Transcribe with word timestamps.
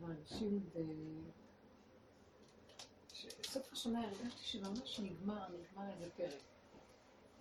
מרגישים 0.00 0.60
ב... 0.74 0.78
סוף 3.44 3.72
השנה 3.72 4.04
הרגשתי 4.04 4.42
שממש 4.42 5.00
נגמר, 5.00 5.48
נגמר 5.48 5.90
איזה 5.92 6.10
פרק. 6.16 6.42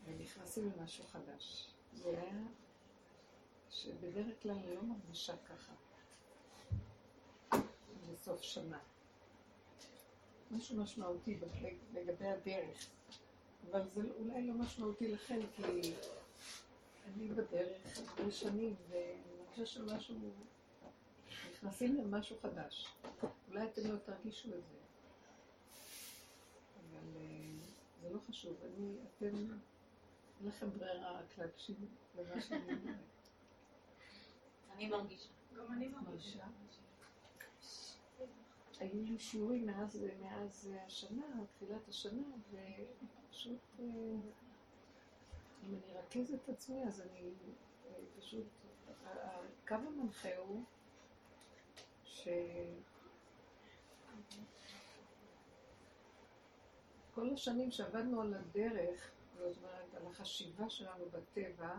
ונכנסים 0.05 0.71
למשהו 0.77 1.03
חדש. 1.03 1.67
זה 1.93 2.09
היה 2.09 2.43
שבדרך 3.69 4.41
כלל 4.41 4.51
אני 4.51 4.75
לא 4.75 4.81
מרגישה 4.83 5.33
ככה. 5.37 5.73
בסוף 8.13 8.41
שנה. 8.41 8.79
משהו 10.51 10.77
משמעותי 10.77 11.39
לגבי 11.93 12.27
הדרך. 12.27 12.89
אבל 13.69 13.89
זה 13.89 14.01
אולי 14.19 14.47
לא 14.47 14.53
משמעותי 14.53 15.07
לכם, 15.11 15.39
כי 15.55 15.93
אני 17.05 17.27
בדרך 17.27 17.97
הרבה 17.97 18.31
שנים, 18.31 18.75
ואני 18.89 19.45
חושבת 19.49 19.67
שמשהו... 19.67 20.15
נכנסים 21.63 21.95
למשהו 21.95 22.39
חדש. 22.41 22.87
אולי 23.49 23.65
אתם 23.65 23.81
לא 23.91 23.97
תרגישו 23.97 24.49
את 24.49 24.63
זה. 24.67 24.77
אבל 26.79 27.17
אה, 27.17 27.51
זה 28.01 28.09
לא 28.13 28.19
חשוב. 28.19 28.57
אני, 28.63 28.95
אתם, 29.03 29.35
אין 29.35 29.59
לכם 30.47 30.69
ברירה 30.69 31.19
רק 31.19 31.37
להקשיב 31.37 31.75
למה 32.15 32.41
שאני 32.41 32.73
אומרת. 32.73 32.95
אני 34.73 34.89
מרגישה. 34.89 35.29
גם 35.57 35.73
אני 35.73 35.87
מרגישה. 35.87 36.45
היו 38.79 39.03
לי 39.03 39.19
שיעורים 39.19 39.65
מאז, 39.65 40.05
מאז 40.21 40.69
השנה, 40.85 41.45
תחילת 41.55 41.87
השנה, 41.87 42.23
ופשוט, 42.49 43.59
אה, 43.79 43.85
אם 45.63 45.75
אני 45.75 45.97
ארכז 45.97 46.33
את 46.33 46.49
עצמי, 46.49 46.83
אז 46.83 47.01
אני 47.01 47.31
אה, 47.85 47.93
פשוט, 48.19 48.47
הקו 49.05 49.75
המנחה 49.75 50.37
הוא 50.37 50.63
ש... 52.23 52.27
כל 57.15 57.33
השנים 57.33 57.71
שעבדנו 57.71 58.21
על 58.21 58.33
הדרך, 58.33 59.11
זאת 59.37 59.57
אומרת, 59.57 59.95
על 59.95 60.07
החשיבה 60.07 60.69
שלנו 60.69 61.05
בטבע, 61.11 61.75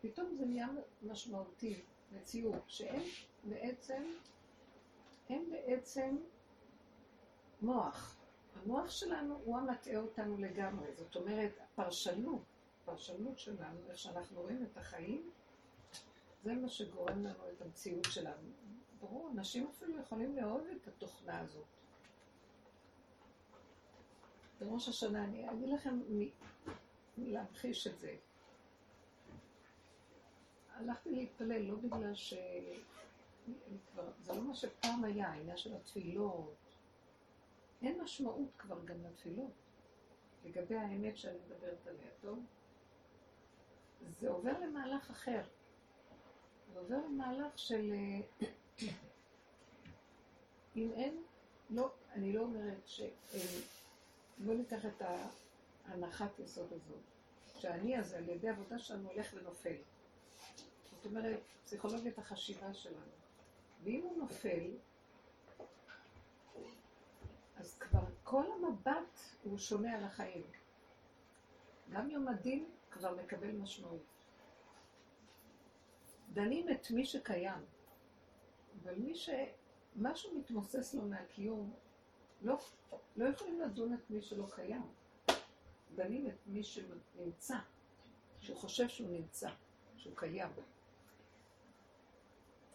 פתאום 0.00 0.34
זה 0.34 0.46
נהיה 0.46 0.68
משמעותי, 1.02 1.82
מציאות, 2.12 2.62
שהם 2.66 3.02
בעצם, 3.44 4.02
הם 5.28 5.50
בעצם 5.50 6.16
מוח. 7.62 8.16
המוח 8.56 8.90
שלנו 8.90 9.40
הוא 9.44 9.58
המטעה 9.58 9.96
אותנו 9.96 10.38
לגמרי. 10.38 10.94
זאת 10.94 11.16
אומרת, 11.16 11.52
הפרשנות, 11.60 12.42
הפרשנות 12.82 13.38
שלנו, 13.38 13.78
איך 13.88 13.98
שאנחנו 13.98 14.42
רואים 14.42 14.64
את 14.64 14.76
החיים, 14.76 15.30
זה 16.42 16.54
מה 16.54 16.68
שגורם 16.68 17.24
לנו 17.24 17.50
את 17.56 17.62
המציאות 17.62 18.06
שלנו. 18.10 18.50
ברור, 19.04 19.30
אנשים 19.32 19.68
אפילו 19.76 20.00
יכולים 20.00 20.36
לאהוב 20.36 20.66
את 20.82 20.88
התוכנה 20.88 21.40
הזאת. 21.40 21.64
בראש 24.60 24.88
השנה, 24.88 25.24
אני 25.24 25.50
אגיד 25.50 25.68
לכם 25.68 25.98
מ... 25.98 26.28
להמחיש 27.16 27.86
את 27.86 27.98
זה. 27.98 28.16
הלכתי 30.74 31.10
להתפלל 31.10 31.62
לא 31.62 31.76
בגלל 31.76 32.14
ש... 32.14 32.34
כבר, 33.92 34.10
זה 34.20 34.32
לא 34.34 34.42
מה 34.42 34.54
שפעם 34.54 35.04
היה, 35.04 35.28
העניין 35.28 35.56
של 35.56 35.74
התפילות. 35.76 36.54
אין 37.82 38.02
משמעות 38.02 38.48
כבר 38.58 38.84
גם 38.84 39.04
לתפילות, 39.04 39.52
לגבי 40.44 40.76
האמת 40.76 41.16
שאני 41.18 41.38
מדברת 41.46 41.86
עליה, 41.86 42.10
טוב? 42.20 42.44
זה 44.08 44.30
עובר 44.30 44.60
למהלך 44.60 45.10
אחר. 45.10 45.42
זה 46.72 46.78
עובר 46.78 46.96
למהלך 47.06 47.58
של... 47.58 47.92
אה, 48.82 48.88
אם 50.76 50.92
אין, 50.92 51.22
לא, 51.70 51.92
אני 52.12 52.32
לא 52.32 52.40
אומרת 52.40 52.86
ש... 52.86 53.00
בואו 54.38 54.56
ניקח 54.56 54.86
את 54.86 55.02
ההנחת 55.84 56.38
יסוד 56.38 56.72
הזאת, 56.72 57.02
שהאני 57.58 57.96
הזה 57.96 58.16
על 58.16 58.28
ידי 58.28 58.48
עבודה 58.48 58.78
שלנו 58.78 59.10
הולך 59.10 59.34
ונופל. 59.34 59.76
זאת 60.84 61.06
אומרת, 61.06 61.40
פסיכולוגיית 61.64 62.18
החשיבה 62.18 62.74
שלנו. 62.74 63.12
ואם 63.84 64.00
הוא 64.02 64.18
נופל, 64.18 64.70
אז 67.56 67.78
כבר 67.78 68.04
כל 68.24 68.44
המבט 68.52 69.20
הוא 69.42 69.58
שונה 69.58 69.96
על 69.96 70.04
החיים. 70.04 70.42
גם 71.90 72.10
יום 72.10 72.28
הדין 72.28 72.66
כבר 72.90 73.16
מקבל 73.16 73.52
משמעות. 73.52 74.02
דנים 76.32 76.70
את 76.70 76.90
מי 76.90 77.06
שקיים, 77.06 77.64
אבל 78.84 78.94
מי 78.94 79.14
שמשהו 79.14 80.38
מתמוסס 80.38 80.94
לו 80.94 81.02
מהקיום, 81.02 81.72
לא, 82.42 82.58
לא 83.16 83.28
יכולים 83.28 83.60
לדון 83.60 83.94
את 83.94 84.10
מי 84.10 84.22
שלא 84.22 84.46
קיים. 84.54 84.82
דנים 85.94 86.26
את 86.26 86.46
מי 86.46 86.64
שנמצא, 86.64 87.56
שהוא 88.40 88.56
חושב 88.56 88.88
שהוא 88.88 89.10
נמצא, 89.10 89.50
שהוא 89.96 90.16
קיים. 90.16 90.48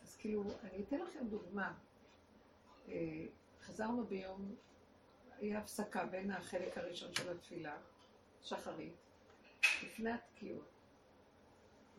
אז 0.03 0.16
כאילו, 0.16 0.44
אני 0.64 0.84
אתן 0.84 1.00
לכם 1.00 1.28
דוגמה. 1.28 1.74
אה, 2.88 3.26
חזרנו 3.62 4.06
ביום, 4.06 4.56
היה 5.38 5.59
הפסקה 5.59 6.06
בין 6.06 6.31
החלק 6.31 6.78
הראשון 6.78 7.16
של 7.16 7.31
התפילה, 7.31 7.78
שחרית, 8.41 8.94
לפני 9.84 10.12
התקיעות. 10.12 10.70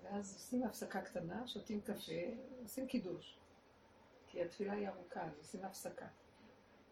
ואז 0.03 0.35
עושים 0.35 0.63
הפסקה 0.63 1.03
קטנה, 1.03 1.47
שותים 1.49 1.81
קפה, 1.81 2.13
עושים 2.63 2.87
קידוש. 2.87 3.40
כי 4.31 4.43
התפילה 4.43 4.73
היא 4.73 4.89
ארוכה, 4.89 5.23
אז 5.23 5.39
עושים 5.39 5.65
הפסקה. 5.65 6.07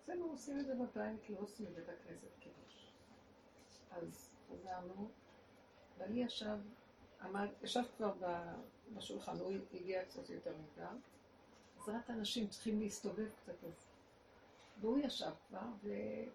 אצלנו 0.03 0.25
עושים 0.25 0.61
את 0.61 0.67
זה 0.67 0.75
בבית, 0.75 1.31
לא 1.31 1.39
עושים 1.39 1.67
בבית 1.67 1.89
הכנסת 1.89 2.29
קידוש. 2.41 2.93
אז 3.91 4.31
חזרנו, 4.49 5.11
ואני 5.99 6.23
ישב, 6.25 6.59
עמד, 7.21 7.49
ישב 7.63 7.83
כבר 7.97 8.13
בשולחן, 8.95 9.39
הוא 9.39 9.53
הגיע 9.75 10.05
קצת 10.05 10.31
יותר 10.31 10.57
מוקדם. 10.57 10.99
עזרת 11.79 12.11
אנשים 12.11 12.49
צריכים 12.49 12.81
להסתובב 12.81 13.31
קצת 13.43 13.65
אז. 13.65 13.89
והוא 14.81 14.99
ישב 14.99 15.33
כבר, 15.49 15.67
והוא 15.83 16.31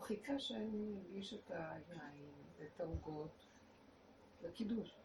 חיכה 0.00 0.38
שאני 0.38 0.94
אגיש 1.00 1.34
את 1.34 1.50
היין 1.50 2.32
ואת 2.58 2.80
העוגות 2.80 3.46
לקידוש. 4.42 4.96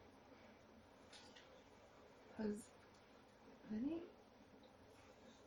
אז 2.40 2.72
אני 3.72 4.00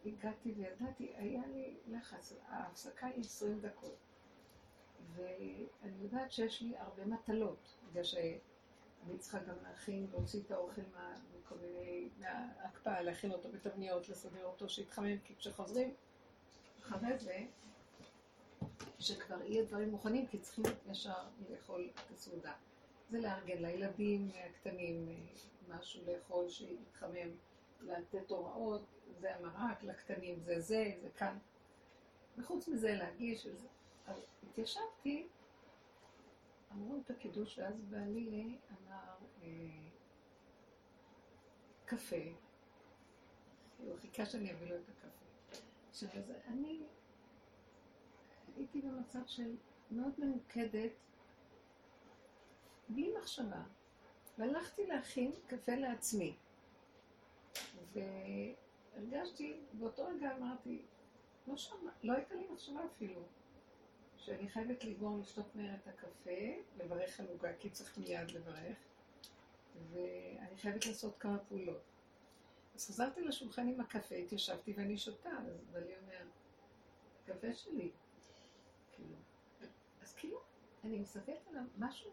הגעתי 0.07 0.53
וידעתי, 0.57 1.13
היה 1.17 1.47
לי 1.47 1.77
לחץ, 1.87 2.33
ההפסקה 2.49 3.07
היא 3.07 3.21
20 3.21 3.61
דקות. 3.61 3.97
ואני 5.15 6.03
יודעת 6.03 6.33
שיש 6.33 6.63
לי 6.63 6.77
הרבה 6.77 7.05
מטלות, 7.05 7.75
בגלל 7.91 8.05
שאני 8.05 9.19
צריכה 9.19 9.39
גם 9.39 9.55
להכין, 9.63 10.07
להוציא 10.13 10.41
את 10.41 10.51
האוכל 10.51 10.83
מכל 11.39 11.55
מיני, 11.55 12.09
מההקפאה, 12.19 13.03
להכין 13.03 13.33
אותו 13.33 13.49
בתבניות, 13.53 14.09
לסדר 14.09 14.45
אותו, 14.45 14.69
שיתחמם, 14.69 15.19
כי 15.19 15.37
כשחוזרים 15.37 15.95
אחרי 16.81 17.19
זה, 17.19 17.47
שכבר 18.99 19.43
יהיה 19.43 19.65
דברים 19.65 19.91
מוכנים, 19.91 20.27
כי 20.27 20.39
צריכים 20.39 20.65
ישר 20.91 21.29
לאכול 21.51 21.91
את 21.95 22.11
הסעודה. 22.11 22.53
זה 23.11 23.21
לארגן 23.21 23.63
לילדים 23.63 24.31
הקטנים 24.35 25.09
משהו 25.69 26.03
לאכול 26.07 26.49
שיתחמם, 26.49 27.31
לתת 27.87 28.31
הוראות, 28.31 28.83
זה 29.21 29.37
המרק, 29.37 29.83
לקטנים 29.83 30.41
זה 30.41 30.61
זה, 30.61 30.93
זה 31.03 31.11
כאן. 31.11 31.39
וחוץ 32.39 32.69
מזה 32.69 32.95
להגיש 32.95 33.47
וזה. 33.47 33.69
אז 34.07 34.27
התיישבתי, 34.43 35.29
אמרו 36.73 36.97
את 37.05 37.11
הקידוש, 37.11 37.59
ואז 37.59 37.75
בעלי 37.91 38.59
אמר 38.71 39.15
אה, 39.43 39.49
קפה. 41.85 42.17
הוא 43.79 43.99
חיכה 43.99 44.27
שאני 44.27 44.53
אביא 44.53 44.67
לו 44.67 44.77
את 44.77 44.89
הקפה. 44.89 45.59
עכשיו, 45.91 46.09
אז 46.15 46.33
אני 46.47 46.83
הייתי 48.57 48.81
במצב 48.81 49.27
של 49.27 49.57
מאוד 49.91 50.13
ממוקדת, 50.19 50.93
בלי 52.89 53.15
מחשבה, 53.19 53.63
והלכתי 54.39 54.87
להכין 54.87 55.33
קפה 55.47 55.75
לעצמי. 55.75 56.37
והרגשתי, 57.95 59.61
באותו 59.73 60.07
רגע 60.07 60.37
אמרתי, 60.37 60.83
לא, 61.47 61.57
שמע, 61.57 61.91
לא 62.03 62.13
הייתה 62.13 62.35
לי 62.35 62.47
מחשבה 62.53 62.81
אפילו, 62.87 63.23
שאני 64.17 64.49
חייבת 64.49 64.85
לגמור 64.85 65.19
לשתות 65.19 65.57
מהר 65.57 65.75
את 65.75 65.89
הקפה, 65.89 66.31
לברך 66.77 67.21
על 67.21 67.27
עוגה, 67.29 67.53
כי 67.59 67.71
צריך 67.71 67.99
מיד 67.99 68.31
לברך, 68.31 68.77
ואני 69.93 70.57
חייבת 70.57 70.87
לעשות 70.87 71.19
כמה 71.19 71.39
פעולות. 71.39 71.83
אז 72.75 72.87
חזרתי 72.87 73.21
לשולחן 73.21 73.69
עם 73.69 73.81
הקפה, 73.81 74.15
התיישבתי 74.15 74.73
ואני 74.77 74.99
שותה, 74.99 75.31
אז 75.31 75.65
ואני 75.73 75.93
אומר, 76.03 76.27
הקפה 77.23 77.55
שלי, 77.55 77.91
כאילו. 78.93 79.17
אז 80.03 80.15
כאילו, 80.15 80.41
אני 80.85 80.99
מסתכלת 80.99 81.49
עליו, 81.49 81.63
משהו, 81.79 82.11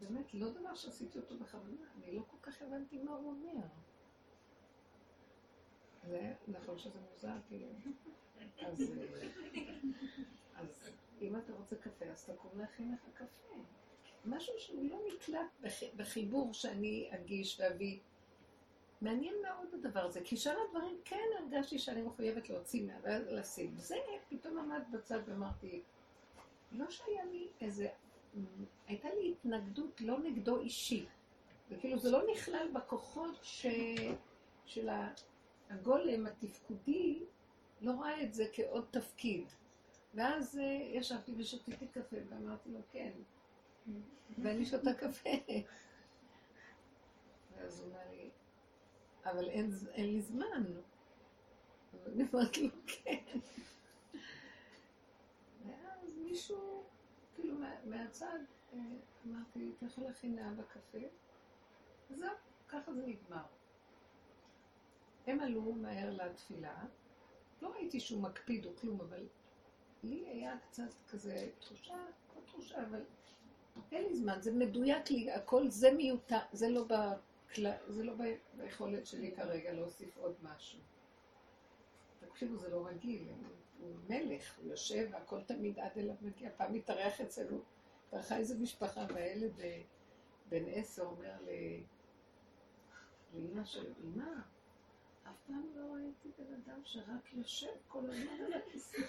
באמת, 0.00 0.34
לא 0.34 0.50
דבר 0.50 0.74
שעשיתי 0.74 1.18
אותו 1.18 1.38
בכוונה, 1.38 1.80
אני 1.96 2.12
לא 2.12 2.22
כל 2.30 2.36
כך 2.42 2.62
הבנתי 2.62 2.98
מה 2.98 3.12
הוא 3.12 3.30
אומר. 3.30 3.66
זה 6.02 6.32
נכון 6.48 6.78
שזה 6.78 6.98
מוזר, 7.10 7.36
כאילו. 7.48 7.66
אז, 8.60 8.90
אז 10.56 10.92
אם 11.20 11.36
אתה 11.36 11.52
רוצה 11.52 11.76
קפה, 11.76 12.04
אז 12.04 12.24
תקום 12.24 12.50
להכין 12.58 12.92
לך 12.92 13.00
קפה. 13.14 13.54
משהו 14.24 14.54
שהוא 14.58 14.84
לא 14.90 14.98
נקלט 15.14 15.74
בחיבור 15.96 16.54
שאני 16.54 17.08
אגיש 17.10 17.60
ואביא. 17.60 17.98
מעניין 19.00 19.34
מאוד 19.42 19.74
הדבר 19.74 20.00
הזה, 20.00 20.20
כי 20.24 20.36
שאר 20.36 20.56
הדברים 20.68 20.96
כן 21.04 21.24
הרגשתי 21.38 21.78
שאני 21.78 22.02
מחויבת 22.02 22.50
להוציא 22.50 22.88
ולשים. 23.02 23.74
זה 23.76 23.96
פתאום 24.28 24.58
עמד 24.58 24.82
בצד 24.92 25.20
ואמרתי, 25.26 25.82
לא 26.72 26.90
שהיה 26.90 27.24
לי 27.24 27.48
איזה, 27.60 27.88
הייתה 28.86 29.08
לי 29.14 29.32
התנגדות 29.32 30.00
לא 30.00 30.18
נגדו 30.18 30.60
אישי. 30.60 31.06
וכאילו 31.70 31.98
זה 31.98 32.10
לא 32.10 32.22
נכלל 32.32 32.68
בכוחות 32.72 33.38
ש... 33.42 33.66
של 34.66 34.88
הגולם 35.70 36.26
התפקודי, 36.26 37.22
לא 37.80 37.92
ראה 38.00 38.22
את 38.22 38.34
זה 38.34 38.46
כעוד 38.52 38.86
תפקיד. 38.90 39.44
ואז 40.14 40.58
uh, 40.58 40.62
ישבתי 40.96 41.32
ושתיתי 41.36 41.86
קפה 41.86 42.16
ואמרתי 42.28 42.70
לו, 42.70 42.80
כן. 42.92 43.10
ואני 44.38 44.66
שותה 44.66 44.94
קפה. 44.94 45.30
ואז 47.56 47.80
הוא 47.80 47.88
אמר 47.92 48.10
לי, 48.10 48.30
אבל 49.24 49.48
אין, 49.48 49.70
אין 49.92 50.06
לי 50.06 50.20
זמן. 50.20 50.64
ואני 52.04 52.24
אמרתי 52.32 52.62
לו, 52.62 52.74
כן. 52.86 53.38
ואז 55.66 56.18
מישהו, 56.18 56.84
כאילו 57.34 57.54
מה, 57.54 57.74
מהצד, 57.84 58.38
אה, 58.72 58.78
אמרתי, 59.26 59.72
אתה 59.76 59.86
יכול 59.86 60.04
להכין 60.04 60.36
לאבא 60.36 60.62
קפה? 60.62 61.06
וזהו, 62.10 62.30
ככה 62.68 62.92
זה 62.92 63.06
נגמר. 63.06 63.42
הם 65.30 65.40
עלו 65.40 65.72
מהר 65.72 66.10
לתפילה, 66.10 66.84
לא 67.62 67.68
ראיתי 67.68 68.00
שהוא 68.00 68.22
מקפיד 68.22 68.66
או 68.66 68.76
כלום, 68.76 69.00
אבל 69.00 69.26
לי 70.02 70.28
היה 70.28 70.56
קצת 70.58 70.92
כזה 71.10 71.48
תחושה, 71.58 71.94
לא 72.36 72.40
תחושה, 72.46 72.82
אבל 72.86 73.04
אין 73.92 74.04
לי 74.04 74.16
זמן, 74.16 74.40
זה 74.40 74.52
מדויק 74.52 75.10
לי, 75.10 75.32
הכל 75.32 75.70
זה 75.70 75.92
מיותר, 75.92 76.38
זה 76.52 76.68
לא, 76.68 76.84
בקל... 76.84 77.66
זה 77.88 78.04
לא 78.04 78.14
ביכולת 78.54 79.06
שלי 79.06 79.32
כרגע 79.36 79.72
להוסיף 79.72 80.16
עוד 80.16 80.34
משהו. 80.42 80.78
תקשיבו, 82.20 82.56
זה 82.56 82.68
לא 82.68 82.86
רגיל, 82.86 83.28
הוא 83.80 83.94
מלך, 84.08 84.58
הוא 84.58 84.70
יושב, 84.70 85.08
והכל 85.12 85.42
תמיד 85.42 85.78
עד 85.78 85.90
אליו 85.96 86.14
מגיע, 86.22 86.50
פעם 86.56 86.72
מתארח 86.72 87.20
אצלנו, 87.20 87.58
התארחה 88.08 88.36
איזה 88.36 88.58
משפחה, 88.58 89.06
והילד 89.14 89.60
אה, 89.60 89.82
בן 90.48 90.64
עשר 90.68 91.02
אומר 91.02 91.34
לאמא 93.34 93.64
של 93.64 93.92
אמא, 94.04 94.40
אף 95.30 95.36
פעם 95.46 95.66
לא 95.74 95.94
ראיתי 95.94 96.28
בן 96.38 96.54
אדם 96.54 96.80
שרק 96.84 97.32
יושב 97.32 97.72
כל 97.88 98.10
הזמן 98.10 98.44
על 98.46 98.52
הכיסא. 98.52 98.98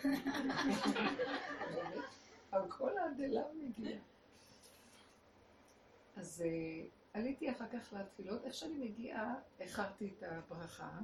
על 2.51 2.71
כל 2.71 2.97
העדלה 2.97 3.43
מגיע. 3.53 3.97
אז 6.15 6.43
uh, 6.45 6.47
עליתי 7.13 7.51
אחר 7.51 7.65
כך 7.73 7.93
לתפילות, 7.93 8.45
איך 8.45 8.53
שאני 8.53 8.73
מגיעה, 8.73 9.35
איחרתי 9.59 10.13
את 10.17 10.23
הברכה, 10.23 10.99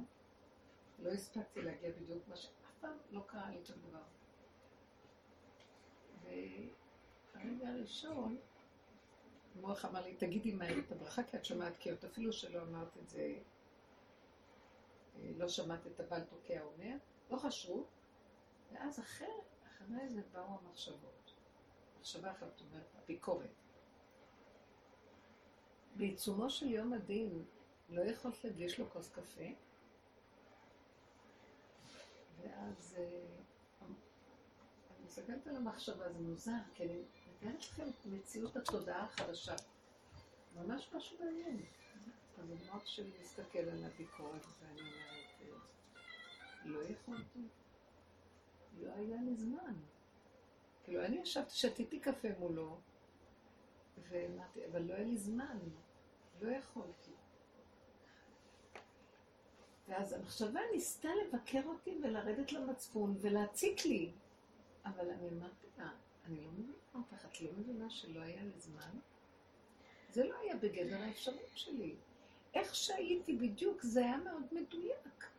לא 0.98 1.10
הספקתי 1.10 1.62
להגיע 1.62 1.90
בדיוק, 1.90 2.28
מה 2.28 2.36
שאף 2.36 2.74
פעם 2.80 2.96
לא 3.10 3.20
קרה 3.26 3.50
לי 3.50 3.64
שום 3.64 3.76
דבר. 3.88 4.02
והרגע 7.34 7.68
הראשון, 7.68 8.38
מוח 9.60 9.84
אמר 9.84 10.04
לי, 10.04 10.16
תגידי 10.16 10.52
מהר 10.52 10.78
את 10.78 10.92
הברכה, 10.92 11.22
כי 11.22 11.36
את 11.36 11.44
שומעת 11.44 11.76
קריאות, 11.76 12.04
אפילו 12.04 12.32
שלא 12.32 12.62
אמרת 12.62 12.96
את 12.96 13.08
זה, 13.08 13.20
אה, 13.20 13.38
לא 15.36 15.48
שמעת 15.48 15.86
את 15.86 16.00
הבעל 16.00 16.24
תוקע 16.24 16.62
אומר, 16.62 16.96
לא 17.30 17.36
חשוב, 17.36 17.86
ואז 18.72 19.00
אחרי, 19.00 19.28
אחרי 19.66 20.08
זה 20.08 20.20
באו 20.32 20.58
המחשבות. 20.60 21.32
מחשבה 22.00 22.30
אחת 22.32 22.60
אומרת, 22.60 22.94
הביקורת. 23.02 23.50
בעיצומו 25.96 26.50
של 26.50 26.70
יום 26.70 26.92
הדין 26.92 27.44
לא 27.88 28.02
יכולת 28.02 28.44
להגיש 28.44 28.80
לו 28.80 28.90
כוס 28.90 29.12
קפה? 29.12 29.44
ואז 32.42 32.96
אה, 32.98 33.26
אני 33.82 35.04
מסתכלת 35.06 35.46
על 35.46 35.56
המחשבה, 35.56 36.12
זה 36.12 36.18
מוזר, 36.18 36.52
כי 36.74 36.84
אני 36.84 37.02
מתארת 37.36 37.60
לכם 37.60 37.88
את 37.88 38.06
מציאות 38.06 38.56
התודעה 38.56 39.04
החדשה. 39.04 39.54
ממש 40.56 40.90
משהו 40.94 41.16
מעניין. 41.24 41.60
אז 42.40 42.50
המוח 42.50 42.86
שלי 42.86 43.10
מסתכל 43.20 43.58
על 43.58 43.84
הביקורת 43.84 44.46
ואני 44.60 44.80
אומרת, 44.80 45.26
אה, 45.42 45.46
לא 46.64 46.82
יכולתי, 46.82 47.48
לא 48.80 48.92
היה 48.92 49.22
לי 49.22 49.36
זמן. 49.36 49.74
כאילו, 50.84 51.04
אני 51.04 51.16
ישבתי, 51.16 51.54
שתיתי 51.54 52.00
קפה 52.00 52.28
מולו, 52.38 52.78
ואמרתי, 54.08 54.66
אבל 54.66 54.82
לא 54.82 54.94
היה 54.94 55.04
לי 55.04 55.16
זמן. 55.16 55.58
לא 56.40 56.50
יכולתי. 56.50 57.10
ואז 59.88 60.12
המחשבה 60.12 60.60
ניסתה 60.72 61.08
לבקר 61.14 61.62
אותי 61.66 61.98
ולרדת 62.02 62.52
למצפון 62.52 63.16
ולהציק 63.20 63.84
לי. 63.84 64.12
אבל 64.84 65.10
אני 65.10 65.28
אמרתי 65.28 65.66
לה, 65.78 65.90
אני 66.26 66.40
לא 66.40 66.50
מבינה 66.50 66.72
אותך, 66.94 67.24
את 67.24 67.40
לא 67.40 67.50
מבינה 67.58 67.90
שלא 67.90 68.20
היה 68.20 68.42
לי 68.42 68.58
זמן? 68.58 68.98
זה 70.10 70.24
לא 70.24 70.38
היה 70.38 70.56
בגדר 70.56 71.02
האפשרות 71.02 71.50
שלי. 71.54 71.96
איך 72.54 72.74
שהייתי 72.74 73.36
בדיוק, 73.36 73.82
זה 73.82 74.00
היה 74.00 74.16
מאוד 74.16 74.42
מדויק. 74.52 75.30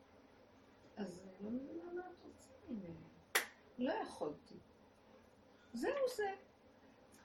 אז 0.98 1.22
אני 1.22 1.46
לא 1.46 1.50
מבינה 1.50 1.94
מה 1.94 2.02
את 2.02 2.24
רוצה 2.24 2.50
ממני. 2.70 3.10
לא 3.78 3.94
יכולתי. 3.94 4.56
זהו 5.74 6.08
זה. 6.16 6.34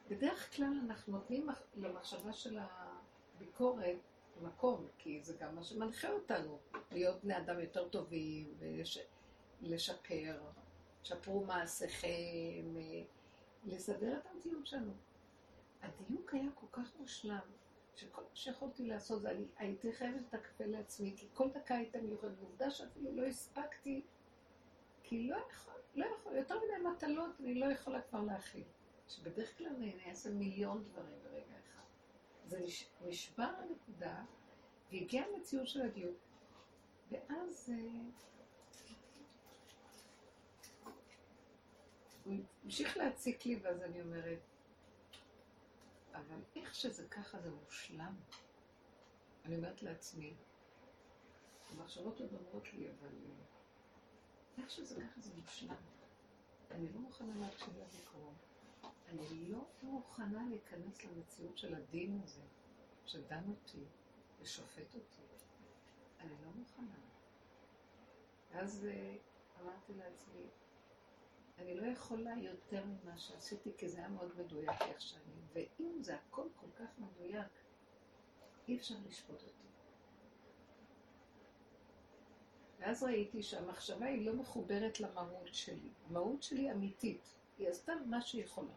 בדרך 0.08 0.56
כלל 0.56 0.80
אנחנו 0.84 1.12
נותנים 1.12 1.48
למחשבה 1.76 2.32
של 2.32 2.58
ה... 2.58 2.94
ביקורת 3.38 3.96
מקום, 4.42 4.88
כי 4.98 5.22
זה 5.22 5.36
גם 5.40 5.54
מה 5.54 5.62
שמנחה 5.62 6.10
אותנו, 6.10 6.58
להיות 6.92 7.24
בני 7.24 7.36
אדם 7.36 7.60
יותר 7.60 7.88
טובים 7.88 8.54
ולשפר, 9.60 10.40
שפרו 11.02 11.44
מעשיכם, 11.44 12.74
לסדר 13.64 14.18
את 14.18 14.26
המציאות 14.26 14.66
שלנו. 14.66 14.92
הדיוק 15.82 16.34
היה 16.34 16.50
כל 16.54 16.66
כך 16.72 16.96
מושלם, 17.00 17.50
שכל 17.96 18.22
מה 18.22 18.28
שיכולתי 18.34 18.86
לעשות 18.86 19.22
זה, 19.22 19.30
אני 19.30 19.44
הייתי 19.58 19.92
חייבת 19.92 20.20
את 20.28 20.34
הקפה 20.34 20.64
לעצמי, 20.66 21.14
כי 21.16 21.26
כל 21.34 21.50
דקה 21.50 21.74
הייתה 21.74 21.98
מיוחדת. 21.98 22.40
עובדה 22.40 22.70
שאפילו 22.70 23.16
לא 23.16 23.26
הספקתי, 23.26 24.02
כי 25.02 25.28
לא 25.28 25.36
יכול, 25.36 25.74
לא 25.94 26.06
יכול, 26.06 26.36
יותר 26.36 26.58
מדי 26.58 26.88
מטלות 26.88 27.40
אני 27.40 27.54
לא 27.54 27.66
יכולה 27.66 28.00
כבר 28.02 28.20
להכיל. 28.20 28.64
שבדרך 29.08 29.58
כלל 29.58 29.66
אני 29.66 30.10
אעשה 30.10 30.30
מיליון 30.30 30.84
דברים 30.84 31.18
ברגע 31.22 31.54
זה 32.46 32.60
נשבר 33.06 33.50
הנקודה, 33.58 34.24
והגיעה 34.92 35.26
המציאות 35.26 35.68
של 35.68 35.82
הדיוק. 35.82 36.16
ואז 37.10 37.72
אה, 37.72 38.00
הוא 42.24 42.34
המשיך 42.64 42.96
להציק 42.96 43.46
לי, 43.46 43.58
ואז 43.62 43.82
אני 43.82 44.00
אומרת, 44.00 44.38
אבל 46.14 46.40
איך 46.56 46.74
שזה 46.74 47.08
ככה 47.08 47.40
זה 47.40 47.50
מושלם. 47.50 48.14
אני 49.44 49.56
אומרת 49.56 49.82
לעצמי, 49.82 50.34
המחשבות 51.70 52.20
עוד 52.20 52.34
אומרות 52.34 52.72
לי, 52.72 52.90
אבל 52.90 53.08
אה, 53.08 53.44
איך 54.58 54.70
שזה 54.70 55.00
ככה 55.00 55.20
זה 55.20 55.34
מושלם. 55.34 55.74
אני 56.70 56.92
לא 56.92 57.00
מוכנה 57.00 57.36
להקשיב 57.40 57.78
לזיכרון. 57.78 58.34
אני 59.08 59.48
לא 59.48 59.66
מוכנה 59.82 60.48
להיכנס 60.48 61.04
למציאות 61.04 61.58
של 61.58 61.74
הדין 61.74 62.20
הזה, 62.22 62.42
שדן 63.06 63.42
אותי 63.50 63.84
ושופט 64.40 64.94
אותי. 64.94 65.22
אני 66.20 66.34
לא 66.44 66.50
מוכנה. 66.50 66.94
ואז 68.50 68.86
אה, 68.86 69.16
אמרתי 69.60 69.94
לעצמי, 69.94 70.48
אני 71.58 71.74
לא 71.74 71.86
יכולה 71.86 72.34
יותר 72.40 72.84
ממה 72.84 73.18
שעשיתי, 73.18 73.70
כי 73.78 73.88
זה 73.88 73.98
היה 73.98 74.08
מאוד 74.08 74.38
מדויק 74.38 74.82
איך 74.82 75.00
שאני, 75.00 75.34
ואם 75.52 76.02
זה 76.02 76.14
הכל 76.14 76.48
כל 76.56 76.66
כך 76.76 76.98
מדויק, 76.98 77.46
אי 78.68 78.76
אפשר 78.76 78.94
לשפוט 79.08 79.42
אותי. 79.42 79.64
ואז 82.78 83.02
ראיתי 83.02 83.42
שהמחשבה 83.42 84.06
היא 84.06 84.26
לא 84.26 84.32
מחוברת 84.32 85.00
למהות 85.00 85.54
שלי. 85.54 85.88
המהות 86.06 86.42
שלי 86.42 86.72
אמיתית. 86.72 87.34
היא 87.58 87.68
עשתה 87.68 87.92
מה 88.06 88.22
שהיא 88.22 88.44
יכולה. 88.44 88.74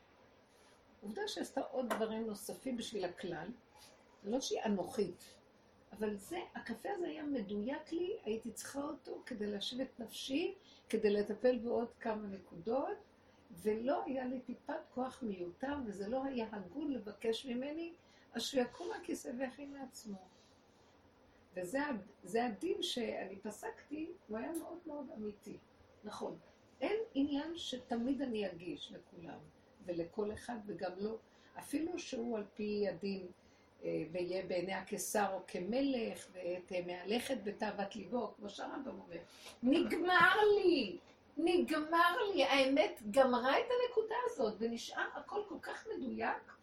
עובדה 1.02 1.22
שעשתה 1.28 1.62
עוד 1.62 1.90
דברים 1.90 2.28
נוספים 2.28 2.78
בשביל 2.78 3.06
הכלל, 3.06 3.48
לא 4.24 4.42
שהיא 4.42 4.60
אנוכית, 4.66 5.24
אבל 5.92 6.16
זה, 6.16 6.40
הקפה 6.56 6.90
הזה 6.96 7.08
היה 7.08 7.24
מדויק 7.24 7.92
לי, 7.92 8.18
הייתי 8.24 8.52
צריכה 8.52 8.82
אותו 8.82 9.22
כדי 9.26 9.48
להשיב 9.48 9.82
את 9.82 10.00
נפשי, 10.00 10.56
כדי 10.90 11.10
לטפל 11.10 11.58
בעוד 11.58 11.88
כמה 12.00 12.28
נקודות, 12.28 12.98
ולא 13.52 14.04
היה 14.04 14.26
לי 14.26 14.40
טיפת 14.40 14.74
כוח 14.94 15.24
מיותר, 15.24 15.76
וזה 15.86 16.08
לא 16.08 16.24
היה 16.24 16.48
הגון 16.52 16.92
לבקש 16.92 17.46
ממני, 17.46 17.94
אז 18.34 18.42
שהוא 18.42 18.62
יקום 18.64 18.88
מהכיסא 18.90 19.32
ויכין 19.38 19.74
לעצמו. 19.74 20.18
וזה 21.54 22.46
הדין 22.46 22.82
שאני 22.82 23.36
פסקתי, 23.40 24.12
הוא 24.28 24.38
היה 24.38 24.52
מאוד 24.52 24.80
מאוד 24.86 25.10
אמיתי. 25.18 25.58
נכון. 26.04 26.38
אין 26.82 26.98
עניין 27.14 27.58
שתמיד 27.58 28.22
אני 28.22 28.52
אגיש 28.52 28.92
לכולם, 28.92 29.40
ולכל 29.86 30.34
אחד, 30.34 30.58
וגם 30.66 30.92
לא, 30.98 31.18
אפילו 31.60 32.00
שהוא 32.00 32.38
על 32.38 32.46
פי 32.56 32.88
הדין, 32.90 33.28
ויהיה 33.82 34.46
בעיניה 34.46 34.84
כשר 34.88 35.28
או 35.34 35.40
כמלך, 35.48 36.28
ותהא 36.32 36.82
מהלכת 36.86 37.38
בתאוות 37.44 37.96
ליבו, 37.96 38.34
כמו 38.38 38.50
שהרמב"ם 38.50 39.00
אומר. 39.00 39.18
נגמר 39.64 40.36
לי, 40.56 40.98
נגמר 41.38 42.24
לי, 42.34 42.44
האמת 42.44 43.02
גמרה 43.12 43.60
את 43.60 43.66
הנקודה 43.66 44.16
הזאת, 44.26 44.54
ונשאר 44.60 45.08
הכל 45.14 45.42
כל 45.50 45.60
כך 45.62 45.88
מדויק. 45.88 46.54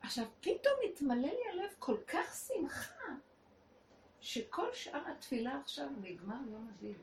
עכשיו, 0.00 0.24
פתאום 0.40 0.74
התמלא 0.84 1.28
לי 1.28 1.48
הלב 1.52 1.70
כל 1.78 1.96
כך 2.06 2.34
שמחה, 2.34 3.04
שכל 4.20 4.72
שאר 4.72 5.10
התפילה 5.10 5.60
עכשיו 5.60 5.88
נגמר 6.00 6.36
יום 6.50 6.70
הדין. 6.74 6.96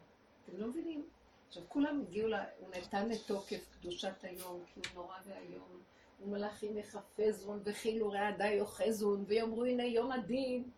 אתם 0.43 0.57
לא 0.57 0.67
מבינים? 0.67 1.07
עכשיו, 1.47 1.63
כולם 1.67 2.01
הגיעו, 2.01 2.27
לה, 2.27 2.45
הוא 2.59 2.69
נתן 2.69 3.11
את 3.11 3.17
תוקף 3.27 3.67
קדושת 3.73 4.23
היום, 4.23 4.63
כי 4.73 4.79
הוא 4.79 5.03
נורא 5.03 5.17
ואיום. 5.25 5.81
ומלאכים 6.21 6.77
יחפזון, 6.77 7.61
וכאילו 7.65 8.11
רעדי 8.11 8.53
יאחזון, 8.53 9.23
ויאמרו 9.27 9.65
הנה 9.65 9.85
יום 9.85 10.11
הדין. 10.11 10.69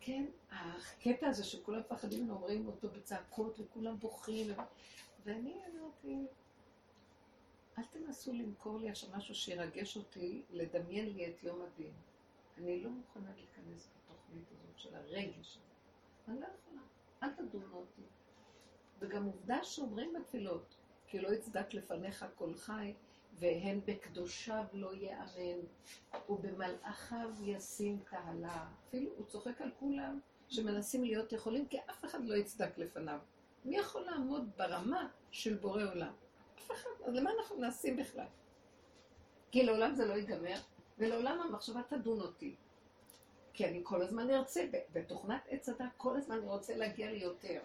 כן, 0.00 0.24
הקטע 0.50 1.28
הזה 1.28 1.44
שכולם 1.44 1.80
מפחדים 1.80 2.30
ואומרים 2.30 2.66
אותו 2.66 2.88
בצעקות, 2.88 3.60
וכולם 3.60 3.98
בוכים, 3.98 4.46
ואני 5.24 5.54
אמרתי, 5.54 6.26
אל 7.78 7.84
תנסו 7.84 8.32
למכור 8.32 8.78
לי 8.78 8.90
עכשיו 8.90 9.10
משהו 9.16 9.34
שירגש 9.34 9.96
אותי, 9.96 10.42
לדמיין 10.50 11.10
לי 11.10 11.30
את 11.30 11.42
יום 11.42 11.62
הדין. 11.62 11.92
אני 12.58 12.80
לא 12.80 12.90
מוכנה 12.90 13.30
להיכנס 13.36 13.88
בתוכנית 13.96 14.44
הזאת 14.52 14.78
של 14.78 14.94
הרגש 14.94 15.56
הזה. 15.56 15.70
אני 16.28 16.40
לא 16.40 16.46
יכולה, 16.46 16.82
אל 17.22 17.32
תדונו 17.32 17.76
אותי. 17.76 18.02
וגם 18.98 19.24
עובדה 19.24 19.64
שאומרים 19.64 20.12
בתפילות, 20.12 20.76
כי 21.06 21.20
לא 21.20 21.28
יצדק 21.28 21.74
לפניך 21.74 22.26
כל 22.34 22.54
חי, 22.54 22.94
והן 23.40 23.80
בקדושיו 23.84 24.64
לא 24.72 24.94
יאמן, 24.94 25.60
ובמלאכיו 26.28 27.30
ישים 27.42 27.98
תהלה. 28.10 28.66
אפילו 28.88 29.10
הוא 29.16 29.26
צוחק 29.26 29.60
על 29.60 29.70
כולם 29.78 30.20
שמנסים 30.48 31.04
להיות 31.04 31.32
יכולים, 31.32 31.66
כי 31.66 31.78
אף 31.90 32.04
אחד 32.04 32.24
לא 32.24 32.34
יצדק 32.34 32.78
לפניו. 32.78 33.18
מי 33.64 33.76
יכול 33.76 34.02
לעמוד 34.02 34.50
ברמה 34.56 35.08
של 35.30 35.54
בורא 35.54 35.82
עולם? 35.82 36.12
אף 36.58 36.70
אחד. 36.70 36.90
אז 37.04 37.14
למה 37.14 37.30
אנחנו 37.38 37.58
מנסים 37.58 37.96
בכלל? 37.96 38.26
כי 39.50 39.62
לעולם 39.62 39.94
זה 39.94 40.06
לא 40.06 40.12
ייגמר, 40.12 40.56
ולעולם 40.98 41.40
המחשבה 41.40 41.82
תדון 41.88 42.20
אותי. 42.20 42.54
כי 43.52 43.66
אני 43.66 43.80
כל 43.84 44.02
הזמן 44.02 44.30
ארצה, 44.30 44.66
בתוכנת 44.92 45.42
עץ 45.48 45.68
הדת, 45.68 45.84
כל 45.96 46.16
הזמן 46.16 46.38
אני 46.38 46.46
רוצה 46.46 46.76
להגיע 46.76 47.10
ליותר. 47.10 47.60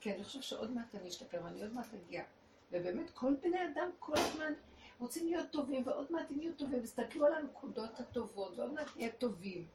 כי 0.00 0.14
אני 0.14 0.24
חושב 0.24 0.40
שעוד 0.40 0.70
מעט 0.70 0.94
אני 0.94 1.08
אשתפר, 1.08 1.40
ואני 1.44 1.62
עוד 1.62 1.72
מעט 1.72 1.94
אגיע. 1.94 2.24
ובאמת, 2.72 3.10
כל 3.10 3.34
בני 3.42 3.66
אדם 3.66 3.90
כל 3.98 4.14
הזמן 4.16 4.52
רוצים 4.98 5.26
להיות 5.26 5.50
טובים, 5.50 5.82
ועוד 5.86 6.12
מעט 6.12 6.30
הם 6.30 6.40
יהיו 6.40 6.54
טובים, 6.54 6.80
וסתכלו 6.82 7.26
על 7.26 7.34
הנקודות 7.34 8.00
הטובות, 8.00 8.58
ועוד 8.58 8.72
מעט 8.72 8.96
נהיה 8.96 9.12
טובים. 9.12 9.66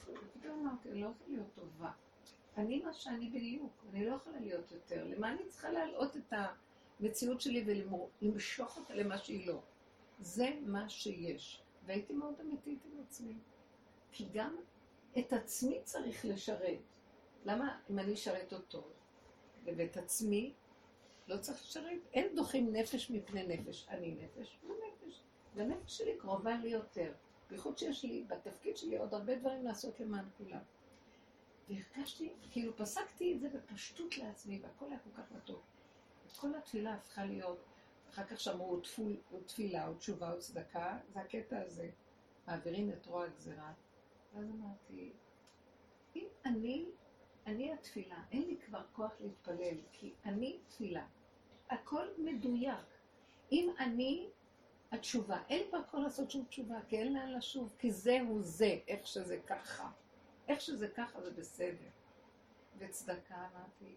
ופתאום 0.00 0.60
אמרתי, 0.60 0.88
לא 0.88 0.94
יכולה 0.94 1.28
להיות 1.28 1.46
טובה. 1.54 1.90
אני 2.56 2.82
מה 2.82 2.92
שאני 2.92 3.30
בדיוק, 3.30 3.84
אני 3.92 4.06
לא 4.06 4.14
יכולה 4.14 4.40
להיות 4.40 4.72
יותר. 4.72 5.04
למה 5.04 5.32
אני 5.32 5.48
צריכה 5.48 5.70
להלאות 5.70 6.16
את 6.16 6.32
המציאות 7.00 7.40
שלי 7.40 7.64
ולמשוך 7.66 8.78
אותה 8.78 8.94
למה 8.94 9.18
שהיא 9.18 9.46
לא? 9.46 9.60
זה 10.20 10.50
מה 10.66 10.88
שיש. 10.88 11.62
והייתי 11.86 12.12
מאוד 12.12 12.34
אמיתית 12.40 12.78
עם 12.84 13.00
עצמי. 13.06 13.34
כי 14.12 14.26
גם 14.32 14.56
את 15.18 15.32
עצמי 15.32 15.80
צריך 15.84 16.24
לשרת. 16.24 16.78
למה 17.44 17.78
אם 17.90 17.98
אני 17.98 18.14
אשרת 18.14 18.52
אותו, 18.52 18.84
ואת 19.64 19.96
עצמי, 19.96 20.52
לא 21.26 21.36
צריך 21.36 21.62
לשרת? 21.62 22.00
אין 22.12 22.36
דוחים 22.36 22.72
נפש 22.76 23.10
מפני 23.10 23.46
נפש. 23.46 23.86
אני 23.88 24.14
נפש, 24.14 24.58
הוא 24.62 24.74
נפש. 24.74 25.20
והנפש 25.54 25.98
שלי 25.98 26.16
קרובה 26.18 26.56
לי 26.56 26.68
יותר. 26.68 27.12
בייחוד 27.50 27.78
שיש 27.78 28.04
לי, 28.04 28.24
בתפקיד 28.28 28.76
שלי, 28.76 28.96
עוד 28.96 29.14
הרבה 29.14 29.36
דברים 29.36 29.64
לעשות 29.64 30.00
למען 30.00 30.24
כולם. 30.38 30.60
והרגשתי, 31.68 32.32
כאילו 32.50 32.76
פסקתי 32.76 33.34
את 33.34 33.40
זה 33.40 33.48
בפשטות 33.48 34.18
לעצמי, 34.18 34.60
והכל 34.62 34.86
היה 34.88 34.98
כל 34.98 35.22
כך 35.22 35.32
מתוק. 35.32 35.62
כל 36.36 36.54
התפילה 36.54 36.94
הפכה 36.94 37.24
להיות, 37.24 37.64
אחר 38.10 38.24
כך 38.24 38.40
שמעו 38.40 38.80
תפילה, 39.46 39.88
או 39.88 39.94
תשובה, 39.94 40.32
או 40.32 40.38
צדקה, 40.38 40.98
זה 41.12 41.20
הקטע 41.20 41.60
הזה. 41.60 41.90
מעבירים 42.46 42.90
את 42.90 43.06
רוע 43.06 43.24
הגזירה. 43.24 43.72
ואז 44.34 44.50
אמרתי, 44.50 45.12
אם 46.16 46.26
אני 46.44 46.86
אני 47.46 47.72
התפילה, 47.72 48.22
אין 48.32 48.42
לי 48.42 48.56
כבר 48.66 48.82
כוח 48.92 49.12
להתפלל, 49.20 49.76
כי 49.92 50.12
אני 50.24 50.58
תפילה. 50.68 51.06
הכל 51.70 52.06
מדויק. 52.18 52.86
אם 53.52 53.70
אני 53.78 54.28
התשובה, 54.92 55.42
אין 55.48 55.62
לי 55.62 55.68
כבר 55.68 55.82
כוח 55.90 56.00
לעשות 56.00 56.30
שום 56.30 56.44
תשובה, 56.44 56.78
כי 56.88 56.98
אין 56.98 57.12
לאן 57.12 57.32
לשוב, 57.32 57.74
כי 57.78 57.92
זהו 57.92 58.42
זה, 58.42 58.78
איך 58.88 59.06
שזה 59.06 59.40
ככה. 59.46 59.90
איך 60.48 60.60
שזה 60.60 60.88
ככה 60.88 61.20
זה 61.20 61.30
בסדר. 61.30 61.88
וצדקה, 62.78 63.34
אמרתי, 63.34 63.94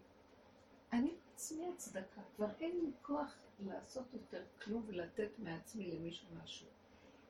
אני 0.94 1.16
עצמי 1.34 1.70
הצדקה, 1.74 2.22
כבר 2.36 2.48
אין 2.60 2.80
לי 2.80 2.92
כוח 3.01 3.36
לעשות 3.60 4.13
יותר 4.13 4.44
כלום 4.63 4.84
ולתת 4.88 5.30
מעצמי 5.38 5.92
למישהו 5.92 6.27
משהו. 6.44 6.68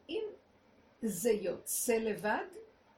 אם 0.10 0.24
זה 1.02 1.32
יוצא 1.32 1.94
לבד, 1.94 2.46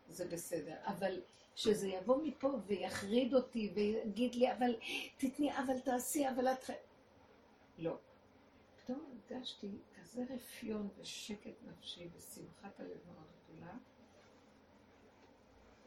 זה 0.07 0.27
בסדר, 0.27 0.75
אבל 0.83 1.21
שזה 1.59 1.87
יבוא 1.87 2.23
מפה 2.23 2.51
ויחריד 2.67 3.33
אותי 3.33 3.71
ויגיד 3.75 4.35
לי, 4.35 4.51
אבל 4.51 4.75
תתני, 5.17 5.57
אבל 5.57 5.79
תעשי, 5.79 6.29
אבל 6.29 6.47
את... 6.47 6.69
לא. 7.77 7.97
פתאום 8.75 9.05
הרגשתי 9.29 9.67
כזה 9.99 10.23
רפיון 10.29 10.89
ושקט 10.97 11.63
נפשי 11.67 12.09
ושמחת 12.15 12.79
הלב 12.79 12.97
מאוד 13.07 13.27
גדולה. 13.43 13.73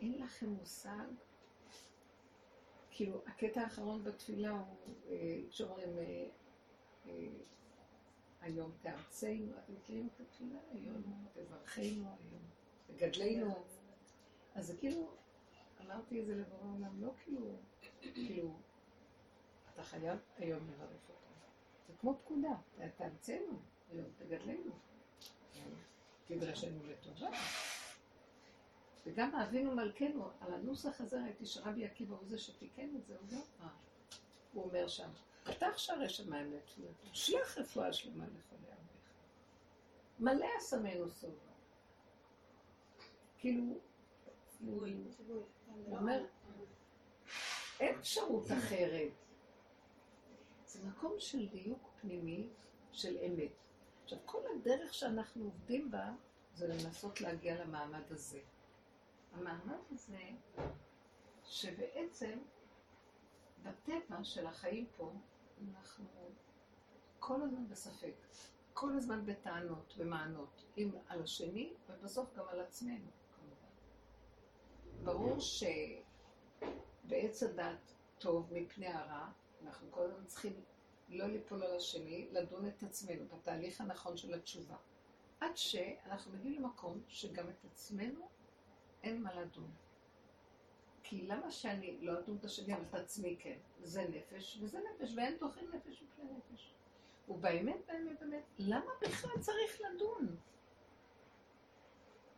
אין 0.01 0.23
לכם 0.23 0.49
מושג. 0.49 1.07
כאילו, 2.91 3.23
הקטע 3.27 3.61
האחרון 3.61 4.05
בתפילה 4.05 4.51
הוא, 4.51 4.95
אה, 5.11 5.41
כשאומרים, 5.51 5.99
אה, 5.99 6.29
אה, 7.07 7.27
היום 8.41 8.73
תארצנו, 8.83 9.53
אתם 9.59 9.75
מכירים 9.75 10.09
את 10.15 10.21
התפילה? 10.21 10.59
היום 10.73 11.03
תברכנו, 11.33 12.09
היום 12.21 12.43
תגדלנו. 12.87 13.55
אז 14.55 14.67
זה 14.67 14.77
כאילו, 14.77 15.22
אמרתי 15.87 16.21
את 16.21 16.27
זה 16.27 16.35
לבורא 16.35 16.73
עולם, 16.75 17.03
לא 17.03 17.13
כאילו, 17.25 17.57
כאילו, 18.01 18.57
אתה 19.75 19.83
חייב 19.83 20.19
היום 20.39 20.71
לברך 20.71 21.09
אותו. 21.09 21.21
זה 21.89 21.95
כמו 22.01 22.19
פקודה, 22.25 22.55
תאמצנו, 22.97 23.59
תגדלנו, 24.19 24.73
תדרשנו 26.27 26.87
לטובה. 26.87 27.31
וגם 29.07 29.35
אבינו 29.35 29.75
מלכנו, 29.75 30.31
על 30.41 30.55
הנוסח 30.55 31.01
הזה 31.01 31.23
ראיתי 31.23 31.47
שרבי 31.47 31.85
עקיבא 31.85 32.15
הוא 32.15 32.29
זה 32.29 32.39
שתיקן 32.39 32.97
את 32.97 33.07
זה, 33.07 33.17
הוא 33.19 33.29
לא 33.33 33.39
רע. 33.61 33.69
הוא 34.53 34.65
אומר 34.65 34.89
שם, 34.89 35.09
פתח 35.45 35.79
שערי 35.79 36.09
שמיים 36.09 36.53
לתפילתו, 36.53 37.07
שלח 37.13 37.59
רפואה 37.59 37.93
שלמה 37.93 38.25
לחולי 38.25 38.73
עמך. 38.73 39.01
מלא 40.21 40.47
אסמנו 40.59 41.11
סובה. 41.11 41.53
כאילו, 43.39 43.79
הוא 44.67 45.97
אומר, 45.97 46.25
אין 47.81 47.99
אפשרות 47.99 48.53
אחרת. 48.53 49.13
זה 50.67 50.89
מקום 50.89 51.15
של 51.19 51.49
דיוק 51.49 51.91
פנימי, 52.01 52.49
של 52.93 53.17
אמת. 53.27 53.53
עכשיו, 54.05 54.19
כל 54.25 54.39
הדרך 54.57 54.95
שאנחנו 54.95 55.45
עובדים 55.45 55.91
בה, 55.91 56.13
זה 56.55 56.69
לנסות 56.69 57.21
להגיע 57.21 57.65
למעמד 57.65 58.03
הזה. 58.11 58.41
המעמד 59.33 59.79
הזה, 59.91 60.23
שבעצם 61.45 62.39
בטבע 63.63 64.25
של 64.25 64.47
החיים 64.47 64.87
פה, 64.97 65.13
אנחנו 65.71 66.07
כל 67.19 67.43
הזמן 67.43 67.69
בספק, 67.69 68.15
כל 68.75 68.93
הזמן 68.97 69.27
בטענות 69.27 69.95
ומענות, 69.97 70.65
אם 70.79 70.91
על 71.09 71.23
השני, 71.23 71.73
ובסוף 71.89 72.35
גם 72.35 72.49
על 72.49 72.61
עצמנו. 72.61 73.22
ברור 75.05 75.37
שבעץ 77.01 77.43
הדת 77.43 77.95
טוב 78.19 78.49
מפני 78.53 78.87
הרע, 78.87 79.29
אנחנו 79.63 79.87
כל 79.91 80.05
הזמן 80.05 80.25
צריכים 80.27 80.53
לא 81.09 81.27
ליפול 81.27 81.63
על 81.63 81.77
השני, 81.77 82.29
לדון 82.33 82.69
את 82.69 82.83
עצמנו 82.83 83.25
בתהליך 83.33 83.81
הנכון 83.81 84.17
של 84.17 84.35
התשובה. 84.35 84.77
עד 85.41 85.57
שאנחנו 85.57 86.33
מגיעים 86.33 86.63
למקום 86.63 87.01
שגם 87.09 87.49
את 87.49 87.65
עצמנו 87.65 88.29
אין 89.03 89.23
מה 89.23 89.41
לדון. 89.41 89.71
כי 91.03 91.23
למה 91.27 91.51
שאני 91.51 91.99
לא 92.01 92.19
אדון 92.19 92.37
את 92.37 92.45
השני, 92.45 92.75
אבל 92.75 92.85
את 92.91 92.95
עצמי 92.95 93.37
כן? 93.39 93.59
זה 93.83 94.07
נפש 94.09 94.59
וזה 94.61 94.79
נפש, 94.79 95.15
ואין 95.17 95.37
תוכן 95.39 95.65
נפש 95.75 96.03
וכלי 96.03 96.25
נפש. 96.25 96.75
ובאמת, 97.29 97.77
באמת, 97.87 98.21
באמת, 98.21 98.43
למה 98.59 98.91
בכלל 99.01 99.41
צריך 99.41 99.81
לדון? 99.81 100.37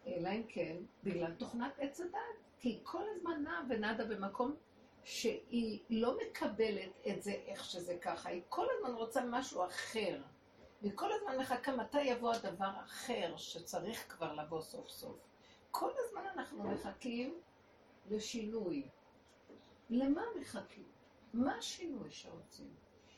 אלא 0.06 0.28
אם 0.28 0.42
כן, 0.48 0.76
בגלל 1.04 1.34
תוכנת 1.34 1.72
עץ 1.78 2.00
הדת. 2.00 2.18
כי 2.58 2.68
היא 2.68 2.80
כל 2.82 3.02
הזמן 3.14 3.42
נעה 3.42 3.62
ונדה 3.68 4.04
במקום 4.04 4.56
שהיא 5.04 5.80
לא 5.90 6.16
מקבלת 6.18 6.90
את 7.08 7.22
זה 7.22 7.32
איך 7.32 7.64
שזה 7.64 7.98
ככה, 8.02 8.28
היא 8.28 8.42
כל 8.48 8.66
הזמן 8.70 8.94
רוצה 8.94 9.24
משהו 9.24 9.64
אחר. 9.66 10.22
והיא 10.82 10.92
כל 10.94 11.12
הזמן 11.12 11.38
מחכה 11.38 11.76
מתי 11.76 12.02
יבוא 12.02 12.32
הדבר 12.32 12.70
אחר 12.84 13.36
שצריך 13.36 14.12
כבר 14.12 14.32
לבוא 14.32 14.60
סוף 14.60 14.88
סוף. 14.88 15.16
כל 15.70 15.90
הזמן 15.94 16.22
אנחנו 16.34 16.64
מחכים 16.64 17.40
לשינוי. 18.10 18.88
למה 19.90 20.22
מחכים? 20.40 20.88
מה 21.34 21.56
השינוי 21.56 22.10
שרוצים? 22.10 22.74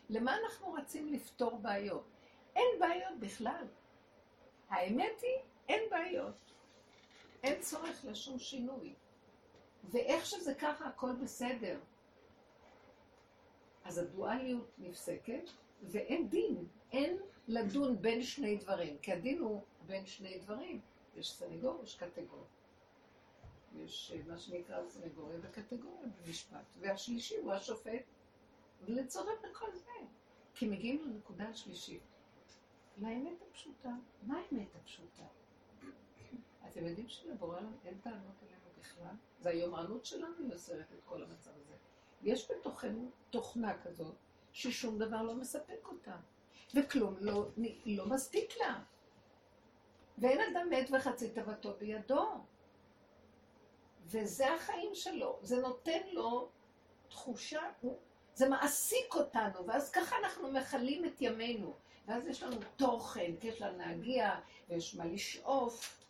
למה 0.09 0.37
אנחנו 0.37 0.73
רצים 0.73 1.13
לפתור 1.13 1.59
בעיות? 1.59 2.09
אין 2.57 2.79
בעיות 2.81 3.19
בכלל. 3.21 3.67
האמת 4.69 5.21
היא, 5.23 5.39
אין 5.69 5.91
בעיות. 5.91 6.53
אין 7.47 7.61
צורך 7.61 8.05
לשום 8.05 8.39
שינוי. 8.39 8.95
ואיך 9.85 10.27
שזה 10.27 10.55
ככה, 10.55 10.87
הכל 10.87 11.13
בסדר. 11.23 11.81
אז 13.85 13.99
הדואליות 13.99 14.71
נפסקת, 14.79 15.51
ואין 15.83 16.29
דין. 16.29 16.67
אין 16.93 17.19
לדון 17.49 18.03
בין 18.03 18.23
שני 18.23 18.57
דברים, 18.57 18.99
כי 18.99 19.13
הדין 19.13 19.39
הוא 19.39 19.63
בין 19.87 20.07
שני 20.07 20.39
דברים. 20.39 20.81
יש 21.17 21.33
סנגור, 21.33 21.81
יש 21.83 21.97
קטגור. 21.97 22.45
יש 23.77 24.13
אה, 24.15 24.21
מה 24.29 24.39
שנקרא 24.39 24.89
סנגוריה 24.89 25.39
וקטגוריה 25.43 26.09
במשפט. 26.09 26.65
והשלישי 26.81 27.37
הוא 27.37 27.53
השופט, 27.53 28.03
ולצורך 28.85 29.45
לכל 29.51 29.75
זה. 29.75 29.91
כי 30.55 30.69
מגיעים 30.69 31.03
לנקודה 31.05 31.49
השלישית, 31.49 32.03
לאמת 32.97 33.43
הפשוטה. 33.51 33.93
מה 34.23 34.39
האמת 34.39 34.69
הפשוטה? 34.77 35.25
אתם 36.77 36.87
יודעים 36.87 37.09
שלבורא 37.09 37.59
אין 37.85 37.99
טענות 38.03 38.43
עלינו 38.43 38.67
בכלל? 38.81 39.15
זה 39.41 39.49
היומרנות 39.49 40.05
שלנו 40.05 40.49
יוצרת 40.53 40.93
את 40.93 41.05
כל 41.05 41.23
המצב 41.23 41.51
הזה. 41.61 41.75
יש 42.23 42.51
בתוכנו 42.51 43.11
תוכנה 43.31 43.83
כזאת, 43.83 44.15
ששום 44.53 44.99
דבר 44.99 45.23
לא 45.23 45.35
מספק 45.35 45.89
אותה, 45.89 46.17
וכלום 46.75 47.17
לא, 47.21 47.49
לא 47.87 48.07
מספיק 48.07 48.59
לה. 48.61 48.83
ואין 50.19 50.41
אדם 50.41 50.71
מת 50.71 50.91
וחצי 50.91 51.31
תוותו 51.31 51.75
בידו. 51.79 52.27
וזה 54.07 54.55
החיים 54.55 54.95
שלו, 54.95 55.39
זה 55.43 55.61
נותן 55.61 56.01
לו 56.13 56.49
תחושה, 57.09 57.63
זה 58.35 58.49
מעסיק 58.49 59.15
אותנו, 59.15 59.67
ואז 59.67 59.91
ככה 59.91 60.17
אנחנו 60.25 60.53
מכלים 60.53 61.05
את 61.05 61.23
ימינו. 61.23 61.75
ואז 62.07 62.27
יש 62.27 62.43
לנו 62.43 62.57
תוכן, 62.77 63.33
כי 63.41 63.49
יש 63.49 63.63
לנו 63.63 63.79
להגיע, 63.79 64.35
ויש 64.69 64.95
מה 64.95 65.05
לשאוף, 65.05 66.06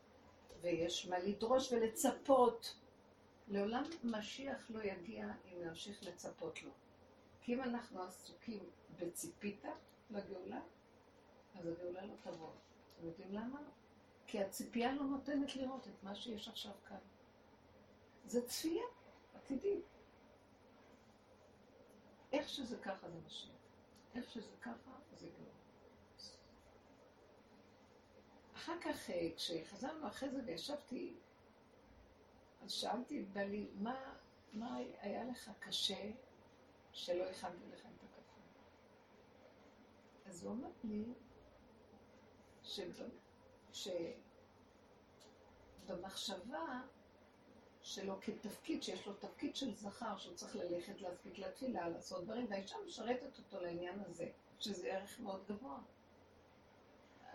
ויש 0.66 1.06
מה 1.06 1.18
לדרוש 1.18 1.72
ולצפות. 1.72 2.76
לעולם 3.48 3.82
משיח 4.04 4.70
לא 4.70 4.82
יגיע 4.82 5.26
אם 5.44 5.62
נמשיך 5.62 6.02
לצפות 6.02 6.62
לו. 6.62 6.70
כי 7.40 7.54
אם 7.54 7.62
אנחנו 7.62 8.02
עסוקים 8.02 8.70
בציפית 8.98 9.64
לגאולה, 10.10 10.60
אז 11.54 11.66
הגאולה 11.66 12.06
לא 12.06 12.14
תבוא. 12.22 12.50
אתם 12.96 13.06
יודעים 13.06 13.32
למה? 13.32 13.60
כי 14.26 14.40
הציפייה 14.40 14.92
לא 14.92 15.02
נותנת 15.02 15.56
לראות 15.56 15.88
את 15.88 16.02
מה 16.02 16.14
שיש 16.14 16.48
עכשיו 16.48 16.72
כאן. 16.88 16.98
זה 18.24 18.46
צפייה 18.46 18.84
עתידית. 19.34 19.84
איך 22.32 22.48
שזה 22.48 22.78
ככה 22.78 23.10
זה 23.10 23.18
משיח. 23.26 23.56
איך 24.14 24.30
שזה 24.30 24.56
ככה 24.60 24.90
זה 25.16 25.28
גאולה. 25.28 25.55
אחר 28.66 28.80
כך, 28.80 29.10
אה, 29.10 29.28
כשחזרנו 29.36 30.06
אחרי 30.06 30.30
זה 30.30 30.40
וישבתי, 30.46 31.14
אז 32.62 32.72
שאלתי 32.72 33.20
את 33.20 33.28
בעלי, 33.28 33.66
מה, 33.74 34.14
מה 34.52 34.76
היה 35.00 35.24
לך 35.24 35.50
קשה 35.58 36.10
שלא 36.92 37.24
הכנתי 37.24 37.64
לך 37.72 37.80
את 37.80 38.02
הקפה? 38.04 38.40
אז 40.26 40.44
הוא 40.44 40.52
אמר 40.52 40.68
לי, 40.84 41.04
שבמחשבה 45.86 46.80
שלו 47.82 48.20
כתפקיד, 48.20 48.82
שיש 48.82 49.06
לו 49.06 49.14
תפקיד 49.14 49.56
של 49.56 49.74
זכר, 49.74 50.18
שהוא 50.18 50.34
צריך 50.34 50.56
ללכת 50.56 51.00
להספיק 51.00 51.38
לתפילה, 51.38 51.88
לעשות 51.88 52.24
דברים, 52.24 52.46
והאישה 52.50 52.76
משרתת 52.86 53.38
אותו 53.38 53.60
לעניין 53.60 54.00
הזה, 54.06 54.30
שזה 54.58 54.88
ערך 54.88 55.20
מאוד 55.20 55.44
גבוה. 55.48 55.78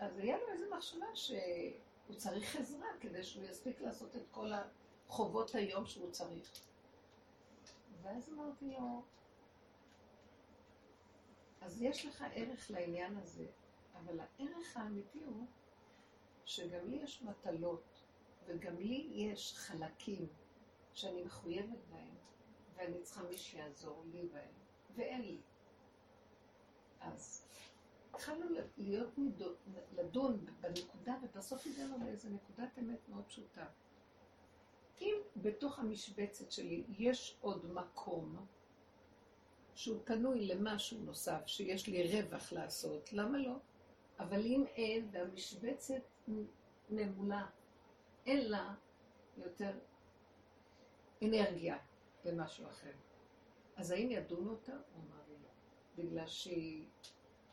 אז 0.02 0.18
היה 0.18 0.38
לו 0.38 0.48
איזו 0.52 0.64
מחשבה 0.76 1.06
שהוא 1.14 2.16
צריך 2.16 2.56
עזרה 2.56 2.88
כדי 3.00 3.24
שהוא 3.24 3.44
יספיק 3.44 3.80
לעשות 3.80 4.16
את 4.16 4.22
כל 4.30 4.50
החובות 5.08 5.54
היום 5.54 5.86
שהוא 5.86 6.10
צריך. 6.10 6.50
ואז 8.02 8.28
אמרתי 8.32 8.70
לו, 8.70 9.02
אז 11.60 11.82
יש 11.82 12.06
לך 12.06 12.24
ערך 12.34 12.70
לעניין 12.70 13.16
הזה, 13.16 13.46
אבל 13.94 14.20
הערך 14.20 14.76
האמיתי 14.76 15.24
הוא 15.24 15.46
שגם 16.44 16.90
לי 16.90 16.96
יש 16.96 17.22
מטלות, 17.22 18.02
וגם 18.46 18.76
לי 18.76 19.10
יש 19.12 19.54
חלקים 19.56 20.26
שאני 20.92 21.22
מחויבת 21.22 21.84
בהם, 21.90 22.16
ואני 22.74 23.02
צריכה 23.02 23.22
מי 23.22 23.38
שיעזור 23.38 24.04
לי 24.12 24.28
בהם, 24.28 24.54
ואין 24.94 25.22
לי. 25.22 25.40
אז 27.00 27.41
התחלנו 28.14 28.46
להיות 28.76 29.18
נידון, 29.18 29.54
לדון 29.96 30.46
בנקודה, 30.60 31.14
ובסוף 31.22 31.66
הגענו 31.66 32.06
לאיזו 32.06 32.28
נקודת 32.28 32.78
אמת 32.78 33.08
מאוד 33.08 33.24
פשוטה. 33.24 33.66
אם 35.00 35.14
בתוך 35.36 35.78
המשבצת 35.78 36.52
שלי 36.52 36.84
יש 36.88 37.38
עוד 37.40 37.72
מקום 37.72 38.46
שהוא 39.74 40.00
פנוי 40.04 40.46
למשהו 40.46 40.98
נוסף, 41.00 41.42
שיש 41.46 41.86
לי 41.86 42.22
רווח 42.22 42.52
לעשות, 42.52 43.12
למה 43.12 43.38
לא? 43.38 43.56
אבל 44.18 44.40
אם 44.40 44.64
אין, 44.66 45.08
והמשבצת 45.12 46.02
נמולה, 46.90 47.46
אין 48.26 48.50
לה 48.50 48.74
יותר 49.36 49.78
אנרגיה 51.22 51.78
למשהו 52.24 52.66
אחר. 52.66 52.92
אז 53.76 53.90
האם 53.90 54.10
ידונו 54.10 54.50
אותה? 54.50 54.72
הוא 54.72 55.02
אמר 55.02 55.22
לי 55.28 55.34
לא. 55.42 55.48
בגלל 55.96 56.26
שהיא 56.26 56.86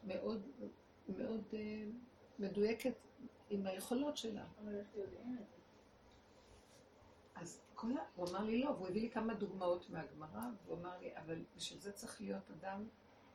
מאוד, 0.03 0.41
מאוד 1.17 1.43
uh, 1.51 1.55
מדויקת 2.39 2.93
עם 3.49 3.67
היכולות 3.67 4.17
שלה. 4.17 4.45
אז 7.35 7.61
כל 7.75 7.97
ה... 7.97 8.01
הוא 8.15 8.29
אמר 8.29 8.43
לי 8.43 8.63
לא, 8.63 8.69
והוא 8.69 8.87
הביא 8.87 9.01
לי 9.01 9.09
כמה 9.09 9.33
דוגמאות 9.33 9.89
מהגמרא, 9.89 10.41
והוא 10.65 10.77
אמר 10.77 10.97
לי, 10.97 11.17
אבל 11.17 11.43
בשביל 11.55 11.79
זה 11.79 11.91
צריך 11.91 12.21
להיות 12.21 12.51
אדם 12.51 12.87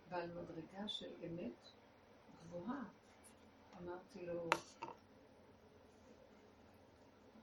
בעל 0.09 0.31
מדרגה 0.31 0.89
של 0.89 1.11
אמת 1.27 1.69
גבוהה. 2.43 2.85
אמרתי 3.83 4.27
לו, 4.27 4.49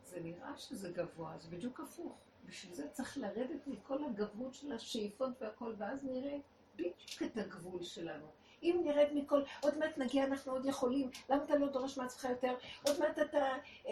זה 0.04 0.20
נראה 0.20 0.58
שזה 0.58 0.92
גבוה, 0.92 1.38
זה 1.38 1.50
בדיוק 1.50 1.80
הפוך. 1.80 2.18
בשביל 2.46 2.74
זה 2.74 2.90
צריך 2.90 3.18
לרדת 3.18 3.68
מכל 3.68 4.04
הגבהות 4.04 4.54
של 4.54 4.72
השאיפות 4.72 5.42
והכל, 5.42 5.74
ואז 5.78 6.04
נראה 6.04 6.38
בדיוק 6.76 7.24
את 7.26 7.38
הגבול 7.38 7.84
שלנו. 7.84 8.28
אם 8.64 8.82
נרד 8.86 9.08
מכל, 9.14 9.42
עוד 9.62 9.78
מעט 9.78 9.98
נגיע, 9.98 10.24
אנחנו 10.24 10.52
עוד 10.52 10.66
יכולים, 10.66 11.10
למה 11.30 11.44
אתה 11.44 11.56
לא 11.56 11.68
דורש 11.68 11.98
מעצמך 11.98 12.24
יותר? 12.30 12.56
עוד 12.88 13.00
מעט 13.00 13.20
אתה, 13.20 13.48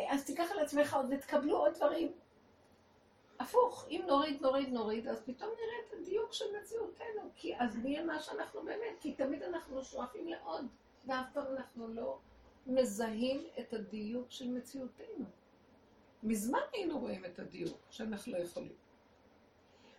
אז 0.09 0.25
תיקח 0.25 0.51
על 0.51 0.59
עצמך 0.59 0.93
עוד 0.93 1.05
ותקבלו 1.09 1.57
עוד 1.57 1.73
דברים. 1.73 2.11
הפוך, 3.39 3.87
אם 3.89 4.01
נוריד, 4.07 4.41
נוריד, 4.41 4.69
נוריד, 4.69 5.07
אז 5.07 5.21
פתאום 5.25 5.49
נראה 5.49 5.87
את 5.87 5.93
הדיוק 5.93 6.33
של 6.33 6.45
מציאותנו, 6.61 7.29
כי 7.35 7.55
אז 7.57 7.77
נהיה 7.77 8.03
מה 8.03 8.19
שאנחנו 8.19 8.61
באמת, 8.61 8.99
כי 8.99 9.13
תמיד 9.13 9.43
אנחנו 9.43 9.83
שואפים 9.83 10.27
לעוד, 10.27 10.65
ואף 11.05 11.25
פעם 11.33 11.45
אנחנו 11.57 11.87
לא 11.87 12.17
מזהים 12.67 13.47
את 13.59 13.73
הדיוק 13.73 14.31
של 14.31 14.47
מציאותנו. 14.47 15.25
מזמן 16.23 16.59
היינו 16.73 16.99
רואים 16.99 17.25
את 17.25 17.39
הדיוק, 17.39 17.77
שאנחנו 17.89 18.31
לא 18.31 18.37
יכולים. 18.37 18.73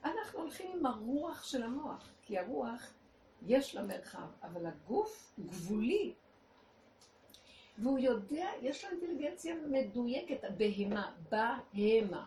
אנחנו 0.04 0.38
הולכים 0.38 0.78
עם 0.78 0.86
הרוח 0.86 1.44
של 1.44 1.62
המוח, 1.62 2.10
כי 2.22 2.38
הרוח 2.38 2.92
יש 3.46 3.74
לה 3.74 3.82
מרחב, 3.82 4.26
אבל 4.42 4.66
הגוף 4.66 5.32
גבולי. 5.38 6.14
והוא 7.78 7.98
יודע, 7.98 8.50
יש 8.62 8.84
לו 8.84 8.90
אינטליגנציה 8.90 9.54
מדויקת, 9.54 10.44
הבהמה, 10.44 11.14
בהמה. 11.30 12.26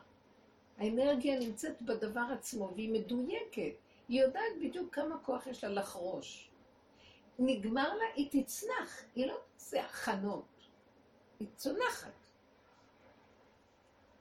האנרגיה 0.77 1.39
נמצאת 1.39 1.81
בדבר 1.81 2.25
עצמו, 2.33 2.71
והיא 2.75 2.93
מדויקת. 2.93 3.73
היא 4.07 4.21
יודעת 4.21 4.51
בדיוק 4.61 4.95
כמה 4.95 5.17
כוח 5.17 5.47
יש 5.47 5.63
לה 5.63 5.69
לחרוש. 5.69 6.49
נגמר 7.39 7.95
לה, 7.95 8.05
היא 8.15 8.43
תצנח, 8.43 9.03
היא 9.15 9.27
לא 9.27 9.37
תעשה 9.53 9.85
הכנות, 9.85 10.45
היא 11.39 11.47
צונחת. 11.55 12.13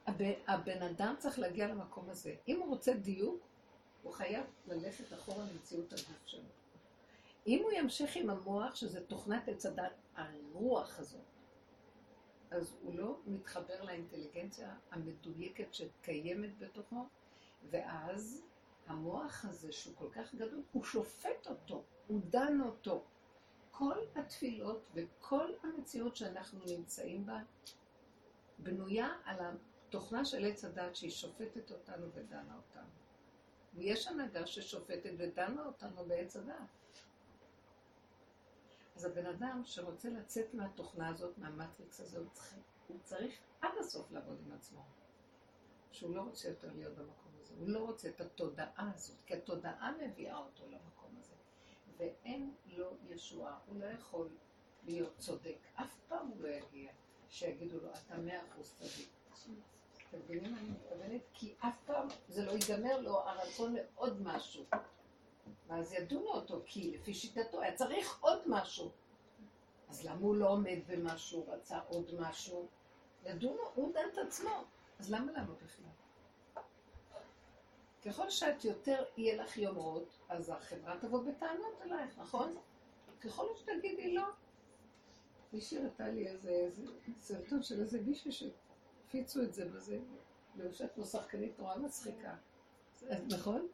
הבן, 0.06 0.32
הבן 0.46 0.82
אדם 0.82 1.14
צריך 1.18 1.38
להגיע 1.38 1.68
למקום 1.68 2.10
הזה. 2.10 2.34
אם 2.48 2.60
הוא 2.60 2.68
רוצה 2.68 2.92
דיוק, 2.92 3.40
הוא 4.02 4.12
חייב 4.12 4.44
ללכת 4.66 5.12
אחורה 5.12 5.44
למציאות 5.52 5.92
הגוף 5.92 6.26
שלו. 6.26 6.61
אם 7.46 7.62
הוא 7.62 7.72
ימשיך 7.72 8.16
עם 8.16 8.30
המוח, 8.30 8.74
שזה 8.74 9.06
תוכנת 9.06 9.48
עץ 9.48 9.66
הדת, 9.66 9.92
הרוח 10.16 10.98
הזאת, 10.98 11.20
אז 12.50 12.76
הוא 12.82 12.94
לא 12.94 13.18
מתחבר 13.26 13.82
לאינטליגנציה 13.82 14.76
המדויקת 14.90 15.74
שקיימת 15.74 16.58
בתוכו, 16.58 17.06
ואז 17.70 18.42
המוח 18.86 19.44
הזה, 19.44 19.72
שהוא 19.72 19.96
כל 19.96 20.08
כך 20.12 20.34
גדול, 20.34 20.62
הוא 20.72 20.84
שופט 20.84 21.46
אותו, 21.46 21.84
הוא 22.06 22.20
דן 22.30 22.60
אותו. 22.60 23.04
כל 23.70 23.96
התפילות 24.16 24.90
וכל 24.94 25.52
המציאות 25.62 26.16
שאנחנו 26.16 26.60
נמצאים 26.66 27.26
בה 27.26 27.38
בנויה 28.58 29.08
על 29.24 29.38
התוכנה 29.40 30.24
של 30.24 30.44
עץ 30.44 30.64
הדת 30.64 30.96
שהיא 30.96 31.10
שופטת 31.10 31.70
אותנו 31.70 32.12
ודנה 32.14 32.56
אותנו. 32.56 32.90
ויש 33.74 34.08
הנהגה 34.08 34.46
ששופטת 34.46 35.10
ודנה 35.18 35.66
אותנו 35.66 36.04
בעץ 36.04 36.36
הדת. 36.36 36.54
אז 38.96 39.04
הבן 39.04 39.26
אדם 39.26 39.62
שרוצה 39.64 40.08
לצאת 40.08 40.54
מהתוכנה 40.54 41.08
הזאת, 41.08 41.38
מהמטריקס 41.38 42.00
הזה, 42.00 42.18
הוא 42.18 42.28
צריך, 42.32 42.54
הוא 42.86 42.98
צריך 43.02 43.34
עד 43.60 43.70
הסוף 43.80 44.10
לעבוד 44.10 44.38
עם 44.46 44.52
עצמו. 44.52 44.80
שהוא 45.92 46.14
לא 46.14 46.20
רוצה 46.20 46.48
יותר 46.48 46.72
להיות 46.74 46.94
במקום 46.94 47.32
הזה. 47.40 47.54
הוא 47.58 47.68
לא 47.68 47.78
רוצה 47.78 48.08
את 48.08 48.20
התודעה 48.20 48.90
הזאת, 48.94 49.16
כי 49.26 49.34
התודעה 49.34 49.92
מביאה 50.00 50.38
אותו 50.38 50.66
למקום 50.66 51.16
הזה. 51.18 51.34
ואין 51.96 52.54
לו 52.66 52.96
ישועה, 53.08 53.58
הוא 53.66 53.80
לא 53.80 53.86
יכול 53.86 54.28
להיות 54.84 55.18
צודק. 55.18 55.56
אף 55.74 55.94
פעם 56.08 56.28
הוא 56.28 56.40
לא 56.40 56.48
יגיע 56.48 56.92
שיגידו 57.28 57.80
לו, 57.80 57.90
אתה 57.90 58.18
מאה 58.18 58.40
אחוז 58.48 58.74
צדיק. 58.74 59.08
אתם 60.08 60.18
מבינים 60.18 60.52
מה 60.52 60.58
אני 60.58 60.68
מתכוונת? 60.68 61.20
כי 61.32 61.54
אף 61.58 61.76
פעם 61.86 62.08
זה 62.28 62.44
לא 62.44 62.52
ייגמר 62.52 63.00
לו 63.00 63.20
הרצון 63.20 63.74
לעוד 63.74 64.22
משהו. 64.22 64.64
ואז 65.72 65.92
ידונו 65.92 66.28
אותו, 66.28 66.62
כי 66.66 66.90
לפי 66.90 67.14
שיטתו 67.14 67.60
היה 67.60 67.74
צריך 67.74 68.18
עוד 68.20 68.42
משהו. 68.46 68.90
אז 69.88 70.04
למה 70.04 70.20
הוא 70.20 70.36
לא 70.36 70.48
עומד 70.50 70.78
במשהו, 70.86 71.46
רצה 71.48 71.78
עוד 71.88 72.14
משהו? 72.20 72.68
ידונו, 73.24 73.62
הוא 73.74 73.94
דן 73.94 74.08
את 74.12 74.18
עצמו. 74.18 74.64
אז 74.98 75.12
למה 75.12 75.32
למה 75.32 75.54
בכלל? 75.54 75.90
ככל 78.04 78.30
שאת 78.30 78.64
יותר 78.64 79.04
יהיה 79.16 79.42
לך 79.42 79.56
יומרות, 79.56 80.18
אז 80.28 80.50
החברה 80.50 80.96
תבוא 81.00 81.22
בטענות 81.22 81.82
אלייך, 81.82 82.18
נכון? 82.18 82.56
ככל 83.20 83.46
שתגידי 83.56 84.14
לא. 84.14 84.24
מישהי 85.52 85.78
הראתה 85.78 86.08
לי 86.08 86.28
איזה, 86.28 86.50
איזה 86.50 86.82
סרטון 87.18 87.62
של 87.62 87.80
איזה 87.80 88.00
מישהו 88.00 88.30
שהפיצו 88.32 89.42
את 89.42 89.54
זה 89.54 89.64
בזה, 89.64 89.98
ויושבת 90.56 90.92
פה 90.94 91.04
שחקנית 91.04 91.58
נורא 91.58 91.76
מצחיקה. 91.76 92.34
נכון? 93.28 93.68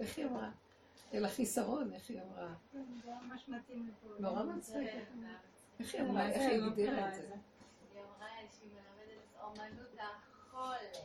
איך 0.00 0.18
היא 0.18 0.26
אמרה? 0.26 0.50
אל 1.14 1.24
החיסרון, 1.24 1.92
איך 1.92 2.10
היא 2.10 2.20
אמרה? 2.22 2.54
זה 2.72 2.78
ממש 3.22 3.48
מתאים 3.48 3.88
לפה. 3.88 4.08
נורא 4.18 4.42
מצחיק. 4.42 4.88
איך 5.80 5.94
היא 5.94 6.02
אמרה? 6.02 6.28
איך 6.28 6.42
היא 6.42 6.62
הגדירה 6.62 7.08
את 7.08 7.14
זה? 7.14 7.22
היא 7.94 8.02
אמרה 8.02 8.28
שהיא 8.58 8.70
מלמדת 8.70 9.22
אומנות 9.42 9.96
החולש. 9.98 10.98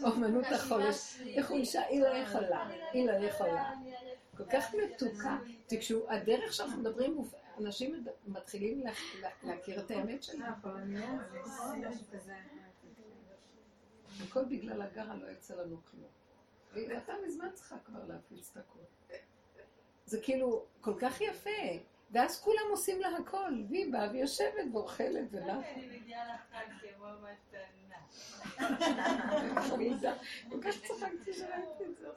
אומנות 0.14 0.44
החולש. 0.54 1.20
איך 1.20 1.50
הוא 1.50 1.58
אישה? 1.58 1.82
היא 1.82 2.00
לא 2.02 2.08
יכולה. 2.08 2.68
היא 2.92 3.06
לא 3.06 3.12
יכולה. 3.12 3.72
כל 4.36 4.44
כך 4.52 4.74
מתוקה. 4.74 5.38
תקשו, 5.66 6.10
הדרך 6.10 6.52
שאנחנו 6.52 6.80
מדברים, 6.80 7.18
אנשים 7.58 8.04
מתחילים 8.26 8.82
להכיר 9.42 9.80
את 9.80 9.90
האמת 9.90 10.22
שלהם. 10.22 10.52
הכל 14.22 14.44
בגלל 14.44 14.82
הגרה 14.82 15.14
לא 15.14 15.30
יצא 15.30 15.54
לנו 15.54 15.76
כלום. 15.90 16.17
ואתה 16.72 17.12
מזמן 17.26 17.48
צריכה 17.54 17.76
כבר 17.84 18.04
להפיץ 18.08 18.50
את 18.52 18.56
הכל. 18.56 18.78
זה 20.06 20.20
כאילו 20.22 20.64
כל 20.80 20.94
כך 20.98 21.20
יפה. 21.20 21.50
ואז 22.10 22.40
כולם 22.40 22.62
עושים 22.70 23.00
לה 23.00 23.08
הכל, 23.08 23.52
והיא 23.68 23.92
באה 23.92 24.10
ויושבת 24.12 24.64
ואוכלת 24.72 25.28
ולה. 25.30 25.52
אני 25.52 26.00
מגיעה 26.00 26.34
לחג 26.34 26.64
כמו 26.96 27.06
מתנה. 29.72 30.16
כל 30.50 30.62
כך 30.62 30.74
צחקתי 30.82 31.32
שראיתי 31.32 31.84
את 31.84 31.96
זה. 31.98 32.08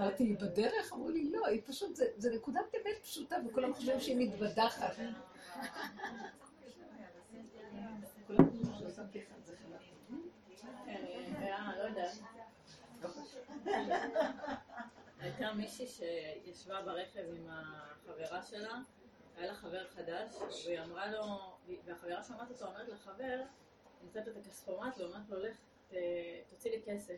אמרתי, 0.00 0.24
היא 0.24 0.38
בדרך? 0.38 0.92
אמרו 0.92 1.10
לי, 1.10 1.30
לא, 1.30 1.46
היא 1.46 1.62
פשוט, 1.66 1.96
זה 1.96 2.34
נקודת 2.34 2.74
אמת 2.74 3.02
פשוטה, 3.02 3.36
וכולם 3.48 3.74
חושבים 3.74 4.00
שהיא 4.00 4.28
מתבדחת. 4.28 4.96
כולם 8.26 8.50
חושבים 8.50 8.74
שעושה 8.78 9.02
בדיחה, 9.02 9.34
זה 9.44 9.54
הייתה 15.20 15.52
מישהי 15.52 15.86
שישבה 15.86 16.82
ברכב 16.82 17.24
עם 17.36 17.46
החברה 17.50 18.42
שלה, 18.42 18.80
היה 19.36 19.46
לה 19.46 19.54
חבר 19.54 19.88
חדש, 19.88 20.34
והיא 20.66 20.80
אמרה 20.80 21.10
לו, 21.10 21.22
והחברה 21.84 22.22
שומעת 22.22 22.50
אותו, 22.50 22.66
אומרת 22.66 22.88
לחבר, 22.88 23.42
נמצאת 24.02 24.28
את 24.28 24.36
הכספומט, 24.36 24.98
ואומרת 24.98 25.28
לו, 25.28 25.38
לך, 25.38 25.56
תוציא 26.48 26.70
לי 26.70 26.82
כסף. 26.86 27.16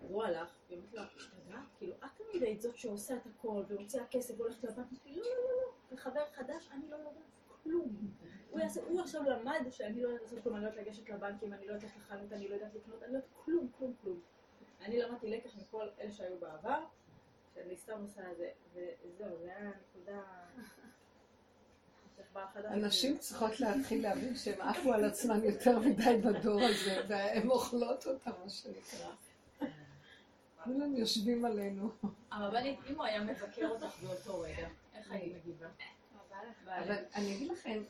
והוא 0.00 0.24
הלך, 0.24 0.54
והיא 0.68 0.78
אומרת 0.78 0.94
לו, 0.94 1.02
השתגעת? 1.02 1.64
כאילו, 1.78 1.94
את 2.04 2.10
תמיד 2.16 2.42
היית 2.42 2.60
זאת 2.60 2.76
שעושה 2.76 3.16
את 3.16 3.26
הכל, 3.26 3.62
ומוציאה 3.68 4.06
כסף, 4.10 4.34
והולכת 4.40 4.64
לבנק, 4.64 4.86
לא, 5.06 5.16
לא, 5.16 5.22
לא, 5.22 5.62
לא, 5.62 5.72
וחבר 5.92 6.24
חדש, 6.32 6.68
אני 6.72 6.90
לא 6.90 6.96
יודעת 6.96 7.14
כלום. 7.62 8.12
הוא, 8.50 8.60
יעשה, 8.60 8.80
הוא 8.88 9.00
עכשיו 9.00 9.22
למד 9.22 9.66
שאני 9.70 10.02
לא 10.02 10.08
יודעת 10.08 10.22
לעשות 10.22 10.38
כלום, 10.42 10.56
אני 10.56 10.64
לא 10.64 10.68
יודעת 10.68 10.86
לגשת 10.86 11.08
לבנקים, 11.08 11.52
אני 11.52 11.66
לא 11.66 11.72
יודעת 11.72 11.96
לחנות, 11.96 12.32
אני 12.32 12.48
לא 12.48 12.54
יודעת 12.54 12.74
לקנות, 12.74 13.02
אני 13.02 13.12
לא 13.12 13.16
יודעת 13.16 13.30
כלום, 13.44 13.68
כלום, 13.78 13.94
כלום. 14.02 14.20
אני 14.84 14.98
למדתי 14.98 15.30
לקח 15.30 15.50
מכל 15.56 15.86
אלה 16.00 16.12
שהיו 16.12 16.38
בעבר, 16.40 16.84
שאני 17.54 17.76
סתם 17.76 18.00
עושה 18.02 18.30
את 18.32 18.36
זה, 18.36 18.50
וזהו, 18.74 19.38
זה 19.42 19.56
היה 19.56 19.70
נקודה... 19.70 20.22
הנשים 22.54 23.18
צריכות 23.18 23.60
להתחיל 23.60 24.02
להבין 24.02 24.36
שהן 24.36 24.60
עפו 24.60 24.92
על 24.92 25.04
עצמן 25.04 25.44
יותר 25.44 25.78
מדי 25.78 26.16
בדור 26.24 26.60
הזה, 26.62 27.02
והן 27.08 27.48
אוכלות 27.48 28.06
אותה, 28.06 28.30
מה 28.44 28.50
שנקרא. 28.50 29.10
כולם 30.64 30.96
יושבים 30.96 31.44
עלינו. 31.44 31.90
הרבנית, 32.30 32.78
אם 32.90 32.94
הוא 32.94 33.04
היה 33.04 33.24
מבקר 33.24 33.68
אותך 33.68 34.02
באותו 34.02 34.40
רגע, 34.40 34.68
איך 34.94 35.10
היית 35.10 35.36
מגיבה? 35.36 35.66
אבל 36.66 36.96
אני 37.14 37.36
אגיד 37.36 37.52
לכם, 37.52 37.82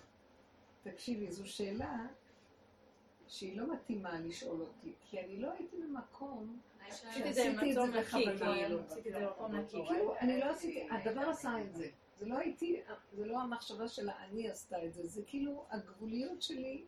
תקשיבי, 0.83 1.33
זו 1.33 1.49
שאלה 1.49 2.07
שהיא 3.29 3.61
לא 3.61 3.73
מתאימה 3.75 4.21
לשאול 4.21 4.61
אותי, 4.61 4.93
כי 5.11 5.21
אני 5.21 5.41
לא 5.41 5.53
הייתי 5.53 5.77
במקום 5.77 6.59
עשיתי 6.89 7.29
את 7.29 7.35
זה 7.35 7.53
במקום 7.61 7.91
נקי, 7.91 8.39
כאילו, 8.39 8.81
עשיתי 8.81 9.09
את 9.09 9.15
זה 9.15 9.27
במקום 9.27 9.55
נקי. 9.55 9.87
כאילו, 9.89 10.17
אני 10.21 10.41
לא 10.41 10.45
עשיתי, 10.45 10.89
הדבר 10.91 11.29
עשה 11.29 11.61
את 11.61 11.75
זה. 11.75 11.89
זה 12.17 12.27
לא 12.27 12.39
הייתי, 12.39 12.81
זה 13.13 13.27
לא 13.27 13.41
המחשבה 13.41 13.89
של 13.89 14.09
האני 14.09 14.51
עשתה 14.51 14.85
את 14.85 14.95
זה, 14.95 15.07
זה 15.07 15.23
כאילו 15.27 15.65
הגבוליות 15.71 16.43
שלי. 16.43 16.85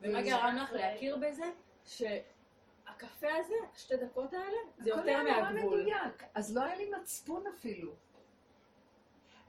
ומה 0.00 0.22
גרם 0.22 0.56
לך 0.56 0.72
להכיר 0.72 1.16
בזה? 1.16 1.44
שהקפה 1.84 3.28
הזה, 3.40 3.54
השתי 3.74 3.96
דקות 3.96 4.32
האלה, 4.32 4.56
זה 4.78 4.90
יותר 4.90 5.02
מהגבול. 5.02 5.30
הכל 5.30 5.48
היה 5.48 5.50
נורא 5.50 5.66
מדויק, 5.66 6.22
אז 6.34 6.56
לא 6.56 6.62
היה 6.62 6.76
לי 6.76 6.90
מצפון 7.00 7.44
אפילו. 7.46 7.92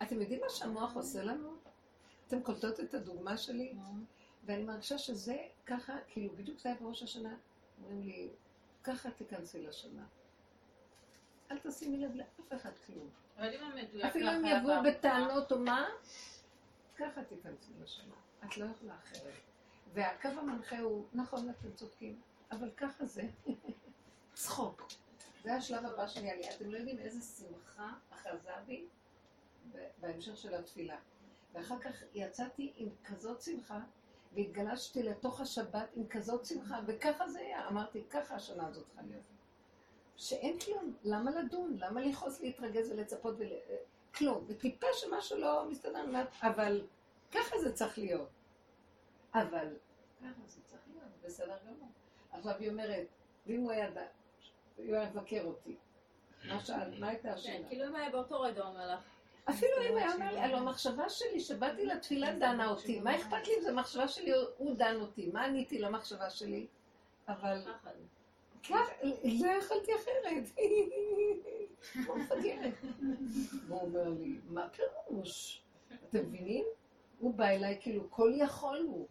אתם 0.04 0.22
יודעים 0.22 0.40
מה 0.42 0.50
שהמוח 0.50 0.96
עושה 0.96 1.24
לנו? 1.24 1.56
אתם 2.28 2.42
קולטות 2.42 2.80
את 2.80 2.94
הדוגמה 2.94 3.38
שלי? 3.38 3.74
ואני 4.46 4.64
מרגישה 4.64 4.98
שזה 4.98 5.38
ככה, 5.66 5.94
כאילו 6.08 6.36
בדיוק 6.36 6.60
זה 6.60 6.70
היה 6.70 6.78
בראש 6.82 7.04
השנה, 7.04 7.36
אומרים 7.82 8.02
לי, 8.02 8.30
ככה 8.90 9.12
תיכנסי 9.12 9.62
לשנה. 9.62 10.06
אל 11.52 11.58
תשימי 11.60 11.98
לב 11.98 12.16
לאף 12.16 12.54
אחד 12.56 12.72
כלום. 12.86 13.10
אפילו 14.08 14.32
אם 14.32 14.46
יבואו 14.46 14.84
בטענות 14.84 15.52
או 15.52 15.60
מה, 15.60 15.88
ככה 16.96 17.24
תיכנסי 17.24 17.72
לשנה. 17.84 18.16
את 18.46 18.58
לא 18.58 18.66
יכולה 18.66 18.96
אחרת. 18.96 19.34
והקו 19.94 20.28
המנחה 20.28 20.80
הוא, 20.80 21.06
נכון, 21.14 21.50
אתם 21.50 21.72
צודקים, 21.74 22.22
אבל 22.52 22.72
ככה 22.78 23.06
זה. 23.06 23.22
צחוק. 24.34 24.88
זה 25.44 25.54
השלב 25.54 25.86
הבא 25.86 26.08
שלי 26.08 26.32
עלייה. 26.32 26.56
אתם 26.56 26.72
לא 26.72 26.78
יודעים 26.78 27.00
איזה 27.00 27.22
שמחה 27.22 27.94
אחזה 28.10 28.52
בי 28.66 28.86
בהמשך 29.98 30.38
של 30.38 30.56
התפילה. 30.56 30.98
ואחר 31.54 31.80
כך 31.80 32.04
יצאתי 32.14 32.74
עם 32.76 32.90
כזאת 33.04 33.42
שמחה, 33.42 33.80
והתגלשתי 34.34 35.04
לתוך 35.04 35.42
השבת 35.42 35.90
עם 35.96 36.08
כזאת 36.08 36.46
שמחה, 36.46 36.80
וככה 36.88 37.30
זה 37.30 37.40
היה. 37.40 37.68
אמרתי, 37.68 38.04
ככה 38.10 38.36
השנה 38.36 38.68
הזאת 38.68 38.86
צריכה 38.88 39.02
להיות. 39.02 39.24
שאין 40.16 40.60
כלום, 40.60 40.94
למה 41.04 41.32
לדון? 41.32 41.78
למה 41.80 42.02
לכעוס, 42.02 42.42
להתרגז 42.42 42.92
ולצפות 42.92 43.36
ול... 43.38 43.48
כלום. 44.16 44.46
וטיפה 44.48 44.88
שמשהו 44.94 45.38
לא 45.38 45.66
מסתדר, 45.70 46.06
אבל 46.42 46.88
ככה 47.32 47.60
זה 47.60 47.74
צריך 47.74 47.98
להיות. 47.98 48.30
אבל 49.34 49.68
ככה 50.22 50.42
זה 50.48 50.62
צריך 50.66 50.82
להיות, 50.88 51.10
בסדר 51.24 51.58
גמור. 51.68 51.90
עכשיו 52.32 52.54
היא 52.60 52.70
אומרת, 52.70 53.08
ואם 53.48 53.62
הוא 53.62 53.72
היה, 53.72 53.90
הוא 54.78 54.96
היה 54.96 55.10
מבקר 55.10 55.44
אותי, 55.44 55.76
מה 56.48 56.60
שאל, 56.66 57.00
מה 57.00 57.08
הייתה 57.08 57.34
השאלה? 57.34 57.58
כן, 57.58 57.64
כאילו 57.68 57.88
אם 57.88 57.96
היה 57.96 58.10
באותו 58.10 58.42
רגע 58.42 58.62
אומר 58.62 58.94
לך. 58.96 59.04
אפילו 59.46 59.72
אם 59.90 59.98
היה 59.98 60.14
אומר 60.14 60.34
לי, 60.34 60.40
הלוא 60.40 60.58
המחשבה 60.58 61.10
שלי 61.10 61.40
שבאתי 61.40 61.86
לתפילה 61.86 62.34
דנה 62.34 62.70
אותי, 62.70 63.00
מה 63.00 63.16
אכפת 63.16 63.48
לי 63.48 63.54
אם 63.58 63.62
זו 63.64 63.74
מחשבה 63.76 64.08
שלי, 64.08 64.32
הוא 64.58 64.76
דן 64.76 64.96
אותי, 64.96 65.30
מה 65.34 65.46
עניתי 65.46 65.80
למחשבה 65.80 66.30
שלי? 66.30 66.68
אבל... 67.28 67.58
לא 69.24 69.52
יכולתי 69.60 69.92
אחרת. 69.96 70.44
כמו 71.94 72.16
מפגרת. 72.16 72.74
הוא 73.70 73.82
אומר 73.82 74.10
לי, 74.10 74.40
מה 74.50 74.68
פירוש? 74.70 75.62
אתם 76.10 76.20
מבינים? 76.20 76.66
הוא 77.20 77.34
בא 77.34 77.48
אליי 77.48 77.78
כאילו 77.82 78.10
כל 78.10 78.32
יכול 78.36 78.86
הוא. 78.88 79.08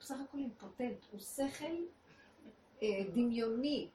בסך 0.00 0.14
הכל 0.28 0.38
אימפוטנט, 0.38 1.04
הוא 1.10 1.20
שכל 1.20 1.84
אה, 2.82 2.88
דמיוני, 3.12 3.88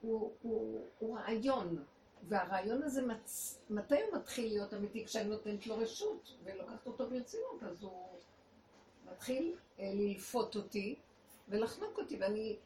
הוא 0.00 1.18
רעיון, 1.18 1.84
והרעיון 2.28 2.82
הזה, 2.82 3.02
מצ... 3.02 3.62
מתי 3.70 4.02
הוא 4.02 4.18
מתחיל 4.18 4.48
להיות 4.48 4.74
אמיתי? 4.74 5.04
כשאני 5.04 5.28
נותנת 5.28 5.66
לו 5.66 5.78
רשות 5.78 6.36
ולוקחת 6.44 6.86
אותו 6.86 7.08
ברצינות, 7.08 7.62
אז 7.62 7.82
הוא 7.82 8.18
מתחיל 9.04 9.56
אה, 9.78 9.90
ללפות 9.94 10.56
אותי 10.56 10.98
ולחנוק 11.48 11.98
אותי, 11.98 12.16
ואני, 12.20 12.58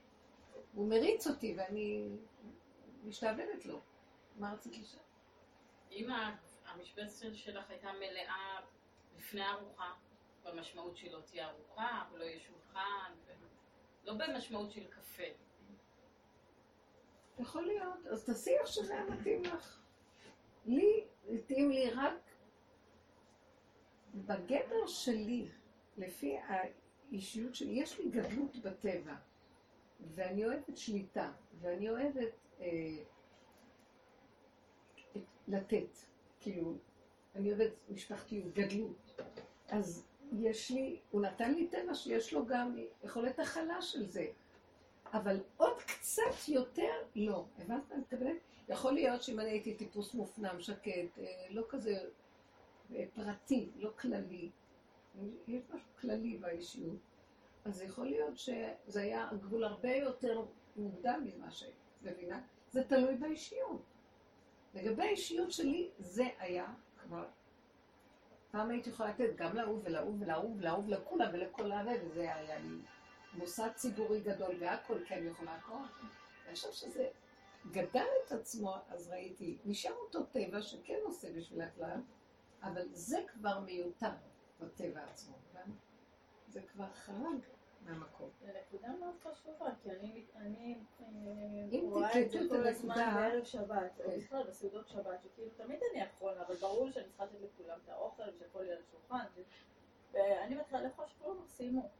הוא 0.75 0.89
מריץ 0.89 1.27
אותי 1.27 1.55
ואני 1.59 2.09
משתעבדת 3.05 3.67
לו. 3.67 3.81
מה 4.37 4.53
רצית 4.53 4.79
לשאול? 4.79 5.03
אם 5.93 6.09
המשבצת 6.67 7.27
שלך 7.35 7.71
הייתה 7.71 7.93
מלאה 7.93 8.61
לפני 9.17 9.43
הארוחה, 9.43 9.93
במשמעות 10.45 10.97
של 10.97 11.13
לא 11.13 11.21
תהיה 11.21 11.51
ארוחה, 11.51 12.05
ולא 12.13 12.25
יהיה 12.25 12.41
שולחן, 12.41 13.13
לא 14.05 14.15
במשמעות 14.15 14.73
של 14.73 14.87
קפה. 14.87 15.48
יכול 17.41 17.67
להיות, 17.67 18.07
אז 18.07 18.25
תעשי 18.25 18.51
איך 18.61 18.67
שזה 18.67 18.95
היה 18.95 19.05
מתאים 19.05 19.45
לך. 19.45 19.81
לי, 20.67 21.05
התאים 21.35 21.71
לי 21.71 21.91
רק 21.91 22.15
בגדר 24.15 24.87
שלי, 24.87 25.49
לפי 25.97 26.37
האישיות 26.39 27.55
שלי, 27.55 27.73
יש 27.73 27.99
לי 27.99 28.11
גדלות 28.11 28.57
בטבע, 28.57 29.15
ואני 30.01 30.47
אוהבת 30.47 30.77
שליטה, 30.79 31.33
ואני 31.61 31.91
אוהבת 31.91 32.33
אה, 32.61 32.97
לתת, 35.49 35.99
כאילו, 36.41 36.75
אני 37.35 37.53
אוהבת 37.53 37.73
משפחתיות, 37.91 38.55
גדלות. 38.55 39.21
אז 39.69 40.07
יש 40.33 40.71
לי, 40.71 41.01
הוא 41.11 41.23
נתן 41.23 41.55
לי 41.55 41.69
טבע 41.69 41.95
שיש 41.95 42.33
לו 42.33 42.47
גם 42.47 42.77
יכולת 43.05 43.39
הכלה 43.39 43.83
של 43.83 44.07
זה. 44.07 44.27
אבל 45.13 45.41
עוד 45.57 45.83
קצת 45.83 46.49
יותר 46.49 46.93
לא. 47.17 47.45
הבנת 47.59 47.69
מה 47.69 47.95
אני 47.95 48.01
מתכוונת? 48.01 48.37
יכול 48.69 48.93
להיות 48.93 49.23
שאם 49.23 49.41
אני 49.41 49.51
הייתי 49.51 49.75
טיפוס 49.75 50.15
מופנם, 50.15 50.61
שקט, 50.61 51.19
אה, 51.19 51.47
לא 51.51 51.63
כזה 51.69 51.99
אה, 52.95 53.05
פרטי, 53.15 53.69
לא 53.77 53.91
כללי, 54.01 54.51
יש 55.49 55.63
משהו 55.75 55.89
כללי 56.01 56.37
באישיות, 56.37 56.99
אז 57.65 57.83
יכול 57.83 58.07
להיות 58.07 58.39
שזה 58.39 59.01
היה 59.01 59.29
גבול 59.41 59.65
הרבה 59.65 59.91
יותר 59.91 60.43
מוקדם 60.77 61.25
ממה 61.25 61.51
שאת 61.51 61.73
מבינה? 62.03 62.41
זה 62.71 62.85
תלוי 62.85 63.15
באישיות. 63.15 63.83
לגבי 64.75 65.03
האישיות 65.03 65.53
שלי, 65.53 65.91
זה 65.99 66.25
היה 66.39 66.67
כבר... 67.03 67.25
פעם 68.51 68.71
הייתי 68.71 68.91
יכולה 68.91 69.11
לתת 69.11 69.37
גם 69.37 69.57
להוא 69.57 69.81
ולהוא 69.85 70.15
ולהוא 70.19 70.57
ולהוא 70.57 70.89
לכולם 70.89 71.31
ולכל 71.33 71.73
הזה, 71.73 72.03
וזה 72.05 72.35
היה 72.35 72.59
לי 72.59 72.69
מוסד 73.35 73.69
ציבורי 73.75 74.21
גדול 74.21 74.57
והכל, 74.61 74.99
כן 75.07 75.27
יכולה 75.27 75.55
הכל. 75.55 75.75
חושבת 76.51 76.75
שזה 76.75 77.09
גדל 77.71 78.07
את 78.27 78.33
עצמו, 78.33 78.77
אז 78.89 79.09
ראיתי, 79.09 79.59
נשאר 79.65 79.93
אותו 79.93 80.23
טבע 80.23 80.63
שכן 80.63 80.99
עושה 81.05 81.33
בשביל 81.33 81.61
הכלל, 81.61 82.01
אבל 82.63 82.89
זה 82.93 83.19
כבר 83.27 83.61
מיותר 83.61 84.11
בטבע 84.61 85.05
עצמו, 85.05 85.37
כן? 85.53 85.71
זה 86.49 86.63
כבר 86.63 86.93
חרג 86.93 87.41
מהמקום. 87.85 88.31
זו 88.41 88.47
נקודה 88.61 88.89
מאוד 89.01 89.15
חשובה, 89.23 89.71
כי 89.83 89.91
אני, 89.91 90.25
אני 90.37 90.79
אה, 91.03 91.81
רואה 91.83 92.21
את 92.21 92.31
זה 92.31 92.39
כל 92.49 92.67
הזמן 92.67 92.95
בערב 92.95 93.45
שבת, 93.45 94.01
או. 94.05 94.11
בכלל 94.19 94.43
בסעודות 94.43 94.89
שבת, 94.89 95.23
שכאילו 95.23 95.51
תמיד 95.57 95.81
אני 95.93 96.05
אחרונה, 96.05 96.43
אבל 96.47 96.55
ברור 96.57 96.91
שאני 96.91 97.09
צריכה 97.09 97.25
לתת 97.25 97.35
לכולם 97.41 97.79
את 97.85 97.89
האוכל, 97.89 98.23
ושהכל 98.37 98.63
יהיה 98.65 98.77
על 98.77 98.83
השולחן, 98.89 99.25
ואני 100.13 100.55
מתחילה 100.55 100.83
לאכול 100.83 101.05
שכולם 101.09 101.47
סיימו. 101.47 101.91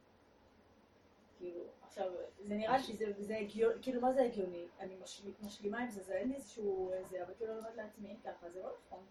כאילו, 1.39 1.63
עכשיו, 1.81 2.11
זה 2.47 2.55
נראה 2.55 2.77
לי 2.77 2.83
שזה 2.83 3.05
זה 3.17 3.37
הגיוני, 3.37 3.75
כאילו 3.81 4.01
מה 4.01 4.13
זה 4.13 4.23
הגיוני? 4.23 4.65
אני 4.79 4.95
מש, 5.03 5.21
משלימה 5.41 5.79
עם 5.79 5.89
זה, 5.89 6.03
זה 6.03 6.13
אין 6.13 6.29
לי 6.29 6.35
איזשהו, 6.35 6.91
זה, 7.09 7.23
אבל 7.23 7.33
כאילו 7.37 7.51
אני 7.51 7.59
אומרת 7.59 7.75
לעצמי, 7.75 8.15
ככה, 8.23 8.49
זה 8.49 8.63
לא 8.63 8.69
נכון. 8.87 9.05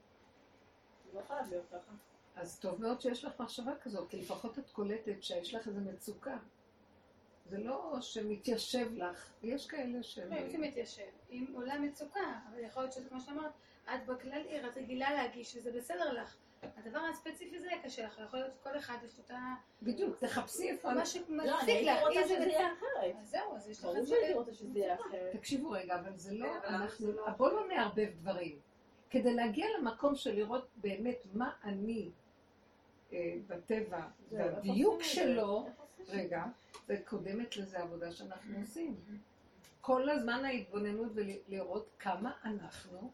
זה 1.05 1.19
לא 1.19 1.25
חייב 1.25 1.47
להיות 1.51 1.67
ככה. 1.69 1.93
אז 2.37 2.59
טוב 2.61 2.81
מאוד 2.81 3.01
שיש 3.01 3.25
לך 3.25 3.41
מחשבה 3.41 3.73
כזאת, 3.83 4.11
כי 4.11 4.17
לפחות 4.21 4.59
את 4.59 4.71
קולטת 4.71 5.23
שיש 5.23 5.55
לך 5.55 5.69
איזו 5.69 5.81
מצוקה. 5.81 6.39
זה 7.47 7.59
לא 7.59 7.97
שמתיישב 8.01 8.93
לך, 8.93 9.33
יש 9.43 9.67
כאלה 9.67 10.03
שהם... 10.03 10.33
לא, 10.33 10.41
אם 10.41 10.49
זה 10.49 10.59
מתיישב, 10.59 11.03
אם 11.31 11.47
עולה 11.55 11.79
מצוקה, 11.79 12.41
אבל 12.51 12.59
יכול 12.61 12.83
להיות 12.83 12.93
שזה 12.93 13.09
כמו 13.09 13.21
שאמרת, 13.21 13.53
את 13.85 14.07
בכללי, 14.07 14.61
את 14.61 14.77
רגילה 14.77 15.13
להגיש 15.13 15.57
וזה 15.57 15.73
בסדר 15.73 16.13
לך. 16.13 16.37
הדבר 16.63 16.99
הספציפי 16.99 17.61
זה 17.61 17.69
קשה 17.83 18.07
לך, 18.07 18.21
יכול 18.25 18.41
להיות 18.41 18.53
שכל 18.55 18.79
אחד 18.79 18.97
יש 19.05 19.19
לו 19.19 19.25
את 19.25 19.31
ה... 19.31 19.55
בדיוק, 19.83 20.17
תחפשי 20.19 20.71
איפה... 20.71 20.89
מה 20.89 20.95
לא, 20.95 21.05
שמציק 21.05 21.29
אני 21.31 21.73
הייתי 21.73 21.85
לך, 21.87 22.03
רוצה 22.03 22.21
אם 22.21 22.29
זה 22.29 22.35
שזה 22.35 22.45
יהיה. 22.49 22.73
אחרת. 22.73 23.15
אז 23.21 23.31
זהו, 23.31 23.57
אז 23.57 23.69
יש 23.69 23.79
לך 23.79 23.85
ברור 23.85 24.05
שהייתי 24.07 24.29
זה. 24.29 24.35
רוצה 24.35 24.53
שזה 24.55 24.79
יהיה 24.79 24.95
אחרת. 24.95 25.37
תקשיבו 25.37 25.71
רגע, 25.71 25.95
אבל 26.01 26.17
זה 26.17 26.35
לא, 26.35 26.49
אנחנו, 26.65 27.13
בואו 27.37 27.55
לא 27.57 27.69
נערבב 27.69 28.09
דברים. 28.21 28.59
כדי 29.11 29.35
להגיע 29.35 29.67
למקום 29.79 30.15
של 30.15 30.35
לראות 30.35 30.69
באמת 30.77 31.27
מה 31.35 31.53
אני 31.65 32.11
אה, 33.13 33.35
בטבע, 33.47 34.01
והדיוק? 34.31 35.03
שלו, 35.03 35.67
את 36.01 36.07
זה? 36.07 36.13
רגע, 36.13 36.45
וקודמת 36.89 37.57
לזה 37.57 37.79
עבודה 37.79 38.13
שאנחנו 38.13 38.59
עושים. 38.59 38.97
כל 39.81 40.09
הזמן 40.11 40.45
ההתבוננות 40.45 41.13
ולראות 41.15 41.89
כמה 41.99 42.33
אנחנו 42.45 43.11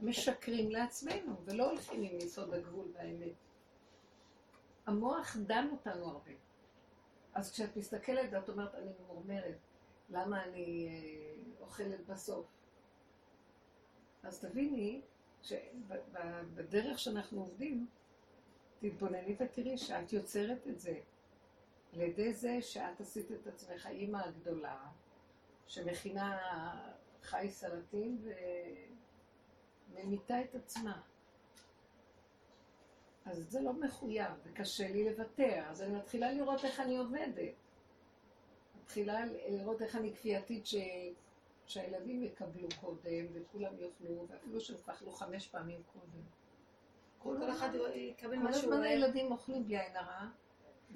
משקרים 0.00 0.70
לעצמנו, 0.70 1.36
ולא 1.44 1.70
הולכים 1.70 2.02
עם 2.02 2.18
יסוד 2.18 2.54
הגבול 2.54 2.86
והאמת. 2.94 3.32
המוח 4.86 5.36
דן 5.36 5.68
אותנו 5.72 6.06
הרבה. 6.06 6.32
אז 7.34 7.52
כשאת 7.52 7.76
מסתכלת 7.76 8.28
ואת 8.32 8.48
אומרת, 8.48 8.74
אני 8.74 8.90
ממורמרת, 9.00 9.56
למה 10.10 10.44
אני 10.44 10.88
אה, 10.88 11.60
אוכלת 11.60 12.06
בסוף? 12.06 12.46
אז 14.22 14.40
תביני 14.40 15.00
שבדרך 15.42 16.98
שאנחנו 16.98 17.40
עובדים, 17.40 17.86
תתבונני 18.80 19.36
ותראי 19.38 19.78
שאת 19.78 20.12
יוצרת 20.12 20.66
את 20.68 20.80
זה. 20.80 21.00
על 21.94 22.00
ידי 22.00 22.32
זה 22.32 22.62
שאת 22.62 23.00
עשית 23.00 23.32
את 23.32 23.46
עצמך 23.46 23.86
אימא 23.86 24.16
הגדולה, 24.16 24.86
שמכינה 25.66 26.38
חי 27.22 27.46
סלטים 27.50 28.22
וממיתה 29.94 30.40
את 30.40 30.54
עצמה. 30.54 31.00
אז 33.24 33.50
זה 33.50 33.60
לא 33.60 33.72
מחויב, 33.72 34.30
וקשה 34.44 34.88
לי 34.88 35.10
לוותר, 35.10 35.62
אז 35.68 35.82
אני 35.82 35.96
מתחילה 35.96 36.32
לראות 36.32 36.64
איך 36.64 36.80
אני 36.80 36.96
עובדת. 36.96 37.54
מתחילה 38.82 39.20
לראות 39.48 39.82
איך 39.82 39.96
אני 39.96 40.14
כפייתית 40.14 40.66
ש... 40.66 40.74
שהילדים 41.66 42.22
יקבלו 42.22 42.68
קודם, 42.80 43.26
וכולם 43.32 43.72
יאכלו, 43.78 44.26
ואפילו 44.28 44.60
שהם 44.60 44.76
כבר 44.76 44.92
אכלו 44.92 45.12
חמש 45.12 45.48
פעמים 45.48 45.82
קודם. 45.92 46.22
כל 47.18 47.50
אחד 47.50 47.68
יקבל 47.94 48.36
כל 48.36 48.42
מה 48.42 48.52
שהוא 48.52 48.62
הזמן 48.62 48.76
אוהב. 48.76 48.90
הילדים 48.90 49.32
אוכלים 49.32 49.64
בלי 49.64 49.78
עין 49.78 49.96
הרע, 49.96 50.26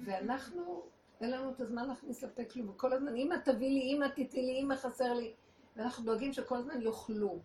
ואנחנו, 0.05 0.83
אין 1.21 1.31
לנו 1.31 1.51
את 1.51 1.61
הזמן 1.61 1.87
להכניס 1.87 2.23
לפה 2.23 2.45
כלום. 2.45 2.69
וכל 2.69 2.93
הזמן, 2.93 3.15
אמא 3.15 3.35
תביא 3.45 3.69
לי, 3.69 3.93
אמא 3.93 4.07
תיתני 4.07 4.41
לי, 4.41 4.59
אמא 4.59 4.75
חסר 4.75 5.13
לי. 5.13 5.33
ואנחנו 5.75 6.05
דואגים 6.05 6.33
שכל 6.33 6.57
הזמן 6.57 6.81
יאכלו. 6.81 7.39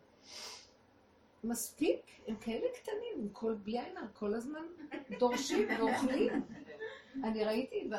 מספיק, 1.44 2.00
הם 2.26 2.36
כאלה 2.36 2.66
קטנים, 2.74 3.12
עם 3.16 3.28
כל 3.28 3.54
בלי 3.54 3.78
הרע, 3.78 4.06
כל 4.12 4.34
הזמן 4.34 4.66
דורשים 5.18 5.68
ואוכלים. 5.78 6.42
אני 7.24 7.44
ראיתי, 7.44 7.90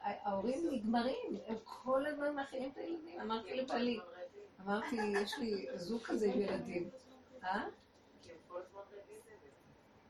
ההורים 0.00 0.70
נגמרים, 0.70 1.38
הם 1.46 1.56
כל 1.64 2.06
הזמן 2.06 2.34
מאכילים 2.34 2.70
את 2.70 2.76
הילדים. 2.76 3.20
אמרתי 3.20 3.54
לבעלי, 3.56 4.00
אמרתי, 4.60 4.96
יש 4.96 5.38
לי 5.38 5.66
זוג 5.74 6.02
כזה 6.02 6.26
עם 6.26 6.40
ילדים. 6.40 6.88
אה? 7.44 7.64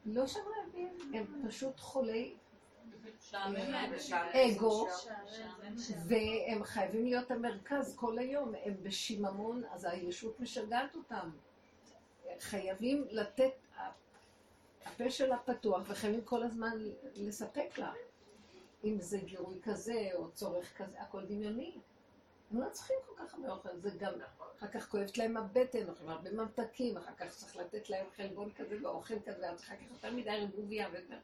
לא 0.07 0.27
שהם 0.27 0.43
רעבים, 0.57 0.89
הם 1.15 1.49
פשוט 1.49 1.81
חולי. 1.81 2.35
אגו. 4.33 4.87
והם 6.09 6.65
חייבים 6.65 7.05
להיות 7.05 7.31
המרכז 7.31 7.97
כל 7.97 8.19
היום, 8.19 8.53
הם 8.65 8.75
בשיממון, 8.83 9.63
אז 9.71 9.85
הישות 9.85 10.41
משגעת 10.41 10.97
אותם. 10.97 11.31
חייבים 12.41 13.07
לתת, 13.11 13.53
הפה 14.85 15.11
שלה 15.11 15.39
פתוח, 15.39 15.83
וחייבים 15.87 16.25
כל 16.25 16.43
הזמן 16.43 16.79
לספק 17.15 17.79
לה. 17.79 17.93
אם 18.85 19.01
זה 19.01 19.19
גירוי 19.19 19.61
כזה, 19.63 20.11
או 20.15 20.31
צורך 20.31 20.77
כזה, 20.77 21.01
הכל 21.01 21.25
דמיוני. 21.25 21.75
הם 22.51 22.61
לא 22.61 22.69
צריכים 22.71 22.97
כל 23.07 23.13
כך 23.25 23.35
הרבה 23.35 23.53
אוכל, 23.53 23.77
זה 23.77 23.91
גם, 23.99 24.13
אחר 24.59 24.67
כך 24.69 24.89
כואבת 24.89 25.19
להם 25.19 25.37
הבטן, 25.37 25.89
אוכלים 25.89 26.09
הרבה 26.09 26.31
ממתקים, 26.31 26.97
אחר 26.97 27.13
כך 27.19 27.29
צריך 27.29 27.57
לתת 27.57 27.91
להם 27.91 28.07
חלבון 28.17 28.51
כזה 28.57 28.77
ואוכל 28.83 29.15
כזה, 29.27 29.51
אז 29.51 29.61
אחר 29.61 29.75
כך 29.77 29.83
יותר 29.93 30.13
מדי 30.13 30.31
ריבוביה. 30.31 30.89
וזה. 30.93 31.15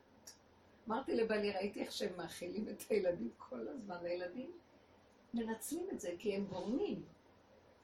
אמרתי 0.88 1.14
לבעלי, 1.16 1.52
ראיתי 1.52 1.80
איך 1.80 1.92
שהם 1.92 2.16
מאכילים 2.16 2.68
את 2.68 2.82
הילדים 2.90 3.30
כל 3.38 3.68
הזמן. 3.68 3.96
הילדים 4.02 4.52
מנצלים 5.34 5.86
את 5.92 6.00
זה 6.00 6.10
כי 6.18 6.34
הם 6.36 6.44
גורמים. 6.44 7.02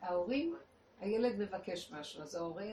ההורים, 0.01 0.57
הילד 1.01 1.37
מבקש 1.39 1.93
משהו, 1.93 2.23
אז 2.23 2.35
ההורה, 2.35 2.71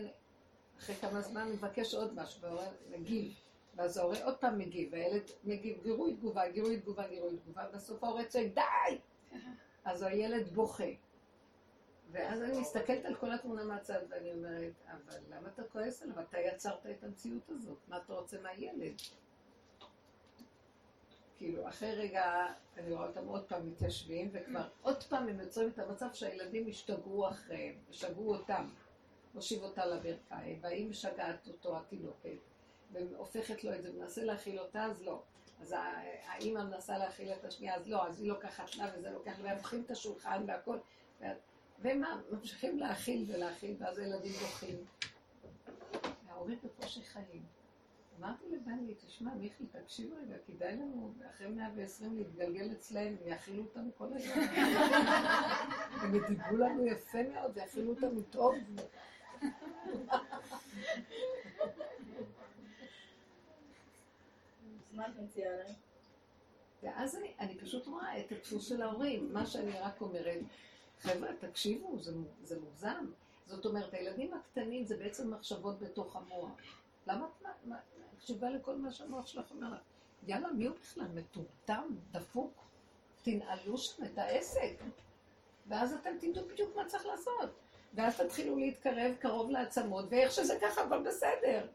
אחרי 0.84 0.96
כמה 0.96 1.22
זמן 1.22 1.50
מבקש 1.52 1.94
עוד 1.94 2.14
משהו, 2.16 2.42
וההורה 2.42 2.68
מגיב. 2.90 3.34
ואז 3.76 3.98
ההורה 3.98 4.24
עוד 4.24 4.38
פעם 4.38 4.58
מגיב, 4.58 4.90
והילד 4.92 5.22
מגיב 5.44 5.84
גירוי 5.84 6.16
תגובה, 6.16 6.50
גירוי 6.50 6.80
תגובה, 6.80 7.08
גירוי 7.08 7.38
תגובה, 7.38 7.66
ובסוף 7.70 8.04
ההורה 8.04 8.26
צועק, 8.26 8.54
די! 8.54 8.98
אז 9.86 10.02
הילד 10.02 10.48
בוכה. 10.48 10.92
ואז 12.12 12.42
אני 12.42 12.60
מסתכלת 12.60 13.06
על 13.06 13.16
כל 13.16 13.32
התמונה 13.32 13.64
מהצד 13.64 14.00
ואני 14.10 14.34
אומרת, 14.34 14.74
אבל 14.92 15.20
למה 15.30 15.50
אתה 15.54 15.64
כועס 15.64 16.04
עליו? 16.04 16.22
אתה 16.22 16.40
יצרת 16.40 16.86
את 16.86 17.04
המציאות 17.04 17.50
הזאת, 17.50 17.78
מה 17.88 17.98
אתה 17.98 18.14
רוצה 18.14 18.42
מהילד? 18.42 18.94
כאילו, 21.38 21.68
אחרי 21.68 21.96
רגע 21.96 22.54
אני 22.78 22.94
רואה 22.94 23.08
אותם 23.08 23.28
עוד 23.28 23.46
פעם 23.46 23.68
מתיישבים, 23.68 24.30
וכבר 24.34 24.68
עוד 24.82 25.04
פעם 25.04 25.28
הם 25.28 25.40
יוצרים 25.40 25.70
את 25.70 25.80
המצב 25.80 26.14
שהילדים 26.14 26.68
השתגעו 26.68 27.30
אחריהם, 27.30 27.76
השתגעו 27.90 28.36
אותם. 28.36 28.68
מושיב 29.34 29.64
אותה 29.64 29.86
לברכיים, 29.86 30.60
והיא 30.62 30.90
משגעת 30.90 31.48
אותו, 31.48 31.78
התינוקת, 31.78 32.30
והופכת 32.92 33.64
לו 33.64 33.76
את 33.76 33.82
זה, 33.84 33.92
מנסה 33.94 34.24
להכיל 34.24 34.60
אותה, 34.60 34.84
אז 34.86 35.02
לא. 35.02 35.22
אז 35.62 35.76
האימא 36.26 36.64
מנסה 36.64 36.98
להכיל 36.98 37.32
את 37.34 37.46
השנייה, 37.46 37.76
אז 37.76 37.88
לא, 37.88 38.08
אז 38.08 38.20
היא 38.22 38.30
לוקחת 38.30 38.76
לה 38.76 38.92
וזה 38.98 39.10
לוקח, 39.10 39.34
והופכים 39.44 39.84
את 39.86 39.92
השולחן 39.92 40.44
והכל, 40.48 40.78
וה- 41.22 41.34
והם 41.80 42.02
ממשיכים 42.32 42.80
להכיל 42.80 43.26
ולהכיל, 43.28 43.76
ואז 43.80 43.98
הילדים 43.98 44.32
בוכים. 44.32 44.76
וההורים 46.28 46.60
בקושי 46.64 47.02
חיים. 47.02 47.44
אמרתי 48.20 48.44
לבני, 48.52 48.94
תשמע, 49.08 49.34
מיכי, 49.34 49.64
תקשיב 49.66 50.14
רגע, 50.14 50.36
כדאי 50.48 50.76
לנו 50.76 51.14
אחרי 51.30 51.48
120 51.48 52.18
להתגלגל 52.18 52.72
אצלהם, 52.72 53.16
הם 53.22 53.28
יאכילו 53.28 53.64
אותנו 53.64 53.90
כל 53.98 54.08
היום. 54.16 54.38
הם 56.02 56.16
ידיבו 56.16 56.56
לנו 56.58 56.86
יפה 56.86 57.24
מאוד, 57.34 57.52
ויאכילו 57.56 57.90
אותנו 57.92 58.22
טוב. 58.22 58.56
ואז 66.84 67.16
אני, 67.16 67.34
אני 67.40 67.58
פשוט 67.58 67.88
רואה 67.88 68.20
את 68.20 68.32
הדפוס 68.32 68.70
של 68.70 68.82
ההורים. 68.82 69.34
מה 69.34 69.46
שאני 69.46 69.80
רק 69.80 70.02
אומרת, 70.02 70.40
חבר'ה, 71.02 71.30
תקשיבו, 71.40 72.00
זה, 72.00 72.12
זה 72.44 72.60
מוגזם. 72.60 73.06
זאת 73.48 73.66
אומרת, 73.66 73.94
הילדים 73.94 74.34
הקטנים 74.34 74.86
זה 74.86 74.98
בעצם 74.98 75.34
מחשבות 75.34 75.80
בתוך 75.80 76.16
המוח. 76.16 76.52
למה 77.08 77.28
את 77.42 77.48
מקשיבה 78.16 78.50
לכל 78.50 78.76
מה 78.76 78.92
שהמוח 78.92 79.28
שלך 79.28 79.52
אומר? 79.52 79.78
יאללה, 80.28 80.52
מי 80.52 80.66
הוא 80.66 80.76
בכלל? 80.82 81.08
מטומטם? 81.16 81.84
דפוק? 82.12 82.54
תנעלו 83.24 83.78
שם 83.78 84.04
את 84.06 84.18
העסק. 84.18 84.74
ואז 85.68 85.94
אתם 85.94 86.10
תדעו 86.20 86.48
בדיוק 86.48 86.76
מה 86.76 86.86
צריך 86.86 87.06
לעשות. 87.06 87.63
ואז 87.94 88.22
תתחילו 88.22 88.58
להתקרב 88.58 89.16
קרוב 89.20 89.50
לעצמות, 89.50 90.06
ואיך 90.10 90.32
שזה 90.32 90.58
ככה, 90.62 90.84
אבל 90.84 91.04
בסדר. 91.04 91.68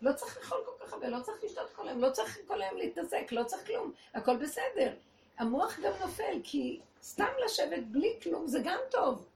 לא 0.00 0.12
צריך 0.12 0.38
לאכול 0.38 0.58
כל 0.66 0.84
כך 0.84 0.92
הרבה, 0.92 1.08
לא 1.08 1.20
צריך 1.22 1.44
לשתות 1.44 1.70
כל 1.70 1.88
היום, 1.88 2.00
לא 2.00 2.10
צריך 2.10 2.38
כל 2.46 2.62
היום 2.62 2.76
להתעסק, 2.76 3.32
לא 3.32 3.44
צריך 3.44 3.66
כלום, 3.66 3.92
הכל 4.14 4.36
בסדר. 4.36 4.94
המוח 5.38 5.78
גם 5.80 5.92
נופל, 6.00 6.40
כי 6.44 6.80
סתם 7.02 7.32
לשבת 7.44 7.82
בלי 7.82 8.18
כלום 8.22 8.46
זה 8.46 8.58
גם 8.64 8.78
טוב. 8.90 9.28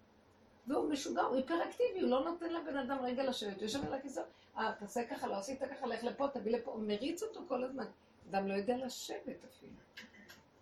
והוא 0.66 0.90
משוגע, 0.90 1.22
הוא 1.22 1.36
היפראקטיבי, 1.36 2.00
הוא 2.00 2.10
לא 2.10 2.24
נותן 2.24 2.52
לבן 2.52 2.76
אדם 2.76 2.98
רגע 3.02 3.24
לשבת, 3.24 3.62
יושב 3.62 3.86
על 3.86 3.94
הכיסא, 3.94 4.20
אה, 4.58 4.72
תעשה 4.78 5.04
ככה, 5.04 5.26
לא 5.26 5.36
עשית 5.36 5.60
ככה, 5.60 5.86
לך 5.86 6.04
לפה, 6.04 6.28
תביא 6.28 6.52
לפה, 6.52 6.70
הוא 6.70 6.82
מריץ 6.82 7.22
אותו 7.22 7.40
כל 7.48 7.64
הזמן. 7.64 7.84
אדם 8.30 8.48
לא 8.48 8.54
יודע 8.54 8.76
לשבת 8.76 9.44
אפילו. 9.44 9.72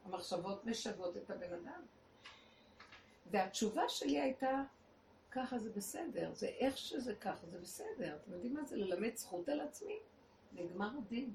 המחשבות 0.05 0.67
משגעות 0.67 1.17
את 1.17 1.31
הבן 1.31 1.53
אדם. 1.53 1.83
והתשובה 3.31 3.89
שלי 3.89 4.21
הייתה, 4.21 4.63
ככה 5.31 5.59
זה 5.59 5.71
בסדר, 5.71 6.35
זה 6.35 6.47
איך 6.47 6.79
שזה 6.79 7.15
ככה, 7.15 7.47
זה 7.47 7.59
בסדר. 7.59 8.17
אתם 8.17 8.33
יודעים 8.33 8.55
מה 8.55 8.65
זה 8.65 8.77
ללמד 8.77 9.17
זכות 9.17 9.49
על 9.49 9.61
עצמי? 9.61 9.99
נגמר 10.53 10.91
הדין. 10.99 11.35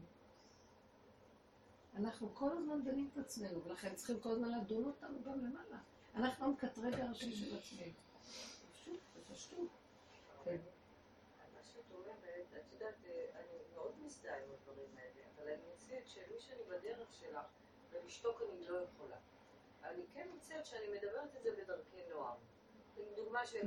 אנחנו 1.95 2.35
כל 2.35 2.57
הזמן 2.57 2.83
דנים 2.83 3.09
את 3.13 3.17
עצמנו, 3.17 3.63
ולכן 3.63 3.95
צריכים 3.95 4.19
כל 4.19 4.31
הזמן 4.31 4.59
לדון 4.59 4.85
אותנו 4.85 5.23
גם 5.23 5.45
למעלה. 5.45 5.77
אנחנו 6.15 6.45
המקטרג 6.45 6.99
הראשי 6.99 7.35
של 7.35 7.57
בפשטות. 9.17 9.69
כן. 10.43 10.57
את 12.57 12.73
יודעת, 12.73 12.95
אה, 13.05 13.25
אני 13.35 13.57
מאוד 13.73 13.91
מזדהה 14.05 14.37
עם 14.43 14.51
הדברים 14.51 14.97
האלה, 14.97 15.21
אבל 15.35 15.47
אני 15.47 15.61
מוצאת 15.71 16.07
שמי 16.07 16.39
שאני 16.39 16.63
בדרך 16.69 17.13
שלך, 17.13 17.45
ולשתוק 17.91 18.41
אני 18.41 18.67
לא 18.67 18.77
יכולה. 18.77 19.17
אני 19.83 20.01
כן 20.13 20.27
מוצאת 20.33 20.65
שאני 20.65 20.87
מדברת 20.97 21.35
את 21.37 21.43
זה 21.43 21.49
בדרכי 21.51 22.01
נועם. 22.09 22.37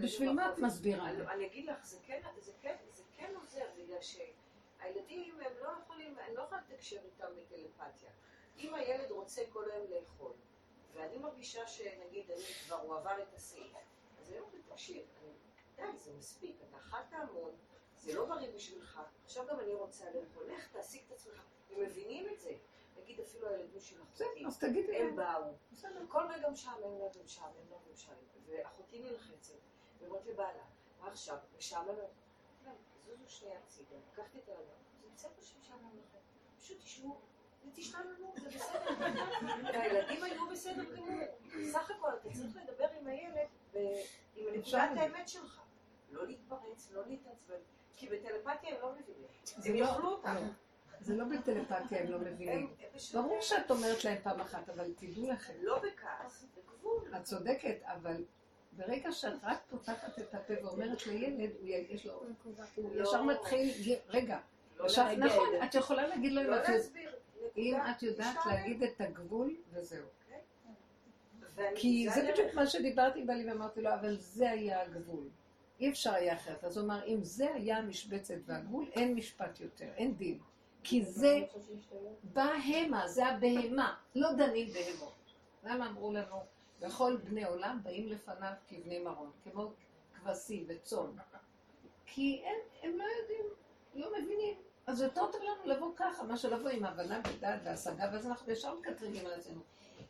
בשביל 0.02 0.32
מה 0.32 0.52
את 0.52 0.58
מסבירה? 0.58 1.10
אני, 1.10 1.26
אני 1.26 1.46
אגיד 1.46 1.66
לך, 1.66 1.86
זה 1.86 1.98
כן, 2.06 2.22
זה, 2.38 2.52
כן, 2.60 2.76
זה 2.92 3.02
כן 3.16 3.34
עוזר, 3.40 3.66
בגלל 3.78 3.98
שהילדים 4.00 5.40
הם 5.40 5.52
לא 5.62 5.68
יכולים, 5.82 6.18
אני 6.18 6.34
לא 6.34 6.42
יכולה 6.42 6.60
לתקשר 6.68 6.96
איתם 7.04 7.26
בטלפתיה. 7.36 8.10
אם 8.58 8.74
הילד 8.74 9.10
רוצה 9.10 9.42
כל 9.52 9.70
היום 9.70 9.86
לאכול, 9.90 10.32
ואני 10.94 11.18
מרגישה 11.18 11.66
שנגיד, 11.66 12.30
אני 12.30 12.42
כבר, 12.66 12.76
הוא 12.76 12.96
עבר 12.96 13.22
את 13.22 13.34
הסעיף, 13.34 13.72
אז 14.20 14.28
אני 14.28 14.38
אומרת, 14.38 14.52
תקשיב, 14.68 15.02
די, 15.76 15.82
זה 15.96 16.12
מספיק, 16.18 16.56
אתה 16.68 16.76
אכלת 16.76 17.12
המון, 17.12 17.50
זה 17.96 18.14
לא 18.14 18.26
בריא 18.26 18.50
בשבילך, 18.54 19.00
עכשיו 19.24 19.46
גם 19.46 19.60
אני 19.60 19.74
רוצה 19.74 20.04
לאכול, 20.04 20.44
לך 20.52 20.68
תעסיק 20.72 21.02
את 21.06 21.12
עצמך. 21.12 21.42
הם 21.70 21.82
מבינים 21.82 22.28
את 22.34 22.40
זה. 22.40 22.52
נגיד 23.06 23.20
אפילו 23.20 23.48
הילדים 23.48 23.80
של 23.80 24.02
אחותי, 24.02 24.24
בסדר, 24.24 24.46
אז 24.46 24.58
תגידי 24.58 24.96
הם. 24.96 25.16
באו, 25.16 25.52
בסדר. 25.72 26.04
כל 26.08 26.22
רגע 26.34 26.48
משעמם 26.48 26.98
לה 26.98 27.06
ומשעמם 27.16 27.70
לה 27.70 27.76
ומשעמם, 27.90 28.16
ואחותי 28.46 28.98
נלחצת, 28.98 29.54
ואומרת 29.98 30.26
לבעלה, 30.26 30.62
מה 31.00 31.08
עכשיו, 31.08 31.36
משעמם 31.58 31.88
לה? 31.88 32.06
כן, 32.64 32.70
זוזו 33.06 33.28
שנייה 33.28 33.58
הצידה, 33.58 33.96
לקחתי 34.12 34.38
את 34.38 34.48
העולם, 34.48 34.78
זה 35.02 35.08
בסדר 35.14 35.40
שמשעמם 35.40 35.90
לכם, 35.98 36.18
פשוט 36.58 36.78
תשמעו, 36.78 37.20
ותשתעממו, 37.68 38.34
זה 38.36 38.48
בסדר. 38.48 38.90
והילדים 39.74 40.22
היו 40.24 40.48
בסדר 40.50 40.84
גמור. 40.96 41.18
סך 41.72 41.90
הכל 41.90 42.10
אתה 42.20 42.28
צריך 42.32 42.56
לדבר 42.56 42.88
עם 43.00 43.06
הילד 43.06 43.48
עם 44.36 44.54
נקודת. 44.54 44.90
האמת 44.96 45.28
שלך. 45.28 45.60
לא 46.10 46.26
להתפרץ, 46.26 46.90
לא 46.92 47.06
להתעצבן, 47.06 47.60
כי 47.96 48.08
בטלפתיה 48.08 48.74
הם 48.76 48.82
לא 48.82 48.92
מבינים. 48.92 49.28
הם 49.64 49.72
לא- 49.74 49.78
יאכלו 49.78 50.08
אותך. 50.10 50.28
זה 51.00 51.16
לא 51.16 51.24
בטלפתיה, 51.24 52.00
הם 52.02 52.10
לא 52.10 52.18
מבינים. 52.18 52.74
ברור 53.14 53.40
שאת 53.40 53.70
אומרת 53.70 54.04
להם 54.04 54.18
פעם 54.22 54.40
אחת, 54.40 54.68
אבל 54.68 54.92
תדעו 54.96 55.30
לכם, 55.30 55.52
לא 55.62 55.78
בכעס, 55.78 56.46
בגבול. 56.56 57.14
את 57.16 57.22
צודקת, 57.24 57.76
אבל 57.84 58.24
ברגע 58.72 59.12
שאת 59.12 59.32
רק 59.42 59.58
פותחת 59.70 60.18
את 60.18 60.34
הפה 60.34 60.54
ואומרת 60.62 61.06
לילד, 61.06 61.50
הוא 61.60 61.68
יש 61.68 62.06
לו, 62.06 62.22
הוא 62.76 62.96
לא. 62.96 63.02
ישר 63.02 63.22
מתחיל, 63.22 63.70
רגע, 64.08 64.38
לא. 64.78 64.86
נכון, 65.18 65.48
את 65.64 65.74
יכולה 65.74 66.06
להגיד 66.06 66.32
לו, 66.32 66.40
אם 66.42 66.46
לא 66.46 66.56
להסביר. 66.56 67.14
אם. 67.56 67.76
את 67.90 68.02
יודעת. 68.02 68.36
להגיד 68.46 68.82
את 68.82 69.00
הגבול, 69.00 69.56
וזהו. 69.72 70.06
ואני- 71.54 71.76
כי 71.76 72.06
זה 72.14 72.28
בדיוק 72.32 72.54
מה 72.54 72.66
שדיברתי 72.66 73.20
עם 73.20 73.26
בעלי 73.26 73.50
ואמרתי 73.50 73.80
לו, 73.82 73.94
אבל 73.94 74.16
זה 74.20 74.50
היה 74.50 74.82
הגבול. 74.82 75.28
אי 75.80 75.90
אפשר 75.90 76.14
היה 76.14 76.34
אחרת. 76.34 76.64
אז 76.64 76.76
הוא 76.76 76.86
אמר, 76.86 77.04
אם 77.06 77.24
זה 77.24 77.54
היה 77.54 77.76
המשבצת 77.78 78.34
והגבול, 78.46 78.86
אין 78.92 79.14
משפט 79.14 79.60
יותר, 79.60 79.88
אין 79.96 80.14
דין. 80.16 80.38
כי 80.88 81.04
זה 81.04 81.44
בהמה, 82.22 83.08
זה 83.08 83.26
הבהמה, 83.26 83.94
לא 84.14 84.32
דנים 84.32 84.68
בהמות. 84.72 85.14
למה 85.64 85.88
אמרו 85.88 86.12
לנו, 86.12 86.36
וכל 86.80 87.16
בני 87.24 87.44
עולם 87.44 87.80
באים 87.82 88.08
לפניו 88.08 88.52
כבני 88.68 88.98
מרון, 88.98 89.30
כמו 89.44 89.70
כבשים 90.14 90.64
וצאן. 90.68 91.10
כי 92.06 92.42
הם, 92.44 92.54
הם 92.82 92.98
לא 92.98 93.04
יודעים, 93.20 93.44
לא 93.94 94.10
מבינים. 94.18 94.54
אז 94.86 95.00
יותר 95.00 95.32
טוב 95.32 95.40
לנו 95.42 95.74
לבוא 95.74 95.92
ככה, 95.96 96.22
מה 96.22 96.36
שלבוא 96.36 96.70
עם 96.70 96.84
הבנה 96.84 97.20
ודעת 97.28 97.60
והשגה, 97.64 98.10
ואז 98.12 98.26
אנחנו 98.26 98.52
ישר 98.52 98.74
מקטרגים 98.74 99.26
על 99.26 99.32
עצמנו. 99.32 99.60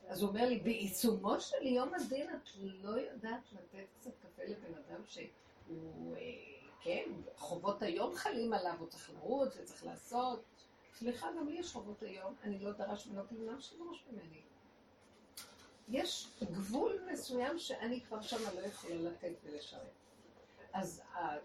אז 0.08 0.22
הוא 0.22 0.28
אומר 0.28 0.48
לי, 0.48 0.58
בעיצומו 0.58 1.40
של 1.40 1.66
יום 1.66 1.94
הדין 1.94 2.26
את 2.30 2.48
לא 2.82 3.00
יודעת 3.00 3.52
לתת 3.52 3.86
קצת 4.00 4.10
קפה 4.20 4.42
לבן 4.42 4.74
אדם 4.74 5.00
שהוא, 5.06 6.16
אה, 6.16 6.22
כן, 6.80 7.10
חובות 7.36 7.82
היום 7.82 8.14
חלים 8.14 8.52
עליו, 8.52 8.74
הוא 8.78 8.88
צריך 8.88 9.10
לרוץ 9.10 9.56
וצריך 9.56 9.84
לעשות. 9.84 10.55
סליחה, 10.98 11.26
גם 11.38 11.48
לי 11.48 11.58
יש 11.58 11.72
חובות 11.72 12.02
היום, 12.02 12.34
אני 12.42 12.58
לא 12.58 12.72
דרש 12.72 13.06
ממנו 13.06 13.28
כלום, 13.28 13.46
למה 13.46 13.60
שדרוש 13.60 14.04
ממני? 14.12 14.40
יש 15.88 16.28
גבול 16.52 16.98
מסוים 17.12 17.58
שאני 17.58 18.00
כבר 18.00 18.22
שמה 18.22 18.54
לא 18.54 18.60
יכולה 18.60 18.94
לתת 18.94 19.32
ולשרת. 19.44 19.90
אז 20.72 21.02
ה- 21.14 21.36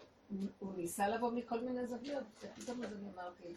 הוא 0.58 0.74
ניסה 0.76 1.08
לבוא 1.08 1.32
מכל 1.32 1.60
מיני 1.60 1.86
זוויות, 1.86 2.24
ופתאום 2.42 2.84
אז 2.84 2.92
אני 2.92 3.08
אמרתי, 3.14 3.54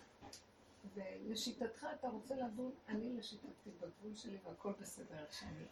ולשיטתך 0.96 1.88
אתה 2.00 2.08
רוצה 2.08 2.36
לדון, 2.36 2.72
אני 2.88 3.18
לשיטתי 3.18 3.70
בגבול 3.82 4.16
שלי 4.16 4.38
והכל 4.46 4.72
בסדר 4.82 5.26
שאני. 5.32 5.66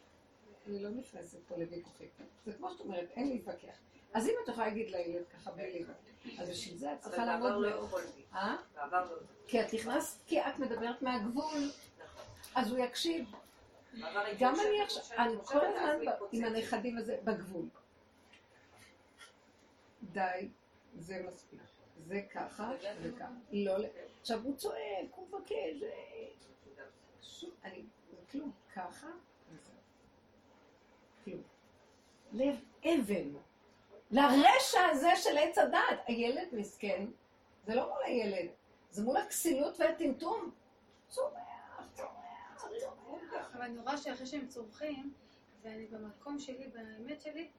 אני 0.68 0.84
לא 0.84 0.90
נכנסת 0.90 1.40
פה 1.48 1.56
לוויכוחים. 1.58 2.08
זה 2.46 2.54
כמו 2.54 2.72
שאת 2.72 2.80
אומרת, 2.80 3.10
אין 3.16 3.30
להתווכח. 3.30 3.78
אז 4.14 4.28
אם 4.28 4.34
את 4.44 4.50
יכולה 4.50 4.68
להגיד 4.68 4.92
לילד 4.92 5.24
ככה 5.28 5.52
בלי 5.52 5.86
אז 6.40 6.50
בשביל 6.50 6.78
זה 6.78 6.94
את 6.94 6.98
אבל 6.98 7.02
צריכה 7.02 7.26
בעבר 7.26 7.58
לעמוד... 7.58 7.66
לא 7.66 7.70
מאוד. 7.70 7.86
יכולתי. 7.86 8.22
אה? 8.34 8.56
בעבר 8.76 9.12
לא 9.12 9.18
כי 9.48 9.62
את 9.62 9.74
נכנסת, 9.74 10.28
כי 10.28 10.42
את 10.42 10.60
מדברת 10.60 11.02
מהגבול, 11.02 11.72
נכון. 12.04 12.26
אז 12.56 12.72
הוא 12.72 12.78
יקשיב. 12.78 13.32
בעבר 14.02 14.24
גם 14.40 14.56
אני 14.68 14.82
עכשיו, 14.82 15.04
אני 15.18 15.36
כל 15.46 15.66
הזמן. 15.66 16.12
עם 16.32 16.44
הנכדים 16.46 16.98
הזה 16.98 17.18
בגבול. 17.24 17.66
די, 20.04 20.50
זה 21.00 21.24
מספיק. 21.28 21.60
זה 22.06 22.22
ככה 22.34 22.72
וככה. 23.02 23.28
לא, 23.52 23.76
עכשיו 24.22 24.40
הוא 24.44 24.58
צועק, 24.58 25.06
הוא 25.16 25.28
מבקש, 25.28 25.84
אני, 27.64 27.84
זה 28.12 28.18
כלום, 28.32 28.52
ככה. 28.76 29.08
כלום. 31.26 31.42
לב 32.32 32.56
אבן. 32.86 33.30
לרשע 34.12 34.86
הזה 34.92 35.10
של 35.16 35.38
עץ 35.38 35.58
הדעת. 35.58 36.00
הילד 36.08 36.48
מסכן, 36.52 37.06
זה 37.66 37.76
לא 37.76 37.90
מול 37.90 38.04
הילד, 38.06 38.50
זה 38.90 39.04
מול 39.04 39.18
הכסילות 39.18 39.80
והטמטום. 39.80 40.52
צומח, 41.10 41.88
צומח, 41.94 42.68
צומח. 42.92 43.52
אבל 43.54 43.62
אני 43.62 43.80
רואה 43.80 43.98
שאחרי 43.98 44.26
שהם 44.26 44.48
צורכים, 44.48 45.14
ואני 45.64 45.86
במקום 45.86 46.40
שלי, 46.40 46.68
באמת 46.68 47.22
שלי, 47.22 47.50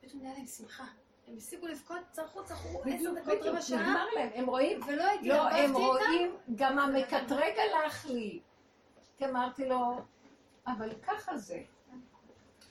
פתאום 0.00 0.22
נהיה 0.22 0.34
להם 0.34 0.46
שמחה. 0.46 0.84
הם 1.26 1.34
הפסיקו 1.36 1.66
לבכות, 1.66 1.98
צרחו, 2.12 2.44
צרחו 2.44 2.82
עשר 2.84 3.14
דקות, 3.14 3.38
רבע 3.42 3.62
שעה, 3.62 3.80
נגמר 3.80 4.06
להם, 4.14 4.30
הם 4.34 4.46
רואים 4.46 4.80
ולא 4.86 5.04
לא, 5.04 5.12
התלבשתי 5.12 5.64
הם. 5.64 5.74
רואים, 5.74 6.36
גם 6.54 6.78
המקטרג 6.78 7.54
הלך 7.58 8.06
לי. 8.06 8.40
כי 9.16 9.26
אמרתי 9.26 9.68
לו, 9.68 10.00
אבל 10.66 10.94
ככה 11.02 11.36
זה. 11.36 11.62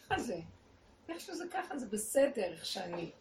ככה 0.10 0.20
זה. 0.20 0.40
איך 1.10 1.20
שזה 1.20 1.46
ככה, 1.52 1.78
זה 1.78 1.88
בסדר, 1.88 2.44
איך 2.44 2.66
שאני. 2.66 3.12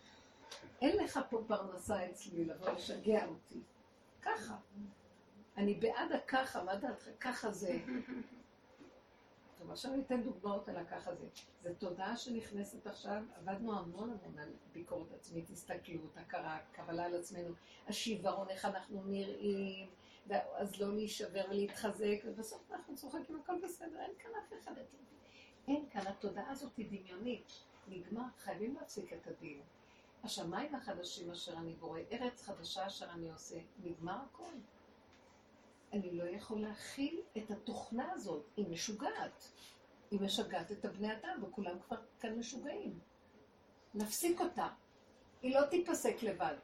אין 0.81 0.97
לך 0.97 1.21
פה 1.31 1.45
פרנסה 1.47 2.11
אצלי 2.11 2.45
לבוא 2.45 2.71
לשגע 2.71 3.27
אותי. 3.27 3.61
ככה. 4.23 4.57
אני 5.57 5.75
בעד 5.75 6.13
הככה, 6.13 6.65
מה 6.65 6.77
דעתך? 6.77 7.09
ככה 7.21 7.51
זה. 7.51 7.79
טוב, 9.59 9.71
עכשיו 9.71 9.95
אני 9.95 10.03
אתן 10.03 10.23
דוגמאות 10.23 10.69
על 10.69 10.77
הככה 10.77 11.15
זה. 11.15 11.27
זו 11.63 11.71
תודעה 11.79 12.17
שנכנסת 12.17 12.87
עכשיו, 12.87 13.23
עבדנו 13.37 13.79
המון 13.79 14.19
המון 14.25 14.39
על 14.39 14.53
ביקורת 14.73 15.13
עצמית, 15.13 15.51
הסתכלות, 15.51 16.17
הכרה, 16.17 16.59
קבלה 16.73 17.05
על 17.05 17.17
עצמנו, 17.17 17.55
השיוורון, 17.89 18.51
איך 18.51 18.65
אנחנו 18.65 19.03
נראים, 19.05 19.89
אז 20.31 20.81
לא 20.81 20.95
להישבר 20.95 21.45
ולהתחזק, 21.51 22.17
ובסוף 22.25 22.73
אנחנו 22.73 22.97
צוחקים, 22.97 23.41
הכל 23.45 23.59
בסדר, 23.63 24.01
אין 24.01 24.13
כאן 24.19 24.31
אף 24.47 24.53
אחד. 24.63 24.73
אין 25.69 25.85
כאן, 25.91 26.07
התודעה 26.07 26.51
הזאת 26.51 26.77
היא 26.77 27.01
דמיונית. 27.01 27.53
נגמר, 27.89 28.25
חייבים 28.39 28.75
להפסיק 28.75 29.13
את 29.13 29.27
הדין. 29.27 29.61
השמיים 30.25 30.75
החדשים 30.75 31.31
אשר 31.31 31.53
אני 31.53 31.73
בורא, 31.73 32.01
ארץ 32.13 32.43
חדשה 32.43 32.87
אשר 32.87 33.11
אני 33.11 33.31
עושה, 33.31 33.57
נגמר 33.85 34.17
הכל. 34.31 34.53
אני 35.93 36.13
לא 36.13 36.25
יכול 36.25 36.61
להכיל 36.61 37.21
את 37.37 37.51
התוכנה 37.51 38.13
הזאת, 38.13 38.43
היא 38.57 38.69
משוגעת. 38.69 39.49
היא 40.11 40.21
משגעת 40.21 40.73
את 40.73 40.85
הבני 40.85 41.13
אדם, 41.13 41.45
וכולם 41.45 41.81
כבר 41.87 41.97
כאן 42.21 42.39
משוגעים. 42.39 42.99
נפסיק 43.95 44.41
אותה. 44.41 44.69
היא 45.43 45.55
לא 45.55 45.67
תיפסק 45.67 46.23
לבד. 46.23 46.57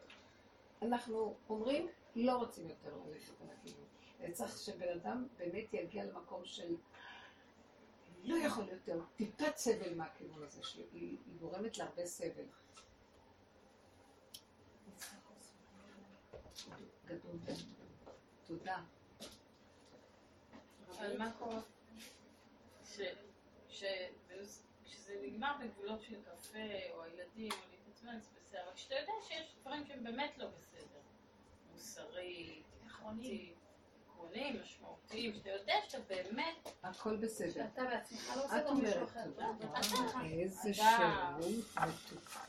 אנחנו 0.83 1.35
אומרים, 1.49 1.89
לא 2.17 2.33
רוצים 2.33 2.69
יותר 2.69 2.97
ללכת 3.07 3.33
על 3.41 3.49
הכיוון. 3.59 3.87
צריך 4.33 4.59
שבן 4.59 4.89
אדם 4.89 5.27
באמת 5.39 5.75
יגיע 5.75 6.05
למקום 6.05 6.45
של 6.45 6.75
לא 8.25 8.37
יכול 8.37 8.69
יותר, 8.69 9.01
טיפת 9.17 9.57
סבל 9.57 9.95
מהכיוון 9.95 10.43
הזה 10.43 10.63
שלי, 10.63 10.83
היא, 10.93 11.17
היא 11.27 11.39
גורמת 11.41 11.79
להרבה 11.79 12.07
סבל. 12.07 12.45
גדול. 17.07 17.37
תודה. 18.47 18.83
אבל 20.91 21.19
מה 21.19 21.33
קורה? 21.39 21.61
ש- 22.85 23.01
ש- 23.69 23.85
כשזה 24.85 25.21
נגמר 25.23 25.57
בגבולות 25.65 26.03
של 26.03 26.23
קפה, 26.23 26.59
או 26.91 27.03
הילדים, 27.03 27.53
או 27.53 27.59
להתעצבן, 27.73 28.21
זה 28.21 28.29
בסדר. 28.37 28.65
אבל 28.65 28.75
כשאתה 28.75 28.95
יודע 28.95 29.13
שיש 29.29 29.55
דברים 29.61 29.87
שהם 29.87 30.05
באמת 30.05 30.39
לא 30.39 30.47
בסדר, 30.47 31.01
מוסרית, 31.73 32.65
עקרונית, 32.87 33.55
עקרוניים, 34.21 34.63
משמעותיים, 34.63 35.35
שאתה 35.35 35.51
יודע 35.51 35.75
שאתה 35.89 35.99
באמת... 36.09 36.69
הכל 36.83 37.17
בסדר. 37.17 37.51
שאתה 37.53 37.83
בעצמך 37.85 38.37
לא 38.37 38.59
לו 38.61 38.75
מישהו 38.75 39.05
אחר. 39.05 39.25
איזה 40.25 40.75
שירות 40.75 41.77
מתוקן. 41.77 42.41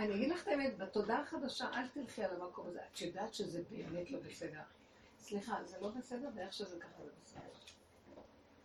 אני 0.00 0.14
אגיד 0.14 0.30
לך 0.30 0.42
את 0.42 0.48
האמת, 0.48 0.78
בתודעה 0.78 1.20
החדשה 1.20 1.68
אל 1.74 1.88
תלכי 1.88 2.24
על 2.24 2.40
המקום 2.40 2.66
הזה. 2.68 2.80
את 2.92 3.00
יודעת 3.00 3.34
שזה 3.34 3.62
באמת 3.70 4.10
לא 4.10 4.18
בסדר. 4.20 4.60
סליחה, 5.18 5.64
זה 5.64 5.76
לא 5.80 5.88
בסדר, 5.88 6.28
ואיך 6.34 6.52
שזה 6.52 6.80
ככה 6.80 7.04
זה 7.04 7.10
בסדר. 7.24 7.40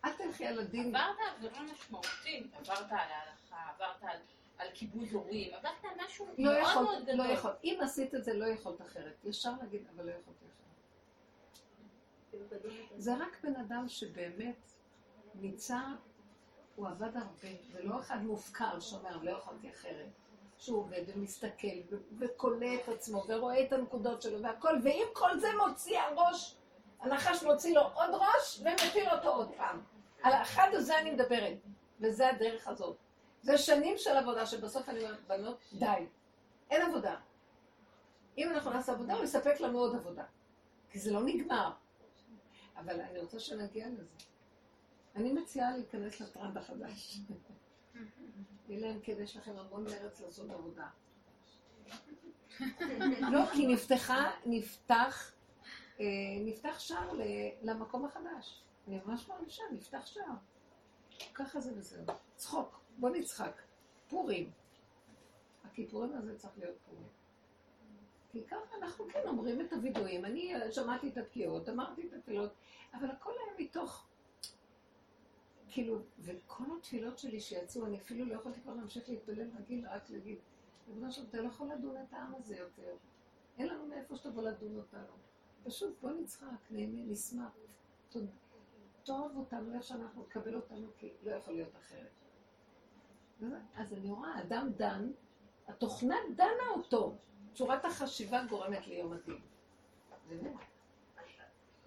אל 0.04 0.12
תלכי 0.12 0.46
על 0.46 0.58
הדין. 0.58 0.96
עברת 0.96 1.16
עבירה 1.36 1.62
משמעותית, 1.62 2.54
עברת 2.54 2.90
על 2.90 2.98
ההלכה, 2.98 3.70
עברת 3.74 4.02
על, 4.02 4.18
על 4.58 4.68
כיבוד 4.74 5.08
הורים, 5.12 5.54
עברת 5.54 5.84
על 5.84 5.90
משהו 6.04 6.26
לא 6.38 6.52
מאוד 6.52 6.56
יכולת, 6.62 6.88
מאוד 6.88 7.02
גדול. 7.04 7.16
לא 7.26 7.32
יכולת. 7.32 7.56
אם 7.64 7.78
עשית 7.82 8.14
את 8.14 8.24
זה, 8.24 8.34
לא 8.34 8.46
יכולת 8.46 8.82
אחרת. 8.82 9.14
ישר 9.24 9.52
להגיד, 9.60 9.86
אבל 9.96 10.06
לא 10.06 10.10
יכולתי 10.10 10.44
אחרת. 10.44 10.58
זה 12.96 13.14
רק 13.14 13.38
בן 13.42 13.56
אדם 13.56 13.88
שבאמת 13.88 14.72
ניצע, 15.34 15.80
הוא 16.76 16.88
עבד 16.88 17.16
הרבה, 17.16 17.48
ולא 17.72 18.00
אחד 18.00 18.22
מופקר 18.22 18.80
שאומר, 18.80 19.22
לא 19.22 19.30
יכולתי 19.30 19.70
אחרת. 19.70 20.08
שהוא 20.58 20.78
עובד 20.78 21.02
ומסתכל 21.06 21.66
ו- 21.90 21.96
וקולא 22.18 22.66
את 22.74 22.88
עצמו 22.88 23.24
ורואה 23.28 23.64
את 23.64 23.72
הנקודות 23.72 24.22
שלו 24.22 24.42
והכל, 24.42 24.74
ואם 24.84 25.04
כל 25.12 25.38
זה 25.38 25.48
מוציא 25.66 25.98
הראש, 26.00 26.56
הנחש 27.00 27.42
מוציא 27.42 27.74
לו 27.74 27.82
עוד 27.94 28.10
ראש 28.14 28.60
ומפיל 28.60 29.08
אותו 29.10 29.28
עוד 29.28 29.50
פעם. 29.56 29.80
על 30.22 30.32
האחד 30.32 30.68
הזה 30.72 30.98
אני 30.98 31.10
מדברת, 31.10 31.58
וזה 32.00 32.28
הדרך 32.28 32.68
הזאת. 32.68 32.96
זה 33.48 33.58
שנים 33.58 33.98
של 33.98 34.16
עבודה 34.16 34.46
שבסוף 34.46 34.88
אני 34.88 35.04
אומרת, 35.04 35.26
בנות, 35.26 35.60
די, 35.72 36.06
אין 36.70 36.82
עבודה. 36.82 37.16
אם 38.38 38.50
אנחנו 38.50 38.70
נעשה 38.70 38.92
עבודה, 38.92 39.14
הוא 39.14 39.24
יספק 39.24 39.60
לנו 39.60 39.78
עוד 39.78 39.96
עבודה. 39.96 40.24
כי 40.90 40.98
זה 40.98 41.12
לא 41.12 41.22
נגמר. 41.24 41.70
אבל 42.76 43.00
אני 43.00 43.18
רוצה 43.18 43.40
שנגיע 43.40 43.88
לזה. 43.88 44.14
אני 45.16 45.32
מציעה 45.32 45.76
להיכנס 45.76 46.20
לטרנד 46.20 46.56
החדש. 46.56 47.18
אלא 48.70 48.86
אם 48.86 49.00
כן 49.02 49.14
יש 49.22 49.36
לכם 49.36 49.58
המון 49.58 49.84
מרץ 49.84 50.20
לעשות 50.20 50.50
עבודה. 50.50 50.86
לא, 53.32 53.46
כי 53.52 53.66
נפתחה, 53.66 54.30
נפתח, 54.46 55.32
אה, 56.00 56.04
נפתח 56.44 56.78
שער 56.78 57.10
למקום 57.62 58.04
החדש. 58.04 58.62
אני 58.88 59.00
ממש 59.04 59.28
מרגישה, 59.28 59.62
נפתח 59.72 60.06
שער. 60.06 60.34
ככה 61.34 61.60
זה 61.60 61.72
וזהו. 61.76 62.04
צחוק, 62.36 62.80
בוא 62.98 63.10
נצחק. 63.10 63.62
פורים. 64.08 64.50
הכיפורים 65.64 66.14
הזה 66.14 66.38
צריך 66.38 66.58
להיות 66.58 66.76
פורים. 66.88 67.08
כי 68.30 68.44
ככה 68.44 68.76
אנחנו 68.78 69.04
כן 69.12 69.22
אומרים 69.26 69.60
את 69.60 69.72
הווידויים. 69.72 70.24
אני 70.24 70.52
שמעתי 70.70 71.08
את 71.08 71.16
התקיעות, 71.16 71.68
אמרתי 71.68 72.08
את 72.08 72.12
התפילות, 72.12 72.52
אבל 72.94 73.10
הכל 73.10 73.30
היה 73.30 73.66
מתוך... 73.66 74.06
כאילו, 75.70 75.98
וכל 76.18 76.64
התפילות 76.78 77.18
שלי 77.18 77.40
שיצאו, 77.40 77.86
אני 77.86 77.98
אפילו 77.98 78.24
לא 78.24 78.34
יכולתי 78.34 78.60
כבר 78.60 78.74
להמשיך 78.74 79.08
להתפלל 79.08 79.48
רגיל, 79.58 79.88
רק 79.88 80.10
להגיד, 80.10 80.38
ריבונו 80.88 81.12
שלום, 81.12 81.26
אתה 81.30 81.40
לא 81.40 81.46
יכול 81.46 81.68
לדון 81.72 81.96
את 81.96 82.12
העם 82.12 82.34
הזה 82.34 82.56
יותר. 82.56 82.96
אין 83.58 83.68
לנו 83.68 83.86
מאיפה 83.86 84.16
שתבוא 84.16 84.42
לדון 84.42 84.76
אותנו. 84.76 85.12
פשוט 85.64 86.00
בוא 86.00 86.10
נצחק, 86.10 86.46
נהנה, 86.70 87.02
נשמח. 87.06 87.56
תאהב 89.04 89.36
אותנו 89.36 89.74
איך 89.74 89.82
שאנחנו, 89.82 90.22
תקבל 90.22 90.54
אותנו, 90.54 90.86
כי 90.98 91.12
לא 91.22 91.30
יכול 91.30 91.54
להיות 91.54 91.76
אחרת. 91.76 92.10
אז 93.74 93.92
אני 93.92 94.10
רואה, 94.10 94.40
אדם 94.40 94.72
דן, 94.76 95.12
התוכנה 95.68 96.16
דנה 96.36 96.70
אותו. 96.76 97.14
צורת 97.54 97.84
החשיבה 97.84 98.44
גורמת 98.44 98.86
ליום 98.86 99.12
הדין. 99.12 99.40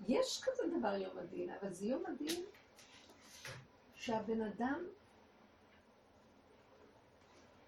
יש 0.08 0.42
כזה 0.44 0.64
דבר 0.80 0.94
יום 0.94 1.18
הדין, 1.18 1.50
אבל 1.50 1.74
זה 1.74 1.86
יום 1.86 2.04
הדין 2.06 2.46
שהבן 3.96 4.42
אדם, 4.42 4.86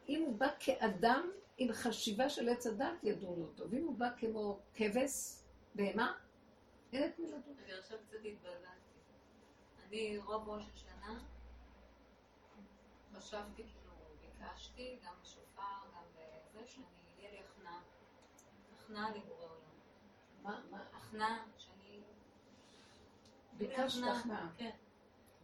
אם 0.09 0.23
הוא 0.25 0.37
בא 0.37 0.47
כאדם 0.59 1.31
עם 1.57 1.73
חשיבה 1.73 2.29
של 2.29 2.49
עץ 2.49 2.67
הדת, 2.67 3.03
ידונו 3.03 3.43
אותו. 3.45 3.69
ואם 3.69 3.83
הוא 3.83 3.95
בא 3.97 4.09
כמו 4.17 4.59
כבש, 4.73 5.35
בהמה, 5.75 6.17
אין 6.93 7.09
את 7.09 7.19
מי 7.19 7.27
לדון. 7.27 7.55
אני 7.63 7.73
עכשיו 7.73 7.97
קצת 8.07 8.17
התבלבלתי. 8.25 8.57
אני 9.87 10.17
רוב 10.17 10.49
ראש 10.49 10.63
השנה 10.73 10.92
חשבתי, 13.23 13.63
כאילו, 13.63 13.93
ביקשתי, 14.21 14.99
גם 15.05 15.13
בשופר, 15.21 15.61
גם 15.95 16.03
בזה, 16.13 16.65
שאני, 16.67 16.85
יהיה 17.17 17.31
לי 17.31 17.39
הכנעה. 17.39 17.81
הכנעה 18.75 19.11
לבורא 19.11 19.45
עולם. 19.45 19.59
מה, 20.41 20.61
מה, 20.71 20.83
הכנעה, 20.93 21.45
שאני... 21.57 22.01
ביקשת 23.53 24.01
הכנעה. 24.19 24.49
כן. 24.57 24.69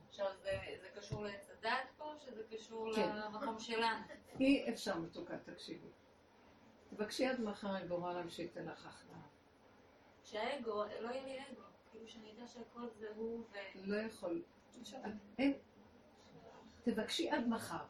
עכשיו, 0.09 0.27
זה, 0.41 0.59
זה 0.81 0.89
קשור 0.95 1.23
לעץ 1.23 1.49
הדת 1.49 1.89
פה, 1.97 2.13
שזה 2.19 2.43
קשור 2.51 2.95
כן. 2.95 3.15
למקום 3.15 3.59
שלנו. 3.59 4.03
אי 4.39 4.73
אפשר 4.73 4.99
מתוקה, 4.99 5.37
תקשיבי. 5.37 5.87
תבקשי 6.89 7.25
עד 7.25 7.41
מחר 7.41 7.77
אל 7.77 7.87
בורא 7.87 8.11
עולם 8.11 8.29
שייתן 8.29 8.65
לך 8.65 8.85
הכנעה. 8.85 9.27
שהאגו, 10.23 10.83
לא 10.99 11.09
יהיה 11.09 11.23
לי 11.23 11.39
אגו. 11.39 11.61
כאילו 11.91 12.07
שאני 12.07 12.31
אדע 12.31 12.47
שהכל 12.47 12.87
זה 12.89 13.07
הוא 13.15 13.39
ו... 13.39 13.57
לא 13.75 13.95
יכול. 13.95 14.43
אין. 15.37 15.53
תבקשי 16.91 17.29
עד 17.29 17.47
מחר. 17.47 17.85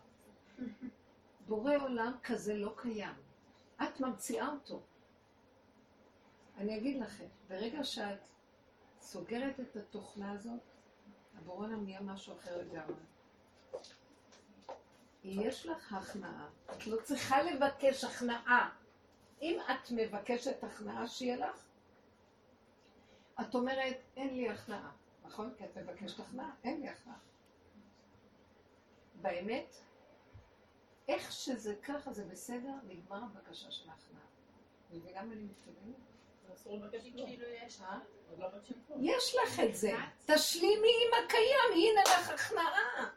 בורא 1.48 1.76
עולם 1.76 2.12
כזה 2.24 2.54
לא 2.54 2.74
קיים. 2.78 3.14
את 3.84 4.00
ממציאה 4.00 4.48
אותו. 4.48 4.82
אני 6.58 6.78
אגיד 6.78 7.02
לכם, 7.02 7.26
ברגע 7.48 7.84
שאת 7.84 8.20
סוגרת 9.02 9.60
את 9.60 9.76
התוכנה 9.76 10.32
הזאת, 10.32 10.60
הבורא 11.38 11.66
עולם 11.66 11.84
נהיה 11.84 12.02
משהו 12.02 12.34
אחר 12.38 12.58
לגמרי. 12.58 13.04
יש 15.24 15.66
לך 15.66 15.94
הכנעה. 15.94 16.50
את 16.72 16.88
לא 16.88 17.02
צריכה 17.04 17.44
לבקש 17.44 18.04
הכנעה. 18.04 18.70
אם 19.42 19.60
את 19.72 19.92
מבקשת 19.92 20.64
הכנעה 20.64 21.08
שיהיה 21.08 21.38
לך, 21.38 21.66
את 23.42 23.56
אומרת, 23.56 23.98
אין 24.16 24.36
לי 24.36 24.50
הכנעה. 24.50 24.92
נכון? 25.24 25.54
כי 25.58 25.66
את 25.66 25.78
מבקשת 25.78 26.20
הכנעה, 26.20 26.52
אין 26.64 26.82
לי 26.82 26.90
הכנעה. 26.90 27.18
באמת, 29.22 29.76
איך 31.08 31.32
שזה 31.32 31.76
ככה 31.84 32.14
זה 32.14 32.26
בסדר, 32.26 32.74
נגמר 32.88 33.22
הבקשה 33.24 33.72
של 33.72 33.90
ההכנעה. 33.90 34.24
מבינה 34.92 35.24
מה 35.24 35.34
אני 35.34 35.44
מתכוונת? 35.44 35.96
כאילו 37.04 37.46
יש... 37.48 37.82
אה? 37.82 38.00
לא. 38.38 38.48
יש 39.02 39.36
לך 39.36 39.60
את 39.60 39.76
זה. 39.76 39.92
תשלימי 40.26 40.88
עם 40.88 41.24
הקיים, 41.26 41.72
הנה 41.74 42.02
לך 42.02 42.30
הכנעה. 42.30 43.10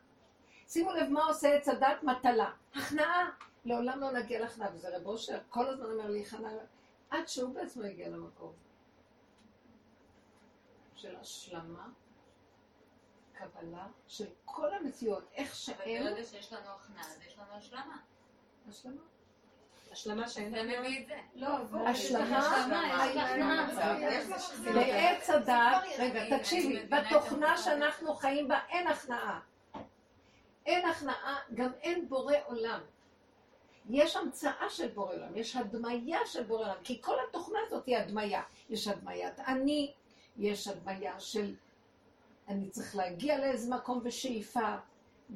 שימו 0.68 0.92
לב 0.92 1.08
מה 1.08 1.24
עושה 1.24 1.54
עץ 1.54 1.68
הדת 1.68 2.02
מטלה. 2.02 2.50
הכנעה. 2.74 3.30
לעולם 3.64 4.00
לא 4.00 4.12
נגיע 4.12 4.40
להכנעה, 4.40 4.74
וזה 4.74 4.96
רב 4.96 5.06
אושר 5.06 5.38
כל 5.50 5.68
הזמן 5.68 5.86
אומר 5.86 6.10
לי 6.10 6.22
הכנעה, 6.22 6.52
עד 7.10 7.28
שהוא 7.28 7.54
בעצמו 7.54 7.82
הגיע 7.82 8.08
למקום. 8.08 8.52
של 10.94 11.16
השלמה, 11.16 11.88
קבלה, 13.42 13.86
של 14.08 14.26
כל 14.44 14.74
המציאות, 14.74 15.24
איך 15.34 15.48
אבל 15.48 15.54
שהם... 15.54 16.04
ברגע 16.04 16.24
שיש 16.24 16.52
לנו 16.52 16.66
הכנעה, 16.70 17.04
אז 17.04 17.18
יש 17.26 17.38
לנו 17.38 17.52
השלמה. 17.52 17.96
השלמה. 18.68 19.02
השלמה 19.92 20.28
שאין 20.28 20.52
מביא 20.52 21.02
את 21.02 21.06
זה. 21.06 21.18
לא, 21.34 21.48
השלמה, 21.86 23.68
בעץ 24.74 25.30
הדעת, 25.30 25.82
רגע, 25.98 26.38
תקשיבי, 26.38 26.86
בתוכנה. 26.86 27.58
שאנחנו 27.58 28.14
חיים 28.14 28.48
בה 28.48 28.58
אין 28.68 28.86
הכנעה. 28.86 29.40
אין 30.66 30.88
הכנעה, 30.88 31.38
גם 31.54 31.70
אין 31.82 32.08
בורא 32.08 32.34
עולם. 32.44 32.80
יש 33.90 34.16
המצאה 34.16 34.70
של 34.70 34.88
בורא 34.88 35.14
עולם, 35.14 35.36
יש 35.36 35.56
הדמיה 35.56 36.18
של 36.26 36.42
בורא 36.42 36.64
עולם, 36.64 36.76
כי 36.84 37.02
כל 37.02 37.16
התוכנה 37.28 37.58
הזאת 37.66 37.86
היא 37.86 37.96
הדמיה. 37.96 38.42
יש 38.70 38.88
הדמיית 38.88 39.40
אני, 39.40 39.92
יש 40.38 40.68
הדמיה 40.68 41.20
של 41.20 41.54
אני 42.48 42.70
צריך 42.70 42.96
להגיע 42.96 43.38
לאיזה 43.38 43.74
מקום 43.74 44.02
בשאיפה, 44.02 44.76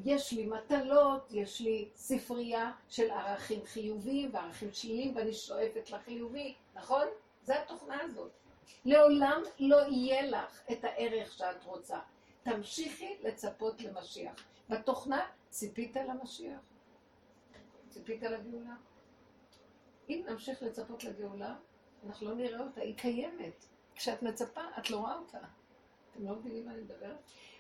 יש 0.05 0.33
לי 0.33 0.47
מטלות, 0.47 1.29
יש 1.31 1.61
לי 1.61 1.89
ספרייה 1.95 2.73
של 2.89 3.11
ערכים 3.11 3.65
חיוביים 3.65 4.35
וערכים 4.35 4.73
שליליים 4.73 5.17
ואני 5.17 5.33
שואפת 5.33 5.91
לחיובי, 5.91 6.55
נכון? 6.75 7.07
זה 7.43 7.63
התוכנה 7.63 8.03
הזאת. 8.03 8.31
לעולם 8.85 9.43
לא 9.59 9.77
יהיה 9.77 10.31
לך 10.31 10.61
את 10.73 10.85
הערך 10.85 11.33
שאת 11.33 11.65
רוצה. 11.65 11.99
תמשיכי 12.43 13.17
לצפות 13.23 13.81
למשיח. 13.81 14.35
בתוכנה 14.69 15.27
ציפית 15.51 15.97
למשיח? 15.97 16.61
ציפית 17.89 18.23
לגאולה? 18.23 18.75
אם 20.09 20.23
נמשיך 20.29 20.63
לצפות 20.63 21.05
לגאולה, 21.05 21.55
אנחנו 22.07 22.29
לא 22.29 22.35
נראה 22.35 22.61
אותה, 22.61 22.81
היא 22.81 22.97
קיימת. 22.97 23.65
כשאת 23.95 24.23
מצפה, 24.23 24.61
את 24.79 24.91
לא 24.91 24.97
רואה 24.97 25.19
אותה. 25.19 25.39
אתם 26.17 26.27
לא 26.29 26.37
מבינים 26.37 26.67
מה 26.67 26.73
אני 26.73 26.81
מדברת? 26.81 27.17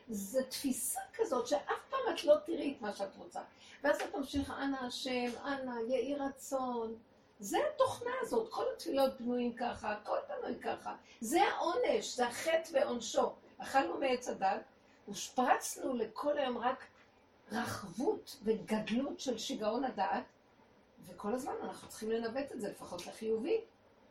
זו 0.09 0.39
תפיסה 0.49 1.01
כזאת 1.15 1.47
שאף 1.47 1.81
פעם 1.91 2.15
את 2.15 2.25
לא 2.25 2.35
תראי 2.45 2.75
את 2.77 2.83
מה 2.83 2.93
שאת 2.93 3.17
רוצה. 3.17 3.41
ואז 3.85 4.01
את 4.01 4.15
ממשיכה, 4.15 4.63
אנא 4.63 4.77
השם, 4.77 5.31
אנא, 5.45 5.81
יהי 5.89 6.15
רצון. 6.15 6.97
זה 7.41 7.59
התוכנה 7.75 8.11
הזאת, 8.21 8.49
כל 8.51 8.65
התפילות 8.75 9.21
בנויים 9.21 9.53
ככה, 9.55 9.93
הכל 9.93 10.19
בנוי 10.29 10.61
ככה. 10.61 10.97
זה 11.21 11.43
העונש, 11.43 12.17
זה 12.17 12.27
החטא 12.27 12.71
ועונשו. 12.73 13.33
אכלנו 13.59 13.99
מעץ 13.99 14.29
הדת, 14.29 14.63
הושפרצנו 15.07 15.95
לכל 15.95 16.39
היום 16.39 16.59
רק 16.59 16.85
רחבות 17.53 18.37
וגדלות 18.43 19.21
של 19.21 19.39
שיגעון 19.39 19.85
הדעת, 19.85 20.25
וכל 21.07 21.35
הזמן 21.35 21.55
אנחנו 21.63 21.89
צריכים 21.89 22.11
לנווט 22.11 22.53
את 22.53 22.61
זה, 22.61 22.69
לפחות 22.69 23.07
לחיובי, 23.07 23.61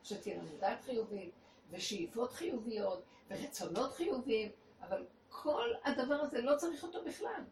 שתהיה 0.03 0.37
לנו 0.37 0.49
דעת 0.59 0.83
חיובית, 0.83 1.31
ושאיפות 1.71 2.31
חיוביות, 2.31 3.03
ורצונות 3.29 3.93
חיוביים, 3.93 4.51
אבל 4.81 5.05
כל 5.29 5.69
הדבר 5.83 6.15
הזה 6.15 6.41
לא 6.41 6.55
צריך 6.55 6.83
אותו 6.83 7.03
בכלל. 7.05 7.43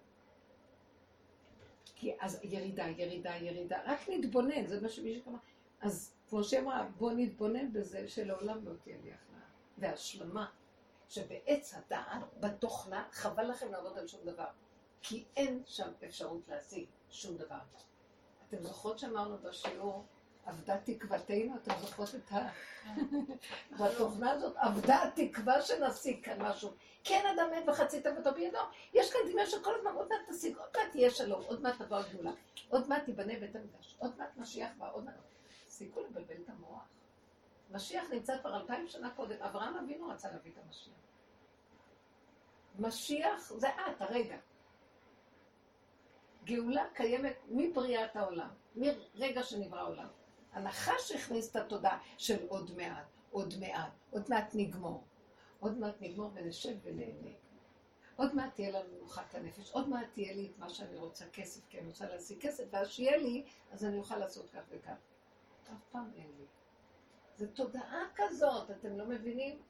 כי 1.96 2.16
אז 2.20 2.40
ירידה, 2.44 2.88
ירידה, 2.88 3.36
ירידה, 3.36 3.80
רק 3.86 4.00
נתבונן, 4.10 4.68
זה 4.68 4.82
מה 4.82 4.90
שמישהו 4.90 5.24
אמר. 5.28 5.40
אז 5.82 6.14
כמו 6.30 6.44
שאמרה, 6.44 6.88
בוא 6.98 7.12
נתבונן 7.16 7.74
בזה 7.74 8.08
שלעולם 8.08 8.66
לא 8.66 8.72
תהיה 8.84 8.98
לי 9.04 9.14
הכנעה. 9.14 9.42
והשלמה, 9.78 10.50
שבעץ 11.10 11.74
הדעת, 11.74 12.22
בתוכנה, 12.40 13.08
חבל 13.12 13.50
לכם 13.50 13.72
לעבוד 13.72 13.98
על 13.98 14.08
שום 14.08 14.22
דבר. 14.26 14.48
כי 15.02 15.26
אין 15.36 15.64
שם 15.66 15.92
אפשרות 16.06 16.48
להשיג 16.48 16.86
שום 17.10 17.38
דבר. 17.38 17.60
אתם 18.48 18.62
זוכרות 18.62 19.00
שאמרנו 19.00 19.38
בשיעור, 19.38 20.06
אבדה 20.48 20.78
תקוותנו? 20.84 21.56
אתם 21.56 21.74
זוכרות 21.82 22.16
את 22.16 22.32
ה... 22.32 22.50
בתוכנה 23.80 24.32
הזאת, 24.32 24.58
אבדה 24.58 25.04
התקווה 25.04 25.62
שנשיג 25.62 26.26
כאן 26.26 26.42
משהו. 26.42 26.72
כן 27.04 27.24
אדם 27.36 27.50
מת 27.52 27.70
וחצי 27.70 28.02
תוותו 28.02 28.34
בידו. 28.34 28.60
יש 28.94 29.14
כאן 29.14 29.22
דמיון 29.32 29.48
שכל 29.48 29.76
הזמן 29.76 29.92
עוד 29.92 30.10
מעט 30.10 30.20
תשיג, 30.30 30.58
עוד 30.58 30.70
מעט 30.78 30.92
תהיה 30.92 31.12
שלום, 31.12 31.42
עוד 31.48 31.62
מעט 31.62 31.82
תבוא 31.82 31.98
הגדולה, 31.98 32.32
עוד 32.70 32.88
מעט 32.88 33.06
תיבנה 33.06 33.34
בית 33.40 33.56
המקדש, 33.56 33.96
עוד 34.00 34.18
מעט 34.18 34.38
משיח 34.38 34.70
בא, 34.78 34.92
עוד 34.94 35.04
מעט... 35.04 35.16
תפסיקו 35.66 36.02
לבלבל 36.02 36.36
את 36.44 36.50
המוח. 36.50 36.88
משיח 37.72 38.04
נמצא 38.12 38.38
כבר 38.42 38.62
אלפיים 38.62 38.88
שנה 38.88 39.10
קודם, 39.16 39.36
אברהם 39.42 39.78
אבינו 39.78 40.08
רצה 40.08 40.32
להביא 40.32 40.52
את 40.52 40.58
המשיח. 40.66 40.94
משיח 42.80 43.54
זה 43.54 43.68
את, 43.70 44.02
הרגע. 44.02 44.38
גאולה 46.44 46.86
קיימת 46.94 47.36
מבריאת 47.48 48.16
העולם, 48.16 48.50
מרגע 48.76 49.44
שנברא 49.44 49.80
העולם. 49.80 50.08
הנחש 50.54 51.12
הכניס 51.12 51.52
את 51.52 51.56
התודעה 51.56 52.00
של 52.18 52.48
עוד 52.48 52.72
מעט, 52.78 53.06
עוד 53.32 53.54
מעט, 53.60 53.92
עוד 54.12 54.24
מעט 54.30 54.52
נגמור. 54.54 55.04
עוד 55.60 55.78
מעט 55.78 55.96
נגמור 56.02 56.32
ונשב 56.34 56.76
ונהנה. 56.84 57.32
עוד 58.16 58.36
מעט 58.36 58.56
תהיה 58.56 58.72
לנו 58.72 58.96
מנוחת 58.96 59.36
הנפש, 59.36 59.72
עוד 59.72 59.90
מעט 59.90 60.08
תהיה 60.14 60.34
לי 60.34 60.46
את 60.52 60.60
מה 60.60 60.70
שאני 60.70 60.96
רוצה, 60.96 61.26
כסף, 61.34 61.62
כי 61.70 61.80
אני 61.80 61.88
רוצה 61.88 62.10
להשיג 62.10 62.40
כסף, 62.42 62.64
ואז 62.72 62.90
שיהיה 62.90 63.18
לי, 63.18 63.44
אז 63.72 63.86
אני 63.86 63.98
אוכל 63.98 64.18
לעשות 64.18 64.50
כך 64.50 64.62
וכך. 64.70 64.96
אף 65.64 65.84
פעם 65.92 66.12
אין 66.16 66.32
לי. 66.38 66.46
זו 67.38 67.46
תודעה 67.54 68.02
כזאת, 68.16 68.72
אתם 68.72 68.98
לא 68.98 69.06
מבינים? 69.06 69.62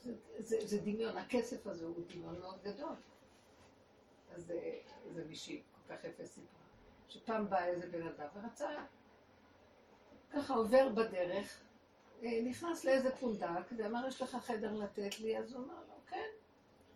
זה, 0.00 0.14
זה, 0.38 0.56
זה 0.66 0.80
דמיון, 0.80 1.16
הכסף 1.16 1.66
הזה 1.66 1.84
הוא 1.84 2.04
דמיון 2.08 2.40
מאוד 2.40 2.62
גדול. 2.62 2.94
אז 4.34 4.46
זה, 4.46 4.78
זה 5.14 5.24
מישהי 5.24 5.62
כל 5.72 5.94
כך 5.94 6.04
יפה 6.04 6.26
סיפרה, 6.26 6.62
שפעם 7.08 7.50
בא 7.50 7.64
איזה 7.64 7.86
בן 7.86 8.06
אדם 8.06 8.26
ורצה, 8.34 8.84
ככה 10.32 10.54
עובר 10.54 10.88
בדרך, 10.88 11.60
אה, 12.22 12.40
נכנס 12.44 12.84
לאיזה 12.84 13.16
פונדק 13.16 13.72
ואמר, 13.76 14.06
יש 14.08 14.22
לך 14.22 14.36
חדר 14.36 14.72
לתת 14.72 15.20
לי? 15.20 15.38
אז 15.38 15.52
הוא 15.52 15.64
אמר 15.64 15.74
לו, 15.74 15.94
כן, 16.06 16.28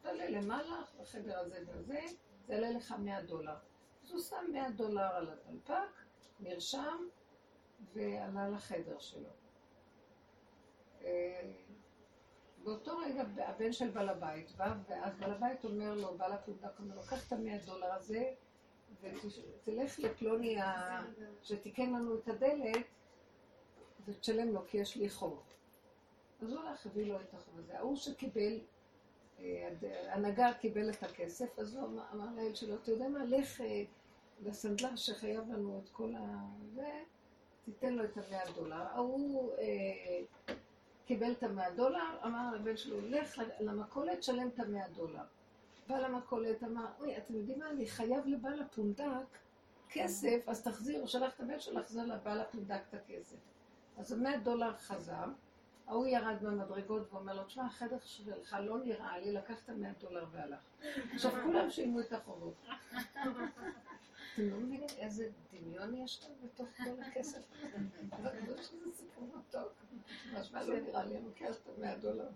תעלה 0.03 0.31
למעלה, 0.31 0.83
בחדר 1.01 1.39
הזה 1.39 1.59
והזה, 1.67 2.01
זה 2.47 2.55
יעלה 2.55 2.71
לך 2.71 2.95
100 2.99 3.23
דולר. 3.23 3.57
אז 4.05 4.11
הוא 4.11 4.21
שם 4.21 4.45
100 4.53 4.71
דולר 4.71 5.03
על 5.17 5.29
הדלפק, 5.29 6.03
נרשם, 6.41 7.09
ועלה 7.93 8.49
לחדר 8.49 8.99
שלו. 8.99 9.29
אה, 11.05 11.53
באותו 12.65 12.99
רגע 12.99 13.25
הבן 13.37 13.73
של 13.73 13.91
בעל 13.91 14.09
הבית 14.09 14.57
בא, 14.57 14.75
ואז 14.89 15.17
בעל 15.19 15.33
הבית 15.33 15.65
אומר 15.65 15.95
לו, 15.95 16.19
בעל 16.19 16.33
הפונדק 16.33 16.79
אומר 16.79 16.95
לו, 16.95 17.03
קח 17.03 17.27
את 17.27 17.33
המאה 17.33 17.59
דולר 17.67 17.93
הזה, 17.93 18.25
ותלך 19.01 19.99
לפלוני. 19.99 20.59
שתיקן 21.43 21.93
לנו 21.93 22.19
את 22.19 22.29
הדלת, 22.29 22.87
ותשלם 24.09 24.53
לו, 24.53 24.61
כי 24.67 24.79
יש 24.79 24.97
לי 24.97 25.11
חוב. 25.11 25.43
אז 26.43 26.53
הוא 26.53 26.61
הלך, 26.61 26.87
הביא 26.87 27.07
לו 27.13 27.21
את 27.21 27.35
החוב 27.35 27.59
הזה. 27.59 27.79
ההוא 27.79 27.97
שקיבל, 27.97 28.61
אה, 29.41 29.69
הנגר 30.09 30.53
קיבל 30.61 30.91
את 30.91 31.03
הכסף, 31.03 31.59
אז 31.59 31.77
הוא 31.77 31.85
אמר- 32.13 32.27
לאל 32.37 32.55
שלו, 32.55 32.75
אתה 32.75 32.91
יודע 32.91 33.09
מה, 33.09 33.25
לך 33.25 33.61
אה, 33.61 33.83
לסנדלר 34.45 34.97
שחייב 34.97 35.53
לנו 35.53 35.81
את 35.85 35.89
כל 35.93 36.15
ה... 36.15 36.45
זה, 36.75 37.03
תיתן 37.65 37.93
לו 37.95 38.05
את 38.05 38.17
המאה 38.17 38.53
דולר. 38.55 38.77
ההוא 38.83 39.53
אה, 39.59 40.45
קיבל 41.07 41.33
את 41.33 41.43
המאה 41.43 41.71
דולר, 41.71 42.19
אמר 42.25 42.55
לבן 42.55 42.77
שלו, 42.77 43.01
לך 43.01 43.43
למכולת, 43.61 44.23
שלם 44.23 44.49
את 44.49 44.61
המאה 44.61 44.89
דולר. 44.89 45.23
בעל 45.89 46.05
המכולת 46.05 46.63
אמר, 46.63 46.87
אוי, 47.01 47.17
אתם 47.19 47.35
יודעים 47.35 47.59
מה, 47.59 47.71
אני 47.71 47.87
חייב 47.87 48.27
לבעל 48.27 48.63
הפונדק 48.63 49.05
כסף, 49.91 50.41
אז 50.47 50.63
תחזיר, 50.63 50.99
הוא 51.01 51.07
שלח 51.07 51.35
את 51.35 51.41
הבן 51.41 51.61
שלו 51.61 51.75
להחזיר 51.75 52.05
לבעל 52.05 52.41
הפונדק 52.41 52.81
את 52.89 52.95
הכסף. 52.95 53.37
אז 53.97 54.13
המאה 54.13 54.39
דולר 54.39 54.77
חזר, 54.77 55.25
ההוא 55.87 56.07
ירד 56.07 56.37
מהמדרגות 56.43 57.13
ואומר 57.13 57.35
לו, 57.35 57.45
תשמע, 57.45 57.65
החדר 57.67 57.99
שלך 58.05 58.57
לא 58.65 58.79
נראה 58.79 59.19
לי, 59.19 59.33
לקח 59.33 59.65
את 59.65 59.69
המאה 59.69 59.91
דולר 60.01 60.25
והלך. 60.33 60.61
עכשיו 61.15 61.33
כולם 61.45 61.71
שילמו 61.71 62.01
את 62.01 62.13
החובות. 62.13 62.55
אתם 64.35 64.51
לא 64.51 64.57
מבינים 64.57 64.87
איזה 64.99 65.29
דמיון 65.53 65.95
יש 65.95 66.21
כאן 66.25 66.31
בתוך 66.45 66.69
כל 66.77 67.03
הכסף? 67.03 67.39
זה 68.47 68.63
שזה 68.63 68.93
סיפור 68.95 69.29
מתוק. 69.39 69.73
משמע 70.35 70.63
לא 70.63 70.81
נראה 70.81 71.05
לי, 71.05 71.17
אני 71.17 71.25
לוקח 71.27 71.57
את 71.57 71.69
המאה 71.79 71.97
דולר. 71.97 72.29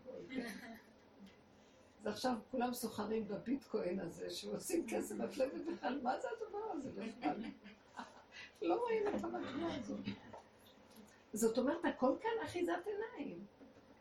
אז 2.00 2.06
עכשיו 2.06 2.36
כולם 2.50 2.74
סוחרים 2.74 3.28
בביטקוין 3.28 4.00
הזה, 4.00 4.30
שעושים 4.30 4.86
כסף, 4.88 5.14
את 5.24 5.36
לא 5.36 5.46
בכלל, 5.72 6.00
מה 6.02 6.20
זה 6.20 6.28
הדבר 6.36 6.64
הזה 6.72 6.90
בכלל? 6.90 7.36
לא 8.62 8.74
רואים 8.74 9.02
את 9.08 9.24
המטבע 9.24 9.74
הזאת. 9.74 10.00
זאת 11.32 11.58
אומרת, 11.58 11.84
הכל 11.84 12.12
כאן 12.20 12.30
אחיזת 12.44 12.86
עיניים. 12.86 13.46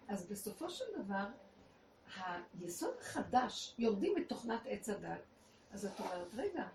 אז 0.08 0.26
בסופו 0.28 0.70
של 0.70 0.86
דבר, 1.04 1.26
היסוד 2.60 2.94
החדש, 3.00 3.76
יורדים 3.78 4.16
מתוכנת 4.16 4.62
עץ 4.66 4.90
הדת, 4.90 5.22
אז 5.72 5.86
את 5.86 6.00
אומרת, 6.00 6.28
רגע, 6.36 6.68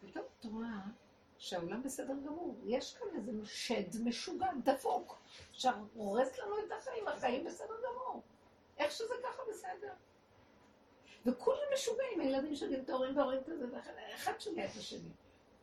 פתאום 0.00 0.24
את 0.40 0.44
רואה 0.44 0.80
שהעולם 1.38 1.82
בסדר 1.82 2.14
גמור. 2.26 2.60
יש 2.64 2.96
כאן 2.96 3.06
איזה 3.16 3.32
שד 3.44 4.02
משוגע, 4.04 4.46
דפוק, 4.64 5.18
שהורס 5.52 6.38
לנו 6.38 6.58
את 6.58 6.72
החיים, 6.72 7.08
החיים 7.08 7.44
בסדר 7.44 7.74
גמור. 7.88 8.22
איך 8.78 8.92
שזה 8.92 9.14
ככה 9.24 9.42
בסדר. 9.50 9.92
וכולם 11.26 11.58
משוגעים, 11.74 12.20
הילדים 12.20 12.56
שלי 12.56 12.80
את 12.80 12.90
ההורים 12.90 13.16
וההורים 13.16 13.44
כזה, 13.44 13.66
ואחד 13.72 14.40
שומע 14.40 14.64
את 14.64 14.76
השני. 14.76 15.10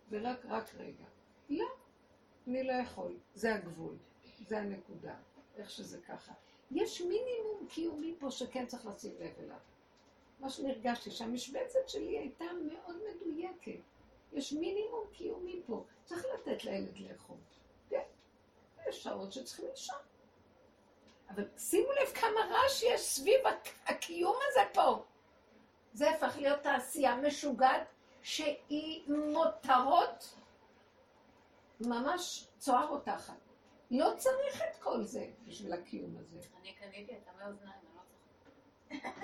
ורק, 0.09 0.45
רק 0.45 0.75
רגע. 0.75 1.05
לא, 1.49 1.65
אני 2.47 2.63
לא 2.63 2.73
יכול. 2.73 3.17
זה 3.35 3.55
הגבול, 3.55 3.95
זה 4.47 4.59
הנקודה, 4.59 5.15
איך 5.57 5.69
שזה 5.69 6.01
ככה. 6.01 6.33
יש 6.71 7.01
מינימום 7.01 7.67
קיומי 7.69 8.15
פה 8.19 8.31
שכן 8.31 8.65
צריך 8.65 8.85
לשים 8.85 9.11
לב 9.19 9.33
אליו. 9.39 9.57
מה 10.39 10.49
שהרגשתי, 10.49 11.11
שהמשבצת 11.11 11.89
שלי 11.89 12.17
הייתה 12.17 12.45
מאוד 12.61 12.95
מדויקת. 13.09 13.79
יש 14.33 14.53
מינימום 14.53 15.03
קיומי 15.11 15.61
פה. 15.67 15.83
צריך 16.05 16.25
לתת 16.33 16.63
לילד 16.65 16.97
לאכול. 16.97 17.37
כן, 17.89 18.01
יש 18.87 19.03
שעות 19.03 19.33
שצריכים 19.33 19.65
לישון. 19.69 19.97
אבל 21.29 21.43
שימו 21.57 21.91
לב 21.91 22.07
כמה 22.13 22.39
רעש 22.49 22.83
יש 22.83 23.01
סביב 23.01 23.39
הקיום 23.85 24.35
הזה 24.49 24.61
פה. 24.73 25.03
זה 25.93 26.09
הפך 26.09 26.37
להיות 26.37 26.61
תעשייה 26.61 27.15
משוגעת 27.15 27.87
שהיא 28.21 29.03
מותרות 29.07 30.35
ממש 31.79 32.47
צוהר 32.57 32.87
רותחת. 32.87 33.33
לא 33.91 34.13
צריך 34.17 34.61
את 34.61 34.75
כל 34.79 35.03
זה 35.03 35.27
בשביל 35.47 35.73
הקיום 35.73 36.17
הזה. 36.17 36.39
אני 36.61 36.73
קניתי 36.73 37.11
את 37.17 37.27
המי 37.27 37.51
אוזניים, 37.51 37.73
אני 37.79 37.95
לא 37.95 38.01
צריכה. 38.09 39.21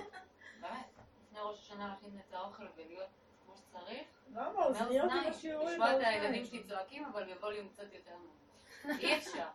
באמת, 0.62 0.86
לפני 1.26 1.40
ראש 1.40 1.60
השנה 1.60 1.88
להכין 1.88 2.20
את 2.28 2.34
האוכל 2.34 2.64
ולהיות 2.76 3.10
כמו 3.46 3.56
שצריך. 3.58 4.08
למה? 4.32 4.66
אוזניות 4.66 5.12
עם 5.12 5.32
השיעורים. 5.32 5.70
לשמוע 5.70 5.96
את 5.96 6.02
הילדים 6.06 6.46
שלי 6.46 6.64
צועקים, 6.64 7.06
אבל 7.06 7.34
בווליום 7.34 7.70
קצת 7.70 7.94
יותר 7.94 8.12
נמוך. 8.12 9.00
אי 9.00 9.18
אפשר. 9.18 9.48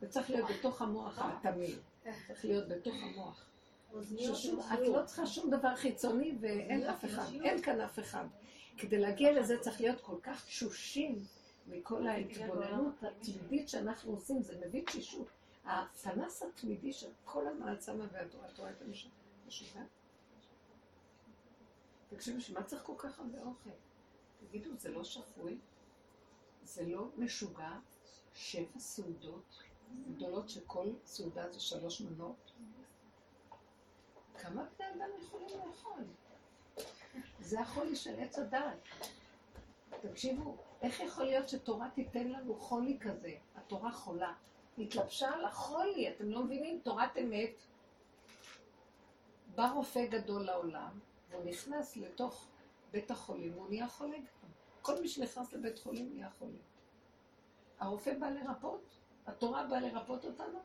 זה 0.00 0.08
צריך 0.08 0.30
להיות 0.30 0.50
בתוך 0.50 0.82
המוח 0.82 1.18
התמיד. 1.18 1.78
צריך 2.26 2.44
להיות 2.44 2.68
בתוך 2.68 2.94
המוח. 3.02 3.46
ששום, 4.18 4.60
את 4.60 4.78
לא 4.80 5.02
צריכה 5.04 5.26
שום 5.26 5.50
דבר 5.50 5.76
חיצוני 5.76 6.34
ואין 6.40 6.86
אף 6.88 7.04
אחד, 7.04 7.24
אין 7.44 7.62
כאן 7.62 7.80
אף 7.80 7.98
אחד. 7.98 8.24
כדי 8.78 8.98
להגיע 8.98 9.32
לזה 9.32 9.58
צריך 9.60 9.80
להיות 9.80 10.00
כל 10.00 10.16
כך 10.22 10.44
תשושים 10.46 11.22
מכל 11.66 12.06
ההתבוננות 12.06 13.02
התמידית 13.02 13.68
שאנחנו 13.68 14.12
עושים, 14.12 14.42
זה 14.42 14.66
מביא 14.66 14.84
תשישות. 14.86 15.26
הפנס 15.64 16.42
התמידי 16.42 16.92
של 16.92 17.10
כל 17.24 17.48
המעצמה 17.48 18.04
והתורה, 18.12 18.48
את 18.48 18.58
רואה 18.58 18.70
את 18.70 18.82
המשוגע? 18.82 19.82
תקשיבו, 22.08 22.40
שמה 22.40 22.62
צריך 22.62 22.82
כל 22.82 22.94
כך 22.98 23.18
הרבה 23.18 23.38
אוכל? 23.42 23.70
תגידו, 24.40 24.70
זה 24.76 24.90
לא 24.90 25.04
שפוי? 25.04 25.58
זה 26.64 26.86
לא 26.86 27.08
משוגע? 27.18 27.78
שבע 28.34 28.78
סעודות 28.78 29.62
גדולות 30.10 30.48
שכל 30.48 30.88
סעודה 31.04 31.52
זה 31.52 31.60
שלוש 31.60 32.00
מנות? 32.00 32.52
כמה 34.38 34.64
בני 34.78 34.86
אדם 34.88 35.10
יכולים 35.22 35.48
לאכול? 35.66 36.02
זה 37.40 37.60
החולי 37.60 37.96
של 37.96 38.20
עץ 38.20 38.38
הדת. 38.38 38.88
תקשיבו, 40.02 40.56
איך 40.84 41.00
יכול 41.00 41.24
להיות 41.24 41.48
שתורה 41.48 41.88
תיתן 41.94 42.28
לנו 42.28 42.54
חולי 42.54 42.98
כזה? 43.00 43.34
התורה 43.56 43.92
חולה. 43.92 44.32
התלבשה 44.78 45.30
על 45.30 45.44
החולי, 45.44 46.08
אתם 46.10 46.30
לא 46.30 46.42
מבינים? 46.42 46.80
תורת 46.82 47.16
אמת. 47.18 47.54
בא 49.54 49.70
רופא 49.74 50.06
גדול 50.06 50.42
לעולם, 50.42 50.98
והוא 51.30 51.44
נכנס 51.44 51.96
לתוך 51.96 52.46
בית 52.90 53.10
החולים, 53.10 53.54
והוא 53.54 53.68
נהיה 53.68 53.88
חולה 53.88 54.16
גם. 54.18 54.24
כל 54.82 55.00
מי 55.00 55.08
שנכנס 55.08 55.52
לבית 55.52 55.78
חולים 55.78 56.10
נהיה 56.14 56.30
חולה. 56.38 56.58
הרופא 57.78 58.14
בא 58.18 58.28
לרפות, 58.28 58.80
התורה 59.26 59.64
באה 59.66 59.80
לרפות 59.80 60.24
אותנו, 60.24 60.58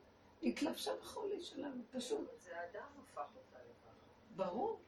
התלבשה 0.43 0.91
בחולי 1.01 1.41
שלנו, 1.41 1.81
פשוט. 1.91 2.27
זה 2.37 2.59
האדם 2.59 2.83
הפך 3.03 3.21
אותה 3.35 3.59
לכך. 3.59 3.93
ברור. 4.35 4.79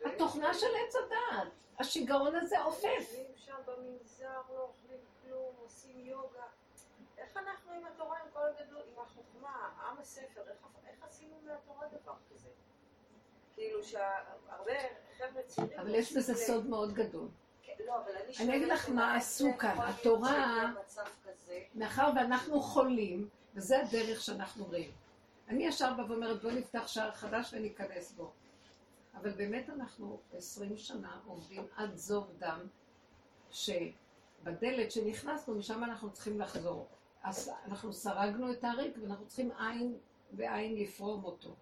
ל- 0.00 0.06
התוכנה 0.08 0.54
של 0.54 0.66
עץ 0.86 0.94
הדעת. 0.96 1.52
השיגעון 1.82 2.34
הזה 2.34 2.62
עופף. 2.62 3.12
שם 3.36 3.56
במנזר, 3.66 4.40
לא 4.54 4.60
אוכלים 4.60 5.00
כלום, 5.22 5.54
עושים 5.62 6.00
יוגה. 6.00 6.44
איך 7.18 7.36
אנחנו 7.36 7.72
עם 7.72 7.84
התורה, 7.86 8.18
עם 8.18 8.30
כל 8.32 8.40
הגדלות, 8.48 8.84
עם 8.92 9.02
החוכמה, 9.02 9.68
עם 9.90 9.98
הספר, 9.98 10.40
איך, 10.86 11.02
עשינו 11.02 11.34
מהתורה 11.46 11.86
דבר 11.86 12.14
כזה? 12.30 12.48
כאילו 13.54 13.84
שהרבה 13.84 14.72
חבר'ה 15.18 15.42
צעירים... 15.46 15.78
אבל 15.78 15.94
יש 15.94 16.12
בזה 16.12 16.34
סוד 16.34 16.66
מאוד 16.66 16.92
גדול. 16.94 17.28
כן, 17.62 17.72
לא, 17.86 17.94
אני 18.40 18.56
אגיד 18.56 18.68
לך 18.68 18.88
מה 18.88 19.14
עשו 19.16 19.48
כאן. 19.58 19.76
התורה-? 19.78 20.72
מאחר 21.74 22.10
ואנחנו 22.16 22.60
חולים, 22.60 23.28
וזה 23.54 23.80
הדרך 23.80 24.20
שאנחנו 24.22 24.64
רואים. 24.64 24.90
אני 25.48 25.66
ישר 25.66 25.92
באה 25.94 26.10
ואומרת, 26.10 26.42
בואו 26.42 26.54
נפתח 26.54 26.86
שער 26.86 27.12
חדש 27.12 27.54
וניכנס 27.54 28.12
בו. 28.12 28.32
אבל 29.14 29.30
באמת 29.30 29.70
אנחנו 29.70 30.20
עשרים 30.32 30.76
שנה 30.76 31.20
עובדים 31.26 31.66
עד 31.76 31.96
זוב 31.96 32.30
דם, 32.38 32.60
שבדלת 33.50 34.92
שנכנסנו, 34.92 35.54
משם 35.54 35.84
אנחנו 35.84 36.10
צריכים 36.10 36.40
לחזור. 36.40 36.88
אז 37.22 37.50
אנחנו 37.64 37.92
סרגנו 37.92 38.52
את 38.52 38.64
הריק 38.64 38.96
ואנחנו 39.02 39.26
צריכים 39.26 39.50
עין 39.58 39.96
ועין 40.32 40.74
לפרום 40.74 41.24
אותו. 41.24 41.54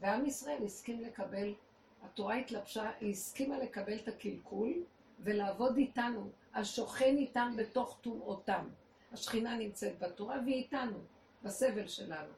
ועם 0.00 0.26
ישראל 0.26 0.64
הסכים 0.64 1.00
לקבל, 1.00 1.54
התורה 2.02 2.34
התלבשה, 2.34 2.90
היא 3.00 3.10
הסכימה 3.10 3.58
לקבל 3.58 3.96
את 3.96 4.08
הקלקול 4.08 4.72
ולעבוד 5.20 5.76
איתנו, 5.76 6.30
השוכן 6.54 7.16
איתם 7.16 7.54
בתוך 7.56 7.98
טומאותם. 8.00 8.68
השכינה 9.12 9.56
נמצאת 9.56 9.98
בתורה 9.98 10.40
והיא 10.44 10.54
איתנו, 10.54 10.98
בסבל 11.42 11.88
שלנו. 11.88 12.32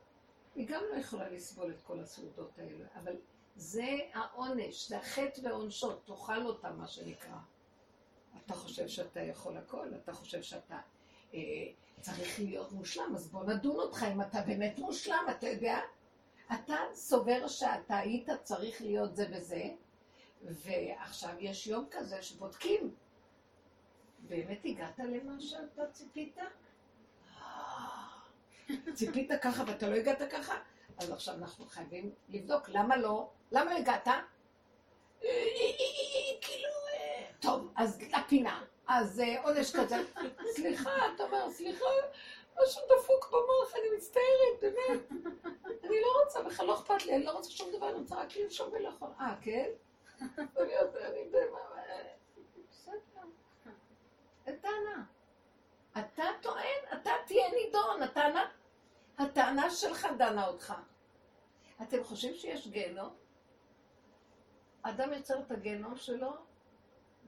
היא 0.55 0.69
גם 0.69 0.83
לא 0.93 0.97
יכולה 0.97 1.29
לסבול 1.29 1.71
את 1.71 1.83
כל 1.83 2.01
הסעודות 2.01 2.59
האלה, 2.59 2.85
אבל 2.97 3.17
זה 3.57 3.99
העונש, 4.15 4.89
זה 4.89 4.99
החטא 4.99 5.41
ועונשו, 5.43 5.93
תאכל 5.93 6.47
אותם, 6.47 6.79
מה 6.79 6.87
שנקרא. 6.87 7.37
אתה 8.45 8.55
חושב 8.55 8.89
שאתה 8.89 9.21
יכול 9.21 9.57
הכל, 9.57 9.89
אתה 10.03 10.13
חושב 10.13 10.43
שאתה 10.43 10.79
אה, 11.35 11.41
צריך 12.01 12.41
להיות 12.41 12.73
מושלם, 12.73 13.15
אז 13.15 13.29
בוא 13.29 13.45
נדון 13.45 13.77
אותך 13.77 14.07
אם 14.13 14.21
אתה 14.21 14.43
באמת 14.43 14.79
מושלם, 14.79 15.25
אתה 15.31 15.49
יודע? 15.49 15.81
אתה 16.55 16.77
סובר 16.95 17.49
שאתה 17.49 17.97
היית 17.97 18.29
צריך 18.43 18.81
להיות 18.81 19.17
זה 19.17 19.27
וזה, 19.33 19.65
ועכשיו 20.43 21.35
יש 21.39 21.67
יום 21.67 21.87
כזה 21.91 22.23
שבודקים. 22.23 22.95
באמת 24.29 24.61
הגעת 24.65 24.99
למה 24.99 25.41
שאתה 25.41 25.87
ציפית? 25.93 26.39
אה, 27.41 27.45
ציפית 28.95 29.31
ככה 29.43 29.65
ואתה 29.67 29.89
לא 29.89 29.95
הגעת 29.95 30.23
ככה? 30.33 30.55
אז 30.99 31.11
עכשיו 31.11 31.35
אנחנו 31.35 31.67
חייבים 31.67 32.11
לבדוק, 32.29 32.69
למה 32.69 32.97
לא? 32.97 33.31
למה 33.53 33.77
הגעת? 33.77 34.09
כאילו, 36.41 36.69
טוב, 37.41 37.73
אז 37.77 38.03
לפינה. 38.19 38.65
אז 38.89 39.21
אה, 39.21 39.43
עונש 39.43 39.77
כזה. 39.77 39.97
סליחה, 40.55 40.91
אתה 41.15 41.23
אומר, 41.23 41.51
סליחה, 41.51 41.85
משהו 42.63 42.83
דפוק 42.97 43.29
במוח, 43.29 43.75
אני 43.75 43.97
מצטערת, 43.97 44.61
באמת. 44.61 45.11
אני 45.85 46.01
לא 46.01 46.23
רוצה, 46.25 46.43
בכלל 46.43 46.67
לא 46.67 46.75
אכפת 46.75 47.07
לי, 47.07 47.17
אני 47.17 47.25
לא 47.25 47.31
רוצה 47.31 47.51
שום 47.51 47.73
דבר, 47.73 47.89
אני 47.91 47.99
רוצה 47.99 48.15
רק 48.15 48.37
לנשום 48.37 48.73
ולאכול. 48.73 49.09
אה, 49.21 49.35
כן? 49.41 49.71
אני. 50.21 51.31
בסדר. 52.71 53.23
אין 54.47 54.57
טענה. 54.57 55.05
אתה 55.99 56.25
טוען, 56.41 56.81
אתה 56.93 57.11
תהיה 57.27 57.51
נידון, 57.51 58.03
הטענה, 58.03 58.51
הטענה 59.19 59.71
שלך 59.71 60.07
דנה 60.19 60.47
אותך. 60.47 60.75
אתם 61.83 62.05
חושבים 62.05 62.35
שיש 62.35 62.69
גיהנום? 62.69 63.15
אדם 64.83 65.13
יוצר 65.13 65.41
את 65.41 65.51
הגיהנום 65.51 65.97
שלו, 65.97 66.33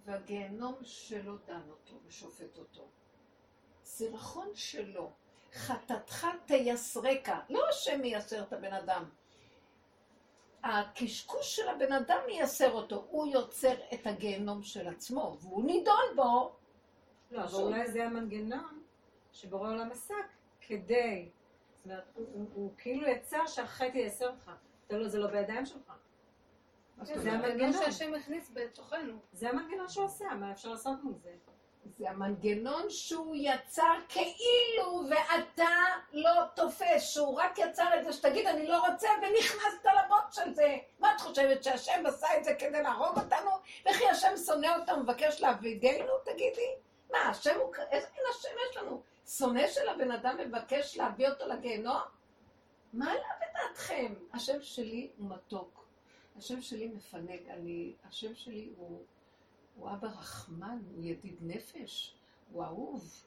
והגיהנום 0.04 0.74
שלו 0.82 1.36
דן 1.46 1.70
אותו 1.70 1.94
ושופט 2.06 2.58
אותו. 2.58 2.88
סירחון 3.84 4.50
שלו, 4.54 5.12
חטאתך 5.52 6.26
תייסרקה, 6.46 7.40
לא 7.50 7.68
השם 7.68 8.00
מייסר 8.00 8.42
את 8.42 8.52
הבן 8.52 8.72
אדם. 8.72 9.04
הקשקוש 10.64 11.56
של 11.56 11.68
הבן 11.68 11.92
אדם 11.92 12.18
מייסר 12.26 12.72
אותו, 12.72 13.06
הוא 13.10 13.26
יוצר 13.26 13.74
את 13.94 14.06
הגיהנום 14.06 14.62
של 14.62 14.88
עצמו, 14.88 15.36
והוא 15.40 15.64
נידון 15.64 16.16
בו. 16.16 16.56
לא, 17.30 17.44
אבל 17.44 17.62
אולי 17.62 17.90
זה 17.90 18.04
המנגנון 18.04 18.82
שבורא 19.32 19.70
עולם 19.70 19.90
עסק 19.90 20.14
כדי, 20.60 21.30
הוא, 22.54 22.72
כאילו 22.78 23.08
יצר 23.08 23.46
שהחטא 23.46 23.96
ייסר 23.96 24.30
אותך. 24.30 24.50
זה 24.88 24.98
לא, 24.98 25.08
זה 25.08 25.18
לא 25.18 25.26
בידיים 25.26 25.66
שלך. 25.66 25.92
זה? 27.02 27.32
המנגנון. 27.32 27.72
שהשם 27.72 28.14
הכניס 28.14 28.50
בתוכנו. 28.54 29.18
זה 29.32 29.48
המנגנון 29.48 29.88
שהוא 29.88 30.04
עושה, 30.04 30.24
מה 30.24 30.52
אפשר 30.52 30.68
לעשות 30.68 31.04
מול 31.04 31.14
זה? 31.22 31.30
זה 31.98 32.10
המנגנון 32.10 32.90
שהוא 32.90 33.36
יצר 33.38 33.94
כאילו 34.08 35.02
ואתה 35.10 35.74
לא 36.12 36.32
תופס, 36.54 37.02
שהוא 37.02 37.40
רק 37.40 37.58
יצר 37.58 37.98
את 37.98 38.04
זה 38.04 38.12
שתגיד 38.12 38.46
אני 38.46 38.66
לא 38.66 38.86
רוצה 38.86 39.08
ונכנסת 39.22 39.84
לבוט 39.84 40.32
של 40.32 40.54
זה. 40.54 40.76
מה 40.98 41.14
את 41.14 41.20
חושבת 41.20 41.64
שהשם 41.64 42.06
עשה 42.06 42.26
את 42.38 42.44
זה 42.44 42.54
כדי 42.54 42.82
להרוג 42.82 43.18
אותנו? 43.18 43.50
וכי 43.90 44.08
השם 44.08 44.36
שונא 44.46 44.76
אותנו, 44.80 45.02
מבקש 45.02 45.40
להביגנו? 45.40 46.12
תגידי. 46.24 46.74
מה, 47.10 47.18
השם 47.18 47.56
הוא... 47.60 47.74
איזה 47.90 48.06
מין 48.16 48.24
השם 48.30 48.48
יש 48.70 48.76
לנו? 48.76 49.02
שונא 49.28 49.66
של 49.66 49.88
הבן 49.88 50.10
אדם 50.10 50.36
מבקש 50.38 50.96
להביא 50.96 51.28
אותו 51.28 51.46
לגיהנום? 51.46 52.00
מה 52.92 53.10
עלה 53.10 53.28
בדעתכם? 53.40 54.14
השם 54.32 54.62
שלי 54.62 55.10
הוא 55.18 55.30
מתוק. 55.30 55.88
השם 56.36 56.62
שלי 56.62 56.88
מפנק. 56.88 57.40
אני... 57.48 57.94
השם 58.04 58.34
שלי 58.34 58.72
הוא... 58.76 59.02
הוא 59.76 59.90
אבא 59.90 60.08
רחמן, 60.08 60.78
הוא 60.94 61.04
ידיד 61.04 61.36
נפש, 61.40 62.16
הוא 62.52 62.64
אהוב, 62.64 63.24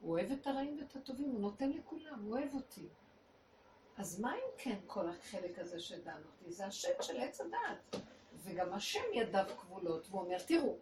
הוא 0.00 0.10
אוהב 0.12 0.30
את 0.32 0.46
הרעים 0.46 0.78
ואת 0.80 0.96
הטובים, 0.96 1.30
הוא 1.30 1.40
נותן 1.40 1.70
לכולם, 1.70 2.22
הוא 2.24 2.38
אוהב 2.38 2.54
אותי. 2.54 2.88
אז 3.96 4.20
מה 4.20 4.34
אם 4.34 4.48
כן 4.58 4.78
כל 4.86 5.08
החלק 5.08 5.58
הזה 5.58 5.80
שדן 5.80 6.20
אותי? 6.26 6.52
זה 6.52 6.66
השם 6.66 6.88
של 7.00 7.20
עץ 7.20 7.40
הדעת. 7.40 7.96
וגם 8.42 8.72
השם 8.72 9.02
ידיו 9.14 9.44
כבולות, 9.58 10.06
והוא 10.10 10.20
אומר, 10.20 10.38
תראו, 10.38 10.76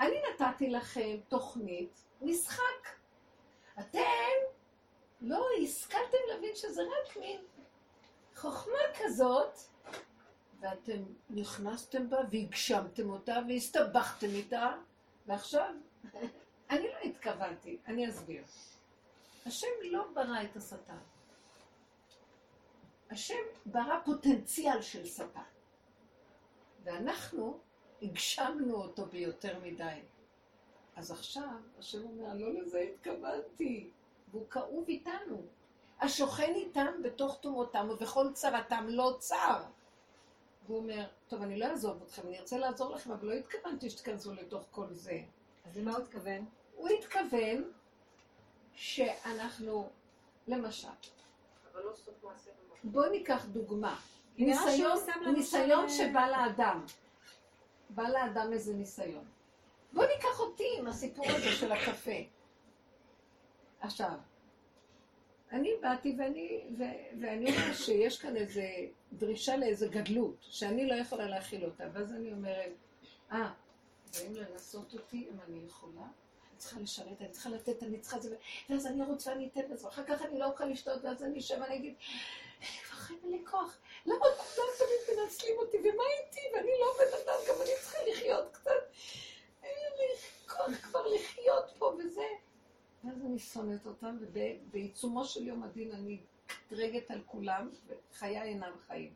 אני 0.00 0.16
נתתי 0.30 0.70
לכם 0.70 1.16
תוכנית, 1.28 2.04
משחק. 2.22 2.96
אתם 3.80 4.00
לא 5.20 5.46
השכלתם 5.62 6.18
להבין 6.28 6.54
שזה 6.54 6.82
רק 6.82 7.16
מין 7.16 7.40
חוכמה 8.36 8.78
כזאת, 8.98 9.58
ואתם 10.60 11.02
נכנסתם 11.30 12.10
בה 12.10 12.18
והגשמתם 12.30 13.10
אותה 13.10 13.38
והסתבכתם 13.48 14.26
איתה, 14.26 14.72
ועכשיו, 15.26 15.74
אני 16.70 16.88
לא 16.88 16.98
התכוונתי, 17.04 17.78
אני 17.86 18.10
אסביר. 18.10 18.44
השם 19.46 19.66
לא 19.90 20.06
ברא 20.14 20.42
את 20.42 20.56
השטן. 20.56 20.98
השם 23.10 23.42
ברא 23.66 24.00
פוטנציאל 24.04 24.82
של 24.82 25.06
שטן. 25.06 25.40
ואנחנו 26.84 27.60
הגשמנו 28.02 28.74
אותו 28.74 29.06
ביותר 29.06 29.58
מדי. 29.60 30.00
אז 30.96 31.10
עכשיו 31.10 31.48
השם 31.78 32.02
אומר, 32.04 32.34
לא 32.34 32.54
לזה 32.54 32.78
התכוונתי, 32.78 33.90
והוא 34.30 34.48
כאוב 34.50 34.84
איתנו. 34.88 35.42
השוכן 36.00 36.52
איתם 36.54 37.02
בתוך 37.02 37.38
תומותם 37.40 37.88
ובכל 37.90 38.32
צרתם 38.32 38.84
לא 38.88 39.16
צר. 39.18 39.62
והוא 40.66 40.78
אומר, 40.78 41.06
טוב, 41.28 41.42
אני 41.42 41.58
לא 41.58 41.66
אעזוב 41.66 42.02
אתכם, 42.02 42.22
אני 42.28 42.38
ארצה 42.38 42.58
לעזור 42.58 42.94
לכם, 42.94 43.12
אבל 43.12 43.28
לא 43.28 43.32
התכוונתי 43.32 43.90
שתיכנסו 43.90 44.34
לתוך 44.34 44.64
כל 44.70 44.86
זה. 44.90 45.20
אז 45.64 45.76
למה 45.78 45.96
הוא 45.96 46.02
התכוון? 46.02 46.44
הוא 46.76 46.88
התכוון 46.88 47.72
שאנחנו, 48.74 49.88
למשל, 50.48 50.88
אבל 51.72 51.82
לא 51.82 51.92
סוף 51.94 52.24
מעשה 52.24 52.50
במקום. 52.50 52.92
בואו 52.92 53.10
ניקח 53.10 53.44
דוגמה. 53.44 54.00
ניסיון, 54.38 54.98
ניסיון 55.34 55.84
אה, 55.84 55.90
שבא 55.90 56.26
לאדם. 56.26 56.84
בא 57.90 58.08
לאדם 58.08 58.52
איזה 58.52 58.74
ניסיון. 58.74 59.24
בואו 59.92 60.06
ניקח 60.16 60.40
אותי 60.40 60.68
עם 60.78 60.86
הסיפור 60.86 61.26
הזה 61.28 61.50
של 61.50 61.72
הקפה. 61.72 62.20
עכשיו, 63.80 64.14
אני 65.52 65.70
באתי 65.82 66.16
ואני, 66.18 66.64
ו, 66.78 66.82
ואני 67.20 67.52
רואה 67.52 67.74
שיש 67.74 68.18
כאן 68.18 68.36
איזו 68.36 68.60
דרישה 69.12 69.56
לאיזו 69.56 69.86
גדלות, 69.90 70.36
שאני 70.40 70.86
לא 70.86 70.94
יכולה 70.94 71.28
להכיל 71.28 71.64
אותה, 71.64 71.84
ואז 71.92 72.12
אני 72.12 72.32
אומרת, 72.32 72.72
אה, 73.32 73.52
באים 74.12 74.34
לנסות 74.34 74.94
אותי 74.94 75.28
אם 75.30 75.40
אני 75.48 75.66
יכולה? 75.66 76.02
אני 76.02 76.58
צריכה 76.58 76.80
לשרת, 76.80 77.20
אני 77.20 77.28
צריכה 77.28 77.50
לתת, 77.50 77.82
אני 77.82 77.98
צריכה 78.00 78.18
זה, 78.20 78.36
ואז 78.70 78.86
אני 78.86 79.04
רוצה, 79.04 79.32
אני 79.32 79.48
אתן 79.52 79.70
לזה, 79.70 79.88
אחר 79.88 80.04
כך 80.04 80.22
אני 80.22 80.38
לא 80.38 80.46
אוכל 80.46 80.64
לשתות, 80.64 81.04
ואז 81.04 81.22
אני 81.22 81.38
אשב 81.38 81.56
ואני 81.60 81.76
אגיד, 81.76 81.94
כבר 82.60 82.96
חיים 82.98 83.20
לי 83.24 83.42
כוח, 83.50 83.78
למה 84.06 84.24
כולם 84.36 84.68
תמיד 84.78 85.18
מנצלים 85.18 85.54
אותי, 85.58 85.78
ומה 85.78 86.04
איתי, 86.20 86.40
ואני 86.54 86.70
לא 86.80 86.92
בן 86.98 87.16
אדם, 87.24 87.38
גם 87.48 87.62
אני 87.62 87.70
צריכה 87.80 87.98
לחיות 88.10 88.52
קצת, 88.52 88.70
לי 89.98 90.16
כוח 90.48 90.76
כבר 90.82 91.06
לחיות 91.06 91.70
פה 91.78 91.92
וזה. 91.98 92.26
ואז 93.04 93.24
אני 93.24 93.38
שונאת 93.38 93.86
אותם, 93.86 94.16
ובעיצומו 94.20 95.24
של 95.24 95.46
יום 95.46 95.62
הדין 95.62 95.92
אני 95.92 96.20
קטרגת 96.46 97.10
על 97.10 97.20
כולם, 97.26 97.70
וחיי 97.86 98.42
אינם 98.42 98.72
חיים. 98.86 99.14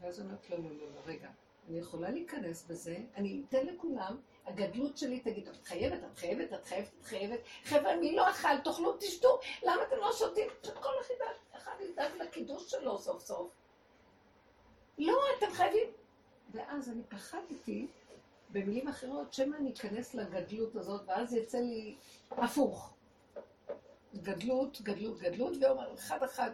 ואז 0.00 0.20
אני 0.20 0.28
אומרת, 0.28 0.50
לא, 0.50 0.58
לא, 0.58 0.70
לא, 0.70 0.86
לא, 0.94 1.00
רגע, 1.06 1.30
אני 1.68 1.78
יכולה 1.78 2.10
להיכנס 2.10 2.66
בזה, 2.66 2.96
אני 3.16 3.42
אתן 3.48 3.66
לכולם, 3.66 4.16
הגדלות 4.46 4.98
שלי 4.98 5.20
תגיד, 5.20 5.48
את 5.48 5.66
חייבת, 5.66 6.04
את 6.12 6.18
חייבת, 6.18 6.52
את 6.52 6.64
חייבת, 6.64 6.88
את 7.00 7.04
חייבת. 7.04 7.40
חבר'ה, 7.64 7.96
מי 7.96 8.16
לא 8.16 8.30
אכל, 8.30 8.58
תאכלו, 8.64 8.96
תשתו, 9.00 9.38
למה 9.62 9.82
אתם 9.82 9.96
לא 9.96 10.12
שותים? 10.12 10.48
שכל 10.62 10.92
אחד 11.56 11.72
ידאג 11.80 12.12
לקידוש 12.20 12.70
שלו 12.70 12.98
סוף 12.98 13.22
סוף. 13.22 13.50
לא, 14.98 15.18
אתם 15.38 15.50
חייבים. 15.52 15.90
ואז 16.52 16.88
אני 16.88 17.02
פחדתי, 17.08 17.86
במילים 18.50 18.88
אחרות, 18.88 19.32
שמא 19.32 19.56
אני 19.56 19.72
אכנס 19.72 20.14
לגדלות 20.14 20.76
הזאת, 20.76 21.02
ואז 21.06 21.34
יצא 21.34 21.58
לי 21.58 21.96
הפוך. 22.30 22.94
גדלות, 24.14 24.80
גדלות, 24.82 25.18
גדלות, 25.18 25.52
ואומר, 25.60 25.94
אחד 25.94 26.22
אחד, 26.22 26.50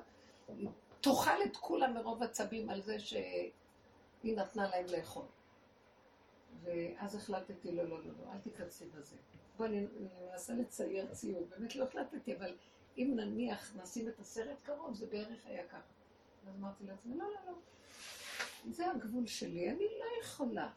תאכל 1.00 1.42
את 1.44 1.56
כולם 1.56 1.94
מרוב 1.94 2.22
עצבים 2.22 2.70
על 2.70 2.82
זה 2.82 2.98
שהיא 2.98 3.50
נתנה 4.24 4.68
להם 4.68 4.86
לאכול. 4.86 5.24
ואז 6.62 7.14
החלטתי, 7.14 7.72
לא, 7.72 7.82
לא, 7.82 7.98
לא, 8.04 8.12
לא, 8.20 8.32
אל 8.32 8.38
תיכנסי 8.38 8.84
בזה. 8.86 9.16
בואי, 9.56 9.68
אני 9.68 9.86
מנסה 10.30 10.54
לצייר 10.54 11.06
ציור, 11.06 11.46
באמת 11.50 11.76
לא 11.76 11.84
החלטתי, 11.84 12.36
אבל 12.36 12.56
אם 12.98 13.12
נניח 13.16 13.76
נשים 13.82 14.08
את 14.08 14.20
הסרט 14.20 14.56
קרוב, 14.62 14.94
זה 14.94 15.06
בערך 15.06 15.46
היה 15.46 15.66
ככה. 15.66 15.92
אז 16.46 16.54
אמרתי 16.58 16.84
לעצמי, 16.84 17.16
לא, 17.16 17.24
לא, 17.24 17.40
לא, 17.46 17.52
זה 18.70 18.90
הגבול 18.90 19.26
שלי, 19.26 19.70
אני 19.70 19.84
לא 19.98 20.22
יכולה. 20.22 20.70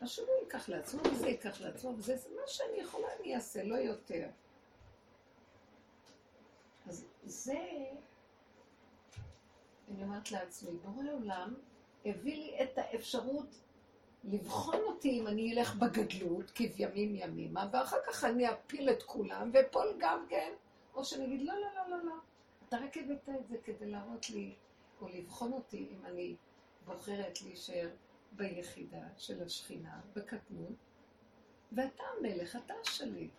השני 0.00 0.26
ייקח 0.42 0.68
לעצמו, 0.68 1.00
וזה 1.12 1.28
ייקח 1.28 1.60
לעצמו, 1.60 1.94
וזה 1.96 2.16
זה 2.16 2.28
מה 2.36 2.42
שאני 2.46 2.78
יכולה 2.78 3.06
אני 3.20 3.34
אעשה, 3.34 3.64
לא 3.64 3.74
יותר. 3.74 4.28
אז 6.86 7.04
זה, 7.24 7.58
אני 9.88 10.02
אומרת 10.02 10.30
לעצמי, 10.30 10.70
בורא 10.70 11.04
עולם 11.12 11.54
הביא 12.04 12.36
לי 12.36 12.62
את 12.62 12.78
האפשרות 12.78 13.60
לבחון 14.24 14.80
אותי 14.82 15.20
אם 15.20 15.26
אני 15.26 15.52
אלך 15.52 15.74
בגדלות, 15.74 16.50
כבימים 16.54 17.16
ימימה, 17.16 17.68
ואחר 17.72 17.96
כך 18.06 18.24
אני 18.24 18.52
אפיל 18.52 18.90
את 18.90 19.02
כולם, 19.02 19.50
ואפול 19.52 19.96
גם 19.98 20.26
כן, 20.28 20.52
או 20.94 21.04
שאני 21.04 21.24
אגיד, 21.24 21.42
לא, 21.42 21.54
לא, 21.54 21.74
לא, 21.74 21.96
לא, 21.96 22.04
לא. 22.04 22.14
אתה 22.68 22.76
רק 22.76 22.96
הבאת 22.96 23.28
את 23.28 23.48
זה 23.48 23.56
כדי 23.64 23.90
להראות 23.90 24.30
לי, 24.30 24.54
או 25.00 25.08
לבחון 25.08 25.52
אותי 25.52 25.88
אם 25.90 26.06
אני 26.06 26.36
בוחרת 26.86 27.42
להישאר 27.42 27.88
ביחידה 28.32 29.02
של 29.16 29.42
השכינה, 29.42 30.00
בקטנות, 30.14 30.76
ואתה 31.72 32.02
המלך, 32.18 32.56
אתה 32.56 32.74
השליט. 32.82 33.30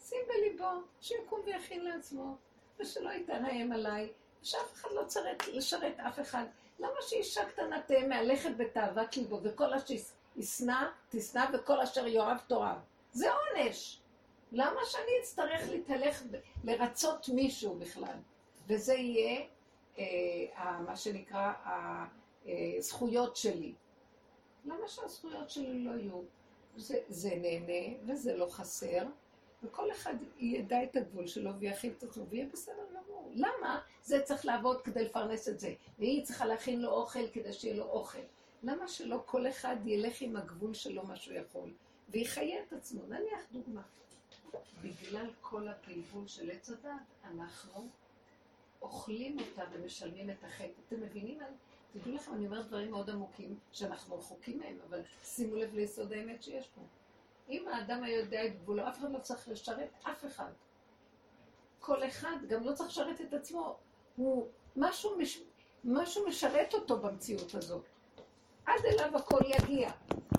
שים 0.00 0.18
בליבו, 0.28 0.70
שיקום 1.00 1.40
ויכין 1.46 1.84
לעצמו, 1.84 2.36
ושלא 2.78 3.10
יתרעם 3.10 3.72
עליי, 3.72 4.12
שאף 4.42 4.72
אחד 4.74 4.88
לא 4.94 5.04
צריך 5.04 5.48
לשרת 5.48 6.00
אף 6.00 6.20
אחד. 6.20 6.44
למה 6.78 6.96
שאישה 7.00 7.44
קטנה 7.44 7.82
תהיה 7.82 8.08
מהלכת 8.08 8.50
בתאוות 8.56 9.16
ליבו, 9.16 9.40
וכל 9.42 9.74
אשר 9.74 9.94
ישנא, 10.36 10.88
תשנא, 11.08 11.46
וכל 11.52 11.80
אשר 11.80 12.06
יאהב 12.06 12.38
תאהב? 12.48 12.78
זה 13.12 13.28
עונש. 13.32 14.00
למה 14.52 14.80
שאני 14.84 15.12
אצטרך 15.22 15.68
להתהלך, 15.70 16.22
לרצות 16.64 17.28
מישהו 17.28 17.74
בכלל? 17.74 18.16
וזה 18.66 18.94
יהיה 18.94 19.46
אה, 19.98 20.80
מה 20.86 20.96
שנקרא 20.96 21.52
הזכויות 22.78 23.36
שלי. 23.36 23.74
למה 24.64 24.88
שהזכויות 24.88 25.50
שלי 25.50 25.84
לא 25.84 25.90
יהיו? 25.90 26.20
זה, 26.76 26.98
זה 27.08 27.30
נהנה 27.36 27.96
וזה 28.06 28.36
לא 28.36 28.46
חסר, 28.50 29.02
וכל 29.62 29.90
אחד 29.92 30.14
ידע 30.38 30.82
את 30.82 30.96
הגבול 30.96 31.26
שלו 31.26 31.50
ויכין 31.58 31.92
את 31.98 32.02
עצמו 32.02 32.26
ויהיה 32.28 32.46
בסדר 32.52 32.82
גמור. 32.90 33.30
למה 33.34 33.80
זה 34.02 34.22
צריך 34.22 34.44
לעבוד 34.46 34.82
כדי 34.82 35.04
לפרנס 35.04 35.48
את 35.48 35.60
זה? 35.60 35.74
והיא 35.98 36.24
צריכה 36.24 36.46
להכין 36.46 36.82
לו 36.82 36.90
אוכל 36.90 37.28
כדי 37.32 37.52
שיהיה 37.52 37.76
לו 37.76 37.84
אוכל. 37.84 38.18
למה 38.62 38.88
שלא 38.88 39.22
כל 39.26 39.48
אחד 39.48 39.76
ילך 39.86 40.20
עם 40.20 40.36
הגבול 40.36 40.74
שלו 40.74 41.02
מה 41.06 41.16
שהוא 41.16 41.34
יכול, 41.36 41.70
ויחיה 42.08 42.62
את 42.62 42.72
עצמו? 42.72 43.00
נניח 43.08 43.40
דוגמה. 43.52 43.82
בגלל 44.82 45.26
כל 45.40 45.68
הפלבול 45.68 46.26
של 46.28 46.50
עץ 46.50 46.70
הדת, 46.70 46.90
אנחנו 47.24 47.88
אוכלים 48.82 49.36
אותה 49.40 49.62
ומשלמים 49.72 50.30
את 50.30 50.44
החטא. 50.44 50.72
אתם 50.88 51.00
מבינים? 51.00 51.40
על- 51.40 51.52
תדעו 51.92 52.14
לכם, 52.14 52.34
אני 52.34 52.46
אומרת 52.46 52.66
דברים 52.66 52.90
מאוד 52.90 53.10
עמוקים, 53.10 53.58
שאנחנו 53.72 54.18
רחוקים 54.18 54.58
מהם, 54.58 54.76
אבל 54.88 55.00
שימו 55.24 55.56
לב 55.56 55.74
ליסוד 55.74 56.12
האמת 56.12 56.42
שיש 56.42 56.68
פה. 56.68 56.80
אם 57.48 57.68
האדם 57.68 58.02
היה 58.02 58.18
יודע 58.18 58.46
את 58.46 58.56
גבולו, 58.62 58.88
אף 58.88 58.98
אחד 58.98 59.12
לא 59.12 59.18
צריך 59.18 59.48
לשרת 59.48 59.88
אף 60.02 60.24
אחד. 60.24 60.50
כל 61.80 62.04
אחד 62.04 62.36
גם 62.48 62.64
לא 62.64 62.72
צריך 62.72 62.88
לשרת 62.88 63.20
את 63.20 63.34
עצמו. 63.34 63.76
הוא, 64.16 64.46
משהו, 64.76 65.18
מש, 65.18 65.42
משהו 65.84 66.26
משרת 66.28 66.74
אותו 66.74 66.98
במציאות 66.98 67.54
הזאת. 67.54 67.84
עד 68.66 68.80
אליו 68.84 69.16
הכל 69.16 69.40
יגיע. 69.44 69.90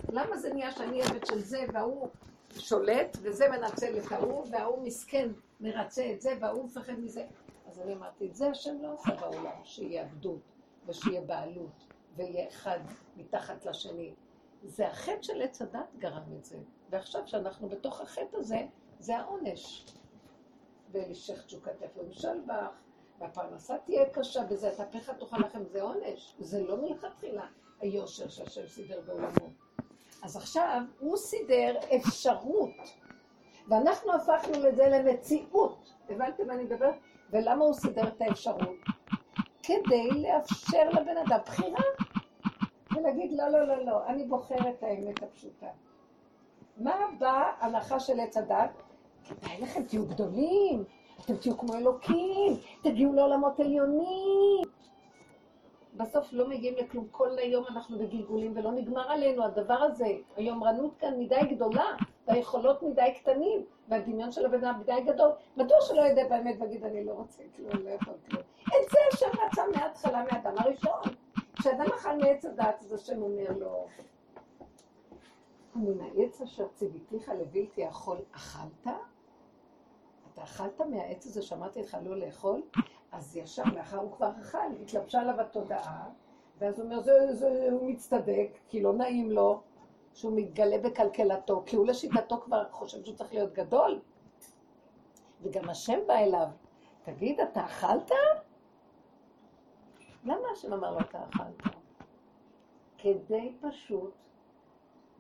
למה 0.10 0.38
זה 0.38 0.54
נהיה 0.54 0.72
שאני 0.72 1.04
עבד 1.04 1.26
של 1.26 1.39
זה 1.39 1.66
וההוא 1.74 2.10
שולט, 2.58 3.18
וזה 3.22 3.49
מנצל 3.49 3.97
את 3.97 4.12
ההוא, 4.12 4.45
וההוא 4.52 4.84
מסכן 4.84 5.30
מרצה 5.62 6.12
את 6.14 6.22
זה, 6.22 6.34
וההוא 6.39 6.66
מפחד 6.66 6.99
מזה. 6.99 7.26
אז 7.68 7.80
אני 7.80 7.93
אמרתי, 7.93 8.28
את 8.28 8.36
זה 8.36 8.49
השם 8.49 8.82
לא 8.82 8.93
עושה 8.93 9.16
בעולם, 9.16 9.56
שיהיה 9.64 10.02
עבדות, 10.02 10.39
ושיהיה 10.86 11.22
בעלות, 11.22 11.88
ויהיה 12.16 12.48
אחד 12.48 12.80
מתחת 13.18 13.66
לשני. 13.66 14.14
זה 14.64 14.88
החטא 14.88 15.22
של 15.22 15.42
עץ 15.42 15.62
הדת 15.62 15.96
גרם 15.98 16.34
את 16.40 16.46
זה. 16.46 16.58
ועכשיו 16.90 17.28
שאנחנו 17.28 17.70
בתוך 17.70 18.02
החטא 18.02 18.38
הזה, 18.38 18.68
זה 19.00 19.18
העונש. 19.18 19.86
ולשך 20.92 21.46
תשוקתך 21.46 21.98
ומשל 21.98 22.42
בך, 22.46 22.82
והפרנסה 23.20 23.78
תהיה 23.78 24.10
קשה 24.10 24.44
בזה, 24.44 24.70
את 24.70 24.92
תאכל 24.92 25.38
לכם, 25.38 25.64
זה 25.66 25.82
עונש. 25.82 26.36
זה 26.40 26.64
לא 26.64 26.78
מלכתחילה 26.78 27.46
היושר 27.80 28.30
שהשם 28.30 28.68
סידר 28.68 29.02
בעולמו. 29.02 29.52
אז 30.24 30.38
עכשיו 30.38 30.82
הוא 31.00 31.18
סידר 31.18 31.76
אפשרות, 31.96 32.76
ואנחנו 33.68 34.14
הפכנו 34.14 34.64
לזה 34.64 34.84
למציאות. 34.90 35.94
הבנתם 36.10 36.48
מה 36.48 36.54
אני 36.54 36.64
מדברת? 36.64 36.96
ולמה 37.30 37.66
הוא 37.66 37.74
סידר 37.74 38.08
את 38.08 38.22
האפשרות? 38.22 38.78
כדי 39.86 40.10
לאפשר 40.10 40.90
לבן 40.90 41.18
אדם 41.18 41.40
בחירה, 41.46 41.84
ולהגיד 42.96 43.32
לא, 43.32 43.50
לא, 43.50 43.68
לא, 43.68 43.86
לא, 43.86 44.08
אני 44.08 44.24
בוחר 44.24 44.70
את 44.70 44.84
האמת 44.84 45.24
הפשוטה. 45.24 45.68
מה 46.78 46.96
באה 47.20 47.52
ההלכה 47.60 48.00
של 48.00 48.20
עץ 48.20 48.38
הדת? 48.38 48.84
כדאי 49.28 49.62
לכם, 49.62 49.84
תהיו 49.84 50.06
גדולים, 50.06 50.84
אתם 51.26 51.36
תהיו 51.36 51.58
כמו 51.58 51.76
אלוקים, 51.76 52.54
תגיעו 52.84 53.14
לעולמות 53.14 53.60
עליונים. 53.60 54.62
בסוף 55.94 56.34
לא 56.34 56.50
מגיעים 56.50 56.76
לכלום. 56.78 57.08
כל 57.12 57.38
היום 57.38 57.66
אנחנו 57.68 58.00
בגלגולים 58.00 58.54
ולא 58.56 58.72
נגמר 58.72 59.12
עלינו 59.12 59.44
הדבר 59.44 59.74
הזה. 59.74 60.08
היומרנות 60.36 60.98
כאן 61.00 61.20
מדי 61.20 61.42
גדולה, 61.50 61.86
והיכולות 62.28 62.84
מדי 62.84 63.14
קטנים, 63.20 63.66
והדמיון 63.88 64.32
של 64.32 64.46
הבן 64.46 64.66
אדם 64.66 64.80
מדי 64.80 65.02
גדול. 65.06 65.32
מדוע 65.58 65.78
שלא 65.82 66.02
ידע 66.02 66.28
באמת 66.30 66.56
ויגיד, 66.60 66.84
אני 66.84 67.06
לא 67.06 67.12
רוצה 67.12 67.44
כלום, 67.56 67.86
לא 67.86 67.90
יכול 67.90 68.14
כלום. 68.30 68.44
את 68.62 68.90
זה 68.92 68.98
השם 69.14 69.40
רצה 69.46 69.64
מההתחלה, 69.76 70.24
מהאדם 70.32 70.58
הראשון. 70.58 71.02
כשאדם 71.56 71.86
אכל 71.96 72.18
מעץ 72.18 72.46
הדת, 72.46 72.82
אז 72.82 72.94
השם 72.94 73.22
אומר 73.22 73.50
לו, 73.60 73.88
מן 75.76 76.02
העץ 76.02 76.42
אשר 76.42 76.68
ציוויתיך 76.74 77.30
לבלתי 77.30 77.82
יכול 77.82 78.18
אכלת? 78.32 78.96
אתה 80.34 80.44
אכלת 80.44 80.82
מהעץ 80.82 81.26
הזה 81.26 81.42
שאמרתי 81.42 81.82
לך 81.82 81.98
לא 82.04 82.18
לאכול? 82.18 82.62
אז 83.12 83.38
ישר 83.38 83.64
לאחר 83.76 83.98
הוא 83.98 84.12
כבר 84.12 84.32
אכל, 84.42 84.58
התלבשה 84.82 85.22
עליו 85.22 85.42
התודעה, 85.42 86.10
ואז 86.58 86.80
הוא 86.80 86.86
אומר, 86.86 87.00
זה, 87.00 87.34
זה, 87.34 87.68
הוא 87.72 87.90
מצטדק, 87.90 88.50
כי 88.68 88.82
לא 88.82 88.94
נעים 88.94 89.32
לו 89.32 89.62
שהוא 90.14 90.34
מתגלה 90.36 90.78
בקלקלתו, 90.78 91.64
כי 91.66 91.76
הוא 91.76 91.88
לשיטתו 91.88 92.41
כבר 92.41 92.64
חושב 92.72 93.03
שהוא 93.03 93.16
צריך 93.16 93.34
להיות 93.34 93.53
גדול. 93.53 93.99
וגם 95.41 95.70
השם 95.70 95.99
בא 96.07 96.14
אליו, 96.14 96.47
תגיד, 97.03 97.39
אתה 97.39 97.66
אכלת? 97.66 98.12
למה 100.24 100.47
השם 100.53 100.74
אמר 100.74 100.91
לו, 100.91 100.99
אתה 100.99 101.24
אכלת? 101.30 101.76
כדי 102.97 103.55
פשוט 103.62 104.14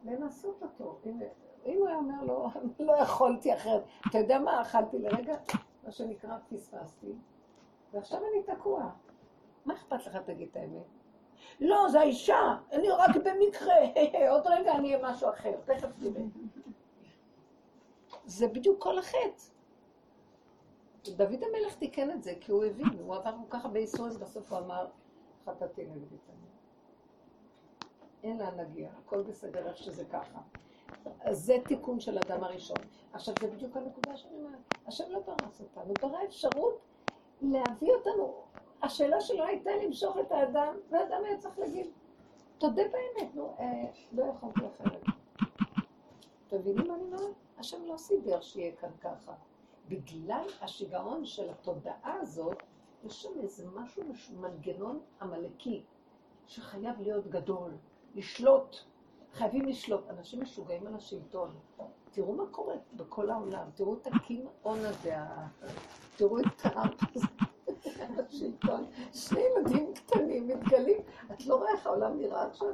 לנסות 0.03 0.63
אותו. 0.63 0.99
אם, 1.05 1.19
אם 1.65 1.77
הוא 1.79 1.87
היה 1.87 1.97
אומר 1.97 2.23
לו, 2.23 2.49
לא 2.79 2.93
יכולתי 2.93 3.53
אחרת, 3.53 3.83
אתה 4.09 4.17
יודע 4.17 4.39
מה, 4.39 4.61
אכלתי 4.61 4.99
לרגע, 4.99 5.35
מה 5.83 5.91
שנקרא, 5.91 6.37
פספסתי, 6.49 7.13
ועכשיו 7.93 8.19
אני 8.19 8.55
תקוע. 8.55 8.89
מה 9.65 9.73
אכפת 9.73 10.05
לך, 10.05 10.15
תגיד 10.15 10.47
את 10.51 10.57
האמת? 10.57 11.00
לא, 11.59 11.87
זה 11.91 11.99
האישה, 11.99 12.55
אני 12.71 12.89
רק 12.89 13.15
במקרה, 13.15 13.75
עוד 14.31 14.47
רגע 14.47 14.75
אני 14.75 14.95
אהיה 14.95 15.11
משהו 15.11 15.29
אחר, 15.29 15.51
תכף 15.65 15.89
תראה. 15.99 16.21
זה 18.25 18.47
בדיוק 18.47 18.83
כל 18.83 18.99
החטא. 18.99 19.43
דוד 21.03 21.43
המלך 21.43 21.75
תיקן 21.79 22.11
את 22.11 22.23
זה, 22.23 22.33
כי 22.41 22.51
הוא 22.51 22.65
הבין, 22.65 22.99
הוא 22.99 23.15
עבר 23.15 23.31
כל 23.31 23.57
כך 23.57 23.65
הרבה 23.65 23.79
ייסורים, 23.79 24.13
בסוף 24.19 24.51
הוא 24.51 24.59
אמר, 24.59 24.87
חטאתי 25.45 25.85
נגדי 25.85 26.17
תמיד. 26.25 26.51
אין 28.23 28.37
לאן 28.37 28.55
להגיע, 28.55 28.89
הכל 28.97 29.23
בסדר 29.23 29.67
איך 29.67 29.77
שזה 29.77 30.05
ככה. 30.05 30.39
אז 31.19 31.45
זה 31.45 31.57
תיקון 31.67 31.99
של 31.99 32.17
אדם 32.17 32.43
הראשון. 32.43 32.77
עכשיו, 33.13 33.35
זה 33.41 33.47
בדיוק 33.47 33.77
הנקודה 33.77 34.17
שאני 34.17 34.37
אומרת. 34.37 34.59
השם 34.87 35.03
לא 35.09 35.19
פרס 35.25 35.61
אותנו, 35.61 35.93
ברא 36.01 36.23
אפשרות 36.23 36.79
להביא 37.41 37.93
אותנו. 37.93 38.43
השאלה 38.83 39.21
שלו 39.21 39.43
הייתה 39.43 39.71
למשוך 39.85 40.17
את 40.17 40.31
האדם, 40.31 40.75
והאדם 40.89 41.23
היה 41.25 41.37
צריך 41.37 41.59
להגיד, 41.59 41.87
תודה 42.57 42.81
באמת, 42.83 43.35
נו, 43.35 43.55
אה, 43.59 43.91
לא 44.11 44.23
יכולתי 44.23 44.59
אחרת. 44.59 45.03
אתם 46.47 46.59
מבינים 46.59 46.87
מה 46.87 46.95
אני 46.95 47.03
אומרת? 47.03 47.35
השם 47.57 47.85
לא 47.85 47.97
סידר 47.97 48.41
שיהיה 48.41 48.75
כאן 48.75 48.89
ככה. 49.01 49.33
בגלל 49.87 50.45
השיגעון 50.61 51.25
של 51.25 51.49
התודעה 51.49 52.13
הזאת, 52.21 52.57
יש 53.03 53.23
שם 53.23 53.29
איזה 53.39 53.65
משהו, 53.75 54.03
מנגנון 54.39 54.99
עמלקי, 55.21 55.83
שחייב 56.47 57.01
להיות 57.01 57.27
גדול, 57.27 57.71
לשלוט. 58.15 58.75
חייבים 59.33 59.65
לשלוט. 59.65 60.09
אנשים 60.09 60.41
משוגעים 60.41 60.87
על 60.87 60.95
השלטון. 60.95 61.55
תראו 62.11 62.33
מה 62.33 62.43
קורה 62.51 62.75
בכל 62.93 63.29
העולם, 63.29 63.69
תראו 63.75 63.93
את 63.93 64.07
הקימעון 64.07 64.79
הזה, 64.85 65.15
תראו 66.15 66.39
את 66.39 66.45
הזה, 66.65 67.27
השלטון. 68.19 68.85
שני 69.13 69.39
ילדים 69.39 69.93
קטנים 69.93 70.47
מתגלים. 70.47 71.01
את 71.31 71.45
לא 71.45 71.55
רואה 71.55 71.71
איך 71.71 71.87
העולם 71.87 72.17
נראה 72.17 72.47
עכשיו? 72.47 72.67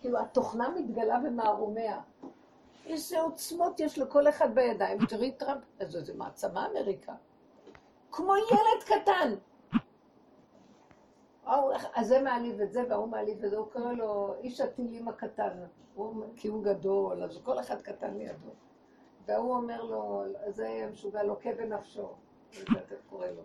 כאילו, 0.00 0.18
התוכנה 0.18 0.68
מתגלה 0.68 1.18
במערומיה. 1.20 2.00
איזה 2.86 3.20
עוצמות 3.20 3.80
יש 3.80 3.98
לכל 3.98 4.28
אחד 4.28 4.54
בידיים. 4.54 5.06
תראי 5.06 5.32
טראמפ, 5.32 5.62
איזה 5.80 6.14
מעצמה 6.14 6.66
אמריקה. 6.66 7.14
כמו 8.10 8.36
ילד 8.36 8.82
קטן. 9.02 9.34
אז 11.94 12.06
זה 12.08 12.22
מעליב 12.22 12.60
את 12.60 12.72
זה, 12.72 12.82
וההוא 12.88 13.08
מעליב 13.08 13.44
את 13.44 13.50
זה, 13.50 13.56
הוא 13.56 13.66
קורא 13.72 13.92
לו 13.92 14.34
איש 14.40 14.60
הטילים 14.60 15.08
הקטן, 15.08 15.64
כי 16.36 16.48
הוא 16.48 16.64
גדול, 16.64 17.22
אז 17.22 17.38
כל 17.42 17.60
אחד 17.60 17.82
קטן 17.82 18.16
לידו. 18.16 18.50
והוא 19.26 19.54
אומר 19.54 19.82
לו, 19.82 20.24
זה 20.48 20.88
משוגע, 20.92 21.22
לוקה 21.22 21.50
בנפשו, 21.52 22.08
זה 22.52 22.62
אתה 22.86 22.94
קורא 23.10 23.26
לו. 23.26 23.42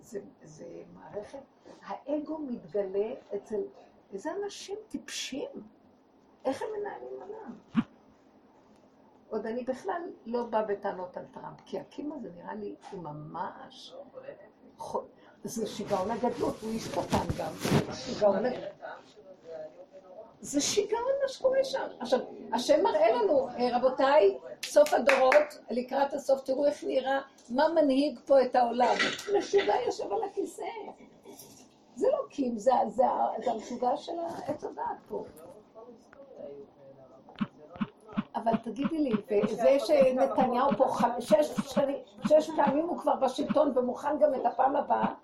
זה, 0.00 0.20
זה 0.42 0.82
מערכת, 0.94 1.38
האגו 1.82 2.38
מתגלה 2.38 3.14
אצל 3.36 3.60
איזה 4.12 4.30
אנשים 4.44 4.76
טיפשים, 4.88 5.50
איך 6.44 6.62
הם 6.62 6.68
מנהלים 6.80 7.22
עולם? 7.22 7.84
עוד 9.28 9.46
אני 9.46 9.64
בכלל 9.64 10.02
לא 10.26 10.44
באה 10.46 10.62
בטענות 10.62 11.16
על 11.16 11.24
טראמפ, 11.32 11.60
כי 11.64 11.78
הקים 11.80 12.12
הזה 12.12 12.30
נראה 12.36 12.54
לי 12.54 12.74
הוא 12.90 13.02
ממש... 13.02 13.94
זה 15.44 15.66
שיגעון 15.66 16.10
הגדלות, 16.10 16.56
הוא 16.60 16.70
איש 16.70 16.88
קטן 16.88 17.26
גם. 17.38 17.52
שיגעון 17.94 18.44
זה 20.42 20.60
שיגעון 20.60 21.02
מה 21.22 21.28
שקורה 21.28 21.64
שם. 21.64 21.86
עכשיו, 22.00 22.18
השם 22.52 22.82
מראה 22.82 23.12
לנו, 23.12 23.48
אה, 23.48 23.76
רבותיי, 23.76 24.38
סוף 24.64 24.92
הדורות, 24.92 25.58
לקראת 25.70 26.12
הסוף, 26.14 26.40
תראו 26.40 26.66
איך 26.66 26.84
נראה, 26.84 27.20
מה 27.50 27.68
מנהיג 27.68 28.20
פה 28.26 28.42
את 28.42 28.56
העולם. 28.56 28.94
משוגע 29.38 29.74
יושב 29.86 30.12
על 30.12 30.24
הכיסא. 30.30 30.62
זה 31.96 32.06
לא 32.12 32.18
קים, 32.30 32.58
זה, 32.58 32.72
זה, 32.88 33.02
זה 33.44 33.50
המשוגע 33.50 33.96
של 33.96 34.12
העץ 34.18 34.64
הדעת 34.64 34.96
פה. 35.08 35.24
אבל 38.34 38.56
תגידי 38.56 38.98
לי, 38.98 39.12
וזה 39.30 39.76
שנתניהו 39.78 40.70
פה 40.76 40.86
שש, 41.20 41.50
שש 42.28 42.50
פעמים 42.56 42.88
הוא 42.88 42.98
כבר 42.98 43.16
בשלטון 43.16 43.72
ומוכן 43.78 44.18
גם 44.18 44.34
את 44.34 44.46
הפעם 44.46 44.76
הבאה, 44.76 45.14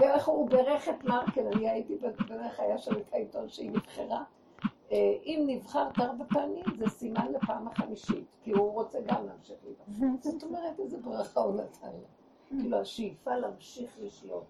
ואיך 0.00 0.28
הוא 0.28 0.50
בירך 0.50 0.88
את 0.88 1.04
מרקל, 1.04 1.46
אני 1.54 1.70
הייתי 1.70 1.96
בדרך, 1.96 2.60
היה 2.60 2.78
שם 2.78 2.98
את 2.98 3.12
העיתון 3.12 3.48
שהיא 3.48 3.70
נבחרה. 3.70 4.24
אה, 4.92 4.96
אם 5.24 5.44
נבחרת 5.46 5.98
ארבע 5.98 6.24
פעמים, 6.28 6.64
זה 6.78 6.88
סימן 6.88 7.32
לפעם 7.32 7.68
החמישית, 7.68 8.26
כי 8.42 8.52
הוא 8.52 8.72
רוצה 8.72 8.98
גם 9.06 9.26
להמשיך 9.26 9.56
לבחור. 9.64 9.94
זאת 10.22 10.42
אומרת, 10.42 10.80
איזה 10.80 10.98
ברכה 10.98 11.40
הוא 11.40 11.54
נתן 11.54 11.86
לה. 11.86 12.08
כאילו, 12.46 12.80
השאיפה 12.80 13.36
להמשיך 13.36 13.96
לשלוט. 14.00 14.44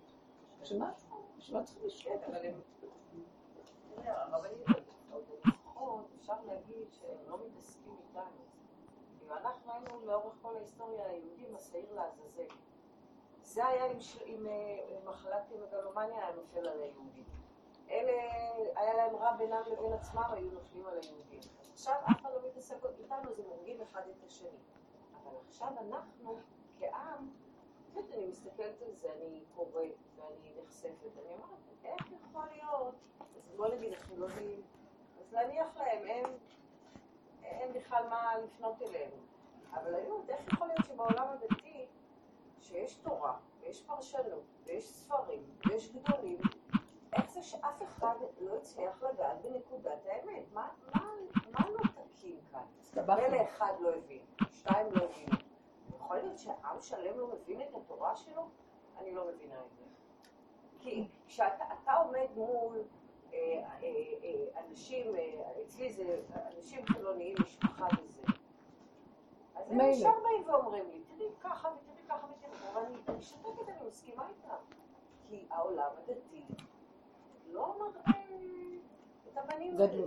שמה? 0.62 0.90
שלא 1.38 1.60
צריך 1.64 1.84
לשלוט. 1.84 2.20
אפשר 6.20 6.34
להגיד 6.46 6.86
שהם 6.90 7.30
לא 7.30 7.38
מתעסקים 7.46 7.92
איתנו. 8.08 8.22
כאילו, 9.18 9.34
אנחנו 9.34 9.72
היינו 9.72 10.06
לאורך 10.06 10.34
כל 10.42 10.56
ההיסטוריה 10.56 11.06
היהודים 11.06 11.56
השעיר 11.56 11.94
לעזאזל. 11.94 12.54
זה 13.50 13.66
היה 13.66 13.84
עם, 13.84 14.00
ש... 14.00 14.16
עם, 14.24 14.46
עם 14.88 15.08
מחלת 15.08 15.42
מגלומניה, 15.62 16.26
היה 16.26 16.36
נופל 16.36 16.68
על 16.68 16.82
היהודים. 16.82 17.24
אלה, 17.90 18.12
היה 18.76 18.94
להם 18.94 19.16
רע 19.16 19.36
בינם 19.36 19.62
לבין 19.72 19.92
עצמם, 19.92 20.22
היו 20.32 20.50
נופלים 20.50 20.86
על 20.86 20.98
היהודים. 21.02 21.40
עכשיו 21.72 21.94
אף 22.10 22.20
אחד 22.20 22.30
לא 22.34 22.48
מתעסק 22.48 22.76
איתנו, 22.98 23.30
אז 23.30 23.38
הם 23.38 23.44
הורגים 23.44 23.80
אחד 23.82 24.02
את 24.10 24.24
השני. 24.26 24.58
אבל 25.14 25.36
עכשיו 25.48 25.68
אנחנו, 25.68 26.38
כעם, 26.78 27.30
באמת 27.92 28.12
אני 28.12 28.26
מסתכלת 28.26 28.82
על 28.82 28.94
זה, 28.94 29.08
אני 29.12 29.44
קוראת 29.54 29.92
ואני 30.16 30.52
נחשפת, 30.62 31.16
אני 31.16 31.34
אומרת, 31.34 31.58
איך 31.84 32.06
יכול 32.12 32.44
להיות, 32.52 32.94
זה 33.46 33.56
בוא 33.56 33.68
נגיד 33.68 33.92
החילונים, 33.92 34.62
אז 35.20 35.32
להניח 35.32 35.76
להם, 35.76 36.02
הם, 36.06 36.32
אין 37.42 37.72
בכלל 37.72 38.08
מה 38.08 38.38
לפנות 38.38 38.82
אליהם. 38.82 39.10
אבל 39.74 39.94
אומרת, 39.94 40.30
איך 40.30 40.52
יכול 40.52 40.66
להיות 40.66 40.84
שבעולם 40.86 41.26
הדתי, 41.28 41.86
שיש 42.60 42.94
תורה, 42.94 43.36
ויש 43.60 43.82
פרשנות, 43.82 44.44
ויש 44.64 44.92
ספרים, 44.92 45.42
ויש 45.66 45.92
גדולים, 45.92 46.38
איך 47.12 47.30
זה 47.30 47.42
שאף 47.42 47.82
אחד 47.82 48.14
לא 48.40 48.56
הצליח 48.56 49.02
לגעת 49.02 49.42
בנקודת 49.42 50.06
האמת? 50.06 50.42
מה, 50.52 50.68
מה, 50.94 51.00
מה 51.50 51.70
לא 51.70 51.82
תקין 52.14 52.36
כאן? 52.52 53.04
מילא 53.06 53.42
אחד 53.42 53.72
לא 53.80 53.94
הבין, 53.94 54.22
שתיים 54.50 54.86
לא 54.92 55.04
הבינו. 55.04 55.36
יכול 55.96 56.16
להיות 56.16 56.38
שעם 56.38 56.80
שלם 56.80 57.18
לא 57.18 57.26
מבין 57.26 57.60
את 57.60 57.74
התורה 57.74 58.16
שלו? 58.16 58.48
אני 58.98 59.14
לא 59.14 59.28
מבינה 59.28 59.54
את 59.54 59.72
זה. 59.72 59.84
כי 60.80 61.08
כשאתה 61.26 61.64
אתה 61.82 61.92
עומד 61.92 62.26
מול 62.36 62.78
אה, 63.32 63.38
אה, 63.38 63.88
אה, 64.24 64.62
אנשים, 64.66 65.16
אה, 65.16 65.52
אצלי 65.66 65.92
זה 65.92 66.20
אנשים 66.56 66.86
חילוניים, 66.86 67.36
משפחה 67.42 67.86
וזה, 68.02 68.22
אז 69.54 69.70
הם. 69.70 69.80
ישר 69.80 70.12
באים 70.22 70.48
ואומרים 70.48 70.90
לי, 70.90 71.00
תראי 71.08 71.28
ככה 71.40 71.68
ותראי 71.68 71.99
ככה 72.10 72.26
ככה, 72.42 72.78
ואני 72.78 72.96
אני 73.08 73.22
שותקת, 73.22 73.68
אני 73.68 73.88
מסכימה 73.88 74.28
איתם. 74.28 74.54
כי 75.28 75.46
העולם 75.50 75.90
הדתי 75.98 76.44
לא 77.46 77.78
מראה 77.78 78.20
את 79.32 79.38
הבנים 79.38 79.76
האלה. 79.80 80.06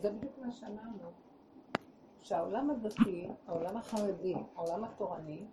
זה 0.00 0.10
בדיוק 0.10 0.38
מה 0.38 0.52
שאמרנו. 0.52 1.10
שהעולם 2.22 2.70
הדתי, 2.70 3.28
העולם 3.46 3.76
החרדי, 3.76 4.34
העולם 4.56 4.84
התורני, 4.84 5.46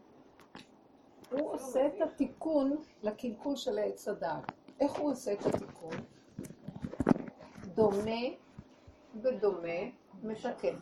הוא 1.32 1.52
עושה 1.52 1.88
את 1.88 2.02
התיקון 2.02 2.76
לקלקול 3.04 3.56
של 3.56 3.78
העץ 3.78 4.08
הדעת. 4.08 4.52
איך 4.80 4.92
הוא 4.92 5.12
עושה 5.12 5.34
את 5.34 5.46
התיקון? 5.46 5.94
דומה 7.76 8.22
בדומה 9.16 9.80
מתקן. 10.24 10.76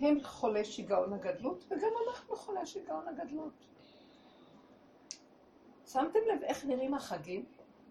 הם 0.00 0.24
חולי 0.24 0.64
שיגעון 0.64 1.12
הגדלות, 1.12 1.64
וגם 1.70 1.90
אנחנו 2.08 2.36
חולי 2.36 2.66
שיגעון 2.66 3.08
הגדלות. 3.08 3.52
שמתם 5.86 6.18
לב 6.34 6.42
איך 6.42 6.64
נראים 6.64 6.94
החגים? 6.94 7.44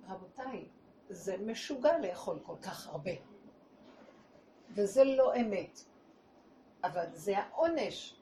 רבותיי, 0.07 0.65
זה 1.09 1.37
משוגע 1.37 1.97
לאכול 1.97 2.39
כל 2.43 2.55
כך 2.61 2.87
הרבה. 2.87 3.11
וזה 4.69 5.03
לא 5.03 5.35
אמת. 5.35 5.79
אבל 6.83 7.05
זה 7.13 7.37
העונש. 7.37 8.15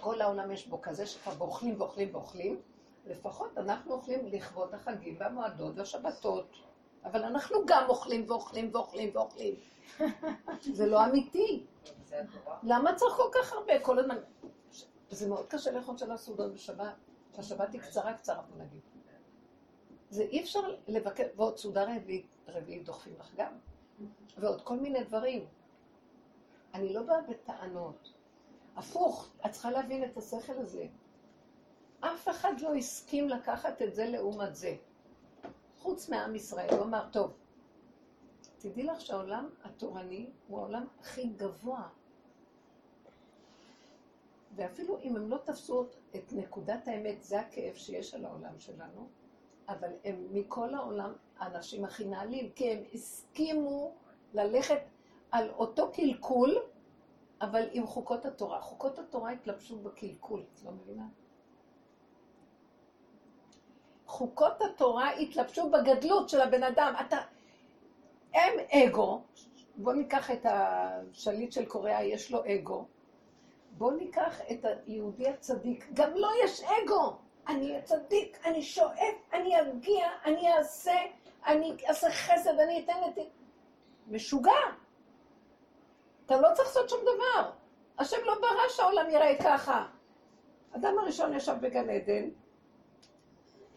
כל 0.00 0.20
העולם 0.20 0.50
יש 0.50 0.66
בו 0.66 0.82
כזה 0.82 1.06
שכבר 1.06 1.40
אוכלים 1.40 1.80
ואוכלים 1.80 2.08
ואוכלים. 2.12 2.60
לפחות 3.06 3.58
אנחנו 3.58 3.92
אוכלים 3.92 4.26
לכבוד 4.26 4.74
החגים 4.74 5.16
והמועדות 5.18 5.78
והשבתות. 5.78 6.56
אבל 7.04 7.24
אנחנו 7.24 7.56
גם 7.66 7.84
אוכלים 7.88 8.30
ואוכלים 8.30 8.70
ואוכלים 8.72 9.10
ואוכלים. 9.14 9.54
זה 10.78 10.86
לא 10.86 11.04
אמיתי. 11.04 11.66
למה 12.62 12.94
צריך 12.94 13.14
כל 13.16 13.28
כך 13.32 13.52
הרבה? 13.52 13.80
כל 13.80 13.98
הזמן... 13.98 14.16
זה 15.10 15.28
מאוד 15.28 15.46
קשה 15.46 15.70
לאכול 15.70 15.96
של 15.96 16.12
הסעודות 16.12 16.52
בשבת. 16.52 16.94
שהשבת 17.36 17.72
היא 17.72 17.80
קצרה 17.80 18.14
קצרה, 18.14 18.42
בוא 18.42 18.64
נגיד. 18.64 18.80
זה 20.10 20.22
אי 20.22 20.40
אפשר 20.40 20.60
לבקר, 20.88 21.26
ועוד 21.36 21.58
סעודה 21.58 21.96
רביעית, 21.96 22.36
רביעית 22.48 22.84
דוחפים 22.84 23.14
לך 23.18 23.34
גם. 23.36 23.52
ועוד 24.38 24.62
כל 24.62 24.76
מיני 24.76 25.04
דברים. 25.04 25.46
אני 26.74 26.92
לא 26.92 27.02
באה 27.02 27.22
בטענות. 27.22 28.12
הפוך, 28.76 29.30
את 29.46 29.50
צריכה 29.50 29.70
להבין 29.70 30.04
את 30.04 30.16
השכל 30.16 30.58
הזה. 30.58 30.86
אף 32.00 32.28
אחד 32.28 32.60
לא 32.60 32.74
הסכים 32.74 33.28
לקחת 33.28 33.82
את 33.82 33.94
זה 33.94 34.06
לעומת 34.06 34.54
זה. 34.54 34.76
חוץ 35.78 36.08
מעם 36.08 36.34
ישראל, 36.34 36.74
הוא 36.74 36.82
אמר, 36.82 37.08
טוב, 37.12 37.32
תדעי 38.64 38.84
לך 38.84 39.00
שהעולם 39.00 39.48
התורני 39.64 40.30
הוא 40.48 40.58
העולם 40.58 40.86
הכי 41.00 41.26
גבוה. 41.26 41.88
ואפילו 44.56 44.98
אם 45.00 45.16
הם 45.16 45.30
לא 45.30 45.36
תפסו 45.44 45.86
את 46.16 46.32
נקודת 46.32 46.88
האמת, 46.88 47.22
זה 47.22 47.40
הכאב 47.40 47.74
שיש 47.74 48.14
על 48.14 48.24
העולם 48.24 48.58
שלנו, 48.58 49.08
אבל 49.68 49.88
הם 50.04 50.26
מכל 50.32 50.74
העולם 50.74 51.12
האנשים 51.38 51.84
הכי 51.84 52.04
נעלים, 52.04 52.50
כי 52.50 52.72
הם 52.72 52.82
הסכימו 52.94 53.92
ללכת 54.34 54.80
על 55.30 55.50
אותו 55.50 55.92
קלקול, 55.92 56.56
אבל 57.40 57.68
עם 57.72 57.86
חוקות 57.86 58.26
התורה. 58.26 58.60
חוקות 58.60 58.98
התורה 58.98 59.30
התלבשו 59.30 59.78
בקלקול, 59.78 60.42
את 60.54 60.62
לא 60.64 60.70
מבינה? 60.72 61.06
חוקות 64.06 64.62
התורה 64.62 65.10
התלבשו 65.10 65.70
בגדלות 65.70 66.28
של 66.28 66.40
הבן 66.40 66.62
אדם. 66.62 66.94
אתה... 67.06 67.33
הם 68.34 68.52
אגו, 68.70 69.22
בואו 69.76 69.94
ניקח 69.96 70.30
את 70.30 70.46
השליט 70.48 71.52
של 71.52 71.64
קוריאה, 71.64 72.04
יש 72.04 72.30
לו 72.30 72.42
אגו. 72.46 72.86
בואו 73.70 73.90
ניקח 73.90 74.40
את 74.50 74.64
היהודי 74.86 75.28
הצדיק, 75.28 75.86
גם 75.94 76.10
לו 76.14 76.28
יש 76.44 76.62
אגו. 76.62 77.16
אני 77.48 77.82
צדיק, 77.84 78.38
אני 78.44 78.62
שואף, 78.62 79.14
אני 79.32 79.60
אגיע, 79.60 80.08
אני 80.24 80.52
אעשה, 80.52 80.96
אני 81.46 81.76
אעשה 81.88 82.10
חסד, 82.10 82.60
אני 82.60 82.84
אתן 82.84 82.98
את... 83.08 83.18
משוגע. 84.08 84.52
אתה 86.26 86.40
לא 86.40 86.48
צריך 86.54 86.68
לעשות 86.68 86.88
שום 86.88 87.00
דבר. 87.00 87.50
השם 87.98 88.16
לא 88.24 88.34
ברא 88.34 88.68
שהעולם 88.68 89.10
ייראה 89.10 89.34
ככה. 89.42 89.86
אדם 90.76 90.98
הראשון 90.98 91.36
ישב 91.36 91.54
בגן 91.60 91.90
עדן, 91.90 92.28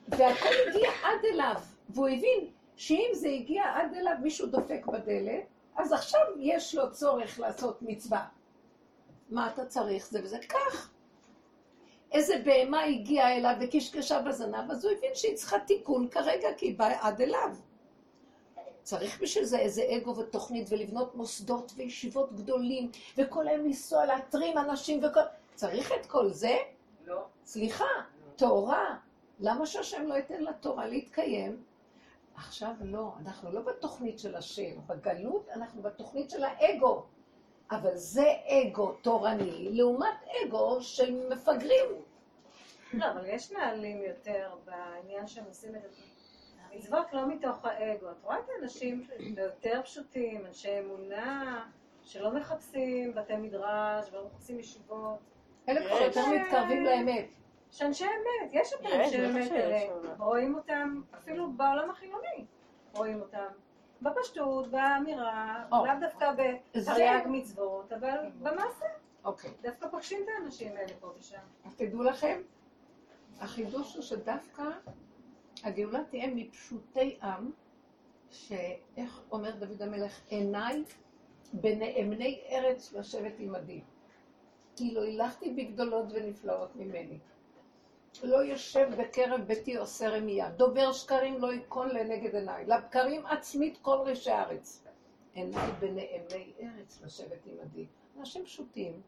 והכל 0.07 0.49
הגיע 0.67 0.89
עד 1.03 1.25
אליו, 1.33 1.61
והוא 1.89 2.07
הבין 2.07 2.51
שאם 2.77 3.09
זה 3.13 3.29
הגיע 3.29 3.63
עד 3.75 3.93
אליו, 3.93 4.13
מישהו 4.21 4.47
דופק 4.47 4.85
בדלת, 4.85 5.43
אז 5.75 5.93
עכשיו 5.93 6.21
יש 6.39 6.75
לו 6.75 6.91
צורך 6.91 7.39
לעשות 7.39 7.81
מצווה. 7.81 8.25
מה 9.29 9.49
אתה 9.53 9.65
צריך? 9.65 10.07
זה 10.09 10.19
וזה 10.23 10.37
כך. 10.49 10.91
איזה 12.11 12.41
בהמה 12.45 12.83
הגיעה 12.83 13.37
אליו 13.37 13.55
וקשקשה 13.61 14.21
בזנב, 14.21 14.71
אז 14.71 14.85
הוא 14.85 14.93
הבין 14.97 15.11
שהיא 15.13 15.35
צריכה 15.35 15.59
תיקון 15.59 16.07
כרגע, 16.07 16.47
כי 16.57 16.65
היא 16.65 16.77
באה 16.77 17.07
עד 17.07 17.21
אליו. 17.21 17.55
צריך 18.83 19.21
בשביל 19.21 19.43
זה 19.43 19.59
איזה 19.59 19.83
אגו 19.97 20.15
ותוכנית 20.15 20.67
ולבנות 20.69 21.15
מוסדות 21.15 21.71
וישיבות 21.75 22.35
גדולים, 22.35 22.91
וכל 23.17 23.47
היום 23.47 23.65
לנסוע 23.65 24.05
להתרים 24.05 24.57
אנשים 24.57 25.03
וכל... 25.03 25.19
צריך 25.55 25.91
את 25.91 26.05
כל 26.05 26.29
זה? 26.29 26.57
לא. 27.05 27.21
סליחה, 27.45 27.85
תורה. 28.35 28.95
למה 29.39 29.65
שהשם 29.65 30.07
לא 30.07 30.13
ייתן 30.13 30.43
לתורה 30.43 30.87
להתקיים? 30.87 31.63
עכשיו 32.37 32.73
לא, 32.81 33.13
אנחנו 33.21 33.51
לא 33.51 33.61
בתוכנית 33.61 34.19
של 34.19 34.35
השם. 34.35 34.81
בגלות 34.87 35.49
אנחנו 35.49 35.81
בתוכנית 35.81 36.29
של 36.29 36.43
האגו. 36.43 37.05
אבל 37.71 37.95
זה 37.95 38.33
אגו 38.47 38.91
תורני 38.91 39.69
לעומת 39.71 40.15
אגו 40.43 40.81
של 40.81 41.27
מפגרים. 41.29 41.89
לא, 42.93 43.11
אבל 43.11 43.25
יש 43.25 43.51
נהלים 43.51 44.01
יותר 44.01 44.49
בעניין 44.65 45.27
שהם 45.27 45.45
עושים 45.47 45.75
את 45.75 45.81
המצוות 46.71 47.13
לא 47.13 47.27
מתוך 47.27 47.65
האגו. 47.65 48.11
את 48.11 48.23
רואה 48.23 48.39
את 48.39 48.49
האנשים 48.55 49.07
היותר 49.19 49.81
פשוטים, 49.83 50.45
אנשי 50.45 50.79
אמונה, 50.79 51.65
שלא 52.03 52.33
מחפשים 52.33 53.13
בתי 53.15 53.35
מדרש 53.35 54.09
ולא 54.11 54.25
מחפשים 54.25 54.59
ישיבות. 54.59 55.19
אלה 55.69 55.87
כבר 55.87 56.01
יותר 56.01 56.21
מתקרבים 56.27 56.83
לאמת. 56.85 57.27
שאנשי 57.71 58.05
אמת, 58.05 58.49
יש 58.53 58.73
את 58.73 58.85
אנשי 58.85 59.25
אמת 59.25 59.51
האלה, 59.51 59.93
רואים 60.19 60.55
אותם 60.55 61.01
אפילו 61.17 61.51
בעולם 61.51 61.89
החילוני, 61.89 62.45
רואים 62.93 63.21
אותם 63.21 63.47
בפשטות, 64.01 64.67
באמירה, 64.67 65.65
או. 65.71 65.85
לאו 65.85 65.93
דווקא 65.99 66.31
בתרי"ג 66.31 67.27
מצוות, 67.27 67.93
אבל 67.93 68.17
במעשה, 68.39 68.85
אוקיי. 69.23 69.51
דווקא 69.61 69.87
פוגשים 69.87 70.19
את 70.23 70.27
האנשים 70.37 70.71
האלה 70.77 70.93
פה 70.99 71.11
ושם. 71.19 71.37
אז 71.65 71.75
תדעו 71.75 72.03
לכם, 72.03 72.41
החידוש 73.39 73.95
הוא 73.95 74.03
שדווקא 74.03 74.63
הגאולה 75.63 76.03
תהיה 76.03 76.27
מפשוטי 76.35 77.17
עם, 77.23 77.51
שאיך 78.29 79.21
אומר 79.31 79.51
דוד 79.51 79.81
המלך, 79.81 80.19
עיניי 80.29 80.83
בנאמני 81.53 82.41
ארץ 82.49 82.93
לשבת 82.93 83.33
עמדי. 83.39 83.81
כי 84.75 84.93
לא 84.93 85.03
הילכתי 85.03 85.53
בגדולות 85.53 86.05
ונפלאות 86.11 86.75
ממני. 86.75 87.19
לא 88.23 88.37
יושב 88.37 88.89
בקרב 88.97 89.41
ביתי 89.41 89.77
עושה 89.77 90.09
רמייה. 90.09 90.49
דובר 90.49 90.91
שקרים 90.91 91.41
לא 91.41 91.53
ייכון 91.53 91.89
לנגד 91.89 92.35
עיניי. 92.35 92.65
לבקרים 92.65 93.25
עצמית 93.25 93.77
כל 93.81 93.97
ראשי 94.05 94.31
הארץ. 94.31 94.83
עיניי 95.33 95.71
בנאמני 95.79 96.53
ארץ 96.61 97.01
לשבת 97.03 97.45
עמדי. 97.45 97.85
אנשים 98.19 98.45
פשוטים, 98.45 99.01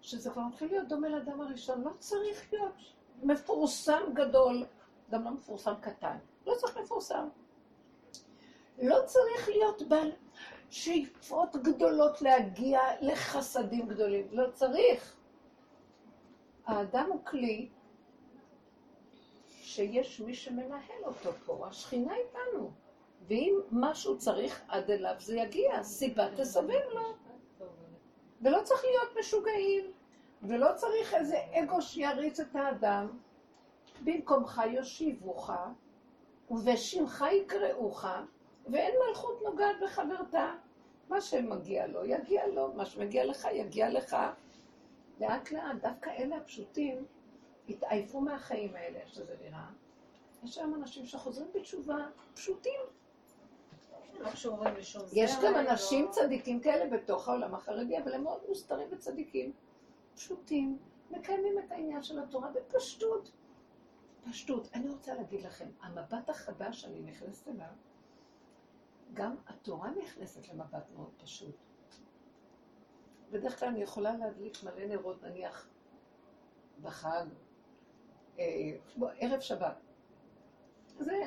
שזה 0.00 0.30
כבר 0.30 0.42
מתחיל 0.42 0.68
להיות 0.68 0.88
דומה 0.88 1.08
לאדם 1.08 1.40
הראשון. 1.40 1.82
לא 1.82 1.90
צריך 1.98 2.52
להיות 2.52 2.74
מפורסם 3.22 4.02
גדול, 4.14 4.64
גם 5.10 5.24
לא 5.24 5.30
מפורסם 5.30 5.74
קטן. 5.80 6.16
לא 6.46 6.54
צריך 6.54 6.76
מפורסם. 6.76 7.28
לא 8.82 8.96
צריך 9.06 9.48
להיות 9.48 9.82
בעל 9.82 10.12
שאיפות 10.70 11.56
גדולות 11.56 12.22
להגיע 12.22 12.80
לחסדים 13.00 13.88
גדולים. 13.88 14.28
לא 14.32 14.50
צריך. 14.52 15.16
האדם 16.66 17.06
הוא 17.12 17.24
כלי 17.24 17.68
שיש 19.48 20.20
מי 20.20 20.34
שמנהל 20.34 21.04
אותו 21.04 21.32
פה, 21.32 21.66
השכינה 21.68 22.14
איתנו. 22.14 22.70
ואם 23.26 23.60
משהו 23.70 24.18
צריך 24.18 24.62
עד 24.68 24.90
אליו 24.90 25.14
זה 25.18 25.36
יגיע, 25.36 25.82
סיבה 25.82 26.36
תסבב 26.36 26.82
לו. 26.94 27.14
ולא 28.42 28.62
צריך 28.62 28.84
להיות 28.84 29.16
משוגעים, 29.18 29.92
ולא 30.42 30.66
צריך 30.74 31.14
איזה 31.14 31.36
אגו 31.52 31.82
שיריץ 31.82 32.40
את 32.40 32.56
האדם. 32.56 33.18
במקומך 34.04 34.62
יושיבוך, 34.70 35.50
ובשמך 36.50 37.24
יקראוך, 37.32 38.04
ואין 38.66 38.94
מלכות 39.08 39.42
נוגעת 39.44 39.76
בחברתה. 39.82 40.54
מה 41.08 41.20
שמגיע 41.20 41.86
לו, 41.86 42.04
יגיע 42.04 42.46
לו, 42.46 42.72
מה 42.72 42.84
שמגיע 42.86 43.24
לך, 43.24 43.48
יגיע 43.52 43.90
לך. 43.90 44.16
לאט 45.20 45.50
לאט, 45.50 45.76
דווקא 45.82 46.10
אלה 46.10 46.36
הפשוטים 46.36 47.04
התעייפו 47.68 48.20
מהחיים 48.20 48.74
האלה, 48.74 48.98
איך 48.98 49.08
שזה 49.08 49.34
נראה. 49.44 49.66
יש 50.44 50.58
היום 50.58 50.74
אנשים 50.74 51.06
שחוזרים 51.06 51.48
בתשובה 51.54 51.96
פשוטים. 52.34 52.80
לא 54.20 54.30
קשורים 54.30 54.74
לשום 54.74 55.02
יש 55.12 55.30
גם 55.44 55.52
לא- 55.52 55.60
אנשים 55.60 56.10
צדיקים 56.10 56.60
כאלה 56.60 56.96
בתוך 56.96 57.28
העולם 57.28 57.54
החרדי, 57.54 57.98
אבל 57.98 58.14
הם 58.14 58.22
מאוד 58.22 58.42
מוסתרים 58.48 58.88
וצדיקים. 58.90 59.52
פשוטים, 60.14 60.78
מקיימים 61.10 61.58
את 61.58 61.72
העניין 61.72 62.02
של 62.02 62.18
התורה 62.18 62.50
בפשטות. 62.50 63.30
פשטות. 64.30 64.68
אני 64.74 64.88
רוצה 64.88 65.14
להגיד 65.14 65.42
לכם, 65.42 65.68
המבט 65.82 66.30
החדש 66.30 66.80
שאני 66.80 67.00
נכנסת 67.00 67.48
אליו, 67.48 67.66
גם 69.14 69.36
התורה 69.46 69.90
נכנסת 69.90 70.48
למבט 70.48 70.90
מאוד 70.96 71.10
פשוט. 71.22 71.54
בדרך 73.30 73.60
כלל 73.60 73.68
אני 73.68 73.82
יכולה 73.82 74.16
להדליק 74.16 74.62
מלא 74.62 74.86
נרות, 74.86 75.22
נניח, 75.22 75.68
בחג, 76.82 77.24
אה, 78.38 78.44
ערב 79.18 79.40
שבת. 79.40 79.76
זה 80.98 81.20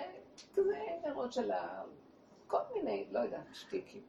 כזה 0.53 0.79
נרות 1.07 1.33
של 1.33 1.51
ה... 1.51 1.83
כל 2.47 2.61
מיני, 2.73 3.07
לא 3.11 3.19
יודעת, 3.19 3.45
שטיקים. 3.53 4.01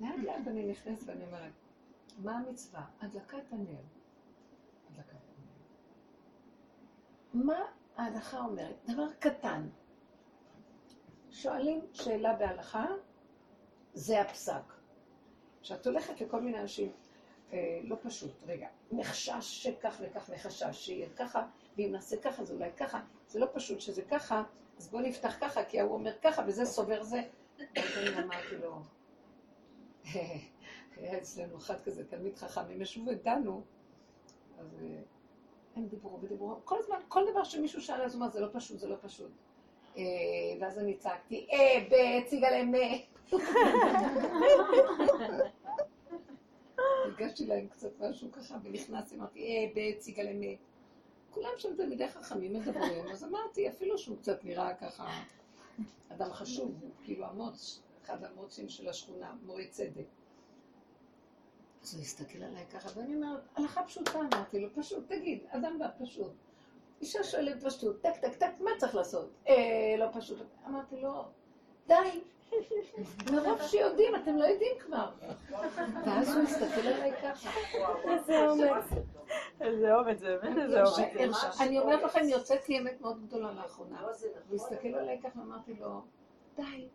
לאט 0.00 0.14
לאט 0.22 0.48
אני 0.48 0.66
נכנסת 0.66 1.08
ואני 1.08 1.24
אומרת, 1.24 1.52
מה 2.18 2.38
המצווה? 2.38 2.84
הדלקת 3.00 3.52
הנר. 3.52 3.82
הדלקת 4.90 5.10
הנר. 5.10 5.54
מה 7.44 7.60
ההלכה 7.96 8.38
אומרת? 8.38 8.76
דבר 8.84 9.12
קטן. 9.18 9.68
שואלים 11.30 11.80
שאלה 11.92 12.36
בהלכה, 12.36 12.86
זה 13.94 14.20
הפסק. 14.20 14.75
כשאת 15.66 15.86
הולכת 15.86 16.20
לכל 16.20 16.40
מיני 16.40 16.60
אנשים, 16.60 16.92
אה, 17.52 17.80
לא 17.84 17.96
פשוט, 18.02 18.30
רגע, 18.46 18.68
מחשש 18.92 19.40
שכך 19.40 19.96
וכך 20.00 20.30
מחשש, 20.30 20.86
שיהיה 20.86 21.08
ככה, 21.16 21.46
ואם 21.76 21.88
נעשה 21.92 22.16
ככה 22.16 22.44
זה 22.44 22.54
אולי 22.54 22.70
ככה, 22.76 23.00
זה 23.28 23.38
לא 23.38 23.46
פשוט 23.52 23.80
שזה 23.80 24.02
ככה, 24.02 24.42
אז 24.78 24.88
בוא 24.88 25.00
נפתח 25.00 25.36
ככה, 25.40 25.64
כי 25.64 25.80
ההוא 25.80 25.92
אומר 25.92 26.12
ככה, 26.22 26.42
וזה 26.46 26.64
סובר 26.64 27.02
זה. 27.02 27.22
אז 27.58 27.98
אני 27.98 28.24
אמרתי 28.24 28.56
לו, 28.56 28.80
היה 30.96 31.18
אצלנו 31.18 31.56
אחד 31.56 31.82
כזה, 31.84 32.04
תלמיד 32.04 32.36
חכם, 32.36 32.60
הם 32.60 32.82
ישבו 32.82 33.10
ודנו, 33.10 33.62
אז 34.58 34.82
אה, 34.82 34.98
הם 35.76 35.86
דיברו 35.86 36.22
ודיברו, 36.22 36.56
כל 36.64 36.78
הזמן, 36.78 36.96
כל 37.08 37.22
דבר 37.30 37.44
שמישהו 37.44 37.82
שאל, 37.82 38.02
אז 38.02 38.14
הוא 38.14 38.22
אמר, 38.22 38.30
זה 38.30 38.40
לא 38.40 38.48
פשוט, 38.52 38.78
זה 38.78 38.88
לא 38.88 38.96
פשוט. 39.02 39.30
אה, 39.96 40.02
ואז 40.60 40.78
אני 40.78 40.94
צעקתי, 40.94 41.46
אה, 41.52 41.86
בציגה 41.90 42.50
להם, 42.50 42.74
אה. 42.74 42.98
הגשתי 47.16 47.46
להם 47.46 47.68
קצת 47.68 48.00
משהו 48.00 48.32
ככה, 48.32 48.58
ונכנסתי, 48.62 49.16
אמרתי, 49.16 49.40
אה, 49.40 49.72
בציגה 49.74 50.22
להם, 50.22 50.42
אה. 50.42 50.54
כולם 51.30 51.50
שם 51.58 51.76
תלמידי 51.76 52.08
חכמים 52.08 52.52
מדברים, 52.52 53.06
אז 53.12 53.24
אמרתי, 53.24 53.68
אפילו 53.68 53.98
שהוא 53.98 54.18
קצת 54.18 54.44
נראה 54.44 54.74
ככה 54.74 55.08
אדם 56.08 56.32
חשוב, 56.32 56.74
כאילו 57.04 57.26
המוץ, 57.26 57.82
אחד 58.04 58.24
המוצים 58.24 58.68
של 58.68 58.88
השכונה, 58.88 59.34
מורה 59.42 59.64
צדק. 59.70 60.06
אז 61.82 61.94
הוא 61.94 62.02
הסתכל 62.02 62.42
עליי 62.42 62.66
ככה, 62.66 62.88
ואני 62.94 63.14
אומרת, 63.14 63.40
הלכה 63.56 63.84
פשוטה, 63.84 64.18
אמרתי 64.20 64.60
לו, 64.60 64.68
פשוט, 64.74 65.08
תגיד, 65.08 65.44
אדם 65.48 65.78
בא 65.78 65.88
פשוט. 65.98 66.32
אישה 67.00 67.24
שואלת 67.24 67.64
פשוט, 67.64 68.02
טק, 68.02 68.16
טק, 68.20 68.34
טק, 68.34 68.60
מה 68.60 68.70
צריך 68.78 68.94
לעשות? 68.94 69.30
אה, 69.48 69.94
לא 69.98 70.06
פשוט. 70.12 70.46
אמרתי 70.66 71.00
לו, 71.00 71.24
די, 71.86 72.20
מרוב 73.32 73.62
שיודעים, 73.62 74.16
אתם 74.16 74.36
לא 74.36 74.44
יודעים 74.44 74.78
כבר. 74.78 75.10
ואז 76.04 76.36
הוא 76.36 76.42
הסתכל 76.44 76.88
עליי 76.88 77.12
ככה. 77.22 77.50
איזה 78.04 78.48
אומץ. 78.48 78.84
איזה 79.60 79.94
אומץ, 79.94 80.18
זה 80.18 80.36
באמת 80.42 80.58
איזה 80.58 80.82
אומץ. 80.82 81.60
אני 81.60 81.78
אומרת 81.78 82.02
לכם, 82.02 82.24
יוצאת 82.24 82.68
לי 82.68 82.78
אמת 82.78 83.00
מאוד 83.00 83.26
גדולה 83.26 83.52
לאחרונה. 83.52 84.00
הוא 84.48 84.56
הסתכל 84.56 84.88
עליי 84.88 85.20
ככה 85.22 85.38
ואמרתי 85.38 85.74
לו, 85.74 86.02
די, 86.56 86.88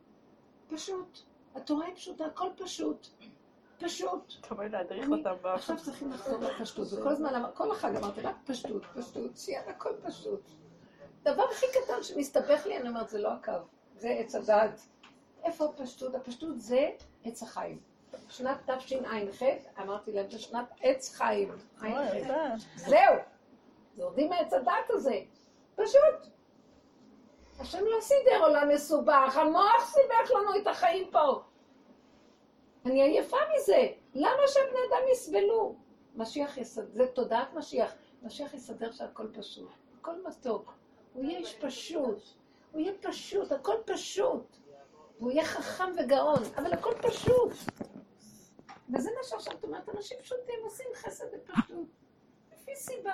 פשוט. 0.70 1.20
התורה 1.56 1.86
היא 1.86 1.96
פשוטה, 1.96 2.26
הכל 2.26 2.48
פשוט. 2.58 3.08
פשוט. 3.80 4.34
אתה 4.42 4.56
אומר 4.56 4.68
להדריך 4.68 5.10
אותם 5.10 5.34
באופן. 5.42 5.50
עכשיו 5.50 5.78
צריכים 5.78 6.12
לחזור 6.12 6.40
לפשטות, 6.40 6.88
וכל 6.94 7.10
הזמן, 7.10 7.44
כל 7.54 7.72
החג 7.72 7.96
אמרתי 7.96 8.22
רק 8.22 8.36
פשטות, 8.46 8.86
פשטות, 8.96 9.38
שיהיה 9.38 9.62
הכל 9.70 9.94
פשוט. 10.04 10.42
דבר 11.24 11.44
הכי 11.52 11.66
קטן 11.74 12.04
שמסתבך 12.04 12.66
לי, 12.66 12.78
אני 12.78 12.90
אומרת, 12.90 13.10
זה 13.10 13.20
לא 13.20 13.30
הקו, 13.34 13.52
זה 13.96 14.10
עץ 14.10 14.36
הדעת. 14.36 14.82
איפה 15.44 15.66
הפשטות? 15.66 16.16
הפשטות 16.16 16.60
זה 16.60 16.90
עץ 17.24 17.44
החיים. 17.44 17.80
שנת 18.30 18.70
תשע"ח, 18.70 19.42
אמרתי 19.82 20.12
להם, 20.12 20.30
זה 20.30 20.40
שנת 20.40 20.66
עץ 20.82 21.16
חיים. 21.16 21.50
אוי, 21.82 21.94
ע"ח. 21.94 22.16
יפה. 22.16 22.34
זהו, 22.76 23.16
יורדים 23.98 24.30
מעץ 24.30 24.54
הדת 24.54 24.90
הזה. 24.90 25.20
פשוט. 25.76 26.32
השם 27.60 27.86
לא 27.86 28.02
סידר 28.02 28.44
עולם 28.44 28.70
מסובך, 28.70 29.38
המוח 29.38 29.86
סיבך 29.86 30.32
לנו 30.32 30.62
את 30.62 30.68
החיים 30.68 31.12
פה. 31.12 31.42
אני 32.86 33.02
עייפה 33.02 33.38
מזה. 33.56 33.88
למה 34.14 34.48
שהבני 34.48 34.80
אדם 34.90 35.08
יסבלו? 35.12 35.76
משיח 36.16 36.58
יסדר, 36.58 36.86
זה 36.94 37.08
תודעת 37.08 37.54
משיח. 37.54 37.94
משיח 38.24 38.54
יסדר 38.54 38.92
שהכל 38.92 39.28
פשוט. 39.34 39.70
הכל 40.00 40.16
מתוק. 40.28 40.74
הוא 41.14 41.24
יהיה 41.24 41.38
איש 41.40 41.56
פשוט. 41.56 42.24
הוא 42.72 42.82
יהיה 42.82 42.94
פשוט, 43.02 43.52
הכל 43.52 43.76
פשוט. 43.86 44.58
והוא 45.22 45.32
יהיה 45.32 45.46
חכם 45.46 45.92
וגאון, 46.00 46.44
אבל 46.56 46.74
הכל 46.74 46.94
פשוט. 47.02 47.52
וזה 48.94 49.10
מה 49.18 49.24
שעכשיו 49.24 49.54
את 49.54 49.64
אומרת, 49.64 49.90
אנשים 49.90 50.18
פשוטים 50.22 50.60
עושים 50.64 50.88
חסד 50.96 51.26
בפשוט. 51.34 51.88
לפי 52.54 52.76
סיבה. 52.76 53.14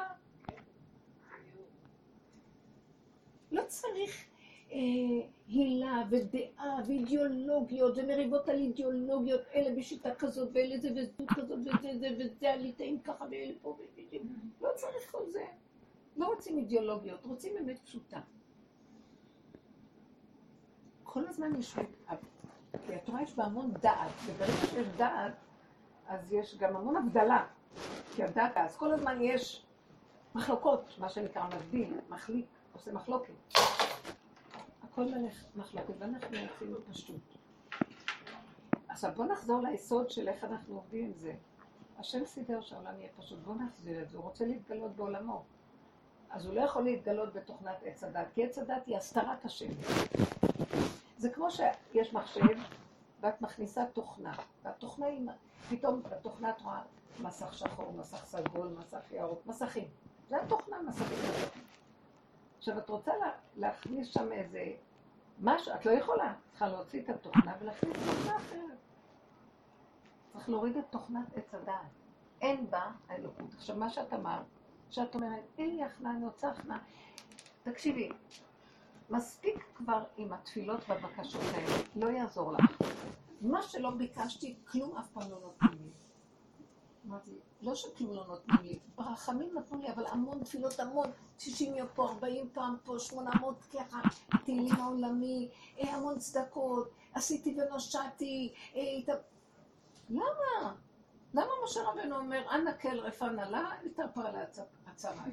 לא 3.51 3.61
צריך 3.67 4.25
אה, 4.71 4.77
הילה 5.47 6.03
ודעה 6.09 6.79
ואידיאולוגיות 6.87 7.97
ומריבות 7.97 8.49
על 8.49 8.55
אידיאולוגיות, 8.55 9.41
אלה 9.55 9.75
בשיטה 9.75 10.15
כזאת 10.15 10.49
ואלה 10.53 10.77
זה 10.77 10.89
וזו 10.95 11.23
כזאת 11.35 11.59
וזה 11.59 11.99
זה 11.99 12.09
וזה 12.19 12.53
הליטאים 12.53 12.99
ככה 12.99 13.25
ואלה 13.31 13.53
פה 13.61 13.77
וזה. 13.79 14.17
לא 14.61 14.69
צריך 14.75 15.11
כל 15.11 15.29
זה. 15.29 15.45
לא 16.17 16.27
רוצים 16.27 16.57
אידיאולוגיות, 16.57 17.25
רוצים 17.25 17.57
אמת 17.57 17.79
פשוטה. 17.79 18.19
כל 21.17 21.27
הזמן 21.27 21.59
יש... 21.59 21.75
כי 22.85 22.95
התורה 22.95 23.21
יש 23.21 23.35
בה 23.35 23.43
המון 23.43 23.71
דעת, 23.71 24.11
וברגע 24.25 24.51
שיש 24.69 24.87
דעת, 24.97 25.33
אז 26.07 26.33
יש 26.33 26.57
גם 26.57 26.75
המון 26.75 26.95
הבדלה. 26.95 27.45
כי 28.15 28.23
הדעת, 28.23 28.57
אז 28.57 28.77
כל 28.77 28.93
הזמן 28.93 29.17
יש 29.21 29.65
מחלוקות, 30.35 30.95
מה 30.99 31.09
שנקרא 31.09 31.47
מבדיל, 31.47 31.99
מחליק, 32.09 32.45
עושה 32.73 32.91
מחלוקת. 32.93 33.33
הכל 34.83 35.03
מלך 35.03 35.43
מחלוקת, 35.55 35.93
ואנחנו 35.99 36.37
רוצים 36.49 36.75
פשטות. 36.91 37.37
עכשיו 38.87 39.11
בואו 39.15 39.27
נחזור 39.27 39.61
ליסוד 39.61 40.09
של 40.09 40.27
איך 40.27 40.43
אנחנו 40.43 40.75
עובדים 40.75 41.05
עם 41.05 41.13
זה. 41.13 41.33
השם 41.99 42.25
סידר 42.25 42.61
שהעולם 42.61 42.99
יהיה 42.99 43.09
פשוט, 43.17 43.39
בואו 43.39 43.55
נחזיר 43.55 44.01
את 44.01 44.09
זה, 44.09 44.17
הוא 44.17 44.25
רוצה 44.25 44.45
להתגלות 44.45 44.95
בעולמו. 44.95 45.43
אז 46.29 46.45
הוא 46.45 46.53
לא 46.53 46.61
יכול 46.61 46.83
להתגלות 46.83 47.33
בתוכנת 47.33 47.77
עץ 47.85 48.03
הדת, 48.03 48.27
כי 48.33 48.45
עץ 48.45 48.57
הדת 48.57 48.85
היא 48.85 48.97
הסתרת 48.97 49.45
השם. 49.45 49.71
זה 51.17 51.29
כמו 51.29 51.47
שיש 51.51 52.13
מחשב, 52.13 52.57
ואת 53.21 53.41
מכניסה 53.41 53.85
תוכנה, 53.85 54.33
והתוכנה 54.63 55.05
היא, 55.05 55.27
פתאום 55.69 56.03
בתוכנה 56.03 56.49
את 56.49 56.61
רואה 56.61 56.81
מסך 57.19 57.53
שחור, 57.53 57.93
מסך 57.93 58.25
סגול, 58.25 58.75
מסך 58.79 59.11
ירוק, 59.11 59.45
מסכים. 59.45 59.87
זה 60.29 60.41
התוכנה, 60.41 60.81
מסכים. 60.81 61.17
עכשיו, 62.57 62.77
את 62.77 62.89
רוצה 62.89 63.11
לה, 63.17 63.31
להכניס 63.55 64.07
שם 64.07 64.31
איזה 64.31 64.65
משהו, 65.39 65.73
את 65.73 65.85
לא 65.85 65.91
יכולה. 65.91 66.33
צריכה 66.49 66.67
להוציא 66.67 67.01
את 67.01 67.09
התוכנה 67.09 67.55
ולהכניס 67.59 67.97
תוכנה 67.97 68.37
אחרת. 68.37 68.77
צריך 70.33 70.49
להוריד 70.49 70.77
את 70.77 70.85
תוכנת 70.89 71.37
עץ 71.37 71.53
הדעת. 71.53 71.81
אין 72.41 72.69
בה 72.69 72.91
האלוקות. 73.07 73.53
עכשיו, 73.57 73.75
מה 73.75 73.89
שאת 73.89 74.13
אמרת, 74.13 74.45
שאת 74.89 75.15
אומרת, 75.15 75.43
אין 75.57 75.75
לי 75.75 75.83
הכנעה, 75.83 76.11
אני 76.11 76.25
רוצה 76.25 76.47
הכנעה. 76.47 76.79
תקשיבי, 77.63 78.09
מספיק 79.09 79.63
כבר 79.75 80.03
עם 80.17 80.33
התפילות 80.33 80.79
והבקשות 80.87 81.41
האלה, 81.53 81.75
לא 81.95 82.07
יעזור 82.07 82.53
לך. 82.53 82.81
מה 83.41 83.61
שלא 83.61 83.89
ביקשתי, 83.89 84.55
כלום 84.71 84.97
אף 84.97 85.07
פעם 85.13 85.31
לא 85.31 85.39
נותנים 85.39 85.71
לי. 85.71 85.89
אמרתי, 87.07 87.31
לא 87.61 87.75
שכלום 87.75 88.15
לא 88.15 88.27
נותנים 88.27 88.57
לי, 88.63 88.79
ברחמים 88.95 89.49
נתנו 89.57 89.81
לי, 89.81 89.89
אבל 89.89 90.05
המון 90.07 90.43
תפילות, 90.43 90.79
המון, 90.79 91.11
60 91.39 91.75
יום 91.75 91.87
פה, 91.95 92.09
40 92.09 92.49
פעם 92.53 92.75
פה, 92.83 92.99
800 92.99 93.63
ככה, 93.73 94.01
תהילים 94.43 94.75
העולמי, 94.75 95.49
אה, 95.79 95.95
המון 95.95 96.19
צדקות, 96.19 96.89
עשיתי 97.13 97.57
ונושעתי, 97.57 98.53
אה. 98.75 99.15
למה? 100.09 100.73
למה 101.33 101.51
משה 101.63 101.79
רבנו 101.83 102.15
אומר, 102.17 102.55
אנא 102.55 102.71
כל 102.81 102.99
רפא 102.99 103.25
נלה, 103.25 103.71
התרפא 103.85 104.19
להצהרה? 104.85 105.23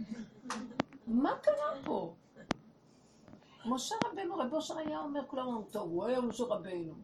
מה 1.06 1.38
קרה 1.42 1.82
פה? 1.84 2.14
משה 3.66 3.94
רבנו, 4.04 4.36
רב 4.36 4.54
אושר 4.54 4.78
היה 4.78 5.00
אומר, 5.00 5.20
כולם 5.26 5.46
אומרים, 5.46 5.66
טוב, 5.70 5.90
הוא 5.90 6.04
היה 6.04 6.20
משה 6.20 6.44
רבנו. 6.44 6.94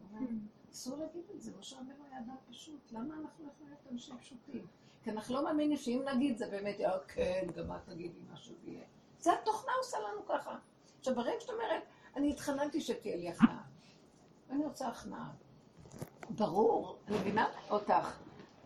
אסור 0.71 0.97
להגיד 0.97 1.23
את 1.35 1.41
זה, 1.41 1.51
משה 1.59 1.75
רבנו 1.75 2.05
היה 2.09 2.19
אדם 2.19 2.35
פשוט. 2.49 2.91
למה 2.91 3.15
אנחנו 3.21 3.47
יכולים 3.47 3.69
להיות 3.69 3.87
אנשים 3.91 4.17
פשוטים? 4.17 4.67
כי 5.03 5.11
אנחנו 5.11 5.35
לא 5.35 5.43
מאמינים 5.43 5.77
שאם 5.77 6.01
נגיד 6.13 6.37
זה 6.37 6.47
באמת, 6.47 6.79
יהיה, 6.79 6.91
כן, 7.07 7.47
גם 7.55 7.71
את 7.71 7.85
תגידי 7.85 8.19
משהו 8.33 8.55
ויהיה. 8.63 8.83
זה 9.19 9.33
התוכנה 9.33 9.71
עושה 9.77 9.97
לנו 9.99 10.25
ככה. 10.25 10.57
עכשיו, 10.99 11.15
ברגע 11.15 11.39
שאת 11.39 11.49
אומרת, 11.49 11.83
אני 12.15 12.31
התחננתי 12.31 12.81
שתהיה 12.81 13.17
לי 13.17 13.29
הכנעה. 13.29 13.63
אני 14.49 14.65
רוצה 14.65 14.87
הכנעה. 14.87 15.31
ברור, 16.29 16.97
אני 17.07 17.17
מבינה 17.17 17.47
אותך. 17.69 18.17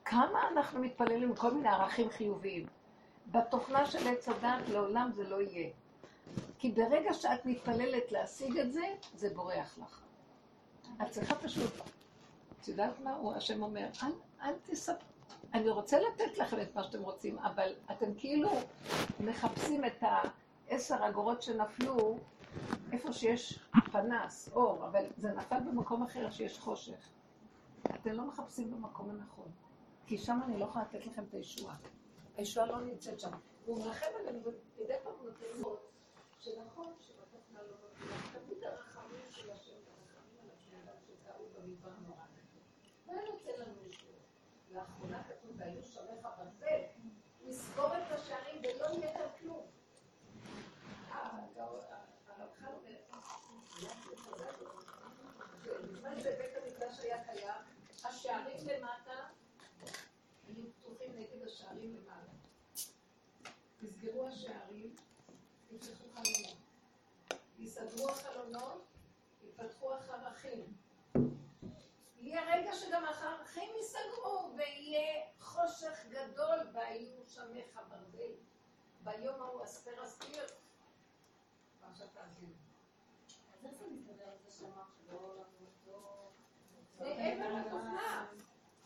כמה 0.06 0.48
אנחנו 0.52 0.80
מתפללים 0.80 1.24
עם 1.24 1.36
כל 1.36 1.54
מיני 1.54 1.70
ערכים 1.70 2.10
חיוביים. 2.10 2.68
בתוכנה 3.32 3.86
של 3.86 4.08
עץ 4.08 4.30
הדת 4.30 4.70
לעולם 4.70 5.12
זה 5.16 5.24
לא 5.24 5.42
יהיה. 5.42 5.70
כי 6.60 6.72
ברגע 6.72 7.14
שאת 7.14 7.46
מתפללת 7.46 8.12
להשיג 8.12 8.58
את 8.58 8.74
זה, 8.74 8.86
זה 9.16 9.30
בורח 9.30 9.78
לך. 9.78 10.02
את 11.02 11.12
צריכה 11.12 11.36
פשוט, 11.36 11.72
את 12.62 12.68
יודעת 12.68 13.00
מה 13.00 13.16
הוא 13.16 13.34
השם 13.34 13.64
אומר? 13.64 13.88
אל, 14.04 14.12
אל 14.42 14.54
תספ... 14.64 14.94
אני 15.54 15.70
רוצה 15.70 16.00
לתת 16.00 16.38
לכם 16.38 16.62
את 16.62 16.76
מה 16.76 16.84
שאתם 16.84 17.04
רוצים, 17.04 17.40
אבל 17.40 17.74
אתם 17.92 18.14
כאילו 18.18 18.50
מחפשים 19.20 19.86
את 19.86 20.04
העשר 20.70 21.08
אגורות 21.10 21.42
שנפלו 21.42 22.18
איפה 22.92 23.14
שיש 23.14 23.60
פנס, 23.92 24.50
אור, 24.54 24.88
אבל 24.88 25.06
זה 25.18 25.32
נפל 25.32 25.60
במקום 25.60 26.04
אחר 26.04 26.30
שיש 26.32 26.60
חושך. 26.60 27.10
אתם 27.96 28.12
לא 28.12 28.26
מחפשים 28.26 28.72
במקום 28.72 29.10
הנכון, 29.10 29.52
כי 30.08 30.18
שם 30.18 30.40
אני 30.46 30.60
לא 30.60 30.66
יכולה 30.66 30.86
לתת 30.86 31.06
לכם 31.06 31.24
את 31.30 31.34
הישועה. 31.34 31.76
הישועה 32.38 32.68
לא 32.68 32.82
נמצאת 32.82 33.20
שם. 33.20 33.32
הוא 33.66 33.86
מרחם 33.86 34.06
עלינו, 34.20 34.40
ומדי 34.44 34.94
פעם 35.04 35.14
הוא 35.20 35.30
נותן 35.30 35.62
שנכון 36.46 36.94
שבתוכנה 37.02 37.60
לא 37.64 37.76
תמיד 38.34 38.64
הרחמים 38.64 39.26
של 39.32 39.52
השם 39.52 39.72
והרחמים 39.86 40.38
על 40.40 40.50
הבני 40.50 41.00
שקרו 41.08 41.46
במדבר 41.54 41.90
נורא. 42.08 42.26
מה 43.06 43.14
יוצא 43.14 43.52
לנו 43.52 43.84
ישועה? 43.90 44.20
לאחרונה 44.72 45.24
כתוב, 45.24 45.52
והיו 45.58 45.84
שומריך 45.84 46.28
ברזל, 46.38 46.82
לסגור 47.46 47.98
את 47.98 48.12
השערים 48.12 48.62
ולא 48.64 48.86
יהיה 48.86 49.14
כאן 49.14 49.28
כלום. 49.40 49.68
הרמח"ל 51.10 51.62
אומר, 52.68 52.98
בזמן 55.84 56.20
שבית 56.20 56.56
המקדש 56.64 57.00
היה 57.00 57.24
קיים, 57.24 57.62
השערים 58.04 58.68
למטה 58.68 59.28
היו 60.48 60.64
פתוחים 60.74 61.12
נגד 61.16 61.44
השערים 61.46 61.98
למעלה. 61.98 62.32
נסגרו 63.82 64.28
השערים, 64.28 64.96
יפתחו 65.72 66.06
חלונות. 66.14 66.58
יסדרו 67.96 68.10
החלונות, 68.10 68.88
יפתחו 69.44 69.94
החרכים. 69.94 70.74
יהיה 72.18 72.42
רגע 72.56 72.74
שגם 72.74 73.06
החרכים 73.06 73.70
ייסגרו, 73.76 74.54
ויהיה 74.58 75.24
חושך 75.40 76.06
גדול, 76.10 76.58
והיו 76.74 77.26
שמך 77.28 77.80
ברזל. 77.90 78.32
ביום 79.04 79.42
ההוא 79.42 79.64
אסתר 79.64 80.04
אסתיר. 80.04 80.46
פרשת 81.82 82.18
האזינו. 82.18 82.54
אז 83.54 83.66
איך 83.66 83.74
זה 83.74 83.86
מסתדר 83.92 84.24
עם 84.24 84.38
זה 84.46 84.52
שאמרת 84.52 84.88
שלא... 85.08 86.32
זה 86.98 87.06
עבר 87.06 87.54
לתוכנה. 87.54 88.28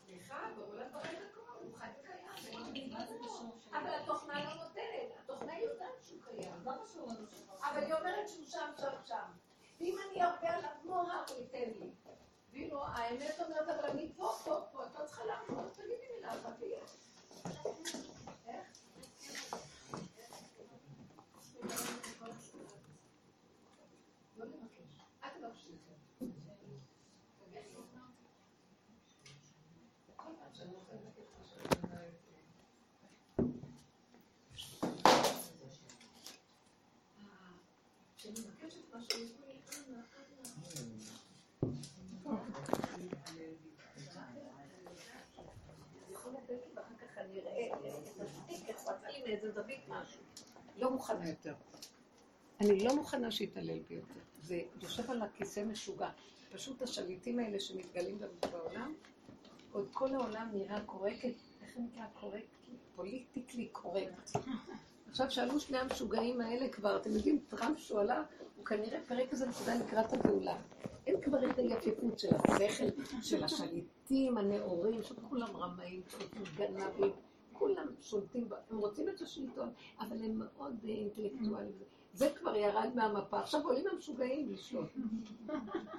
סליחה, 0.05 0.49
בעולם 0.55 0.91
ברגע 0.91 1.19
הכל, 1.31 1.41
הוא 1.61 1.73
חי 1.77 1.87
וקיים. 1.99 2.93
אבל 3.71 3.89
התוכנה 3.89 4.45
לא 4.45 4.63
נותנת, 4.63 5.19
התוכנה 5.19 5.59
יודעת 5.59 6.03
שהוא 6.03 6.21
קיים. 6.23 6.58
אבל 7.63 7.83
היא 7.83 7.93
אומרת 7.93 8.29
שהוא 8.29 8.45
שם, 8.45 8.71
שם, 8.77 8.91
שם. 9.05 9.25
ואם 9.79 9.97
אני 10.09 10.23
ארבה 10.23 10.49
עליו 10.49 10.69
כמו 10.81 11.01
הר, 11.01 11.23
הוא 11.29 11.37
ייתן 11.37 11.79
לי. 11.79 11.89
ואילו 12.51 12.85
האמת 12.85 13.39
אומרת, 13.39 13.69
אבל 13.69 13.89
אני 13.89 14.11
פה, 14.17 14.31
פה, 14.43 14.61
פה, 14.71 14.83
את 14.83 14.99
לא 14.99 15.05
צריכה 15.05 15.25
לעמוד, 15.25 15.69
תגידי 15.75 16.05
מילה 16.15 16.33
אחת 16.33 16.53
ויש. 16.59 16.91
איך? 18.47 18.67
לא 24.37 24.45
לבקש, 24.45 24.99
אל 25.23 25.29
תבקשי 25.29 25.69
יותר. 25.71 26.25
כל 30.15 30.29
פעם 30.39 30.53
שאני 30.53 30.75
רוצה 30.75 30.93
לבקש 30.93 31.27
משהו, 31.41 31.57
אני 31.57 31.67
אומרת, 31.83 32.13
אה, 32.29 32.35
כשאני 34.53 34.91
מבקשת 34.91 35.31
משהו, 35.33 35.67
יש 35.67 35.79
לי, 35.81 35.87
אנא, 37.19 37.29
אנא. 37.29 37.35
זה 37.37 37.37
יכול 37.37 37.37
לתת 37.37 37.37
לי, 37.37 37.37
ואחר 37.37 37.37
כך 37.37 37.37
אני 37.37 37.37
אראה 37.37 37.37
את 37.37 37.37
השתיק, 37.37 37.37
איך 37.37 37.37
מצאים 37.37 37.37
מאיזה 37.37 37.37
זווית 37.37 37.37
משהו. 37.37 38.09
לא 50.77 50.91
מוכנה 50.91 51.29
יותר. 51.29 51.53
אני 52.61 52.83
לא 52.83 52.95
מוכנה 52.95 53.31
שיתעלל 53.31 53.79
בי 53.79 53.95
יותר. 53.95 54.19
זה 54.41 54.61
יושב 54.81 55.11
על 55.11 55.21
הכיסא 55.21 55.63
משוגע. 55.65 56.09
פשוט 56.51 56.81
השליטים 56.81 57.39
האלה 57.39 57.59
שמתגלים 57.59 58.19
בעולם, 58.51 58.93
עוד 59.71 59.89
כל 59.93 60.15
העולם 60.15 60.49
נראה 60.53 60.81
correct, 60.85 61.35
איך 61.61 61.77
נקרא 61.77 62.05
correct? 62.19 62.45
politically 62.95 63.67
correct. 63.71 64.31
עכשיו 65.09 65.31
שאלו 65.31 65.59
שני 65.59 65.77
המשוגעים 65.77 66.41
האלה 66.41 66.69
כבר, 66.69 66.97
אתם 66.97 67.11
יודעים, 67.11 67.39
טראמפ 67.47 67.79
שהוא 67.79 67.99
עלה, 67.99 68.23
הוא 68.57 68.65
כנראה 68.65 68.99
פרק 69.07 69.29
כזה 69.29 69.47
נקודה 69.47 69.75
לקראת 69.75 70.13
הגאולה. 70.13 70.57
אין 71.07 71.21
כבר 71.21 71.49
את 71.49 71.57
היפיפות 71.57 72.19
של 72.19 72.27
השכל, 72.35 72.83
של 73.21 73.43
השליטים 73.43 74.37
הנאורים, 74.37 75.03
שכולם 75.03 75.57
רמאים, 75.57 76.01
גנבים, 76.57 77.11
כולם 77.53 77.87
שולטים, 78.01 78.47
הם 78.69 78.77
רוצים 78.77 79.09
את 79.09 79.21
השלטון, 79.21 79.69
אבל 79.99 80.17
הם 80.23 80.39
מאוד 80.39 80.75
אה, 80.83 80.89
אינטלקטואלים. 80.89 81.71
זה 82.13 82.29
כבר 82.39 82.55
ירד 82.55 82.89
מהמפה, 82.95 83.39
עכשיו 83.39 83.61
עולים 83.63 83.87
המשוגעים 83.91 84.51
לשלוט. 84.51 84.89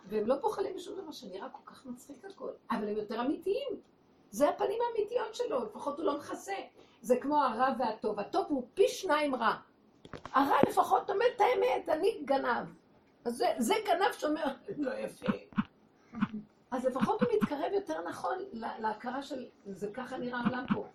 והם 0.08 0.26
לא 0.26 0.34
פוחלים 0.40 0.76
משום 0.76 1.00
דבר 1.00 1.12
שנראה 1.12 1.48
כל 1.48 1.70
כך 1.70 1.86
מצחיק 1.86 2.24
הכל, 2.24 2.50
אבל 2.70 2.88
הם 2.88 2.96
יותר 2.96 3.20
אמיתיים. 3.20 3.80
זה 4.30 4.48
הפנים 4.48 4.78
האמיתיות 4.88 5.34
שלו, 5.34 5.64
לפחות 5.64 5.98
הוא 5.98 6.06
לא 6.06 6.18
מכסה. 6.18 6.54
זה 7.00 7.16
כמו 7.20 7.42
הרע 7.42 7.68
והטוב. 7.78 8.20
הטוב 8.20 8.46
הוא 8.48 8.66
פי 8.74 8.88
שניים 8.88 9.34
רע. 9.34 9.54
הרע 10.32 10.56
לפחות 10.68 11.10
אומר 11.10 11.24
את 11.36 11.40
האמת, 11.40 11.88
אני 11.88 12.20
גנב. 12.24 12.66
אז 13.24 13.36
זה, 13.36 13.46
זה 13.58 13.74
גנב 13.86 14.12
שאומר, 14.12 14.44
לא 14.78 14.90
יפה. 14.94 15.32
אז 16.70 16.84
לפחות 16.84 17.22
הוא 17.22 17.28
מתקרב 17.42 17.72
יותר 17.74 18.02
נכון 18.08 18.38
לה- 18.52 18.78
להכרה 18.78 19.22
של, 19.22 19.46
זה 19.66 19.90
ככה 19.94 20.16
נראה 20.16 20.40
העולם 20.40 20.64
פה. 20.74 20.86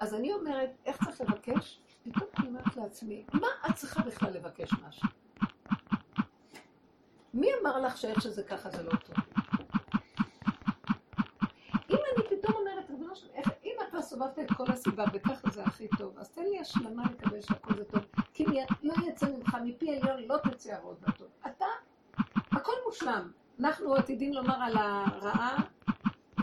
אז 0.00 0.14
אני 0.14 0.32
אומרת, 0.32 0.70
איך 0.86 1.04
צריך 1.04 1.20
לבקש? 1.20 1.80
פתאום 2.02 2.28
אני 2.38 2.48
אומרת 2.48 2.76
לעצמי, 2.76 3.24
מה 3.32 3.46
את 3.70 3.74
צריכה 3.74 4.02
בכלל 4.02 4.30
לבקש 4.32 4.70
משהו? 4.88 5.08
מי 7.34 7.48
אמר 7.62 7.78
לך 7.80 7.96
שאיך 7.98 8.22
שזה 8.22 8.42
ככה 8.42 8.70
זה 8.70 8.82
לא 8.82 8.90
טוב? 8.90 9.16
אם 11.90 11.96
אני 12.16 12.24
פתאום 12.28 12.54
אומרת, 12.56 12.90
ריבונו 12.90 13.16
של 13.16 13.26
איך- 13.34 13.50
אם 13.64 13.72
אתה 13.88 13.98
סובבת 14.10 14.38
את 14.38 14.52
כל 14.56 14.64
הסיבה 14.72 15.04
וככה 15.12 15.50
זה 15.50 15.62
הכי 15.64 15.88
טוב, 15.98 16.18
אז 16.18 16.28
תן 16.30 16.42
לי 16.42 16.58
השלמה 16.60 17.02
לקבל 17.12 17.40
שהכל 17.40 17.74
זה 17.76 17.84
טוב. 17.84 18.00
כי 18.34 18.44
מי- 18.46 18.60
לא 18.82 18.94
יצא 19.06 19.26
ממך, 19.28 19.56
מפי 19.64 19.96
עליון 19.96 20.22
לא 20.26 20.36
תצא 20.36 20.72
הרעות 20.74 20.98
והטוב. 21.02 21.28
אתה, 21.46 21.64
הכל 22.52 22.72
מושלם. 22.86 23.30
אנחנו 23.60 23.94
עתידים 23.94 24.32
לומר 24.32 24.54
על 24.62 24.76
הרעה, 24.76 25.56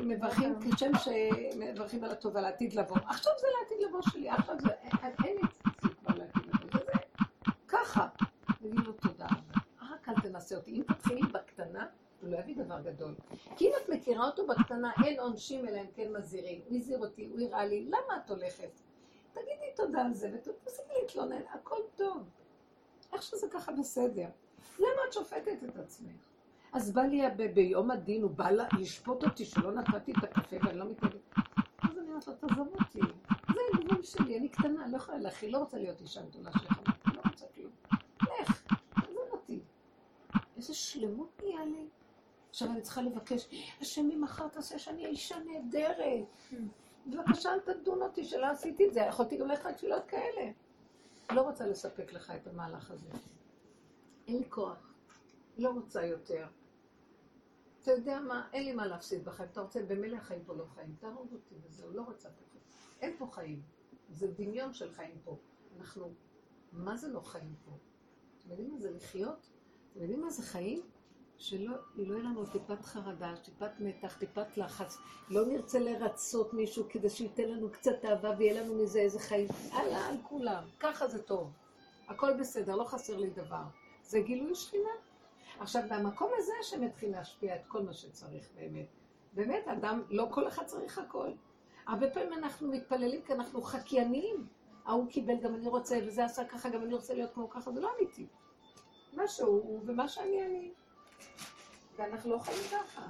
מברכים 0.02 0.56
כשם 0.76 0.92
שמברכים 0.98 2.04
על 2.04 2.12
הטוב, 2.12 2.38
על 2.38 2.46
העתיד 2.46 2.74
לבוא. 2.74 2.98
עכשיו 3.06 3.34
זה 3.40 3.48
לעתיד 3.62 3.78
לבוא 3.90 4.02
שלי, 4.02 4.30
עכשיו 4.30 4.56
זה, 4.60 4.70
אין 5.04 5.12
אין 5.26 5.36
לי 5.36 5.48
כבר 6.06 6.16
לעתיד 6.16 6.44
לבוא. 6.46 6.80
ככה. 7.68 8.08
תגיד 8.60 8.80
לו 8.86 8.92
תודה. 8.92 9.28
רק 9.92 10.10
אל 10.10 10.14
תנסה 10.22 10.56
אותי. 10.56 10.72
אם 10.72 10.84
תתחילי 10.88 11.22
בקטנה, 11.22 11.86
הוא 12.22 12.30
לא 12.32 12.38
יביא 12.38 12.56
דבר 12.56 12.82
גדול. 12.82 13.16
כי 13.56 13.66
אם 13.68 13.72
את 13.84 13.90
מכירה 13.90 14.26
אותו 14.26 14.48
בקטנה, 14.48 14.92
אין 15.06 15.20
עונשים 15.20 15.68
אלא 15.68 15.82
אם 15.82 15.86
כן 15.96 16.14
מזהירים. 16.18 16.62
הוא 16.70 16.78
הזהיר 16.78 17.00
אותי, 17.00 17.26
הוא 17.26 17.40
הראה 17.42 17.66
לי, 17.66 17.86
למה 17.86 18.18
את 18.26 18.30
הולכת? 18.30 18.70
תגידי 19.34 19.72
תודה 19.76 20.02
על 20.06 20.14
זה, 20.14 20.32
ותפסיקי 20.34 20.94
להתלונן, 21.02 21.42
הכל 21.50 21.82
טוב. 21.96 22.24
איך 23.14 23.22
שזה 23.24 23.48
ככה 23.52 23.72
בסדר. 23.72 24.28
למה 24.80 25.02
את 25.08 25.14
שופטת 25.14 25.64
את 25.70 25.78
עצמך? 25.78 26.12
אז 26.74 26.92
בא 26.92 27.02
לי 27.02 27.22
ב- 27.38 27.54
ביום 27.54 27.92
הדין, 27.92 28.24
הוא 28.24 28.32
בא 28.32 28.50
לשפוט 28.80 29.24
אותי 29.24 29.46
שלא 29.46 29.72
נתתי 29.72 30.12
את 30.12 30.24
הקפה 30.24 30.56
ואני 30.64 30.78
לא 30.80 30.86
מתנגדת. 30.86 31.20
אז 31.84 31.98
אני 31.98 32.08
אומרת 32.10 32.28
לו, 32.28 32.34
תעזוב 32.34 32.68
אותי. 32.82 33.00
זה 33.54 33.60
הגבול 33.74 34.04
שלי, 34.04 34.38
אני 34.38 34.50
קטנה, 34.50 34.88
לא 34.88 34.98
יכולה 34.98 35.18
להכיל, 35.18 35.54
לא 35.54 35.58
רוצה 35.58 35.78
להיות 35.78 36.02
אישה 36.02 36.22
גדולה 36.22 36.52
שלך, 36.52 36.80
לא 37.16 37.22
רוצה 37.30 37.46
כלום. 37.56 37.72
לך, 38.42 38.64
תעזוב 38.96 39.30
אותי. 39.32 39.60
איזה 40.58 40.74
שלמות 40.74 41.42
נהיה 41.44 41.66
לי. 41.66 41.88
עכשיו 42.58 42.72
אני 42.72 42.82
צריכה 42.82 43.02
לבקש, 43.02 43.48
השם 43.82 44.08
ממחר 44.08 44.48
תעשה 44.48 44.80
שאני 44.80 45.06
אישה 45.06 45.36
נהדרת. 45.40 46.26
בבקשה 47.08 47.54
אל 47.54 47.60
תדון 47.60 48.02
אותי 48.02 48.24
שלא 48.24 48.46
עשיתי 48.46 48.88
את 48.88 48.94
זה, 48.94 49.00
יכולתי 49.00 49.38
גם 49.38 49.48
ללכת 49.48 49.66
לתפילות 49.66 50.06
כאלה. 50.06 50.52
לא 51.32 51.42
רוצה 51.42 51.68
לספק 51.68 52.14
לך 52.14 52.32
את 52.32 52.48
המהלך 52.48 52.92
הזה. 52.92 53.10
אין 54.28 54.38
לי 54.38 54.50
כוח. 54.50 54.94
לא 55.58 55.70
רוצה 55.70 56.06
יותר. 56.06 56.48
אתה 57.82 57.92
יודע 57.92 58.20
מה, 58.20 58.50
אין 58.54 58.66
לי 58.66 58.74
מה 58.74 58.88
להפסיד 58.88 59.26
בחיים. 59.26 59.50
אתה 59.52 59.62
רוצה, 59.62 59.84
במילא 59.88 60.18
החיים 60.18 60.44
פה 60.46 60.54
לא 60.54 60.66
חיים. 60.66 60.96
תהרוג 61.00 61.34
אותי 61.34 61.56
וזהו, 61.64 61.92
לא 61.92 62.02
רוצה 62.02 62.30
פה 62.30 62.46
חיים. 62.52 62.64
אין 63.02 63.18
פה 63.18 63.28
חיים. 63.32 63.62
זה 64.10 64.28
דמיון 64.28 64.74
של 64.74 64.94
חיים 64.94 65.18
פה. 65.24 65.38
אנחנו, 65.80 66.14
מה 66.72 66.98
זה 66.98 67.08
לא 67.08 67.20
חיים 67.20 67.56
פה? 67.66 67.72
אתם 68.40 68.50
יודעים 68.50 68.72
מה 68.72 68.78
זה 68.78 68.92
לחיות? 68.92 69.50
אתם 69.92 70.02
יודעים 70.02 70.22
מה 70.22 70.30
זה 70.30 70.44
חיים? 70.44 70.82
שלא 71.38 71.74
לא 71.96 72.14
יהיה 72.14 72.24
לנו 72.24 72.46
טיפת 72.46 72.86
חרדה, 72.86 73.34
טיפת 73.44 73.72
מתח, 73.80 74.18
טיפת 74.18 74.58
לחץ. 74.58 74.98
לא 75.30 75.46
נרצה 75.46 75.80
לרצות 75.80 76.54
מישהו 76.54 76.86
כדי 76.90 77.10
שייתן 77.10 77.50
לנו 77.50 77.70
קצת 77.72 78.06
אהבה 78.06 78.32
ויהיה 78.38 78.64
לנו 78.64 78.76
מזה 78.76 79.00
איזה 79.00 79.20
חיים. 79.20 79.48
הלאה, 79.72 80.08
על 80.08 80.16
כולם. 80.24 80.64
ככה 80.80 81.08
זה 81.08 81.24
טוב. 81.24 81.52
הכל 82.08 82.34
בסדר, 82.40 82.76
לא 82.76 82.84
חסר 82.84 83.18
לי 83.18 83.30
דבר. 83.30 83.64
זה 84.04 84.20
גילוי 84.20 84.56
שכינה. 84.56 84.90
עכשיו, 85.60 85.84
במקום 85.90 86.32
הזה 86.38 86.52
השם 86.60 86.84
יתחיל 86.84 87.12
להשפיע 87.12 87.56
את 87.56 87.62
כל 87.68 87.82
מה 87.82 87.94
שצריך 87.94 88.48
באמת. 88.56 88.88
באמת, 89.34 89.68
אדם, 89.68 90.04
לא 90.10 90.28
כל 90.32 90.48
אחד 90.48 90.66
צריך 90.66 90.98
הכל. 90.98 91.32
הרבה 91.88 92.10
פעמים 92.10 92.34
אנחנו 92.34 92.68
מתפללים 92.68 93.22
כי 93.22 93.34
אנחנו 93.34 93.62
חקייניים. 93.62 94.48
ההוא 94.86 95.08
קיבל, 95.10 95.38
גם 95.42 95.56
אני 95.56 95.68
רוצה, 95.68 96.00
וזה 96.08 96.26
עשה 96.26 96.46
ככה, 96.46 96.70
גם 96.70 96.84
אני 96.84 96.94
רוצה 96.94 97.14
להיות 97.14 97.34
כמו 97.34 97.50
ככה, 97.50 97.72
זה 97.72 97.82
לא 97.82 97.90
אמיתי. 97.98 98.28
מה 99.14 99.28
שהוא 99.28 99.50
הוא 99.50 99.82
ומה 99.86 100.08
שאני 100.08 100.46
אני. 100.46 100.72
ואנחנו 101.98 102.32
לא 102.32 102.38
חיים 102.38 102.64
ככה. 102.72 103.08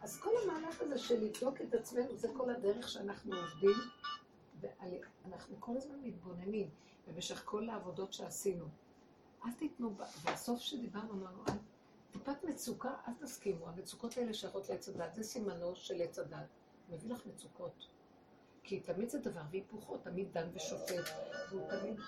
אז 0.00 0.20
כל 0.20 0.30
המהלך 0.42 0.80
הזה 0.80 0.98
של 0.98 1.24
לבדוק 1.24 1.60
את 1.60 1.74
עצמנו, 1.74 2.16
זה 2.16 2.28
כל 2.36 2.50
הדרך 2.50 2.88
שאנחנו 2.88 3.36
עובדים, 3.36 3.76
ואנחנו 4.60 5.56
כל 5.60 5.76
הזמן 5.76 5.98
מתבוננים 6.02 6.70
במשך 7.06 7.42
כל 7.44 7.68
העבודות 7.68 8.12
שעשינו. 8.12 8.64
אל 9.44 9.52
תיתנו, 9.52 9.94
בסוף 10.24 10.60
שדיברנו, 10.60 11.12
אמרנו, 11.12 11.44
אל, 11.48 11.54
טיפת 12.10 12.44
מצוקה, 12.44 12.94
אל 13.08 13.12
תסכימו. 13.20 13.68
המצוקות 13.68 14.16
האלה 14.16 14.34
שייכות 14.34 14.68
לעץ 14.68 14.88
הדת, 14.88 15.14
זה 15.14 15.22
סימנו 15.22 15.76
של 15.76 16.02
עץ 16.02 16.18
הדת. 16.18 16.46
הוא 16.88 16.96
מביא 16.96 17.10
לך 17.10 17.26
מצוקות. 17.26 17.86
כי 18.62 18.80
תמיד 18.80 19.08
זה 19.08 19.18
דבר 19.18 19.42
והיפוכו, 19.50 19.98
תמיד 19.98 20.32
דן 20.32 20.48
ושופט, 20.54 21.04
והוא 21.50 21.68
תמיד, 21.70 22.00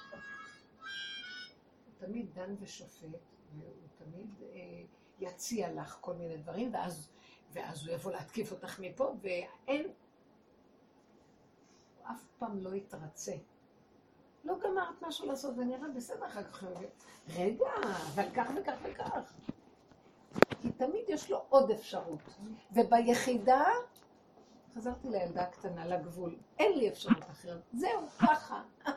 הוא 1.84 2.06
תמיד 2.06 2.34
דן 2.34 2.54
ושופט, 2.60 3.08
והוא 3.58 3.88
תמיד 3.98 4.28
אה, 4.42 4.82
יציע 5.20 5.72
לך 5.72 5.98
כל 6.00 6.14
מיני 6.14 6.36
דברים, 6.36 6.74
ואז, 6.74 7.08
ואז 7.52 7.86
הוא 7.86 7.94
יבוא 7.94 8.12
להתקיף 8.12 8.52
אותך 8.52 8.80
מפה, 8.80 9.14
ואין, 9.22 9.82
הוא 11.98 12.06
אף 12.06 12.24
פעם 12.38 12.58
לא 12.58 12.74
יתרצה. 12.74 13.32
לא 14.44 14.54
גמרת 14.58 15.02
משהו 15.02 15.26
לעשות 15.26 15.54
ונראה 15.58 15.88
בסדר, 15.96 16.26
אחר 16.26 16.44
כך 16.44 16.64
רגע, 17.36 17.68
אבל 18.14 18.24
כך 18.34 18.50
וכך 18.56 18.76
וכך. 18.82 19.32
כי 20.62 20.72
תמיד 20.72 21.04
יש 21.08 21.30
לו 21.30 21.44
עוד 21.48 21.70
אפשרות. 21.70 22.20
וביחידה, 22.72 23.64
חזרתי 24.74 25.08
לילדה 25.08 25.42
הקטנה, 25.42 25.86
לגבול, 25.86 26.36
אין 26.58 26.78
לי 26.78 26.88
אפשרות 26.88 27.24
אחרת. 27.30 27.62
זהו, 27.72 28.08
ככה. 28.18 28.62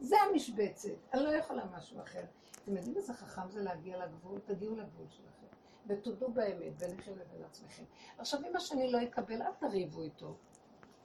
זה 0.00 0.16
המשבצת. 0.22 0.88
אני 1.14 1.22
לא 1.22 1.28
יכולה 1.28 1.64
משהו 1.76 2.02
אחר. 2.02 2.24
אתם 2.62 2.76
יודעים 2.76 2.96
איזה 2.96 3.14
חכם 3.14 3.50
זה 3.50 3.62
להגיע 3.62 4.06
לגבול? 4.06 4.40
תגיעו 4.44 4.76
לגבול 4.76 5.06
שלכם. 5.08 5.46
ותודו 5.86 6.30
באמת 6.30 6.78
ביניכם 6.78 7.12
לבין 7.12 7.44
עצמכם. 7.44 7.84
עכשיו, 8.18 8.40
אם 8.50 8.56
השני 8.56 8.92
לא 8.92 8.98
יקבל, 8.98 9.42
אל 9.42 9.52
תריבו 9.52 10.02
איתו. 10.02 10.36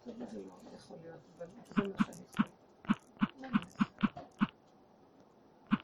זה 0.06 0.12
לא 0.20 0.76
יכול 0.76 0.98
להיות, 1.02 1.20
אבל 1.38 1.48
זה 1.48 1.54
מה 1.58 1.64
שאני 1.66 1.94
חושבת. 1.94 2.36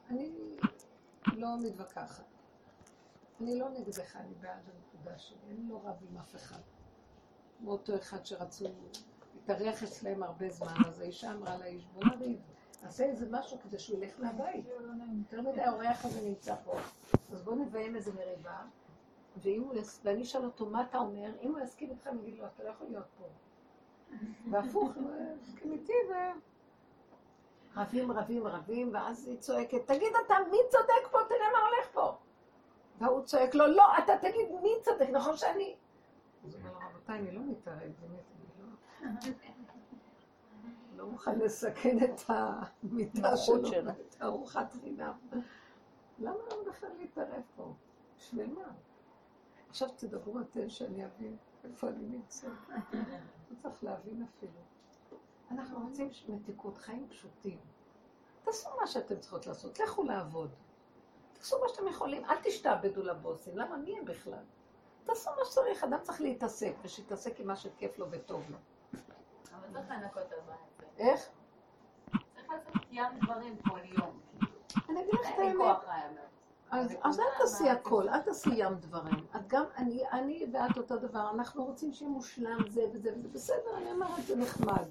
אני 0.10 0.32
לא 1.34 1.48
מתווכחת. 1.64 2.24
אני 3.42 3.60
לא 3.60 3.70
נגדך, 3.70 4.16
אני 4.16 4.34
בעד 4.34 4.70
הנקודה 4.70 5.18
שלי. 5.18 5.38
אני 5.48 5.70
לא 5.70 5.82
רב 5.84 5.96
עם 6.10 6.18
אף 6.18 6.36
אחד. 6.36 6.62
כמו 7.58 7.72
אותו 7.72 7.96
אחד 7.96 8.26
שרצו 8.26 8.66
להתארח 9.36 9.84
אצלם 9.84 10.24
הרבה 10.24 10.50
זמן, 10.50 10.74
אז 10.88 11.00
האישה 11.00 11.32
אמרה 11.32 11.58
לאיש, 11.58 11.86
בוא 11.86 12.04
נריב, 12.04 12.42
נעשה 12.84 13.06
איזה 13.06 13.26
משהו 13.32 13.58
כדי 13.60 13.80
שהוא 13.80 13.98
ילך 13.98 14.20
מהבית. 14.20 14.66
יותר 15.18 15.42
מדי 15.42 15.62
האורח 15.62 16.06
הזה 16.06 16.30
נמצא 16.30 16.56
פה. 16.66 16.74
אז 17.32 17.42
בוא 17.42 17.56
נביים 17.56 17.96
איזה 17.96 18.12
מריבה. 18.14 18.62
ואני 20.04 20.22
אשאל 20.22 20.46
אותו, 20.46 20.66
מה 20.66 20.82
אתה 20.82 20.98
אומר? 20.98 21.32
אם 21.42 21.52
הוא 21.52 21.60
יסכים 21.60 21.90
איתך, 21.90 22.08
אני 22.08 22.22
אגיד 22.22 22.38
לו, 22.38 22.46
אתה 22.46 22.64
לא 22.64 22.70
יכול 22.70 22.88
להיות 22.88 23.06
פה. 23.18 23.26
והפוך, 24.52 24.92
יסכים 25.42 25.72
איתי, 25.72 25.94
ו... 26.10 26.14
רבים, 27.76 28.12
רבים, 28.12 28.48
רבים, 28.48 28.90
ואז 28.94 29.28
היא 29.28 29.38
צועקת, 29.40 29.88
תגיד 29.88 30.14
אתה, 30.26 30.36
מי 30.52 30.58
צודק 30.70 31.12
פה? 31.12 31.18
תראה 31.30 31.52
מה 31.52 31.60
הולך 31.68 31.92
פה. 31.94 32.18
והוא 33.00 33.24
צועק 33.24 33.56
לו, 33.56 33.68
לא, 33.68 33.98
אתה 33.98 34.18
תגיד 34.18 34.52
מי 34.64 34.70
צודק, 34.82 35.10
נכון 35.12 35.38
שאני... 35.38 35.76
אז 36.46 36.56
הוא 36.56 36.62
אומר 36.64 36.88
רבותיי, 36.90 37.20
אני 37.20 37.32
לא 37.32 37.42
מתערב, 37.42 37.80
באמת, 37.80 38.24
אני 39.02 39.22
לא... 39.22 39.38
מוכן 41.22 41.40
לסכן 41.40 41.98
את 42.04 42.22
המיטה 42.28 43.38
שלו, 43.38 43.70
את 43.90 44.16
ארוחת 44.22 44.74
חינם. 44.74 45.14
למה 46.20 46.38
לא 46.50 46.64
בכלל 46.68 46.90
להתערב 47.00 47.42
פה? 47.56 47.74
בשביל 48.18 48.54
מה? 48.54 48.72
עכשיו 49.70 49.90
תדברו 49.90 50.40
אתם 50.40 50.70
שאני 50.70 51.06
אבין 51.06 51.38
איפה 51.64 51.88
אני 51.88 52.06
נמצא. 52.06 52.48
לא 52.94 53.56
צריך 53.62 53.84
להבין 53.84 54.24
אפילו. 54.24 54.60
אנחנו 55.52 55.88
רוצים 55.88 56.10
מתיקות 56.30 56.78
חיים 56.78 57.08
פשוטים. 57.10 57.60
תעשו 58.44 58.70
מה 58.80 58.88
שאתם 58.88 59.20
צריכות 59.20 59.48
לעשות, 59.48 59.80
לכו 59.80 60.04
לעבוד. 60.04 60.50
תעשו 61.34 61.60
מה 61.62 61.70
שאתם 61.70 61.88
יכולים, 61.88 62.26
אל 62.26 62.36
תשתעבדו 62.44 63.04
לבוסים, 63.04 63.58
למה 63.58 63.78
מי 63.78 63.98
הם 63.98 64.06
בכלל? 64.06 64.44
תעשו 65.04 65.30
מה 65.40 65.46
שצריך, 65.46 65.84
אדם 65.84 66.00
צריך 66.02 66.22
להתעסק, 66.22 66.74
ושיתעסק 66.84 67.40
עם 67.40 67.48
מה 67.48 67.56
שכיף 67.56 68.00
לו 68.00 68.12
וטוב 68.12 68.52
לו. 68.52 68.58
אבל 69.52 69.74
צריך 69.74 69.90
לנקות 69.90 70.24
את 70.28 70.34
הבית. 70.44 70.51
איך? 71.02 71.30
צריך 72.12 72.50
לעשות 72.50 72.82
ים 72.92 73.20
דברים 73.24 73.58
כל 73.58 73.80
יום. 73.98 74.20
אני 74.90 75.02
אגיד 75.02 75.14
לך 75.14 75.28
את 75.34 75.40
האמת. 75.40 75.56
כוח 75.58 75.84
האמת. 75.88 76.22
אז, 76.72 76.92
אז 77.04 77.20
אל 77.20 77.26
תעשי 77.38 77.70
הכל, 77.70 78.10
אל 78.10 78.22
תעשי 78.22 78.50
ים 78.56 78.76
דברים. 78.80 79.26
את 79.36 79.48
גם, 79.48 79.64
אני, 79.78 80.04
אני 80.12 80.46
ואת 80.54 80.78
אותו 80.78 80.98
דבר, 80.98 81.32
אנחנו 81.32 81.66
רוצים 81.66 81.94
שיהיה 81.94 82.12
מושלם 82.12 82.58
זה 82.70 82.82
וזה 82.94 83.14
וזה, 83.18 83.28
בסדר, 83.28 83.78
אני 83.78 83.92
אומרת, 83.92 84.26
זה 84.28 84.36
נחמד. 84.36 84.86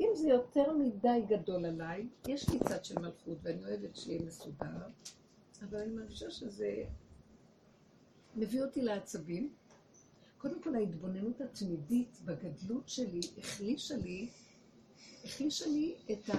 אם 0.00 0.10
זה 0.14 0.28
יותר 0.28 0.72
מדי 0.72 1.24
גדול 1.28 1.64
עליי, 1.66 2.08
יש 2.28 2.48
לי 2.48 2.58
צד 2.58 2.84
של 2.84 2.98
מלכות 2.98 3.38
ואני 3.42 3.64
אוהבת 3.64 3.96
שיהיה 3.96 4.22
מסודר, 4.22 4.86
אבל 5.62 5.78
אני 5.78 5.92
מרגישה 5.92 6.30
שזה 6.30 6.84
מביא 8.36 8.62
אותי 8.62 8.82
לעצבים. 8.82 9.52
קודם 10.38 10.62
כל 10.62 10.74
ההתבוננות 10.74 11.40
התמידית 11.40 12.18
בגדלות 12.24 12.88
שלי 12.88 13.20
החלישה 13.38 13.96
לי, 13.96 14.28
החלישה 15.28 15.66
לי 15.66 15.94
את 16.12 16.30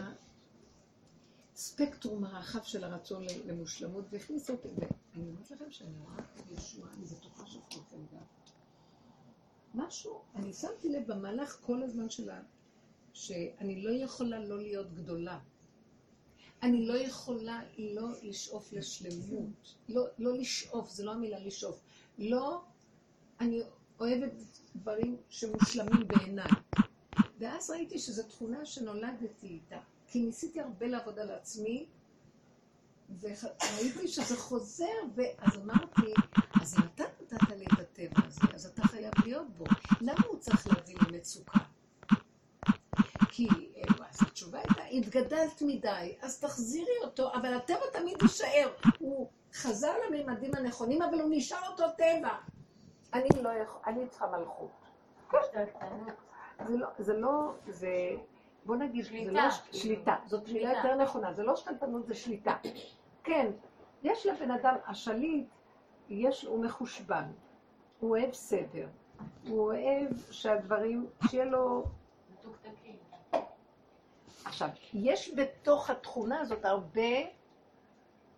הספקטרום 1.56 2.26
הרחב 2.26 2.64
של 2.64 2.84
הרצון 2.84 3.24
למושלמות 3.46 4.06
והכניסה 4.12 4.54
אותי, 4.54 4.68
ואני 4.68 5.30
אומרת 5.30 5.52
לכם 5.52 5.72
שאני 5.72 5.94
רואה 6.00 6.16
ישועה, 6.58 6.94
אני 6.94 7.06
בטוחה 7.06 7.46
שכולכם 7.46 7.98
גם. 8.14 8.22
משהו, 9.74 10.22
אני 10.36 10.54
שמתי 10.54 10.90
לב 10.90 11.12
במהלך 11.12 11.58
כל 11.62 11.84
הזמן 11.84 12.10
שלה, 12.10 12.42
שאני 13.14 13.82
לא 13.82 13.90
יכולה 13.90 14.40
לא 14.40 14.62
להיות 14.62 14.94
גדולה. 14.94 15.40
אני 16.64 16.88
לא 16.88 16.98
יכולה 16.98 17.62
לא 17.78 18.08
לשאוף 18.24 18.74
לשלמות. 18.74 19.76
לא, 19.90 20.06
לא 20.20 20.38
לשאוף, 20.38 20.90
זה 20.92 21.06
לא 21.06 21.12
המילה 21.12 21.40
לשאוף. 21.40 21.80
לא, 22.18 22.62
אני 23.40 23.62
אוהבת 24.00 24.34
דברים 24.76 25.18
שמושלמים 25.30 26.08
בעיניי. 26.08 26.50
ואז 27.40 27.70
ראיתי 27.70 28.00
שזו 28.00 28.24
תכונה 28.24 28.66
שנולדתי 28.66 29.48
איתה. 29.48 29.78
כי 30.08 30.22
ניסיתי 30.22 30.62
הרבה 30.62 30.88
לעבוד 30.88 31.20
על 31.20 31.32
עצמי, 31.32 31.86
וראיתי 33.20 34.08
שזה 34.08 34.38
חוזר, 34.38 34.86
ואז 35.16 35.56
אמרתי, 35.56 36.14
אז 36.62 36.76
אם 36.80 36.84
אתה 36.96 37.04
נתת 37.22 37.50
לי 37.50 37.66
את 37.66 37.80
הטבע 37.80 38.28
הזה, 38.28 38.42
אז 38.54 38.66
אתה 38.66 38.88
חייב 38.88 39.14
להיות 39.26 39.50
בו. 39.58 39.66
למה 40.02 40.22
הוא 40.28 40.40
צריך 40.40 40.68
להביא 40.68 40.96
לי 40.96 41.18
מצוקה? 41.18 41.60
כי 43.32 43.48
אה, 43.48 43.84
אז 44.10 44.18
התשובה 44.22 44.60
הייתה, 44.60 44.84
התגדלת 44.84 45.62
מדי, 45.62 46.16
אז 46.22 46.40
תחזירי 46.40 46.98
אותו, 47.04 47.34
אבל 47.34 47.54
הטבע 47.54 47.90
תמיד 47.94 48.18
יישאר. 48.22 48.70
הוא 49.00 49.30
חזר 49.54 49.94
לממדים 50.10 50.56
הנכונים, 50.56 51.02
אבל 51.02 51.22
הוא 51.22 51.30
נשאר 51.34 51.68
אותו 51.72 51.84
טבע. 51.98 52.36
אני 53.14 53.30
לא 53.42 53.50
יכול, 53.50 53.82
אני 53.86 54.08
צריכה 54.10 54.28
מלכות. 54.28 54.72
זה 56.68 56.78
לא, 56.78 56.88
זה 57.00 57.14
לא, 57.18 57.54
זה, 57.68 58.12
בוא 58.66 58.76
נגיד, 58.76 59.04
זה 59.04 59.10
שליטה, 59.10 59.32
לא 59.32 59.50
כאילו. 59.50 59.84
שליטה, 59.84 60.16
זאת 60.26 60.48
מילה. 60.48 60.74
יותר 60.74 60.96
נכונה, 60.96 61.34
זה 61.34 61.44
לא 61.44 61.56
שתלטנות, 61.56 62.08
זה 62.08 62.14
שליטה. 62.16 62.56
כן, 63.24 63.52
יש 64.04 64.26
לבן 64.26 64.52
אדם, 64.52 64.76
השליט, 64.88 65.48
יש, 66.10 66.44
הוא 66.46 66.66
מחושבן, 66.66 67.26
הוא 68.00 68.10
אוהב 68.10 68.34
סדר, 68.34 68.88
הוא 69.48 69.60
אוהב 69.60 70.10
שהדברים, 70.32 71.08
שיהיה 71.30 71.46
לו... 71.46 71.84
עכשיו, 74.46 74.70
יש 74.94 75.34
בתוך 75.36 75.90
התכונה 75.90 76.40
הזאת 76.40 76.66
הרבה 76.66 77.12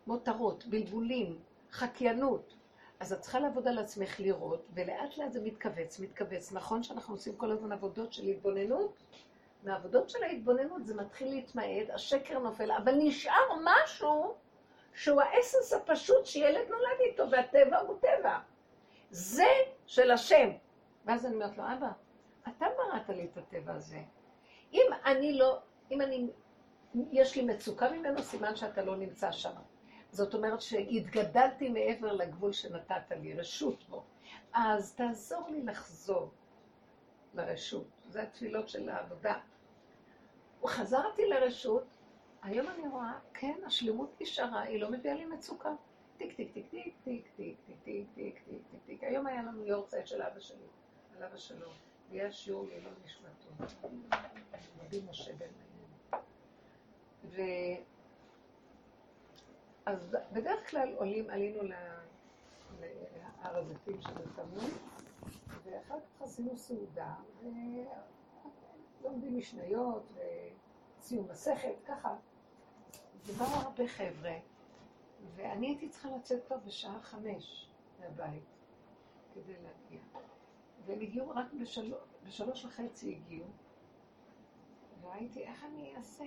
מותרות, 0.08 0.66
בלבולים, 0.66 1.40
חקיינות. 1.72 2.54
אז 3.02 3.14
את 3.14 3.22
צריכה 3.22 3.40
לעבוד 3.40 3.68
על 3.68 3.80
עצמך 3.80 4.20
לראות, 4.20 4.66
ולאט 4.74 5.18
לאט 5.18 5.32
זה 5.32 5.42
מתכווץ, 5.42 6.00
מתכווץ. 6.00 6.52
נכון 6.52 6.84
שאנחנו 6.84 7.14
עושים 7.14 7.36
כל 7.36 7.52
הזמן 7.52 7.72
עבודות 7.72 8.14
של 8.14 8.24
התבוננות? 8.24 8.98
מהעבודות 9.64 10.10
של 10.10 10.24
ההתבוננות 10.24 10.86
זה 10.86 10.96
מתחיל 10.96 11.30
להתמעט, 11.30 11.90
השקר 11.94 12.40
נופל, 12.40 12.72
אבל 12.72 12.94
נשאר 12.98 13.48
משהו 13.64 14.36
שהוא 14.94 15.22
האסנס 15.22 15.74
הפשוט 15.74 16.26
שילד 16.26 16.70
נולד 16.70 17.00
איתו, 17.00 17.32
והטבע 17.32 17.78
הוא 17.78 17.98
טבע. 18.00 18.40
זה 19.12 19.50
של 19.86 20.12
השם. 20.12 20.50
ואז 21.06 21.26
אני 21.26 21.34
אומרת 21.34 21.58
לו, 21.58 21.64
אבא, 21.64 21.92
אתה 22.44 22.66
בראת 22.78 23.10
לי 23.10 23.26
את 23.32 23.38
הטבע 23.38 23.74
הזה. 23.74 24.00
אם 24.74 24.86
אני 25.06 25.34
לא, 25.34 25.60
אם 25.92 26.02
אני, 26.02 26.28
יש 27.12 27.36
לי 27.36 27.42
מצוקה 27.42 27.90
ממנו, 27.92 28.24
סימן 28.24 28.56
שאתה 28.56 28.82
לא 28.82 28.98
נמצא 28.98 29.32
שם. 29.32 29.54
זאת 30.12 30.34
אומרת 30.34 30.62
שהתגדלתי 30.62 31.70
מעבר 31.70 32.14
לגבול 32.14 32.54
שנתת 32.54 33.12
לי, 33.12 33.34
רשות 33.34 33.84
בו. 33.90 34.04
אז 34.54 34.96
תעזור 34.96 35.50
לי 35.50 35.64
לחזור 35.64 36.32
לרשות. 37.34 37.86
זה 38.10 38.24
התפילות 38.24 38.70
של 38.70 38.90
העבודה. 38.90 39.40
חזרתי 40.66 41.26
לרשות, 41.26 41.84
היום 42.44 42.68
אני 42.68 42.88
רואה, 42.88 43.20
כן, 43.34 43.60
השלמות 43.66 44.22
נשארה, 44.22 44.62
היא 44.62 44.80
לא 44.80 44.92
מביאה 44.92 45.16
לי 45.16 45.26
מצוקה. 45.26 45.70
טיק, 46.18 46.36
טיק, 46.36 46.54
טיק, 46.54 46.66
טיק, 46.72 46.96
טיק, 47.04 47.28
טיק, 47.36 47.58
טיק, 47.66 47.78
טיק, 47.86 48.08
טיק, 48.16 48.44
טיק, 48.46 48.62
טיק, 48.72 48.82
טיק. 48.86 49.04
היום 49.04 49.28
היה 49.28 49.44
לנו 49.44 49.66
יורצייט 49.66 50.08
של 50.08 50.22
אבא 50.22 50.40
שלי, 50.40 50.58
עליו 51.16 51.30
השלום. 51.34 51.74
ויהיה 52.10 52.32
שיעור 52.32 52.68
לעילוי 52.68 52.94
נשמתו. 53.06 53.66
רבי 54.86 55.02
משה 55.10 55.34
בן 55.34 55.46
מימון. 57.32 57.84
אז 59.92 60.18
בדרך 60.32 60.70
כלל 60.70 60.94
עולים, 60.96 61.30
עלינו 61.30 61.64
להר 61.64 63.58
הזיתים 63.58 63.98
התמוד, 64.00 64.72
ואחר 65.64 66.00
כך 66.00 66.22
עשינו 66.22 66.58
סעודה, 66.58 67.16
ולומדים 69.02 69.38
משניות, 69.38 70.04
וסיום 71.00 71.28
מסכת, 71.30 71.76
ככה. 71.86 72.16
ובאו 73.26 73.46
הרבה 73.46 73.88
חבר'ה, 73.88 74.38
ואני 75.36 75.68
הייתי 75.68 75.90
צריכה 75.90 76.10
לצאת 76.10 76.44
פה 76.48 76.58
בשעה 76.58 77.02
חמש 77.02 77.70
מהבית, 78.00 78.44
כדי 79.34 79.54
להגיע. 79.54 80.02
והם 80.86 81.02
הגיעו 81.02 81.30
רק 81.30 81.54
בשלוש, 81.62 82.00
בשלוש 82.24 82.66
וחצי 82.66 83.16
הגיעו, 83.16 83.48
והייתי, 85.02 85.44
איך 85.44 85.64
אני 85.64 85.96
אעשה? 85.98 86.26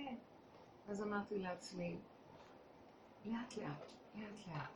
אז 0.89 1.01
אמרתי 1.01 1.39
לעצמי, 1.39 1.97
לאט 3.25 3.57
לאט, 3.57 3.91
לאט 4.15 4.47
לאט. 4.47 4.69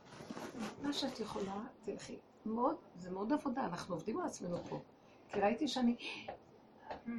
מה 0.82 0.92
שאת 0.92 1.20
יכולה, 1.20 1.56
תלכי. 1.84 2.16
מאוד, 2.46 2.76
זה 2.96 3.10
מאוד 3.10 3.32
עבודה, 3.32 3.64
אנחנו 3.64 3.94
עובדים 3.94 4.20
על 4.20 4.26
עצמנו 4.26 4.58
פה. 4.68 4.80
כי 5.32 5.40
ראיתי 5.40 5.68
שאני... 5.68 5.96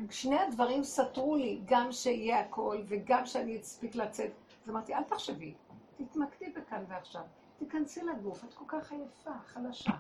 שני 0.10 0.40
הדברים 0.40 0.84
סתרו 0.84 1.36
לי, 1.36 1.62
גם 1.66 1.92
שיהיה 1.92 2.40
הכל 2.40 2.82
וגם 2.88 3.26
שאני 3.26 3.62
אספיק 3.62 3.96
לצאת. 3.96 4.32
אז 4.64 4.70
אמרתי, 4.70 4.94
אל 4.96 5.04
תחשבי, 5.04 5.54
תתמקדי 5.98 6.50
בכאן 6.50 6.84
ועכשיו. 6.88 7.22
תיכנסי 7.60 8.02
לגוף, 8.02 8.44
את 8.44 8.54
כל 8.54 8.66
כך 8.68 8.92
עייפה, 8.92 9.32
חלשה. 9.46 9.94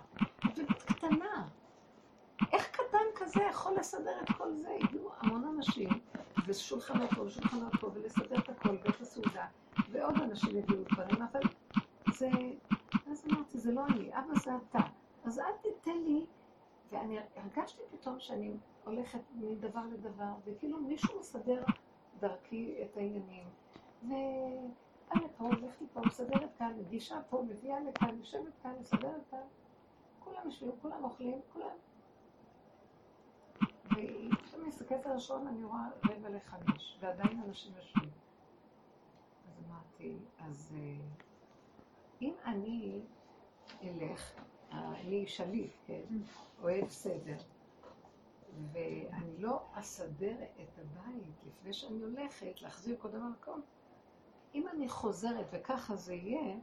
ואת 0.43 0.83
קטנה. 0.83 1.47
איך 2.53 2.67
קטן 2.71 3.05
כזה 3.15 3.43
יכול 3.49 3.73
לסדר 3.79 4.21
את 4.23 4.29
כל 4.37 4.55
זה? 4.55 4.77
הגיעו 4.83 5.09
המון 5.19 5.55
אנשים, 5.57 5.89
ושולחנות 6.45 7.09
פה 7.15 7.21
ושולחנות 7.21 7.73
פה, 7.79 7.89
ולסדר 7.93 8.39
את 8.39 8.49
הכל, 8.49 8.77
ואת 8.83 9.01
הסעודה, 9.01 9.45
ועוד 9.91 10.15
אנשים 10.21 10.57
הביאו 10.57 10.83
דברים, 10.93 11.21
אבל 11.21 11.41
זה... 12.13 12.29
אז 13.11 13.25
אמרתי, 13.31 13.59
זה 13.59 13.71
לא 13.71 13.85
אני, 13.85 14.09
אבא 14.13 14.39
זה 14.43 14.51
אתה. 14.55 14.79
אז 15.25 15.39
אל 15.39 15.51
תיתן 15.61 15.97
לי, 15.97 16.25
ואני 16.91 17.17
הרגשתי 17.35 17.81
פתאום 17.91 18.19
שאני 18.19 18.53
הולכת 18.83 19.19
מדבר 19.35 19.85
לדבר, 19.93 20.33
וכאילו 20.45 20.77
מישהו 20.77 21.19
מסדר 21.19 21.63
דרכי 22.19 22.75
את 22.83 22.97
העניינים. 22.97 23.45
וא' 24.09 25.19
פה, 25.37 25.43
הולכת 25.45 25.85
פה, 25.93 26.01
מסדרת 26.05 26.49
כאן, 26.57 26.73
מגישה 26.79 27.21
פה, 27.29 27.43
מביאה 27.47 27.79
לכאן, 27.79 28.17
יושבת 28.17 28.53
כאן, 28.63 28.73
מסדרת 28.81 29.21
כאן. 29.31 29.39
כולם 30.19 30.41
יושבים, 30.45 30.71
כולם 30.81 31.03
אוכלים, 31.03 31.39
כולם 31.53 31.75
וכשאני 33.91 34.67
מסתכלת 34.67 35.05
על 35.05 35.11
השעון 35.11 35.47
אני 35.47 35.63
רואה 35.63 35.87
רבע 36.05 36.29
לחמש, 36.29 36.97
ועדיין 36.99 37.41
אנשים 37.47 37.71
יושבים. 37.77 38.20
אמרתי, 40.01 40.17
אז 40.39 40.75
אה, 40.77 40.95
אם 42.21 42.33
אני 42.45 43.01
אלך, 43.83 44.31
אני 44.71 45.27
שליט, 45.27 45.71
כן, 45.85 46.03
אוהב 46.61 46.89
סדר, 46.89 47.37
ואני 48.71 49.37
לא 49.37 49.63
אסדר 49.73 50.35
את 50.43 50.79
הבית 50.79 51.43
לפני 51.47 51.73
שאני 51.73 52.01
הולכת 52.01 52.61
להחזיר 52.61 52.95
קודם 52.99 53.19
למקום, 53.19 53.61
אם 54.55 54.67
אני 54.67 54.89
חוזרת 54.89 55.45
וככה 55.51 55.95
זה 55.95 56.13
יהיה, 56.13 56.55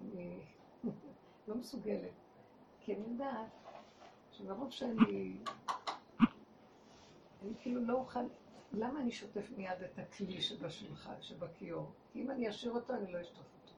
אני 0.00 0.40
לא 1.48 1.54
מסוגלת. 1.54 2.12
כי 2.80 2.94
אני 2.94 3.04
יודעת 3.06 3.50
שמרוב 4.30 4.70
שאני 4.70 5.36
אני 7.42 7.54
כאילו 7.58 7.80
לא 7.84 7.94
אוכל, 7.94 8.20
למה 8.76 9.00
אני 9.00 9.12
שוטף 9.12 9.50
מיד 9.56 9.82
את 9.84 9.98
הכלי 9.98 10.40
שבשולחן, 10.40 11.14
שבכיור? 11.20 11.92
כי 12.12 12.22
אם 12.22 12.30
אני 12.30 12.48
אשאיר 12.48 12.72
אותו, 12.72 12.94
אני 12.94 13.12
לא 13.12 13.20
אשטוף 13.20 13.46
אותו. 13.62 13.74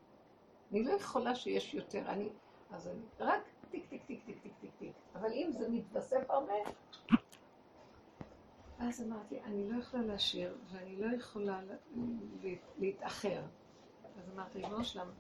אני 0.71 0.85
לא 0.85 0.93
יכולה 0.93 1.35
שיש 1.35 1.75
יותר, 1.75 2.09
אני, 2.09 2.29
אז 2.71 2.89
אני, 2.89 3.03
רק 3.21 3.43
טיק, 3.71 3.89
טיק, 3.89 4.05
טיק, 4.07 4.25
טיק, 4.27 4.43
טיק, 4.43 4.53
טיק, 4.61 4.71
טיק. 4.79 4.93
אבל 5.15 5.33
אם 5.33 5.51
זה 5.53 5.69
מתווסף 5.69 6.31
הרבה, 6.31 6.55
אז 8.79 9.03
אמרתי, 9.03 9.41
אני 9.41 9.71
לא 9.71 9.79
יכולה 9.79 10.03
להשאיר, 10.03 10.57
ואני 10.73 10.97
לא 10.97 11.17
יכולה 11.17 11.61
להתאחר. 12.79 13.43
אז 14.19 14.31
אמרתי, 14.35 14.59
ריבונו 14.59 14.85
של 14.85 14.94
עולם, 14.95 15.11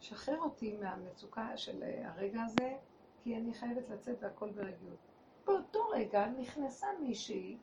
שחרר 0.00 0.40
אותי 0.40 0.76
מהמצוקה 0.76 1.56
של 1.56 1.82
הרגע 2.04 2.42
הזה, 2.42 2.76
כי 3.22 3.36
אני 3.36 3.54
חייבת 3.54 3.88
לצאת 3.88 4.16
והכל 4.22 4.50
ברגיעות. 4.50 4.98
באותו 5.44 5.88
רגע 5.88 6.26
נכנסה 6.26 6.86
מישהי 7.00 7.56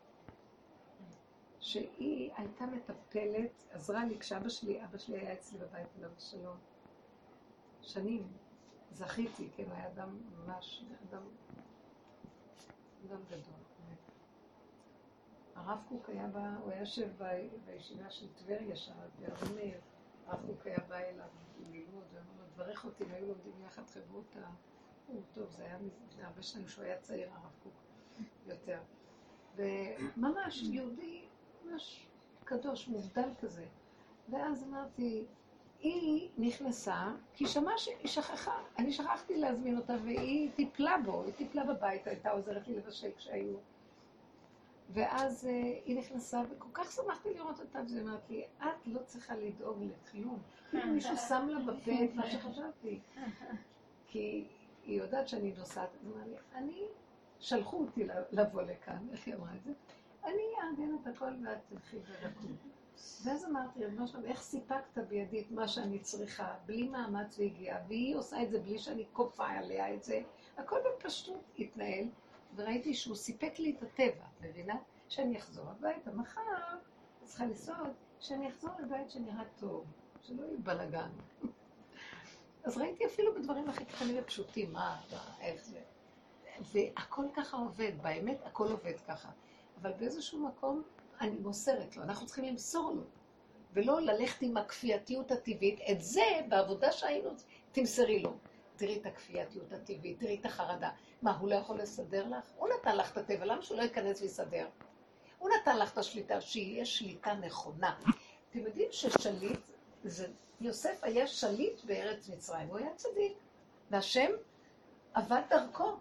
שהיא 1.63 2.31
הייתה 2.37 2.65
מטפלת, 2.65 3.63
עזרה 3.71 4.05
לי 4.05 4.19
כשאבא 4.19 4.49
שלי, 4.49 4.83
אבא 4.83 4.97
שלי 4.97 5.19
היה 5.19 5.33
אצלי 5.33 5.59
בבית 5.59 5.87
עליו 5.97 6.09
השלום. 6.17 6.57
שנים 7.81 8.27
זכיתי, 8.91 9.49
כן, 9.55 9.71
היה 9.71 9.87
אדם 9.87 10.17
ממש, 10.37 10.83
אדם, 11.09 11.23
אדם 13.07 13.19
גדול. 13.27 13.63
הרב 15.55 15.83
קוק 15.89 16.09
היה 16.09 16.27
בא, 16.27 16.55
הוא 16.63 16.71
היה 16.71 16.79
יושב 16.79 17.09
בישיבה 17.65 18.09
של 18.09 18.33
טבריה 18.33 18.75
שם, 18.75 18.93
בירדן 19.19 19.55
מאיר, 19.55 19.79
הרב 20.27 20.45
קוק 20.45 20.67
היה 20.67 20.79
בא 20.87 20.95
אליו 20.95 21.27
ללמוד, 21.71 22.03
ואמר 22.13 22.31
לו, 22.39 22.45
תברך 22.53 22.85
אותי, 22.85 23.03
והיו 23.03 23.27
לומדים 23.27 23.53
יחד 23.65 23.87
חברותא. 23.87 24.45
הוא 25.07 25.21
טוב, 25.33 25.49
זה 25.49 25.63
היה 25.63 25.77
לפני 26.07 26.23
הרבה 26.23 26.43
שנים 26.43 26.67
שהוא 26.67 26.83
היה 26.83 26.97
צעיר, 26.97 27.29
הרב 27.31 27.51
קוק, 27.63 27.73
יותר. 28.45 28.79
וממש 29.55 30.63
יהודי, 30.63 31.25
ממש 31.65 32.05
קדוש, 32.43 32.87
מובדל 32.87 33.29
כזה. 33.41 33.65
ואז 34.29 34.63
אמרתי, 34.63 35.25
היא 35.79 36.29
נכנסה, 36.37 37.11
כי 37.33 37.47
שמעה 37.47 37.77
שהיא 37.77 38.07
שכחה, 38.07 38.57
אני 38.79 38.91
שכחתי 38.91 39.37
להזמין 39.37 39.77
אותה, 39.77 39.93
והיא 40.03 40.51
טיפלה 40.55 40.97
בו, 41.05 41.23
היא 41.23 41.33
טיפלה 41.33 41.63
בבית, 41.63 42.07
הייתה 42.07 42.31
עוזרת 42.31 42.67
לי 42.67 42.75
לבשל 42.75 43.09
כשהיו. 43.17 43.55
ואז 44.89 45.43
uh, 45.43 45.47
היא 45.85 45.99
נכנסה, 45.99 46.41
וכל 46.49 46.69
כך 46.73 46.91
שמחתי 46.91 47.33
לראות 47.33 47.59
אותה, 47.59 47.79
והיא 47.87 48.01
אמרת 48.01 48.29
לי, 48.29 48.43
את 48.57 48.87
לא 48.87 48.99
צריכה 49.05 49.35
לדאוג 49.35 49.77
לכלום. 49.83 50.39
מישהו 50.73 51.17
שם 51.17 51.47
לה 51.49 51.59
בפה 51.59 51.91
את 52.03 52.15
מה 52.15 52.29
שחשבתי. 52.29 52.99
כי 54.07 54.45
היא 54.85 54.99
יודעת 54.99 55.27
שאני 55.27 55.53
נוסעת, 55.57 55.89
אז 56.01 56.07
אמרה 56.07 56.25
לי, 56.25 56.35
אני, 56.55 56.83
שלחו 57.39 57.77
אותי 57.77 58.07
לבוא 58.31 58.61
לכאן, 58.61 59.07
איך 59.11 59.27
היא 59.27 59.35
אמרה 59.35 59.49
את 59.55 59.63
זה? 59.63 59.71
אני 60.25 60.43
אארגן 60.63 60.95
את 61.01 61.07
הכל 61.07 61.31
ואת 61.45 61.57
תלכי 61.69 61.97
ורקוד. 61.97 62.55
ואז 63.23 63.45
אמרתי, 63.45 63.85
רב 63.85 64.05
שלום, 64.05 64.25
איך 64.25 64.41
סיפקת 64.41 64.97
בידי 65.07 65.41
את 65.41 65.51
מה 65.51 65.67
שאני 65.67 65.99
צריכה, 65.99 66.53
בלי 66.65 66.87
מאמץ 66.87 67.39
והגיעה, 67.39 67.79
והיא 67.87 68.15
עושה 68.15 68.43
את 68.43 68.51
זה 68.51 68.59
בלי 68.59 68.79
שאני 68.79 69.05
כופה 69.13 69.47
עליה 69.47 69.93
את 69.93 70.03
זה, 70.03 70.21
הכל 70.57 70.79
בפשטות 70.97 71.43
התנהל, 71.59 72.05
וראיתי 72.55 72.93
שהוא 72.93 73.15
סיפק 73.15 73.59
לי 73.59 73.75
את 73.77 73.83
הטבע, 73.83 74.25
מבינה? 74.41 74.75
שאני 75.09 75.37
אחזור 75.37 75.65
הביתה 75.69 76.11
מחר, 76.11 76.77
צריכה 77.23 77.45
לסעוד, 77.45 77.93
שאני 78.19 78.49
אחזור 78.49 78.71
לבית 78.79 79.09
שנראה 79.09 79.43
טוב, 79.59 79.85
שלא 80.21 80.43
יהיה 80.43 80.57
בלאגן. 80.57 81.09
אז 82.65 82.77
ראיתי 82.77 83.05
אפילו 83.05 83.35
בדברים 83.35 83.69
הכי 83.69 83.85
קטנים 83.85 84.15
ופשוטים, 84.19 84.73
מה, 84.73 85.01
איך 85.41 85.65
זה. 85.65 85.79
והכל 86.61 87.25
ככה 87.33 87.57
עובד, 87.57 87.91
באמת 88.01 88.37
הכל 88.45 88.71
עובד 88.71 88.99
ככה. 89.07 89.29
אבל 89.81 89.91
באיזשהו 89.99 90.39
מקום 90.39 90.83
אני 91.21 91.35
מוסרת 91.39 91.97
לו, 91.97 92.03
אנחנו 92.03 92.25
צריכים 92.25 92.45
למסור 92.45 92.91
לו, 92.91 93.03
ולא 93.73 94.01
ללכת 94.01 94.41
עם 94.41 94.57
הכפייתיות 94.57 95.31
הטבעית. 95.31 95.79
את 95.91 96.01
זה, 96.01 96.21
בעבודה 96.49 96.91
שהיינו, 96.91 97.29
תמסרי 97.71 98.19
לו. 98.19 98.33
תראי 98.75 98.99
את 99.01 99.05
הכפייתיות 99.05 99.73
הטבעית, 99.73 100.19
תראי 100.19 100.37
את 100.41 100.45
החרדה. 100.45 100.89
מה, 101.21 101.37
הוא 101.37 101.49
לא 101.49 101.55
יכול 101.55 101.79
לסדר 101.79 102.27
לך? 102.27 102.45
הוא 102.57 102.69
נתן 102.69 102.97
לך 102.97 103.11
את 103.11 103.17
הטבע, 103.17 103.45
למה 103.45 103.61
שהוא 103.61 103.77
לא 103.77 103.83
ייכנס 103.83 104.21
ויסדר? 104.21 104.67
הוא 105.39 105.49
נתן 105.49 105.77
לך 105.77 105.93
את 105.93 105.97
השליטה, 105.97 106.41
שיהיה 106.41 106.85
שליטה 106.85 107.33
נכונה. 107.33 107.99
אתם 108.49 108.59
יודעים 108.59 108.87
ששליט, 108.91 109.59
זה, 110.03 110.27
יוסף 110.61 110.99
היה 111.01 111.27
שליט 111.27 111.83
בארץ 111.83 112.29
מצרים, 112.29 112.67
הוא 112.67 112.77
היה 112.77 112.93
צדיק. 112.95 113.33
והשם 113.91 114.31
עבד 115.13 115.41
דרכו. 115.49 115.95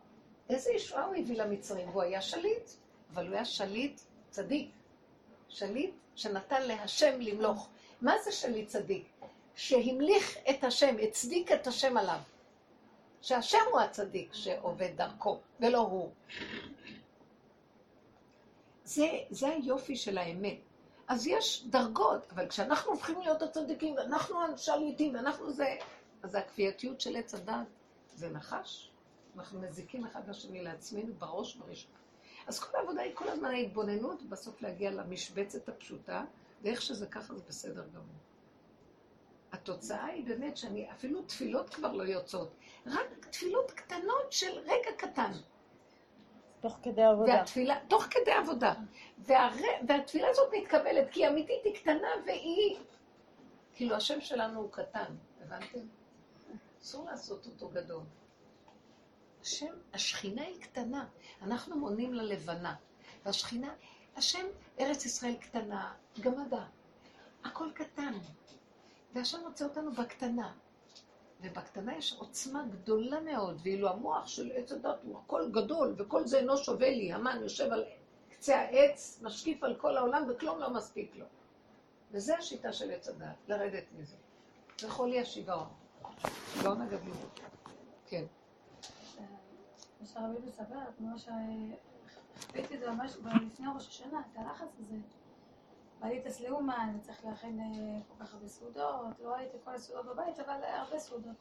איזה 0.48 0.72
ישועה 0.72 1.04
הוא 1.04 1.14
הביא 1.14 1.42
למצרים? 1.42 1.88
הוא 1.88 2.02
היה 2.02 2.20
שליט, 2.20 2.70
אבל 3.14 3.26
הוא 3.26 3.34
היה 3.34 3.44
שליט 3.44 4.00
צדיק. 4.30 4.70
שליט 5.48 5.94
שנתן 6.14 6.62
להשם 6.62 7.20
למלוך. 7.20 7.68
מה 8.00 8.12
זה 8.24 8.32
שליט 8.32 8.68
צדיק? 8.68 9.04
שהמליך 9.54 10.36
את 10.50 10.64
השם, 10.64 10.96
הצדיק 11.02 11.52
את 11.52 11.66
השם 11.66 11.96
עליו. 11.96 12.18
שהשם 13.22 13.58
הוא 13.72 13.80
הצדיק 13.80 14.34
שעובד 14.34 14.90
דרכו, 14.96 15.40
ולא 15.60 15.78
הוא. 15.78 16.10
זה, 18.84 19.06
זה 19.30 19.48
היופי 19.48 19.96
של 19.96 20.18
האמת. 20.18 20.56
אז 21.08 21.26
יש 21.26 21.64
דרגות, 21.70 22.32
אבל 22.32 22.48
כשאנחנו 22.48 22.90
הופכים 22.90 23.20
להיות 23.20 23.42
הצדיקים, 23.42 23.94
ואנחנו 23.94 24.44
השליטים, 24.44 25.14
ואנחנו 25.14 25.52
זה, 25.52 25.76
אז 26.22 26.34
הכפייתיות 26.34 27.00
של 27.00 27.16
עץ 27.16 27.34
הדת 27.34 27.66
זה 28.14 28.28
נחש. 28.30 28.90
אנחנו 29.36 29.60
מזיקים 29.60 30.06
אחד 30.06 30.28
לשני 30.28 30.62
לעצמנו 30.62 31.14
בראש 31.14 31.56
ובראשונה. 31.56 32.01
אז 32.46 32.60
כל 32.60 32.78
העבודה 32.78 33.02
היא 33.02 33.14
כל 33.14 33.28
הזמן 33.28 33.50
ההתבוננות, 33.50 34.22
ובסוף 34.22 34.62
להגיע 34.62 34.90
למשבצת 34.90 35.68
הפשוטה, 35.68 36.24
ואיך 36.62 36.82
שזה 36.82 37.06
ככה 37.06 37.34
זה 37.34 37.42
בסדר 37.48 37.84
גמור. 37.94 38.22
התוצאה 39.52 40.04
היא 40.04 40.24
באמת 40.24 40.56
שאני, 40.56 40.90
אפילו 40.90 41.22
תפילות 41.22 41.74
כבר 41.74 41.92
לא 41.92 42.02
יוצאות, 42.02 42.54
רק 42.86 43.26
תפילות 43.30 43.70
קטנות 43.70 44.32
של 44.32 44.58
רגע 44.58 44.90
קטן. 44.98 45.32
תוך 46.60 46.78
כדי 46.82 47.02
עבודה. 47.02 47.32
והתפילה, 47.32 47.78
תוך 47.88 48.04
כדי 48.10 48.32
עבודה. 48.32 48.74
והר... 49.18 49.52
והתפילה 49.88 50.28
הזאת 50.30 50.52
מתקבלת, 50.52 51.10
כי 51.10 51.28
אמיתית 51.28 51.64
היא 51.64 51.74
קטנה 51.74 52.08
והיא... 52.26 52.78
כאילו 53.74 53.96
השם 53.96 54.20
שלנו 54.20 54.60
הוא 54.60 54.72
קטן, 54.72 55.14
הבנתם? 55.42 55.80
אסור 56.82 57.06
לעשות 57.10 57.46
אותו 57.46 57.68
גדול. 57.68 58.02
השם, 59.42 59.74
השכינה 59.92 60.42
היא 60.42 60.62
קטנה. 60.62 61.06
אנחנו 61.42 61.78
מונים 61.78 62.14
ללבנה. 62.14 62.74
והשכינה, 63.24 63.74
השם, 64.16 64.46
ארץ 64.80 65.04
ישראל 65.04 65.34
קטנה, 65.34 65.94
גמדה. 66.20 66.64
הכל 67.44 67.68
קטן. 67.74 68.12
והשם 69.12 69.38
רוצה 69.44 69.64
אותנו 69.64 69.92
בקטנה. 69.92 70.52
ובקטנה 71.40 71.96
יש 71.96 72.16
עוצמה 72.18 72.64
גדולה 72.70 73.20
מאוד, 73.20 73.60
ואילו 73.62 73.88
המוח 73.88 74.26
של 74.26 74.52
עץ 74.54 74.72
הדת 74.72 74.98
הוא 75.02 75.18
הכל 75.18 75.50
גדול, 75.52 75.94
וכל 75.98 76.26
זה 76.26 76.38
אינו 76.38 76.56
שווה 76.56 76.90
לי. 76.90 77.12
המן 77.12 77.38
יושב 77.42 77.72
על 77.72 77.84
קצה 78.30 78.58
העץ, 78.58 79.20
משקיף 79.22 79.64
על 79.64 79.74
כל 79.74 79.96
העולם, 79.96 80.26
וכלום 80.28 80.58
לא 80.58 80.70
מספיק 80.70 81.16
לו. 81.16 81.26
וזו 82.10 82.34
השיטה 82.34 82.72
של 82.72 82.90
עץ 82.90 83.08
הדת, 83.08 83.36
לרדת 83.48 83.84
מזה. 83.98 84.16
זה 84.80 84.90
חולי 84.90 85.20
השיגעון. 85.20 85.68
שיגעון 86.52 86.80
הגדלות. 86.80 87.40
כן. 88.06 88.24
מה 90.02 90.08
שהרבי 90.08 90.38
מספר, 90.46 90.78
כמו 90.98 91.18
שחוויתי 91.18 92.74
את 92.74 92.80
זה 92.80 92.90
ממש 92.90 93.16
לפני 93.46 93.66
ראש 93.74 93.88
השנה, 93.88 94.20
את 94.32 94.38
הלחץ 94.38 94.68
הזה. 94.80 94.96
בא 96.00 96.08
לי 96.08 96.22
טס 96.22 96.40
לאומן, 96.40 96.96
וצריך 96.98 97.24
להכין 97.24 97.60
אה, 97.60 98.00
כל 98.08 98.24
כך 98.24 98.34
הרבה 98.34 98.48
סעודות, 98.48 99.20
לא 99.20 99.36
הייתי 99.36 99.56
כל 99.64 99.74
הסעודות 99.74 100.06
בבית, 100.06 100.40
אבל 100.40 100.64
הרבה 100.64 100.98
סעודות. 100.98 101.36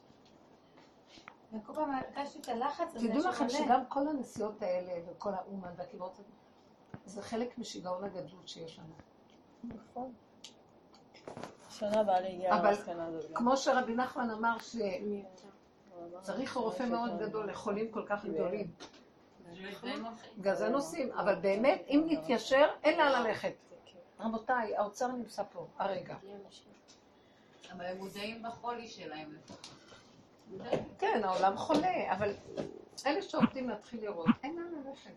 וכל 1.52 1.74
פעם 1.74 1.90
הרגשתי 1.94 2.38
את 2.40 2.48
הלחץ 2.48 2.94
הזה 2.94 3.08
תדעו 3.08 3.28
לכם. 3.28 3.48
שגם 3.48 3.86
כל 3.88 4.08
הנסיעות 4.08 4.62
האלה, 4.62 4.92
וכל 5.10 5.34
האומן 5.34 5.72
והקיבוץ, 5.76 6.20
זה 7.06 7.22
חלק 7.22 7.58
משיגעון 7.58 8.04
הגדלות 8.04 8.48
שיש 8.48 8.78
לנו. 8.78 8.94
נכון. 9.64 10.12
שנה 11.70 12.00
הבאה 12.00 12.58
אבל 12.58 12.68
למסקנה 12.68 13.06
הזאת 13.06 13.30
גם. 13.30 13.34
כמו 13.34 13.56
שרבי 13.56 13.94
נחמן 13.94 14.30
אמר 14.30 14.58
שצריך 16.22 16.56
רופא 16.56 16.82
מאוד 16.82 17.18
גדול 17.18 17.50
לחולים 17.50 17.92
כל 17.92 18.02
כך 18.06 18.24
גדולים. 18.24 18.70
בגלל 20.38 20.54
זה 20.54 20.68
נוסעים, 20.68 21.12
אבל 21.12 21.34
באמת, 21.34 21.82
אם 21.88 22.06
נתיישר, 22.06 22.68
אין 22.82 22.98
לאן 22.98 23.22
ללכת. 23.22 23.54
רבותיי, 24.20 24.76
האוצר 24.76 25.06
נמצא 25.06 25.42
פה, 25.52 25.66
הרגע. 25.78 26.16
אבל 27.72 27.84
הם 27.84 27.98
מודעים 27.98 28.42
בחולי 28.42 28.88
שלהם 28.88 29.32
לפחות. 29.32 29.66
כן, 30.98 31.20
העולם 31.24 31.56
חולה, 31.56 32.12
אבל 32.12 32.34
אלה 33.06 33.22
שעובדים 33.22 33.68
להתחיל 33.68 34.00
לראות, 34.00 34.26
אין 34.42 34.56
לאן 34.56 34.84
ללכת. 34.86 35.10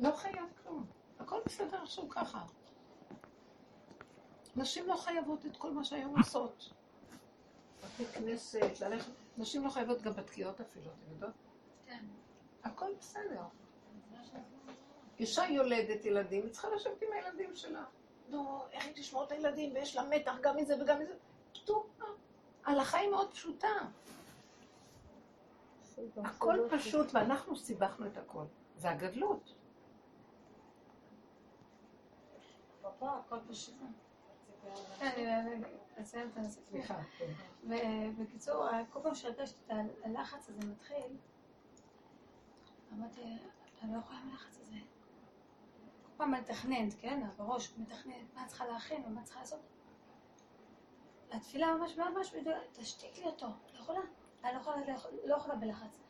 לא 0.00 0.10
חייב 0.16 0.44
כלום. 0.62 0.86
הכל 1.20 1.40
בסדר 1.46 1.82
עכשיו 1.82 2.08
ככה. 2.08 2.44
נשים 4.56 4.88
לא 4.88 4.96
חייבות 4.96 5.46
את 5.46 5.56
כל 5.56 5.70
מה 5.70 5.84
שהיום 5.84 6.18
עושות. 6.18 6.70
בתי 7.84 8.04
כנסת, 8.04 8.80
ללכת, 8.80 9.12
נשים 9.38 9.64
לא 9.64 9.70
חייבות 9.70 10.02
גם 10.02 10.12
בתקיעות 10.12 10.60
אפילו, 10.60 10.90
אתם 10.90 11.10
יודעות? 11.10 11.34
כן. 11.86 12.04
הכל 12.64 12.90
בסדר. 12.98 13.42
אישה 15.18 15.44
יולדת 15.44 16.04
ילדים, 16.04 16.42
היא 16.42 16.52
צריכה 16.52 16.68
לשבת 16.68 17.02
עם 17.02 17.08
הילדים 17.12 17.56
שלה. 17.56 17.84
נו, 18.28 18.62
איך 18.72 18.84
היא 18.84 18.94
תשמור 18.94 19.24
את 19.24 19.32
הילדים, 19.32 19.72
ויש 19.74 19.96
לה 19.96 20.02
מתח 20.10 20.34
גם 20.42 20.56
מזה 20.56 20.82
וגם 20.82 21.00
מזה. 21.00 21.14
טוב, 21.64 21.90
ההלכה 22.64 22.98
היא 22.98 23.10
מאוד 23.10 23.30
פשוטה. 23.30 23.68
הכל 26.24 26.58
פשוט, 26.70 27.14
ואנחנו 27.14 27.56
סיבכנו 27.56 28.06
את 28.06 28.16
הכל. 28.16 28.44
זה 28.76 28.90
הגדלות. 28.90 29.54
הכל 33.00 33.36
פשוט. 33.48 33.74
כן, 34.98 35.26
אני 35.26 35.64
אסיים 36.02 36.30
את 36.32 36.38
הסיפור. 36.38 36.70
סליחה. 36.70 36.94
כן. 37.18 37.32
ובקיצור, 37.62 38.66
כל 38.92 39.00
פעם 39.02 39.14
שהרגשתי 39.14 39.60
את 39.66 39.70
הלחץ 40.04 40.48
הזה 40.48 40.66
מתחיל, 40.66 41.16
אמרתי, 42.92 43.20
אני 43.82 43.92
לא 43.92 43.98
יכולה 43.98 44.18
עם 44.18 44.30
הלחץ 44.30 44.58
הזה. 44.60 44.76
כל 46.04 46.12
פעם 46.16 46.30
מתכננת, 46.30 46.94
כן? 47.00 47.22
בראש 47.36 47.72
מתכננת 47.78 48.34
מה 48.34 48.46
צריכה 48.46 48.66
להכין 48.66 49.02
ומה 49.06 49.22
צריכה 49.22 49.40
לעשות. 49.40 49.60
התפילה 51.30 51.74
ממש 51.74 51.98
ממש 51.98 52.34
מדויקת, 52.34 52.60
תשתיק 52.72 53.18
לי 53.18 53.24
אותו, 53.24 53.46
לא 53.46 53.78
יכולה. 53.78 54.00
אני 54.44 54.54
לא 54.54 54.58
יכולה, 54.60 54.76
לא 55.24 55.36
יכולה 55.36 55.54
בלחץ. 55.54 56.00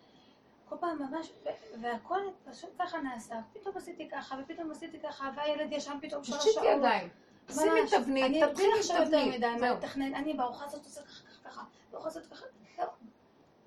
כל 0.68 0.76
פעם 0.80 1.02
ממש, 1.02 1.32
והכל 1.80 2.20
פשוט 2.44 2.70
ככה 2.78 2.98
נעשה. 2.98 3.40
פתאום 3.52 3.76
עשיתי 3.76 4.08
ככה, 4.10 4.36
ופתאום 4.42 4.70
עשיתי 4.70 5.00
ככה, 5.00 5.30
והילד 5.36 5.72
ישן 5.72 5.98
פתאום 6.02 6.24
שלוש 6.24 6.44
שעות. 6.44 6.54
תושיטי 6.54 6.66
ידיים. 6.66 7.08
שימי. 7.52 7.80
תבנית, 7.90 8.24
אני 8.24 8.42
תתחילי 8.46 8.72
בלי 8.72 8.98
עם 8.98 9.04
תבנית. 9.04 9.34
מדי, 9.34 9.60
מה. 9.60 9.70
לתכנן, 9.70 10.14
אני 10.14 10.34
בארוחה 10.34 10.64
הזאת 10.64 10.84
עושה 10.84 11.00
ככה, 11.02 11.22
ככה, 11.28 11.50
ככה, 11.50 11.64
בארוחה 11.90 12.08
הזאת 12.08 12.26
ככה, 12.26 12.44
זהו. 12.76 12.86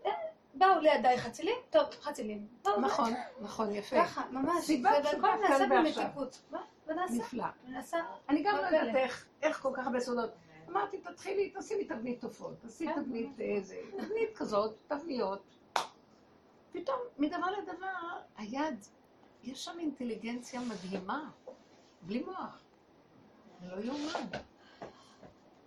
אה, 0.05 0.11
באו 0.53 0.79
לידיי 0.79 1.17
חצילים, 1.17 1.55
טוב, 1.69 1.85
חצילים. 2.01 2.47
נכון, 2.81 3.13
נכון, 3.41 3.75
יפה. 3.75 3.95
ככה, 3.95 4.21
ממש. 4.31 4.65
סיבה 4.65 4.91
פשוטה, 5.03 5.21
כאן 5.21 5.39
ועכשיו. 5.71 6.09
ונעשה, 6.87 7.13
נפלא. 7.13 7.45
ונעשה. 7.67 7.97
אני 8.29 8.43
גם 8.43 8.55
לא. 8.55 8.61
יודעת 8.61 8.95
איך, 9.41 9.61
כל 9.61 9.71
כך 9.73 9.85
הרבה 9.85 9.99
סודות. 9.99 10.29
אמרתי, 10.69 10.97
תתחילי, 10.97 11.53
תשימי 11.59 11.85
תבנית 11.85 12.21
תופעות, 12.21 12.53
תעשי 12.61 12.85
כן. 12.85 13.03
תבנית 13.03 13.39
איזה, 13.39 13.75
תבנית 13.91 14.35
כזאת, 14.35 14.75
תבניות. 14.87 15.41
פתאום, 16.71 16.97
מדבר 17.17 17.51
לדבר, 17.51 17.87
היד, 18.37 18.85
יש 19.43 19.65
שם 19.65 19.79
אינטליגנציה 19.79 20.61
מדהימה, 20.61 21.29
בלי 22.01 22.23
מוח. 22.23 22.66
זה 23.61 23.67
לא 23.75 23.81
יאומן. 23.81 24.27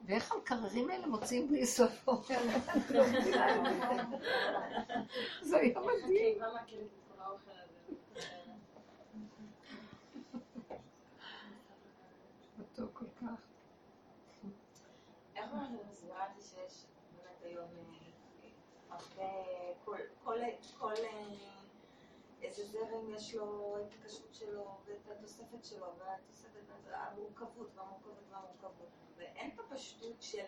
ואיך 0.05 0.33
המקררים 0.33 0.91
האלה 0.91 1.07
מוציאים 1.07 1.49
בלי 1.49 1.67
סוף 1.67 2.09
אוכל? 2.09 2.35
זה. 5.43 5.57
היה 5.57 5.81
מדהים. 5.81 6.39
מתוק 12.59 12.91
כל 12.93 13.05
כך. 13.21 13.41
איך 15.37 15.51
אני 15.53 15.77
מסבירה 15.91 16.27
את 16.27 16.31
זה 16.37 16.43
שיש 16.43 16.85
באמת 17.17 17.43
היום 17.43 17.69
אה, 18.89 18.97
הרבה, 18.97 19.33
כל, 20.79 20.95
אה, 20.95 21.35
איזה 22.43 22.67
זרם 22.67 23.15
יש 23.15 23.35
לו 23.35 23.77
את 23.81 23.95
הכשרות 24.01 24.35
שלו 24.35 24.77
התוספת 25.41 25.65
שלו 25.65 25.87
והתוספת 25.99 26.61
והמורכבות 26.85 27.71
והמורכבות 27.77 28.25
והמורכבות 28.31 28.89
ואין 29.17 29.51
פה 29.57 29.63
פשטות 29.75 30.23
של 30.23 30.45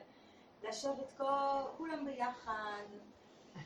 לשבת 0.62 1.12
כל- 1.16 1.24
כולם 1.76 2.04
ביחד 2.04 2.82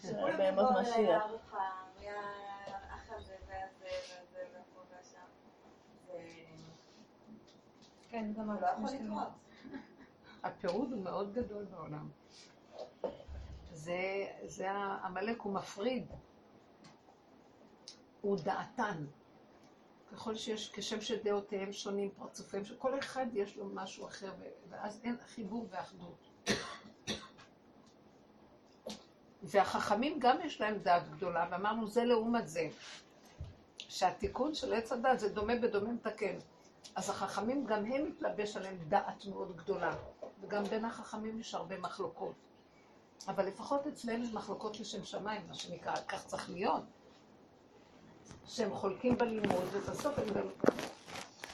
שכולם 0.03 0.41
יבואו 0.49 0.79
אליי. 0.79 1.07
לארוחה 1.07 1.71
והאח 2.01 3.11
הזה 3.11 3.37
והזה 3.47 3.87
והזה 4.11 4.45
והפה 4.55 4.81
והשם 4.91 5.27
כן, 8.11 8.33
גם 8.37 8.55
זה 8.55 8.61
לא 8.61 8.67
יכול 8.67 8.85
לקרות 9.07 9.29
הפירוד 10.43 10.93
הוא 10.93 11.03
מאוד 11.03 11.33
גדול 11.33 11.65
בעולם. 11.65 12.09
זה, 13.73 13.99
זה 14.45 14.71
העמלק 14.71 15.41
הוא 15.41 15.53
מפריד. 15.55 16.07
הוא 18.21 18.39
דעתן. 18.45 19.05
ככל 20.13 20.35
שיש, 20.35 20.71
כשם 20.73 21.01
שדעותיהם 21.01 21.73
שונים, 21.73 22.11
פרצופיהם, 22.17 22.65
שכל 22.65 22.99
אחד 22.99 23.27
יש 23.33 23.57
לו 23.57 23.67
משהו 23.75 24.07
אחר, 24.07 24.33
ואז 24.71 25.01
אין 25.05 25.17
חיבור 25.27 25.67
ואחדות. 25.71 26.31
והחכמים 29.43 30.19
גם 30.19 30.37
יש 30.45 30.61
להם 30.61 30.79
דעת 30.79 31.11
גדולה, 31.11 31.49
ואמרנו 31.51 31.87
זה 31.87 32.05
לעומת 32.05 32.49
זה. 32.49 32.69
שהתיקון 33.79 34.55
של 34.55 34.73
עץ 34.73 34.93
הדת 34.93 35.19
זה 35.19 35.29
דומה 35.29 35.57
בדומה 35.57 35.93
מתקן. 35.93 36.39
אז 36.95 37.11
החכמים 37.11 37.67
גם 37.67 37.85
הם 37.85 38.09
מתלבש 38.09 38.57
עליהם 38.57 38.77
דעת 38.89 39.27
מאוד 39.27 39.57
גדולה, 39.57 39.95
וגם 40.41 40.65
בין 40.65 40.85
החכמים 40.85 41.41
יש 41.41 41.55
הרבה 41.55 41.79
מחלוקות. 41.79 42.35
אבל 43.29 43.47
לפחות 43.47 43.87
אצלם 43.87 44.23
יש 44.23 44.33
מחלוקות 44.33 44.81
לשם 44.81 45.05
שמיים, 45.05 45.43
מה 45.49 45.55
שנקרא, 45.55 45.95
כך 46.09 46.27
צריך 46.27 46.51
להיות. 46.51 46.83
שהם 48.47 48.75
חולקים 48.75 49.19
בלימוד, 49.19 49.65
ובסוף 49.73 50.19
הם 50.19 50.35
גם 50.35 50.47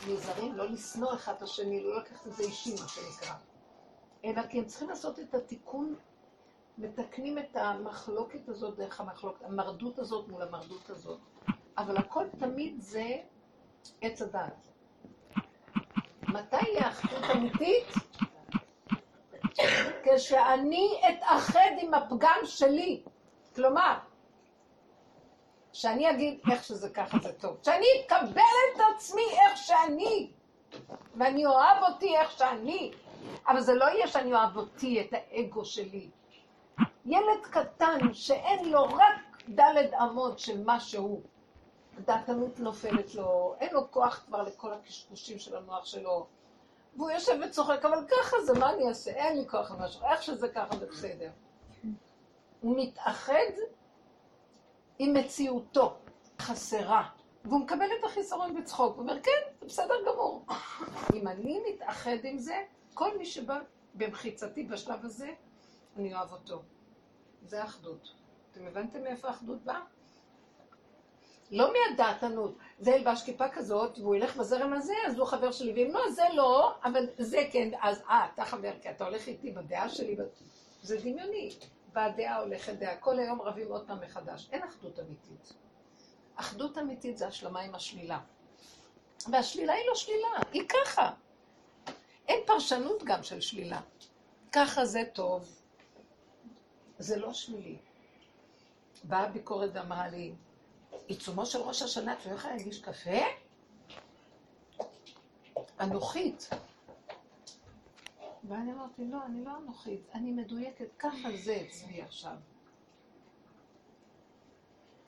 נזהרים 0.08 0.54
לא 0.54 0.70
לשנוא 0.70 1.14
אחד 1.14 1.34
את 1.34 1.42
השני, 1.42 1.82
לא 1.82 1.98
לקחת 1.98 2.26
את 2.26 2.32
זה 2.32 2.42
אישי, 2.42 2.70
מה 2.82 2.88
שנקרא. 2.88 3.34
אלא 4.24 4.42
כי 4.46 4.58
הם 4.58 4.64
צריכים 4.64 4.88
לעשות 4.88 5.20
את 5.20 5.34
התיקון, 5.34 5.94
מתקנים 6.78 7.38
את 7.38 7.56
המחלוקת 7.56 8.48
הזאת 8.48 8.76
דרך 8.76 9.00
המחלוקת, 9.00 9.44
המרדות 9.44 9.98
הזאת 9.98 10.28
מול 10.28 10.42
המרדות 10.42 10.90
הזאת. 10.90 11.20
אבל 11.78 11.96
הכל 11.96 12.24
תמיד 12.38 12.80
זה 12.80 13.16
עץ 14.00 14.22
הדת. 14.22 14.68
מתי 16.28 16.56
יהיה 16.56 16.88
אחדות 16.88 17.24
אמיתית? 17.30 17.86
כשאני 20.04 21.00
אתאחד 21.08 21.70
עם 21.78 21.94
הפגם 21.94 22.40
שלי. 22.44 23.02
כלומר, 23.54 23.98
שאני 25.72 26.10
אגיד 26.10 26.40
איך 26.50 26.64
שזה 26.64 26.88
ככה 26.88 27.18
זה 27.22 27.32
טוב. 27.32 27.56
שאני 27.62 27.86
אקבל 28.06 28.40
את 28.76 28.80
עצמי 28.94 29.22
איך 29.30 29.56
שאני, 29.56 30.30
ואני 31.16 31.46
אוהב 31.46 31.82
אותי 31.82 32.16
איך 32.16 32.30
שאני. 32.30 32.92
אבל 33.48 33.60
זה 33.60 33.74
לא 33.74 33.84
יהיה 33.84 34.06
שאני 34.06 34.34
אוהב 34.34 34.56
אותי, 34.56 35.00
את 35.00 35.12
האגו 35.12 35.64
שלי. 35.64 36.08
ילד 37.06 37.42
קטן 37.50 37.98
שאין 38.12 38.70
לו 38.70 38.84
רק 38.84 39.42
דלת 39.48 39.90
אמות 40.02 40.38
של 40.38 40.64
מה 40.64 40.80
שהוא. 40.80 41.20
דעתנות 42.04 42.58
נופלת 42.60 43.14
לו, 43.14 43.54
אין 43.60 43.68
לו 43.72 43.90
כוח 43.90 44.24
כבר 44.26 44.42
לכל 44.42 44.72
הקשקושים 44.72 45.38
של 45.38 45.56
המוח 45.56 45.84
שלו. 45.86 46.26
והוא 46.96 47.10
יושב 47.10 47.38
וצוחק, 47.46 47.84
אבל 47.84 48.06
ככה 48.10 48.36
זה, 48.44 48.58
מה 48.58 48.72
אני 48.72 48.88
אעשה? 48.88 49.10
אין 49.10 49.38
לי 49.38 49.48
כוח 49.48 49.70
למשהו, 49.70 50.06
איך 50.06 50.22
שזה 50.22 50.48
ככה 50.48 50.76
זה 50.76 50.86
בסדר. 50.86 51.30
הוא 52.60 52.74
מתאחד 52.78 53.52
עם 55.04 55.14
מציאותו, 55.14 55.96
חסרה, 56.38 57.08
והוא 57.44 57.60
מקבל 57.60 57.86
את 57.98 58.04
החיסרון 58.04 58.54
בצחוק, 58.54 58.96
הוא 58.96 59.02
אומר, 59.02 59.22
כן, 59.22 59.30
זה 59.60 59.66
בסדר 59.66 59.94
גמור. 60.06 60.46
אם 61.14 61.28
אני 61.28 61.60
מתאחד 61.68 62.16
עם 62.24 62.38
זה, 62.38 62.54
כל 62.94 63.18
מי 63.18 63.26
שבא 63.26 63.58
במחיצתי 63.94 64.62
בשלב 64.62 65.04
הזה, 65.04 65.30
אני 65.96 66.14
אוהב 66.14 66.32
אותו. 66.32 66.62
זה 67.42 67.64
אחדות. 67.64 68.14
אתם 68.52 68.66
הבנתם 68.66 69.02
מאיפה 69.02 69.28
האחדות 69.28 69.62
באה? 69.64 69.80
לא 71.50 71.72
מהדעתנות. 71.72 72.56
זה 72.78 72.90
ילבש 72.90 73.22
כיפה 73.22 73.48
כזאת, 73.48 73.98
והוא 73.98 74.14
ילך 74.14 74.36
בזרם 74.36 74.72
הזה, 74.72 74.94
אז 75.06 75.18
הוא 75.18 75.26
חבר 75.26 75.52
שלי, 75.52 75.72
ואם 75.72 75.90
לא, 75.94 76.10
זה 76.10 76.22
לא, 76.34 76.74
אבל 76.84 77.06
זה 77.18 77.48
כן, 77.52 77.70
אז 77.80 78.02
אה, 78.08 78.26
אתה 78.34 78.44
חבר, 78.44 78.72
כי 78.82 78.90
אתה 78.90 79.04
הולך 79.04 79.26
איתי 79.28 79.50
בדעה 79.50 79.88
שלי, 79.88 80.16
זה 80.82 80.96
דמיוני. 81.00 81.50
בדעה 81.92 82.38
הולכת 82.38 82.72
דעה, 82.72 82.96
כל 82.96 83.18
היום 83.18 83.42
רבים 83.42 83.68
עוד 83.68 83.86
פעם 83.86 84.00
מחדש. 84.00 84.48
אין 84.52 84.62
אחדות 84.62 84.98
אמיתית. 85.00 85.52
אחדות 86.36 86.78
אמיתית 86.78 87.18
זה 87.18 87.26
השלמה 87.26 87.60
עם 87.60 87.74
השלילה. 87.74 88.20
והשלילה 89.30 89.72
היא 89.72 89.86
לא 89.88 89.94
שלילה, 89.94 90.28
היא 90.52 90.62
ככה. 90.68 91.12
אין 92.28 92.40
פרשנות 92.46 93.02
גם 93.04 93.22
של 93.22 93.40
שלילה. 93.40 93.80
ככה 94.52 94.84
זה 94.84 95.02
טוב. 95.12 95.60
זה 96.98 97.16
לא 97.16 97.32
שלילי. 97.32 97.76
באה 99.04 99.28
ביקורת 99.28 99.70
ואמרה 99.74 100.08
לי, 100.08 100.32
עיצומו 101.06 101.46
של 101.46 101.58
ראש 101.58 101.82
השנה, 101.82 102.12
את 102.12 102.26
לא 102.26 102.34
יכולה 102.34 102.54
להגיש 102.56 102.80
קפה? 102.80 103.18
אנוכית. 105.80 106.50
ואני 108.48 108.72
אמרתי, 108.72 109.04
לא, 109.04 109.26
אני 109.26 109.44
לא 109.44 109.58
אנוכית, 109.58 110.00
אני 110.14 110.32
מדויקת, 110.32 110.88
ככה 110.98 111.36
זה 111.36 111.62
אצלי 111.66 112.02
עכשיו. 112.02 112.36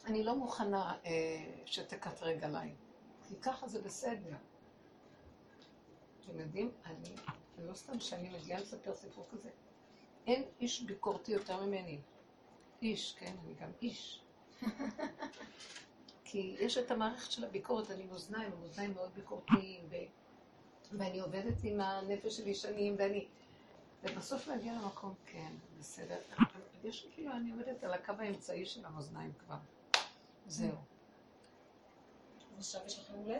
אני 0.06 0.24
לא 0.24 0.36
מוכנה 0.36 0.98
אה, 1.05 1.62
שתקטרג 1.66 2.44
עליי, 2.44 2.74
כי 3.28 3.35
ככה 3.43 3.69
זה 3.69 3.82
בסדר. 3.82 4.36
אתם 6.20 6.40
יודעים, 6.40 6.70
אני, 6.86 7.15
לא 7.59 7.74
סתם 7.74 8.01
שאני 8.01 8.28
מגיעה 8.28 8.61
לספר 8.61 8.94
סיפור 8.94 9.27
כזה, 9.32 9.51
אין 10.27 10.44
איש 10.61 10.82
ביקורתי 10.82 11.32
יותר 11.32 11.66
ממני. 11.66 12.01
איש, 12.82 13.15
כן, 13.19 13.35
אני 13.44 13.55
גם 13.55 13.70
איש. 13.82 14.23
כי 16.24 16.56
יש 16.59 16.78
את 16.78 16.90
המערכת 16.90 17.31
של 17.31 17.44
הביקורת, 17.44 17.90
אני 17.90 18.02
עם 18.02 18.11
אוזניים, 18.11 18.52
עם 18.52 18.62
אוזניים 18.62 18.94
מאוד 18.94 19.11
ביקורתיים, 19.15 19.81
ו... 19.90 19.94
ואני 20.98 21.20
עובדת 21.20 21.54
עם 21.62 21.80
הנפש 21.80 22.36
שלי 22.36 22.54
שנים, 22.54 22.94
ואני... 22.98 23.26
ובסוף 24.02 24.48
להגיע 24.48 24.72
למקום, 24.72 25.14
כן, 25.26 25.52
בסדר. 25.80 26.18
יש 26.84 27.06
כאילו, 27.14 27.32
אני 27.32 27.50
עומדת 27.50 27.84
על 27.84 27.92
הקו 27.92 28.12
האמצעי 28.18 28.66
של 28.66 28.86
המאזניים 28.86 29.32
כבר. 29.38 29.56
זהו. 30.46 30.76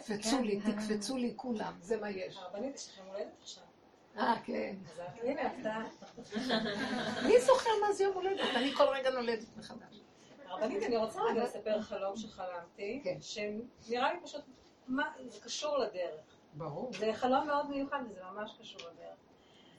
תקפצו 0.05 0.43
לי, 0.43 0.61
תקפצו 0.61 1.17
לי 1.17 1.33
כולם, 1.37 1.73
זה 1.81 2.01
מה 2.01 2.11
יש. 2.11 2.37
הרבנית, 2.37 2.75
יש 2.75 2.89
לכם 2.89 3.03
הולדת 3.07 3.33
עכשיו. 3.43 3.65
אה, 4.17 4.35
כן. 4.45 4.77
הנה, 5.23 5.43
הפתעה. 5.43 5.85
מי 7.29 7.41
זוכר 7.41 7.71
מה 7.87 7.93
זה 7.93 8.05
יום 8.05 8.15
הולדת? 8.15 8.41
אני 8.57 8.73
כל 8.73 8.85
רגע 8.85 9.11
נולדת 9.11 9.57
מחדש. 9.57 10.01
הרבנית, 10.47 10.83
אני 10.83 10.97
רוצה 10.97 11.21
רגע 11.23 11.45
לספר 11.45 11.83
חלום 11.83 12.17
שחלמתי, 12.17 13.01
כן. 13.05 13.17
שנראה 13.21 14.15
לי 14.15 14.21
פשוט, 14.25 14.45
מה, 14.89 15.13
זה 15.27 15.41
קשור 15.41 15.79
לדרך. 15.79 16.34
ברור. 16.55 16.91
זה 16.99 17.13
חלום 17.15 17.47
מאוד 17.47 17.71
מיוחד 17.71 18.01
וזה 18.11 18.21
ממש 18.33 18.57
קשור 18.61 18.81
לדרך. 18.81 19.17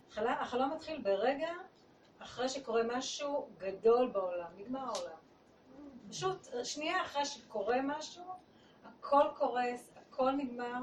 חלום, 0.10 0.34
החלום 0.34 0.72
מתחיל 0.72 1.02
ברגע 1.02 1.50
אחרי 2.20 2.50
שקורה 2.50 2.82
משהו 2.84 3.48
גדול 3.58 4.08
בעולם, 4.08 4.48
נגמר 4.58 4.80
העולם. 4.80 5.18
פשוט 6.10 6.48
שנייה 6.64 7.02
אחרי 7.02 7.26
שקורה 7.26 7.78
משהו, 7.84 8.24
הכל 8.86 9.24
קורס, 9.36 9.92
הכל 9.96 10.32
נגמר, 10.32 10.80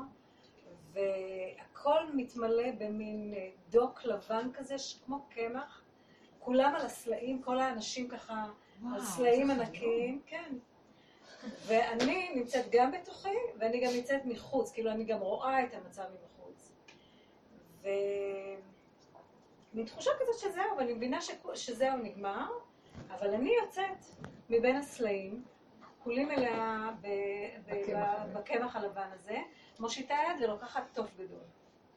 והכל 0.92 2.12
מתמלא 2.14 2.70
במין 2.78 3.34
אה, 3.36 3.50
דוק 3.70 4.04
לבן 4.04 4.52
כזה, 4.52 4.76
כמו 5.04 5.26
קמח. 5.30 5.82
כולם 6.38 6.74
על 6.74 6.86
הסלעים, 6.86 7.42
כל 7.42 7.60
האנשים 7.60 8.08
ככה 8.08 8.44
על 8.94 9.00
סלעים 9.00 9.50
ענקיים, 9.50 10.20
כן. 10.26 10.54
ואני 11.66 12.30
נמצאת 12.34 12.64
גם 12.70 12.90
בתוכי, 12.90 13.36
ואני 13.58 13.86
גם 13.86 13.92
נמצאת 13.96 14.24
מחוץ, 14.24 14.72
כאילו 14.72 14.90
אני 14.90 15.04
גם 15.04 15.18
רואה 15.18 15.64
את 15.64 15.74
המצב 15.74 16.02
מבחוץ. 16.14 16.72
ו... 17.82 17.88
מין 19.74 19.86
תחושה 19.86 20.10
כזאת 20.20 20.38
שזהו, 20.38 20.76
ואני 20.78 20.92
מבינה 20.92 21.20
ש... 21.20 21.30
שזהו 21.54 21.96
נגמר, 21.96 22.46
אבל 23.10 23.34
אני 23.34 23.54
יוצאת 23.62 24.04
מבין 24.50 24.76
הסלעים, 24.76 25.44
כולי 26.04 26.24
מלאה 26.24 26.90
ב... 27.00 27.06
ב... 27.66 27.74
בקמח 27.74 28.18
ב... 28.18 28.22
הזה. 28.22 28.34
בקמח 28.34 28.76
הלבן 28.76 29.08
הזה, 29.12 29.38
מושיטה 29.80 30.14
יד 30.14 30.44
ולוקחת 30.44 30.82
תוף 30.94 31.14
גדול. 31.16 31.40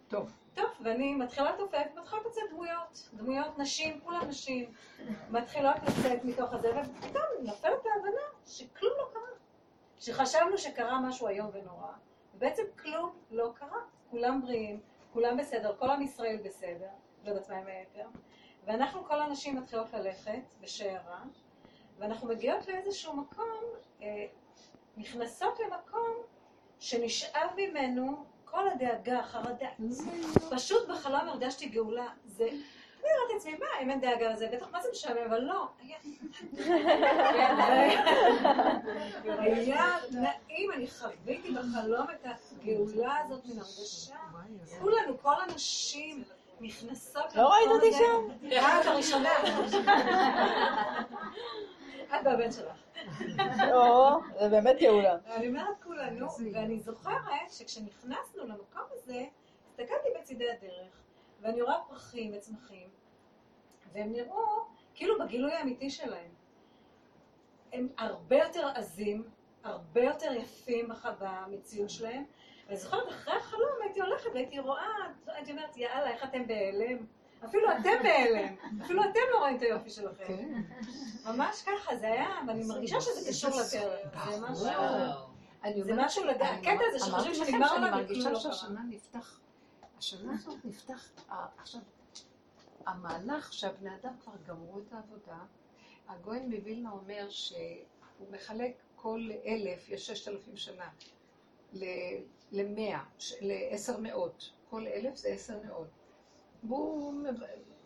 טוב. 0.08 0.45
טוב, 0.56 0.66
ואני 0.84 1.16
מתחילה 1.16 1.52
לתופף, 1.52 1.86
מתחילות 1.96 2.26
לצאת 2.26 2.44
דמויות, 2.50 3.10
דמויות 3.14 3.58
נשים, 3.58 4.00
כולן 4.00 4.28
נשים, 4.28 4.74
מתחילות 5.30 5.76
לצאת 5.88 6.24
מתוך 6.26 6.54
הזה, 6.54 6.70
ופתאום 6.70 7.24
נופלת 7.42 7.86
ההבנה 7.86 8.22
שכלום 8.46 8.94
לא 8.98 9.10
קרה. 9.14 9.22
שחשבנו 10.00 10.58
שקרה 10.58 11.00
משהו 11.00 11.28
איום 11.28 11.50
ונורא, 11.54 11.92
ובעצם 12.36 12.64
כלום 12.82 13.16
לא 13.32 13.52
קרה. 13.56 13.80
כולם 14.12 14.42
בריאים, 14.42 14.80
כולם 15.14 15.38
בסדר, 15.38 15.76
כל 15.80 15.90
עם 15.90 16.02
ישראל 16.02 16.38
בסדר, 16.44 16.90
לא 17.24 17.30
יודעת 17.30 17.50
מה 17.50 17.58
עם 17.58 17.68
היתר, 17.68 18.08
ואנחנו 18.66 19.06
כל 19.06 19.22
הנשים 19.22 19.56
מתחילות 19.56 19.94
ללכת 19.94 20.54
בשיירה, 20.62 21.24
ואנחנו 21.98 22.28
מגיעות 22.28 22.68
לאיזשהו 22.68 23.16
מקום, 23.16 23.64
אה, 24.02 24.26
נכנסות 24.98 25.60
למקום 25.60 26.14
שנשאב 26.80 27.50
ממנו 27.58 28.26
כל 28.56 28.68
הדאגה, 28.68 29.20
החרדה. 29.20 29.68
פשוט 30.50 30.88
בחלום 30.88 31.30
הרגשתי 31.30 31.66
גאולה. 31.66 32.08
זה... 32.26 32.44
אני 32.44 32.54
אומרת 33.14 33.34
לעצמי, 33.34 33.56
מה, 33.58 33.66
אם 33.82 33.90
אין 33.90 34.02
דאגה 34.02 34.30
לזה, 34.32 34.48
בטח 34.54 34.66
מה 34.72 34.82
זה 34.82 34.88
משעמם, 34.92 35.18
אבל 35.30 35.40
לא. 35.42 35.68
היה- 35.84 35.98
היה 39.56 39.96
נעים, 40.12 40.72
אני 40.72 40.88
חוויתי 40.88 41.52
בחלום 41.52 42.08
את 42.12 42.26
הגאולה 42.62 43.16
הזאת 43.26 43.46
מן 43.46 43.58
הרגשה. 43.60 44.16
כולנו, 44.82 45.18
כל 45.22 45.34
הנשים 45.50 46.24
נכנסות 46.62 47.36
לא 47.36 47.48
ראית 47.50 47.68
אותי 47.72 47.92
שם? 47.92 48.48
אה, 48.52 48.82
את 48.82 48.86
הראשונה. 48.86 49.30
את 52.10 52.26
והבן 52.26 52.52
שלך. 52.52 52.84
או, 53.74 54.20
זה 54.40 54.50
באמת 54.50 54.76
גאולה. 54.80 55.18
אני 55.26 55.48
אומרת 55.48 55.84
כולנו, 55.84 56.28
ואני 56.54 56.80
זוכרת 56.80 57.52
שכשנכנסנו 57.52 58.44
למקום 58.44 58.84
הזה, 58.92 59.26
הסתכלתי 59.68 60.08
בצידי 60.20 60.52
הדרך, 60.52 61.02
ואני 61.42 61.62
רואה 61.62 61.76
פרחים 61.88 62.34
וצמחים, 62.38 62.88
והם 63.94 64.12
נראו 64.12 64.46
כאילו 64.96 65.20
בגילוי 65.20 65.54
האמיתי 65.54 65.90
שלהם. 65.90 66.32
הם 67.74 67.88
הרבה 67.98 68.36
יותר 68.36 68.68
עזים, 68.76 69.24
הרבה 69.64 70.02
יותר 70.04 70.34
יפים 70.34 70.90
במציאות 71.20 71.90
שלהם. 71.90 72.24
ואני 72.68 72.78
זוכרת, 72.78 73.10
אחרי 73.10 73.34
החלום 73.34 73.70
הייתי 73.84 74.02
הולכת 74.02 74.30
והייתי 74.34 74.60
רואה, 74.60 74.88
הייתי 75.28 75.52
אומרת, 75.52 75.78
יאללה, 75.78 76.10
איך 76.10 76.24
אתם 76.24 76.48
בהלם? 76.48 77.06
אפילו 77.46 77.72
אתם 77.72 78.04
בהלם, 78.04 78.56
אפילו 78.84 79.04
אתם 79.04 79.20
לא 79.32 79.40
רואים 79.40 79.58
את 79.58 79.62
היופי 79.62 79.90
שלכם. 79.90 80.64
ממש 81.26 81.62
ככה, 81.62 81.96
זה 81.98 82.08
היה, 82.08 82.40
ואני 82.48 82.64
מרגישה 82.64 83.02
שזה 83.02 83.30
קשור 83.30 83.50
לדרך. 83.50 84.30
זה 84.30 84.42
משהו... 84.42 84.68
אני 85.64 85.84
זה 85.84 85.94
לדעת. 86.26 86.42
אני 86.42 86.72
הקטע 86.72 86.84
הזה 86.90 87.06
שחושבים 87.06 87.36
שנגמר 87.36 87.68
שאני 87.68 87.78
עולם 87.78 87.88
וכלום 87.88 88.02
מרגישה 88.02 88.30
לא. 88.30 88.40
שהשנה 88.40 88.82
נפתח, 88.90 89.40
השנה 89.98 90.34
הזאת 90.34 90.66
נפתח, 90.66 91.10
עכשיו, 91.58 91.82
המהלך 92.86 93.54
שהבני 93.54 93.96
אדם 93.96 94.14
כבר 94.24 94.34
גמרו 94.48 94.80
את 94.80 94.94
העבודה, 94.94 95.38
הגויין 96.08 96.56
מווילנה 96.56 96.92
אומר 96.92 97.30
שהוא 97.30 98.28
מחלק 98.32 98.74
כל 98.96 99.30
אלף, 99.46 99.90
יש 99.90 100.08
ששת 100.08 100.28
אלפים 100.28 100.58
שנה, 100.58 100.90
למאה, 102.52 103.04
לעשר 103.42 103.98
מאות, 103.98 104.52
כל 104.70 104.88
אלף 104.88 105.16
זה 105.16 105.30
עשר 105.30 105.60
מאות. 105.66 105.88
והוא 106.68 107.14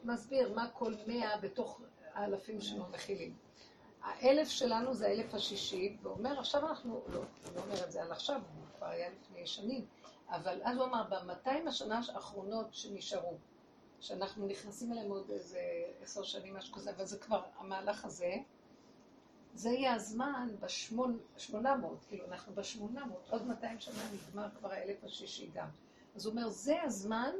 מסביר 0.03 0.53
מה 0.53 0.69
כל 0.69 0.93
מאה 1.07 1.37
בתוך 1.37 1.81
האלפים 2.13 2.61
שלו 2.61 2.85
מכילים. 2.91 3.35
האלף 4.01 4.49
שלנו 4.49 4.93
זה 4.93 5.07
האלף 5.07 5.33
השישי, 5.33 5.97
ואומר, 6.01 6.39
עכשיו 6.39 6.67
אנחנו, 6.67 7.01
לא, 7.07 7.21
אני 7.45 7.55
לא 7.55 7.61
אומר 7.61 7.83
את 7.83 7.91
זה 7.91 8.03
על 8.03 8.11
עכשיו, 8.11 8.41
הוא 8.55 8.63
כבר 8.77 8.87
היה 8.87 9.09
לפני 9.09 9.47
שנים, 9.47 9.85
אבל 10.29 10.61
אז 10.63 10.77
הוא 10.77 10.85
אמר, 10.85 11.03
במאתיים 11.09 11.67
השנה 11.67 12.01
האחרונות 12.13 12.67
שנשארו, 12.73 13.37
שאנחנו 13.99 14.47
נכנסים 14.47 14.91
אליהם 14.91 15.11
עוד 15.11 15.29
איזה 15.29 15.61
עשר 16.01 16.23
שנים, 16.23 16.55
משהו 16.55 16.73
כזה, 16.73 16.91
אבל 16.91 17.05
זה 17.05 17.17
כבר 17.17 17.41
המהלך 17.57 18.05
הזה, 18.05 18.33
זה 19.53 19.69
יהיה 19.69 19.93
הזמן 19.93 20.47
בשמונה 21.35 21.75
מאות, 21.75 22.05
כאילו 22.07 22.25
אנחנו 22.25 22.55
בשמונה 22.55 23.05
מאות, 23.05 23.27
עוד 23.29 23.47
200 23.47 23.79
שנה 23.79 24.03
נגמר 24.13 24.47
כבר 24.59 24.71
האלף 24.71 25.03
השישי 25.03 25.49
גם. 25.53 25.67
אז 26.15 26.25
הוא 26.25 26.31
אומר, 26.31 26.49
זה 26.49 26.83
הזמן 26.83 27.31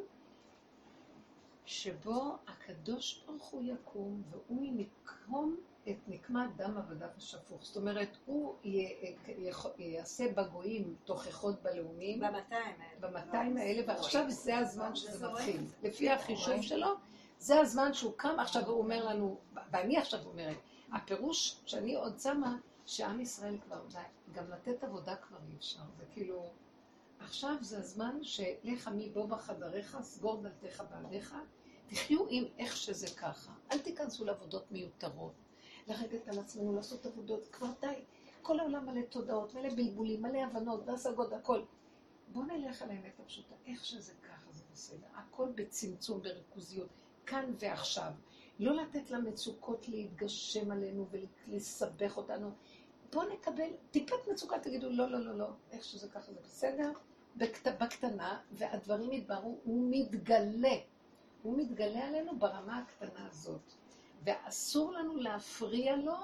שבו 1.70 2.38
הקדוש 2.48 3.24
ברוך 3.26 3.50
הוא 3.50 3.64
יקום, 3.64 4.22
והוא 4.30 4.66
ינקום 4.66 5.56
את 5.90 5.98
נקמת 6.08 6.56
דם 6.56 6.78
עבדיו 6.78 7.08
השפוך. 7.18 7.64
זאת 7.64 7.78
אומרת, 7.78 8.18
הוא 8.26 8.56
יעשה 9.78 10.32
בגויים 10.34 10.96
תוכחות 11.04 11.64
בלאומים. 11.64 12.20
במאתיים 12.20 12.76
האלה. 12.82 13.00
במאתיים 13.00 13.58
האלה, 13.58 13.84
ועכשיו 13.88 14.32
זה 14.32 14.58
הזמן 14.58 14.96
שזה 14.96 15.28
מתחיל. 15.28 15.62
לפי 15.84 16.10
החישוב 16.10 16.62
שלו, 16.62 16.88
זה 17.40 17.60
הזמן 17.60 17.94
שהוא 17.94 18.14
קם, 18.18 18.40
עכשיו 18.40 18.68
הוא 18.68 18.80
אומר 18.80 19.06
לנו, 19.06 19.38
ואני 19.72 19.98
עכשיו 19.98 20.20
אומרת, 20.26 20.58
הפירוש 20.94 21.62
שאני 21.66 21.96
עוד 21.96 22.20
שמה, 22.20 22.58
שעם 22.86 23.22
ישראל 23.22 23.58
כבר, 23.58 23.82
גם 24.34 24.52
לתת 24.52 24.84
עבודה 24.84 25.16
כבר 25.16 25.38
אי 25.52 25.56
אפשר. 25.58 25.80
זה 25.98 26.04
כאילו, 26.14 26.50
עכשיו 27.20 27.56
זה 27.62 27.78
הזמן 27.78 28.18
שלך 28.22 28.88
עמי 28.88 29.10
בוא 29.10 29.26
בחדריך, 29.26 29.98
סגור 30.02 30.42
דלתיך 30.42 30.84
בעליך, 30.92 31.36
תחיו 31.90 32.26
עם 32.30 32.44
איך 32.58 32.78
שזה 32.78 33.08
ככה. 33.08 33.52
אל 33.72 33.80
תיכנסו 33.80 34.26
לעבודות 34.26 34.72
מיותרות. 34.72 35.34
לרדת 35.88 36.28
על 36.28 36.40
עצמנו, 36.40 36.76
לעשות 36.76 37.06
עבודות, 37.06 37.48
כבר 37.48 37.68
די. 37.82 37.94
כל 38.42 38.60
העולם 38.60 38.86
מלא 38.86 39.02
תודעות, 39.02 39.54
מלא 39.54 39.70
בלבולים, 39.70 40.22
מלא 40.22 40.38
הבנות 40.44 40.82
והשגות, 40.86 41.34
הכל. 41.34 41.62
בואו 42.28 42.46
נלך 42.46 42.82
על 42.82 42.90
האמת 42.90 43.20
הפשוטה, 43.20 43.56
איך 43.66 43.86
שזה 43.86 44.14
ככה 44.14 44.52
זה 44.52 44.64
בסדר. 44.72 45.08
הכל 45.14 45.48
בצמצום, 45.56 46.22
בריכוזיות, 46.22 46.90
כאן 47.26 47.54
ועכשיו. 47.60 48.12
לא 48.60 48.76
לתת 48.76 49.12
למצוקות 49.12 49.90
להתגשם 49.90 50.72
עלינו 50.72 51.08
ולסבך 51.12 52.18
אותנו. 52.18 52.52
בואו 53.14 53.30
נקבל 53.30 53.70
טיפת 53.92 54.28
מצוקה, 54.32 54.60
תגידו 54.60 54.90
לא, 54.90 55.12
לא, 55.12 55.20
לא, 55.20 55.38
לא, 55.38 55.48
איך 55.72 55.84
שזה 55.84 56.10
ככה 56.10 56.32
זה 56.34 56.40
בסדר, 56.44 56.92
בקט... 57.36 57.68
בקטנה, 57.68 58.40
והדברים 58.52 59.12
יתבררו, 59.12 59.60
הוא 59.64 59.88
מתגלה. 59.92 60.76
הוא 61.44 61.58
מתגלה 61.58 62.08
עלינו 62.08 62.40
ברמה 62.40 62.78
הקטנה 62.80 63.28
הזאת. 63.28 63.62
ואסור 64.24 64.92
לנו 64.92 65.16
להפריע 65.16 65.96
לו 65.96 66.16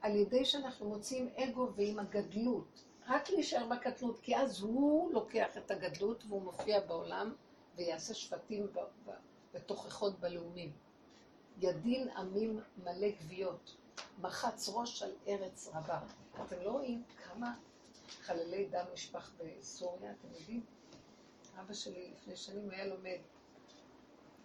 על 0.00 0.16
ידי 0.16 0.44
שאנחנו 0.44 0.88
מוצאים 0.88 1.28
אגו 1.36 1.68
ועם 1.76 1.98
הגדלות. 1.98 2.84
רק 3.08 3.30
להישאר 3.30 3.66
בקטנות, 3.66 4.20
כי 4.20 4.36
אז 4.36 4.60
הוא 4.60 5.12
לוקח 5.12 5.56
את 5.56 5.70
הגדלות 5.70 6.24
והוא 6.28 6.42
מופיע 6.42 6.80
בעולם 6.80 7.34
ויעשה 7.76 8.14
שבטים 8.14 8.66
ותוכחות 9.54 10.20
בלאומים. 10.20 10.72
ידין 11.60 12.08
עמים 12.10 12.60
מלא 12.84 13.08
גוויות, 13.22 13.76
מחץ 14.20 14.68
ראש 14.68 15.02
על 15.02 15.12
ארץ 15.28 15.68
רבה. 15.74 16.00
אתם 16.46 16.56
לא 16.62 16.70
רואים 16.70 17.02
כמה 17.24 17.54
חללי 18.20 18.66
דם 18.66 18.84
נשפך 18.92 19.30
בסוריה, 19.38 20.10
אתם 20.10 20.28
יודעים? 20.40 20.64
אבא 21.60 21.74
שלי 21.74 22.10
לפני 22.12 22.36
שנים 22.36 22.70
היה 22.70 22.86
לומד. 22.86 23.18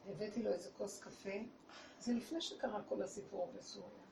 הבאתי 0.10 0.44
לו 0.44 0.52
איזה 0.52 0.70
כוס 0.78 1.00
קפה, 1.00 1.30
זה 2.00 2.14
לפני 2.14 2.42
שקרה 2.42 2.84
כל 2.84 3.02
הסיפור 3.02 3.52
בסוריה. 3.58 4.04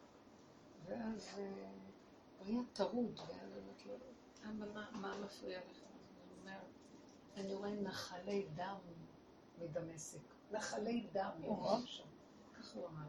ואז 0.86 1.28
אה, 1.38 1.70
הוא 2.40 2.48
היה 2.48 2.60
טרוד, 2.74 3.20
ואז 3.20 3.58
אמרתי 3.58 3.88
לו, 3.88 3.96
אבא, 4.44 4.86
מה, 4.92 5.18
מפריע 5.26 5.60
לך? 5.60 5.78
הוא 5.78 6.40
אומר, 6.42 6.60
אני 7.38 7.54
רואה 7.54 7.72
נחלי 7.72 8.48
דם 8.56 8.78
מדמשק. 9.60 10.20
נחלי 10.52 11.08
דם 11.12 11.32
יורדים 11.44 11.88
שם. 11.88 12.04
כך 12.54 12.76
הוא 12.76 12.88
אמר. 12.88 13.08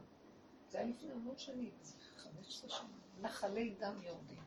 זה 0.69 0.79
היה 0.79 0.89
לפני 0.89 1.13
המון 1.13 1.39
שנים, 1.39 1.71
זה 1.83 1.95
15 2.17 2.71
שנה. 2.71 2.89
נחלי 3.21 3.75
דם 3.79 3.95
יורדים. 4.03 4.43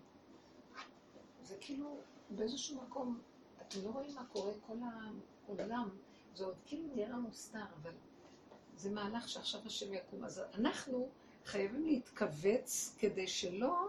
זה 1.42 1.58
כאילו, 1.62 1.98
באיזשהו 2.30 2.82
מקום, 2.82 3.22
אתם 3.62 3.80
לא 3.84 3.90
רואים 3.90 4.16
מה 4.16 4.26
קורה, 4.32 4.54
כל 4.68 4.78
העולם, 5.48 5.90
זה 6.36 6.46
עוד 6.46 6.56
כאילו 6.66 6.96
נראה 6.96 7.18
מוסתר, 7.18 7.66
אבל 7.82 7.92
זה 8.78 8.90
מהלך 8.92 9.30
שעכשיו 9.30 9.62
השם 9.66 9.94
יקום. 9.94 10.24
אז 10.26 10.42
אנחנו 10.54 11.10
חייבים 11.46 11.86
להתכווץ 11.86 12.96
כדי 13.00 13.28
שלא 13.28 13.88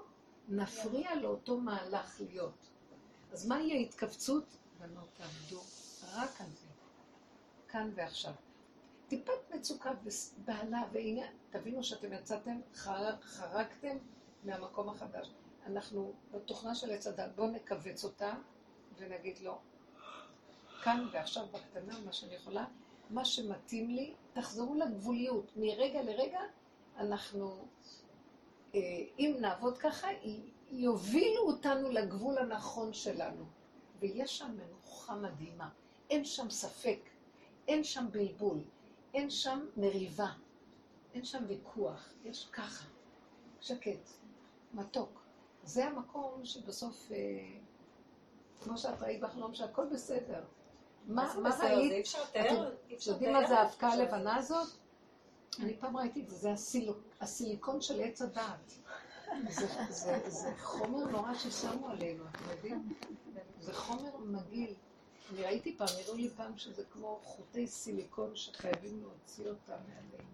נפריע 0.49 1.15
לאותו 1.15 1.61
מהלך 1.61 2.21
להיות. 2.21 2.71
אז 3.33 3.47
מהי 3.47 3.73
ההתכווצות? 3.73 4.45
בנות 4.79 5.09
תעבדו 5.15 5.61
רק 6.15 6.41
על 6.41 6.47
זה, 6.47 6.67
כאן 7.69 7.91
ועכשיו. 7.95 8.33
טיפת 9.09 9.55
מצוקה 9.55 9.91
ובהלה 10.05 10.83
ועניין, 10.93 11.33
תבינו 11.51 11.85
שאתם 11.85 12.13
יצאתם, 12.13 12.61
חר- 12.75 13.21
חרגתם 13.23 13.97
מהמקום 14.45 14.89
החדש. 14.89 15.31
אנחנו 15.67 16.13
בתוכנה 16.33 16.75
של 16.75 16.91
עץ 16.91 17.07
הדת, 17.07 17.31
בואו 17.35 17.51
נכווץ 17.51 18.05
אותה 18.05 18.35
ונגיד 18.99 19.39
לו, 19.39 19.59
כאן 20.83 21.09
ועכשיו 21.13 21.47
בקטנה, 21.47 22.01
מה 22.05 22.13
שאני 22.13 22.35
יכולה, 22.35 22.65
מה 23.11 23.25
שמתאים 23.25 23.91
לי, 23.91 24.15
תחזרו 24.33 24.75
לגבוליות. 24.75 25.53
מרגע 25.57 26.03
לרגע 26.03 26.41
אנחנו, 26.97 27.67
אה, 28.75 28.81
אם 29.19 29.37
נעבוד 29.41 29.79
ככה, 29.79 30.09
יובילו 30.71 31.43
אותנו 31.43 31.91
לגבול 31.91 32.39
הנכון 32.39 32.93
שלנו. 32.93 33.45
ויש 34.01 34.39
שם 34.39 34.57
מנוחה 34.57 35.17
מדהימה. 35.17 35.69
אין 36.11 36.25
שם 36.25 36.51
ספק, 36.51 36.99
אין 37.69 37.85
שם 37.85 38.07
בלבול, 38.11 38.59
אין 39.15 39.31
שם 39.31 39.67
מריבה, 39.77 40.33
אין 41.15 41.25
שם 41.25 41.45
ויכוח, 41.49 42.13
יש 42.25 42.49
ככה, 42.53 42.87
שקט, 43.61 44.11
מתוק. 44.75 45.21
זה 45.65 45.87
המקום 45.87 46.45
שבסוף, 46.45 47.13
אה, 47.13 47.17
כמו 48.61 48.79
שאת 48.79 49.03
ראית 49.03 49.21
בחלום, 49.21 49.55
שהכל 49.55 49.87
בסדר. 49.93 50.45
מה, 51.07 51.33
ראית? 51.77 52.07
אתם 52.31 52.55
יודעים 53.07 53.33
מה 53.33 53.47
זה 53.49 53.59
האבקה 53.59 53.89
הלבנה 53.89 54.37
הזאת? 54.37 54.69
אני 55.61 55.77
פעם 55.81 55.97
ראיתי 55.97 56.21
את 56.23 56.29
זה, 56.29 56.37
זה 56.37 56.53
הסיל- 56.53 56.93
הסיליקון 57.21 57.81
של 57.81 58.01
עץ 58.01 58.23
הדעת. 58.23 58.73
זה, 60.29 60.53
חומר 60.63 61.05
נורא 61.11 61.35
ששמו 61.35 61.89
עלינו, 61.89 62.25
אתם 62.33 62.51
יודעים? 62.51 62.93
זה 63.61 63.73
חומר 63.75 64.17
מגעיל. 64.17 64.75
אני 65.33 65.43
ראיתי 65.43 65.77
פעם, 65.77 65.89
הראו 66.05 66.17
לי 66.17 66.31
פעם 66.37 66.59
שזה 66.59 66.83
כמו 66.93 67.21
חוטי 67.25 67.67
סיליקון 67.67 68.37
שחייבים 68.37 69.01
להוציא 69.03 69.45
אותם 69.49 69.77
מעלינו. 69.89 70.29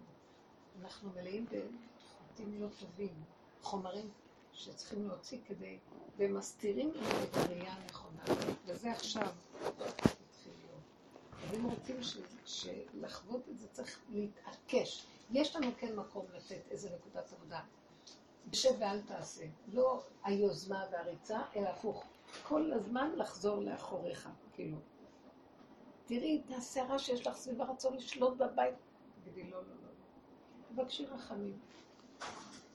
אנחנו 0.81 1.09
מלאים 1.15 1.45
בחוטים 1.45 2.61
לא 2.61 2.67
טובים, 2.79 3.13
חומרים 3.61 4.09
שצריכים 4.53 5.07
להוציא 5.07 5.37
כדי, 5.47 5.77
והם 6.17 6.37
מסתירים 6.37 6.91
לנו 6.93 7.23
את 7.23 7.37
הראייה 7.37 7.73
הנכונה. 7.73 8.23
וזה 8.65 8.91
עכשיו. 8.91 9.27
אז 11.51 11.57
אם 11.57 11.65
רוצים 11.65 11.95
שלחוות 12.45 13.49
את 13.49 13.59
זה, 13.59 13.67
צריך 13.67 13.99
להתעקש. 14.09 15.05
יש 15.31 15.55
לנו 15.55 15.67
כן 15.77 15.95
מקום 15.95 16.25
לתת 16.33 16.61
איזה 16.71 16.89
נקודת 16.95 17.33
עבודה. 17.33 17.59
שב 18.53 18.69
ואל 18.79 19.01
תעשה. 19.01 19.45
לא 19.73 20.03
היוזמה 20.23 20.85
והריצה, 20.91 21.39
אלא 21.55 21.69
הפוך. 21.69 22.03
כל 22.43 22.73
הזמן 22.73 23.11
לחזור 23.15 23.61
לאחוריך, 23.61 24.29
כאילו. 24.53 24.77
תראי 26.05 26.41
את 26.45 26.51
הסערה 26.57 26.99
שיש 26.99 27.27
לך 27.27 27.35
סביב 27.35 27.61
הרצון 27.61 27.97
לשלוט 27.97 28.37
בבית. 28.37 28.75
תגידי, 29.23 29.49
לא, 29.49 29.57
לא, 29.57 29.63
לא. 29.63 29.89
תבקשי 30.75 31.05
רחמים. 31.05 31.59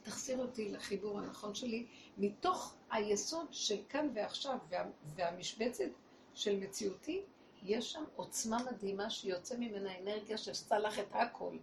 תחזיר 0.03 0.39
אותי 0.39 0.73
לחיבור 0.73 1.19
הנכון 1.19 1.55
שלי, 1.55 1.86
מתוך 2.19 2.74
היסוד 2.90 3.47
של 3.51 3.82
כאן 3.89 4.09
ועכשיו, 4.15 4.59
וה, 4.69 4.85
והמשבצת 5.15 5.90
של 6.35 6.61
מציאותי, 6.61 7.23
יש 7.62 7.93
שם 7.93 8.05
עוצמה 8.16 8.59
מדהימה 8.73 9.11
שיוצא 9.11 9.57
ממנה 9.57 9.99
אנרגיה 9.99 10.39
שעשתה 10.39 10.78
לך 10.78 10.99
את 10.99 11.09
הכל. 11.12 11.57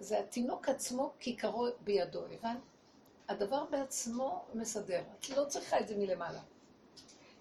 זה 0.00 0.18
התינוק 0.18 0.68
עצמו 0.68 1.12
כיכרו 1.20 1.66
בידו, 1.80 2.24
הבנת? 2.24 2.58
הדבר 3.28 3.64
בעצמו 3.70 4.44
מסדר. 4.54 5.02
את 5.18 5.30
לא 5.30 5.44
צריכה 5.44 5.80
את 5.80 5.88
זה 5.88 5.96
מלמעלה. 5.96 6.40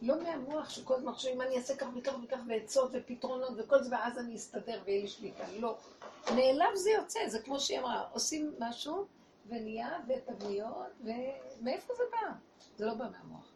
לא 0.01 0.23
מהמוח 0.23 0.69
שכל 0.69 0.95
הזמן 0.95 1.13
חושבים, 1.13 1.41
אני 1.41 1.57
אעשה 1.57 1.75
כך 1.75 1.87
וכך 1.95 2.13
וכך 2.23 2.37
ועצות 2.47 2.89
ופתרונות 2.93 3.53
וכל 3.57 3.83
זה, 3.83 3.89
ואז 3.91 4.17
אני 4.17 4.35
אסתדר 4.35 4.81
ויהיה 4.85 5.01
לי 5.01 5.07
שליטה. 5.07 5.43
לא. 5.51 5.77
מאליו 6.35 6.67
זה 6.75 6.89
יוצא, 6.89 7.19
זה 7.27 7.39
כמו 7.41 7.59
שהיא 7.59 7.79
אמרה, 7.79 8.07
עושים 8.11 8.55
משהו 8.59 9.05
ונהיה 9.47 9.99
ותבניות, 10.07 10.91
ומאיפה 11.01 11.93
זה 11.97 12.03
בא? 12.11 12.33
זה 12.77 12.85
לא 12.85 12.93
בא 12.93 13.05
מהמוח. 13.11 13.51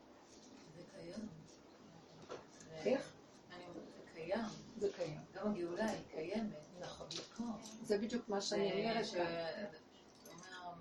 זה 0.78 0.84
קיים. 0.92 1.28
איך? 2.86 3.15
אומרת, 4.34 4.46
קיים. 4.46 4.66
זה 4.78 4.90
קיים. 4.96 5.20
גם 5.34 5.52
הגאולה 5.52 5.86
היא 5.86 6.02
קיימת. 6.12 6.66
נכון. 6.80 7.08
זה 7.82 7.98
בדיוק 7.98 8.30
מה 8.30 8.42
שאני 8.42 8.72
אומרת 8.72 9.06
כאן. 9.06 9.22
הוא 9.22 10.34
אומר, 10.34 10.74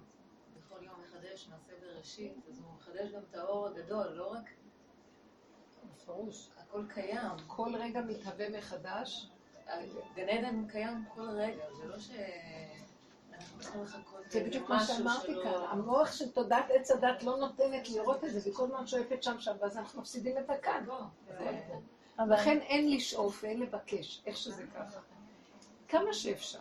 בכל 0.57 0.85
יום 0.85 0.95
מחדש 1.01 1.49
מעשה 1.49 1.73
בראשית, 1.81 2.33
אז 2.49 2.59
הוא 2.59 2.75
מחדש 2.77 3.11
גם 3.11 3.21
את 3.31 3.35
האור 3.35 3.67
הגדול, 3.67 4.07
לא 4.07 4.33
רק... 4.33 4.51
בפירוש. 5.95 6.49
הכל 6.57 6.85
קיים. 6.95 7.37
כל 7.47 7.73
רגע 7.79 8.01
מתהווה 8.01 8.59
מחדש. 8.59 9.31
גן 10.15 10.29
עדן 10.29 10.69
קיים 10.69 11.05
כל 11.15 11.29
רגע, 11.29 11.65
זה 11.79 11.87
לא 11.87 11.99
ש... 11.99 12.11
זה 14.29 14.45
בדיוק 14.45 14.69
מה 14.69 14.85
שאמרתי 14.85 15.33
כאן, 15.43 15.53
המוח 15.71 16.13
של 16.13 16.31
תודעת 16.31 16.65
עץ 16.69 16.91
הדת 16.91 17.23
לא 17.23 17.37
נותנת 17.37 17.91
לראות 17.91 18.25
את 18.25 18.33
זה, 18.33 18.51
וכל 18.51 18.65
הזמן 18.65 18.87
שואפת 18.87 19.23
שם 19.23 19.41
שם, 19.41 19.53
ואז 19.61 19.77
אנחנו 19.77 20.01
מפסידים 20.01 20.39
את 20.39 20.51
הכאן. 20.51 20.85
לכן 22.19 22.59
אין 22.59 22.91
לשאוף 22.91 23.45
ואין 23.45 23.61
לבקש, 23.61 24.23
איך 24.27 24.37
שזה 24.37 24.65
ככה. 24.75 25.01
כמה 25.89 26.13
שאפשר. 26.13 26.59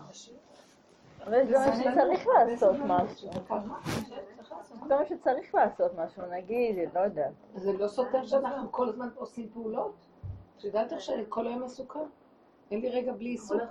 אבל 1.24 1.48
זה 1.48 1.56
אומר 1.58 1.76
שצריך 1.76 2.28
לעשות 2.28 2.76
משהו. 2.86 3.30
זה 4.88 4.94
אומר 4.96 5.06
שצריך 5.10 5.56
לעשות 5.56 5.92
משהו, 5.98 6.24
נגיד, 6.32 6.76
לא 6.96 7.00
יודעת. 7.00 7.34
זה 7.56 7.74
לא 7.74 7.88
סותר 7.88 8.26
שאנחנו 8.26 8.72
כל 8.72 8.90
הזמן 8.90 9.10
עושים 9.16 9.50
פעולות? 9.54 9.96
את 10.58 10.64
יודעת 10.64 10.94
איך 10.94 11.02
שאני 11.02 11.24
כל 11.30 11.48
היום 11.48 11.64
עסוקה? 11.64 12.00
אין 12.72 12.82
לי 12.82 12.90
רגע 12.90 13.14
בלי 13.14 13.30
עיסוק. 13.30 13.62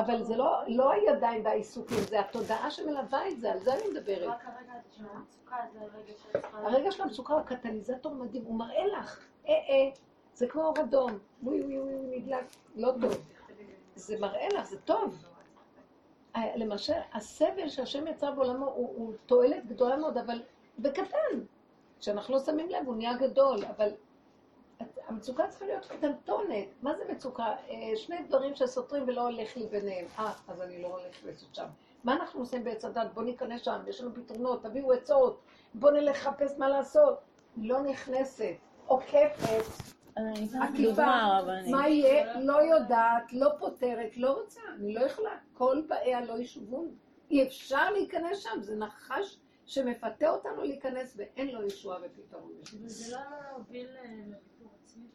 אבל 0.00 0.22
זה 0.22 0.36
לא, 0.36 0.62
לא 0.66 0.90
הידיים 0.90 1.44
והעיסוקים, 1.44 1.98
זה 2.08 2.20
התודעה 2.20 2.70
שמלווה 2.70 3.28
את 3.28 3.40
זה, 3.40 3.52
על 3.52 3.58
זה 3.58 3.74
אני 3.74 3.82
מדברת. 3.90 4.28
רק 4.28 4.44
הרגע 4.46 4.82
של 4.90 5.04
המצוקה 5.14 5.56
זה 5.72 5.80
הרגע 5.80 6.12
שצריכה... 6.16 6.58
הרגע 6.58 6.90
של 6.90 7.02
המצוקה 7.02 7.34
הוא 7.34 7.42
קטליזטור 7.42 8.14
מדהים, 8.14 8.44
הוא 8.44 8.58
מראה 8.58 8.86
לך, 8.86 9.26
אה 9.48 9.52
אה, 9.52 9.90
זה 10.34 10.46
כמו 10.46 10.62
אור 10.62 10.74
אדום, 10.80 11.18
ווי 11.42 11.62
ווי 11.64 11.80
ווי 11.80 12.18
נדלק, 12.18 12.44
לא 12.76 12.92
טוב. 13.00 13.12
זה 13.94 14.18
מראה 14.20 14.48
לך, 14.48 14.66
זה 14.66 14.80
טוב. 14.80 15.24
אה, 16.36 16.56
למשל, 16.56 16.92
הסבל 17.12 17.68
שהשם 17.68 18.06
יצר 18.06 18.32
בעולמו 18.32 18.66
הוא, 18.66 18.94
הוא 18.96 19.12
תועלת 19.26 19.66
גדולה 19.66 19.96
מאוד, 19.96 20.18
אבל 20.18 20.42
בקטן. 20.78 21.44
כשאנחנו 22.00 22.34
לא 22.34 22.40
שמים 22.40 22.68
לב, 22.68 22.86
הוא 22.86 22.96
נהיה 22.96 23.14
גדול, 23.14 23.64
אבל 23.64 23.88
המצוקה 25.08 25.48
צריכה 25.48 25.66
להיות 25.66 25.86
קטנטונת. 25.86 26.66
מה 26.82 26.96
זה 26.96 27.04
מצוקה? 27.12 27.44
אה, 27.44 27.96
שני 27.96 28.22
דברים 28.22 28.54
שסותרים 28.54 29.04
ולא 29.06 29.20
הולך 29.20 29.56
לי 29.56 29.66
ביניהם. 29.66 30.06
אה, 30.18 30.32
אז 30.48 30.60
אני 30.60 30.82
לא 30.82 30.88
הולך 30.88 31.24
לעשות 31.24 31.54
שם. 31.54 31.66
מה 32.04 32.12
אנחנו 32.12 32.40
עושים 32.40 32.64
בעץ 32.64 32.84
הדת? 32.84 33.14
בואו 33.14 33.24
ניכנס 33.24 33.62
שם, 33.62 33.80
יש 33.86 34.00
לנו 34.00 34.14
פתרונות, 34.14 34.62
תביאו 34.62 34.92
עצות, 34.92 35.40
בואו 35.74 35.92
נלך 35.92 36.16
לחפש 36.16 36.58
מה 36.58 36.68
לעשות. 36.68 37.18
לא 37.56 37.80
נכנסת, 37.80 38.54
עוקפת, 38.86 39.64
עקיפה, 40.62 41.38
מה 41.70 41.88
יהיה? 41.88 42.40
לא 42.40 42.62
יודעת, 42.62 43.32
לא 43.32 43.48
פותרת, 43.58 44.16
לא 44.16 44.32
רוצה, 44.32 44.60
אני 44.74 44.94
לא 44.94 45.00
יכולה. 45.00 45.38
כל 45.52 45.82
באיה 45.88 46.20
לא 46.20 46.38
ישובון. 46.38 46.94
אי 47.30 47.46
אפשר 47.46 47.90
להיכנס 47.90 48.38
שם, 48.38 48.60
זה 48.60 48.76
נחש 48.76 49.38
שמפתה 49.66 50.30
אותנו 50.30 50.62
להיכנס 50.62 51.14
ואין 51.16 51.48
לו 51.48 51.66
ישועה 51.66 51.98
ופתרון. 52.04 52.52
וזה 52.82 53.16
לא 53.16 53.18
עלול 53.20 53.40
להוביל 53.50 53.86
לוויתור 53.86 54.72
עצמי? 54.84 55.06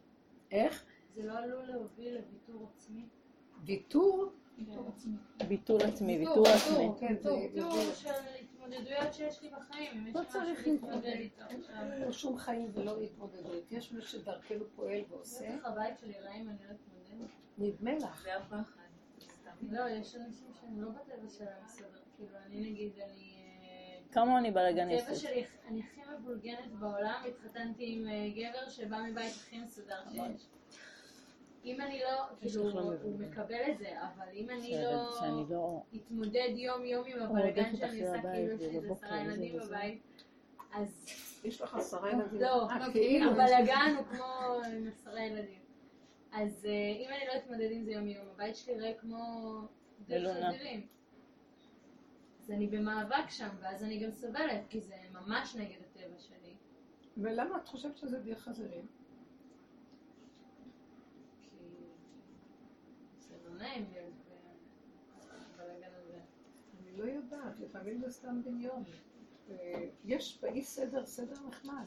איך? 0.50 0.84
זה 1.14 1.26
לא 1.26 1.38
עלול 1.38 1.64
להוביל 1.66 2.14
לוויתור 2.14 2.68
עצמי? 2.74 3.02
ויתור? 3.64 4.32
ויתור 4.58 4.88
עצמי. 4.88 5.16
ביטול 5.48 5.82
עצמי, 5.82 6.18
ויתור 6.18 6.48
עצמי. 6.48 6.88
כן. 7.00 7.16
ויתור 7.24 7.94
של 7.94 8.08
התמודדויות 8.66 9.14
שיש 9.14 9.42
לי 9.42 9.50
בחיים, 9.50 10.12
לא 10.14 10.20
צריך 10.28 10.66
להתמודד 10.66 11.16
לו 12.06 12.12
שום 12.12 12.38
חיים 12.38 12.70
ולא 12.74 13.00
התמודדות. 13.00 13.72
יש 13.72 13.92
מי 13.92 14.02
שדרכנו 14.02 14.64
פועל 14.76 15.00
ועושה. 15.08 15.56
בטח 15.56 15.66
הבית 15.66 15.98
שלי 15.98 16.14
אם 16.40 16.48
אני 16.48 16.58
לא 16.68 16.74
אתמודד. 16.74 17.26
נדמה 17.58 17.94
לך. 17.94 18.22
זה 18.22 18.36
הפחד. 18.36 18.80
לא, 19.62 19.88
יש 19.88 20.16
אנשים 20.16 20.48
שהם 20.60 20.82
לא 20.82 20.88
בטבע 20.88 21.28
שלהם 21.28 21.64
מסתבר. 21.64 21.86
כאילו, 22.16 22.36
אני 22.46 22.70
נגיד, 22.70 22.92
אני... 22.98 23.36
אה, 23.62 24.12
כמוני 24.12 24.50
בטבע 24.50 24.60
בלאגניסטית. 24.60 25.16
שלי, 25.16 25.44
אני 25.66 25.82
הכי 25.82 26.00
מבולגנת 26.18 26.72
בעולם, 26.72 27.22
התחתנתי 27.28 27.84
עם 27.92 28.08
אה, 28.08 28.28
גבר 28.34 28.68
שבא 28.68 28.98
מבית 29.02 29.32
הכי 29.32 29.58
מסודר 29.58 30.00
שיש. 30.10 30.46
אם 31.66 31.80
אני 31.80 32.00
לא, 32.00 32.22
כאילו, 32.40 32.70
לא 32.70 32.80
הוא. 33.02 33.20
מקבל 33.20 33.60
את 33.72 33.78
זה, 33.78 34.02
אבל 34.02 34.26
אם 34.32 34.50
אני 34.50 34.72
שאני 35.18 35.44
לא 35.50 35.50
לא... 35.50 35.82
אתמודד 35.96 36.48
יום 36.54 36.84
יום 36.84 37.04
עם 37.06 37.22
הבלגן 37.22 37.76
שאני 37.76 38.02
עושה, 38.02 38.16
לבית, 38.16 38.58
כאילו 38.58 38.78
יש 38.78 38.84
לי 38.84 38.90
עשרה 38.90 39.20
ילדים. 39.20 39.58
בבית, 39.58 40.02
אז 40.74 41.06
יש 41.44 41.60
לך 41.60 41.74
עשרה 41.74 42.10
ילדים. 42.10 42.40
לא, 42.40 42.70
אה, 42.70 42.92
כאילו. 42.92 43.30
הבלגן 43.30 43.94
הוא 43.96 44.04
כמו 44.04 44.60
עם 44.72 44.88
עשרה 44.88 45.24
ילדים. 45.24 45.60
אז 46.32 46.66
אה, 46.66 46.70
אם 46.70 47.08
אני 47.08 47.26
לא 47.28 47.38
אתמודד 47.38 47.68
עם 47.70 47.82
זה 47.84 47.90
יום 47.92 48.08
יום, 48.08 48.26
הבית 48.34 48.56
שלי 48.56 48.80
ריק 48.80 49.00
כמו 49.00 49.60
דרך. 50.08 50.36
חזירים. 50.36 50.86
אז 52.44 52.50
אני 52.50 52.66
במאבק 52.66 53.30
שם, 53.30 53.48
ואז 53.60 53.84
אני 53.84 53.98
גם 53.98 54.10
סובלת, 54.10 54.60
כי 54.68 54.80
זה 54.80 54.94
ממש 55.12 55.56
נגד 55.56 55.76
הטבע 55.80 56.18
שלי. 56.18 56.54
ולמה 57.16 57.56
את 57.56 57.68
חושבת 57.68 57.96
שזה 57.96 58.18
דרך 58.18 58.42
חזירים? 58.42 58.86
כי 61.42 63.34
לא. 63.74 64.00
אני 66.80 66.96
לא 66.96 67.04
יודעת, 67.04 67.60
לפעמים 67.60 67.98
זה 67.98 68.10
סתם 68.10 68.40
דמיון. 68.44 68.84
אה, 69.50 69.88
יש 70.04 70.38
באי 70.42 70.62
סדר, 70.62 71.06
סדר 71.06 71.34
נחמד. 71.48 71.86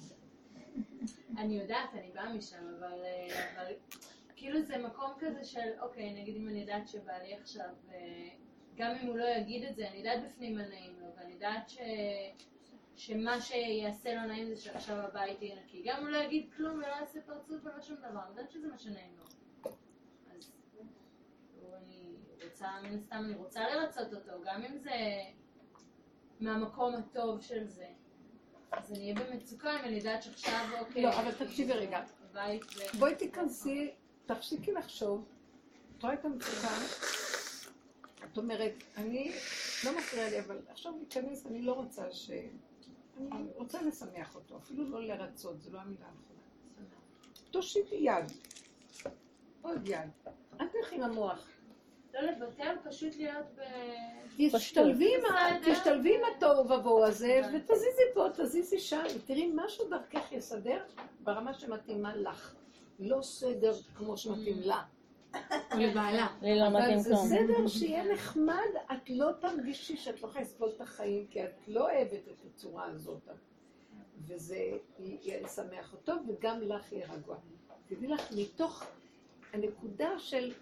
אני 1.38 1.60
יודעת, 1.60 1.90
אני 1.94 2.12
באה 2.12 2.34
משם, 2.34 2.68
אבל, 2.78 3.04
אה, 3.04 3.62
אבל 3.62 3.74
כאילו 4.36 4.62
זה 4.62 4.78
מקום 4.78 5.12
כזה 5.20 5.44
של, 5.44 5.70
אוקיי, 5.82 6.22
נגיד 6.22 6.36
אם 6.36 6.48
אני 6.48 6.60
יודעת 6.60 6.88
שבעלי 6.88 7.34
עכשיו, 7.36 7.70
אה, 7.92 8.30
גם 8.76 8.96
אם 9.02 9.08
הוא 9.08 9.18
לא 9.18 9.26
יגיד 9.26 9.64
את 9.64 9.76
זה, 9.76 9.90
אני 9.90 9.98
יודעת 9.98 10.24
בפנים 10.26 10.56
מה 10.56 10.68
נעים 10.68 11.00
לו, 11.00 11.08
ואני 11.16 11.34
יודעת 11.34 11.70
ש... 11.70 11.78
שמה 13.00 13.42
שיעשה 13.42 14.16
לו 14.16 14.22
נעים 14.28 14.50
זה 14.50 14.62
שעכשיו 14.62 14.96
הבית 14.98 15.42
יהיה 15.42 15.56
נקי. 15.64 15.84
גם 15.86 16.02
הוא 16.02 16.10
לא 16.10 16.18
יגיד 16.18 16.50
כלום 16.58 16.78
ולא 16.78 16.88
יעשה 16.88 17.22
פרצוף 17.22 17.66
ולא 17.66 17.82
שום 17.82 17.96
דבר, 17.98 18.20
אני 18.24 18.30
יודעת 18.30 18.52
שזה 18.52 18.68
מה 18.68 18.78
שנעים 18.78 19.18
לו. 19.18 19.24
אז 20.32 20.52
כאילו, 21.54 21.76
אני 21.78 22.16
רוצה, 22.60 22.82
מן 22.84 22.98
הסתם 22.98 23.26
אני 23.26 23.36
רוצה 23.36 23.62
לרצות 23.70 24.14
אותו, 24.14 24.32
גם 24.46 24.64
אם 24.64 24.78
זה 24.78 24.92
מהמקום 26.40 26.96
הטוב 26.96 27.42
של 27.42 27.68
זה. 27.68 27.88
אז 28.72 28.92
אני 28.92 29.00
אהיה 29.00 29.16
במצוקה 29.16 29.80
אם 29.80 29.86
אני 29.86 29.96
יודעת 29.96 30.24
שעכשיו, 30.24 30.66
אוקיי... 30.80 31.04
לא, 31.04 31.20
אבל 31.20 31.32
תקשיבי 31.32 31.74
רגע. 31.74 32.04
בואי 33.00 33.16
תיכנסי, 33.16 33.92
תפסיקי 34.26 34.72
לחשוב. 34.72 35.26
את 35.98 36.04
רואה 36.04 36.14
את 36.14 36.26
המצוקה? 36.26 36.68
את 38.26 38.38
אומרת, 38.38 38.74
אני, 38.98 39.32
לא 39.86 39.98
מפריע 39.98 40.30
לי, 40.30 40.40
אבל 40.40 40.60
עכשיו 40.70 40.94
להיכנס, 40.98 41.46
אני 41.46 41.62
לא 41.62 41.74
רוצה 41.74 42.12
ש... 42.12 42.32
אני 43.32 43.50
רוצה 43.56 43.82
לשמח 43.82 44.36
אותו, 44.36 44.58
אפילו 44.58 44.90
לא 44.90 45.04
לרצות, 45.04 45.62
זו 45.62 45.72
לא 45.72 45.80
המילה 45.80 46.06
הנכונה. 46.06 46.40
תושיטי 47.52 47.96
יד. 47.96 48.26
עוד 49.62 49.88
יד. 49.88 50.10
אל 50.62 50.68
תלכי 50.68 50.96
עם 50.96 51.04
המוח. 51.04 51.59
לא 52.22 52.32
פשוט 52.84 53.16
להיות 53.16 53.46
ב... 53.56 53.62
תשתלבי 55.72 56.16
עם 56.16 56.22
התוהו 56.36 56.70
ובוהו 56.70 57.04
הזה, 57.06 57.42
ותזיזי 57.54 58.02
פה, 58.14 58.28
תזיזי 58.34 58.80
שם, 58.80 59.04
ותראי 59.16 59.52
משהו 59.56 59.90
דרכך 59.90 60.32
יסדר 60.32 60.84
ברמה 61.24 61.54
שמתאימה 61.54 62.16
לך. 62.16 62.56
לא 63.00 63.22
סדר 63.22 63.74
כמו 63.96 64.18
שמתאים 64.18 64.60
לה. 64.62 64.84
לבעלה. 65.78 66.28
לי 66.42 66.60
לא 66.60 66.70
מתאים 66.70 66.94
אבל 66.94 67.00
זה. 67.00 67.16
סדר 67.16 67.68
שיהיה 67.68 68.14
נחמד, 68.14 68.70
את 68.92 69.10
לא 69.10 69.32
תרגישי 69.40 69.98
שאת 69.98 70.22
לא 70.22 70.28
יכולה 70.28 70.44
לסבול 70.44 70.70
את 70.76 70.82
החיים, 70.82 71.28
כי 71.30 71.44
את 71.44 71.68
לא 71.68 71.92
אוהבת 71.92 72.28
את 72.28 72.46
הצורה 72.46 72.86
הזאת. 72.86 73.30
וזה 74.28 74.72
יהיה 75.00 75.42
לשמח 75.42 75.94
אותו, 75.94 76.14
וגם 76.28 76.62
לך 76.62 76.92
יהיה 76.92 77.08
רגוע. 77.14 77.36
תדעי 77.88 78.08
לך, 78.08 78.32
מתוך 78.38 78.86
הנקודה 79.54 80.20
של 80.20 80.54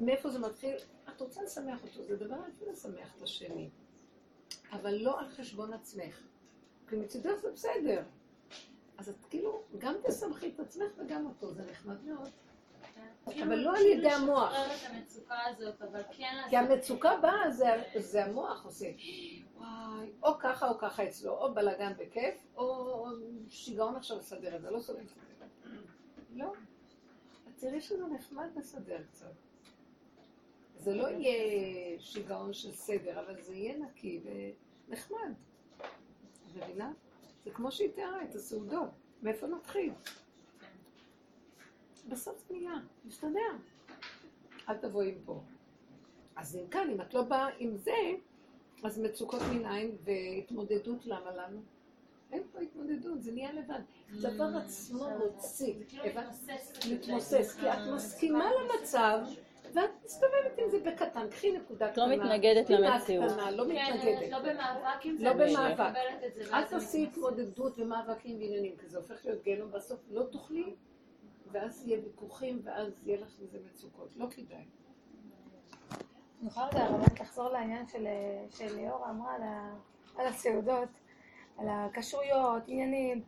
מאיפה 0.00 0.30
זה 0.30 0.38
מתחיל, 0.38 0.76
את 1.08 1.20
רוצה 1.20 1.42
לשמח 1.42 1.82
אותו, 1.82 2.02
זה 2.02 2.16
דבר 2.16 2.36
יפה 2.48 2.70
לשמח 2.72 3.16
את 3.16 3.22
השני, 3.22 3.70
אבל 4.72 4.94
לא 4.94 5.20
על 5.20 5.28
חשבון 5.28 5.72
עצמך. 5.72 6.20
כי 6.88 6.96
מצידך 6.96 7.34
זה 7.42 7.50
בסדר. 7.52 8.02
אז 8.98 9.08
את 9.08 9.24
כאילו, 9.30 9.62
גם 9.78 9.94
תשמחי 10.08 10.48
את 10.54 10.60
עצמך 10.60 10.92
וגם 10.98 11.26
אותו, 11.26 11.54
זה 11.54 11.62
נחמד 11.70 12.04
מאוד. 12.04 12.28
אבל 13.26 13.54
לא 13.54 13.76
על 13.76 13.86
ידי 13.86 14.10
המוח. 14.10 14.52
כאילו 14.52 14.64
לשחרר 14.64 14.76
את 14.76 14.94
המצוקה 14.94 15.38
הזאת, 15.46 15.82
אבל 15.82 16.02
כן... 16.12 16.46
כי 16.50 16.56
המצוקה 16.56 17.16
באה, 17.22 17.50
זה, 17.50 17.82
זה 17.98 18.24
המוח 18.24 18.64
עושה. 18.64 18.86
וואי, 19.56 20.12
או 20.22 20.38
ככה 20.38 20.68
או 20.68 20.78
ככה 20.78 21.08
אצלו, 21.08 21.32
או 21.32 21.54
בלאגן 21.54 21.92
בכיף, 21.98 22.46
או 22.56 23.06
שיגעון 23.48 23.96
עכשיו 23.96 24.18
לסדר 24.18 24.56
את 24.56 24.62
זה, 24.62 24.70
לא 24.70 24.80
סוגרים 24.80 25.06
לסדר. 25.06 25.46
לא. 26.30 26.52
את 27.48 27.52
תראי 27.56 27.80
שזה 27.80 28.06
נחמד 28.06 28.48
לסדר 28.56 29.02
קצת. 29.12 29.32
זה 30.78 30.94
לא 30.94 31.08
יהיה 31.08 32.00
שיגעון 32.00 32.52
של 32.52 32.72
סדר, 32.72 33.20
אבל 33.20 33.42
זה 33.42 33.54
יהיה 33.54 33.78
נקי 33.78 34.20
ונחמד. 34.24 35.32
את 35.78 36.56
מבינה? 36.56 36.92
זה 37.44 37.50
כמו 37.50 37.72
שהיא 37.72 37.90
תיארה 37.92 38.24
את 38.24 38.34
הסעודות. 38.34 38.88
מאיפה 39.22 39.46
נתחיל? 39.46 39.92
בסוף 42.08 42.44
זה 42.48 42.54
נהיה, 42.54 42.74
מסתדר. 43.04 43.56
אל 44.68 44.76
תבואי 44.76 45.08
עם 45.08 45.18
פה. 45.24 45.40
אז 46.36 46.56
אם 46.56 46.68
כאן, 46.70 46.90
אם 46.90 47.00
את 47.00 47.14
לא 47.14 47.22
באה 47.22 47.48
עם 47.58 47.76
זה, 47.76 47.92
אז 48.84 48.98
מצוקות 48.98 49.42
מנין 49.52 49.96
והתמודדות 50.04 51.06
למה 51.06 51.30
לנו? 51.30 51.60
אין 52.32 52.42
פה 52.52 52.60
התמודדות, 52.60 53.22
זה 53.22 53.32
נהיה 53.32 53.52
לבד. 53.52 53.80
הדבר 54.10 54.44
עצמו 54.56 55.08
מוציא. 55.18 55.74
הבנת? 56.04 56.34
מתמוסס, 56.92 57.56
כי 57.60 57.68
את 57.72 57.78
מסכימה 57.94 58.50
למצב, 58.52 59.18
ואת 59.74 59.90
מסתובבת 60.04 60.58
עם 60.58 60.70
זה 60.70 60.78
בקטן. 60.90 61.30
קחי 61.30 61.52
נקודה 61.52 61.92
קטנה. 61.92 62.06
לא 62.06 62.16
מתנגדת 62.16 62.70
למציאות. 62.70 63.32
קטנה, 63.32 63.50
לא 63.50 63.64
כן, 63.64 63.94
מתנגדת. 63.94 64.30
לא 64.30 64.38
במאבק 64.38 65.04
עם 65.04 65.16
זה, 65.16 65.24
לא 65.24 65.32
במאבק. 65.32 65.92
את 66.26 66.52
אל 66.52 66.64
תעשי. 66.64 67.02
התמודדות 67.02 67.78
ומאבקים 67.78 68.38
ועניינים, 68.38 68.76
כי 68.76 68.86
זה 68.88 68.98
הופך 68.98 69.24
להיות 69.24 69.42
גיהנום 69.42 69.70
בסוף. 69.70 70.00
לא 70.10 70.22
תוכלי, 70.22 70.74
ואז 71.52 71.86
יהיה 71.86 72.00
ויכוחים, 72.04 72.60
ואז 72.64 72.92
יהיה 73.06 73.20
לך 73.20 73.28
מזה 73.42 73.58
מצוקות. 73.66 74.16
לא 74.16 74.26
כדאי. 74.30 74.64
אני 76.40 76.48
יכולה 76.48 76.66
רגע 76.66 76.90
באמת 76.90 77.20
לחזור 77.20 77.48
לעניין 77.48 77.86
של, 77.88 78.06
של 78.50 78.76
ליאורה 78.76 79.10
אמרה 79.10 79.34
על, 80.16 80.26
הסעודות, 80.26 80.88
על 81.58 81.66
הכשרויות, 81.70 82.62
עניינים. 82.66 83.22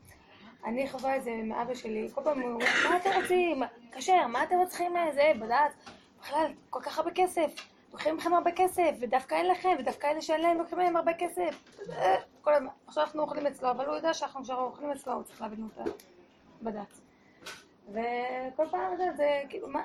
אני 0.64 0.88
חווה 0.88 1.16
את 1.16 1.24
זה 1.24 1.30
עם 1.30 1.52
אבא 1.52 1.74
שלי, 1.74 2.08
כל 2.14 2.20
פעם 2.24 2.40
הוא 2.40 2.50
אומר, 2.52 2.66
מה 2.90 2.96
אתם 2.96 3.10
רוצים? 3.22 3.62
כשר, 3.92 4.26
מה 4.26 4.42
אתם 4.42 4.56
צריכים 4.68 4.92
זה, 5.14 5.32
בדעת? 5.40 5.72
בכלל, 6.20 6.52
כל 6.70 6.80
כך 6.82 6.98
הרבה 6.98 7.10
כסף. 7.14 7.54
לוקחים 7.92 8.16
לכם 8.16 8.34
הרבה 8.34 8.52
כסף, 8.52 8.90
ודווקא 9.00 9.34
אין 9.34 9.48
לכם, 9.48 9.76
ודווקא 9.78 10.06
אלה 10.06 10.22
שאין 10.22 10.40
להם 10.40 10.58
לוקחים 10.58 10.78
להם 10.78 10.96
הרבה 10.96 11.14
כסף. 11.14 11.80
אה, 11.92 12.16
כל 12.42 12.54
הזמן. 12.54 12.68
עכשיו 12.86 13.04
אנחנו 13.04 13.22
אוכלים 13.22 13.46
אצלו, 13.46 13.70
אבל 13.70 13.86
הוא 13.86 13.96
יודע 13.96 14.14
שאנחנו 14.14 14.40
עכשיו 14.40 14.60
אוכלים 14.60 14.90
אצלו, 14.90 15.12
הוא 15.12 15.22
צריך 15.22 15.42
להבין 15.42 15.62
אותה 15.64 15.90
בדעת. 16.62 17.00
וכל 17.88 18.66
פעם 18.70 18.96
זה, 18.96 19.04
זה 19.16 19.42
כאילו, 19.48 19.68
מה, 19.68 19.82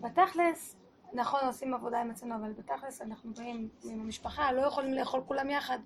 בתכלס, 0.00 0.76
נכון, 1.12 1.40
עושים 1.46 1.74
עבודה 1.74 2.00
עם 2.00 2.10
עצמנו, 2.10 2.34
אבל 2.34 2.52
בתכלס 2.52 3.02
אנחנו 3.02 3.32
באים 3.34 3.68
עם 3.84 4.00
המשפחה, 4.00 4.52
לא 4.52 4.60
יכולים 4.60 4.94
לאכול 4.94 5.22
כולם 5.26 5.50
יחד, 5.50 5.78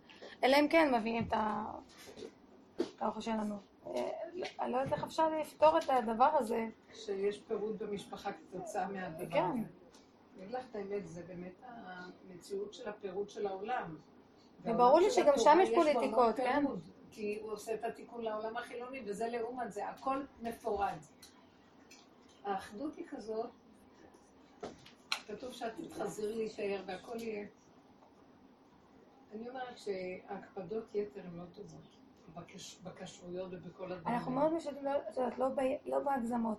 אלא 0.44 0.56
אם 0.56 0.68
כן 0.68 0.94
מביאים 0.94 1.28
את 1.28 1.34
האוכל 3.00 3.20
שלנו. 3.20 3.69
אה, 3.94 4.10
אני 4.60 4.72
לא 4.72 4.76
יודעת 4.76 4.92
איך 4.92 5.04
אפשר 5.04 5.28
לפתור 5.40 5.78
את 5.78 5.84
הדבר 5.88 6.30
הזה. 6.38 6.66
שיש 6.94 7.40
פירוד 7.40 7.78
במשפחה 7.78 8.30
כתוצאה 8.32 8.88
מהדבר 8.88 9.30
כן. 9.30 9.44
הזה. 9.44 9.80
אני 10.36 10.44
אגיד 10.44 10.54
לך 10.54 10.64
את 10.70 10.76
האמת, 10.76 11.08
זה 11.08 11.22
באמת 11.22 11.62
המציאות 11.62 12.74
של 12.74 12.88
הפירוד 12.88 13.30
של 13.30 13.46
העולם. 13.46 13.96
וברור 14.64 15.00
לי 15.00 15.10
שגם 15.10 15.32
שם 15.36 15.58
יש 15.62 15.70
פוליטיקות, 15.74 16.36
כן? 16.36 16.64
כי 17.10 17.38
הוא 17.42 17.52
עושה 17.52 17.74
את 17.74 17.84
התיקון 17.84 18.22
לעולם 18.22 18.56
החילוני, 18.56 19.02
וזה 19.06 19.28
לעומת 19.28 19.72
זה, 19.72 19.88
הכל 19.88 20.22
מפורד. 20.42 20.98
האחדות 22.44 22.96
היא 22.96 23.06
כזאת, 23.08 23.50
כתוב 25.26 25.52
שאת 25.52 25.72
תתחזרי 25.76 26.36
להישאר 26.36 26.82
והכל 26.86 27.16
יהיה. 27.16 27.46
אני 29.32 29.48
אומרת 29.48 29.78
שההקפדות 29.78 30.94
יתר 30.94 31.20
הן 31.20 31.36
לא 31.36 31.44
טובות. 31.54 31.99
בכשרויות 32.84 33.48
ובכל 33.52 33.92
הדברים. 33.92 34.16
אנחנו 34.16 34.32
מאוד 34.32 34.52
משתדלים, 34.52 34.84
לא- 34.84 34.90
את 35.10 35.16
יודעת, 35.16 35.38
לא 35.38 35.48
ב- 35.48 35.76
לא 35.88 35.98
בהגזמות, 35.98 36.58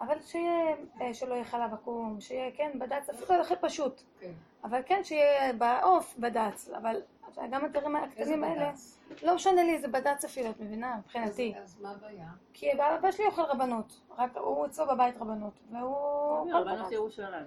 אבל 0.00 0.20
שיהיה, 0.22 0.76
אה, 1.00 1.14
שלא 1.14 1.34
יהיה 1.34 1.44
חלב 1.44 1.72
עקום, 1.74 2.20
שיהיה, 2.20 2.50
כן, 2.56 2.70
בד"ץ, 2.78 3.08
אפילו 3.10 3.40
הכי 3.40 3.54
פשוט. 3.60 4.02
כן. 4.20 4.32
אבל 4.64 4.80
כן, 4.86 5.04
שיהיה 5.04 5.52
בעוף 5.52 6.14
בד"ץ, 6.18 6.68
אבל 6.76 7.02
גם 7.50 7.64
הדברים 7.64 7.96
איזה 7.96 8.06
הקטנים 8.06 8.44
האלה, 8.44 8.70
בד"ץ? 8.70 8.98
לא 9.22 9.34
משנה 9.34 9.62
לי, 9.62 9.78
זה 9.78 9.88
בד"ץ 9.88 10.24
אפילו, 10.24 10.50
את 10.50 10.60
מבינה, 10.60 10.96
מבחינתי. 10.98 11.54
אז 11.62 11.80
מה 11.80 11.90
הבעיה? 11.90 12.28
כי 12.52 12.72
אבא 12.72 13.10
שלי 13.10 13.26
אוכל 13.26 13.42
רבנות, 13.42 14.00
רק 14.18 14.36
הוא 14.36 14.66
אצלו 14.66 14.86
בבית 14.86 15.16
רבנות, 15.16 15.52
והוא... 15.70 16.52
רבנות 16.54 16.78
בד"ץ. 16.80 16.92
ירושלים. 16.92 17.44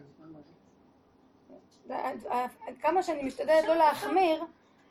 כמה 2.81 3.03
שאני 3.03 3.23
משתדלת 3.23 3.65
לא 3.67 3.75
להחמיר, 3.75 4.43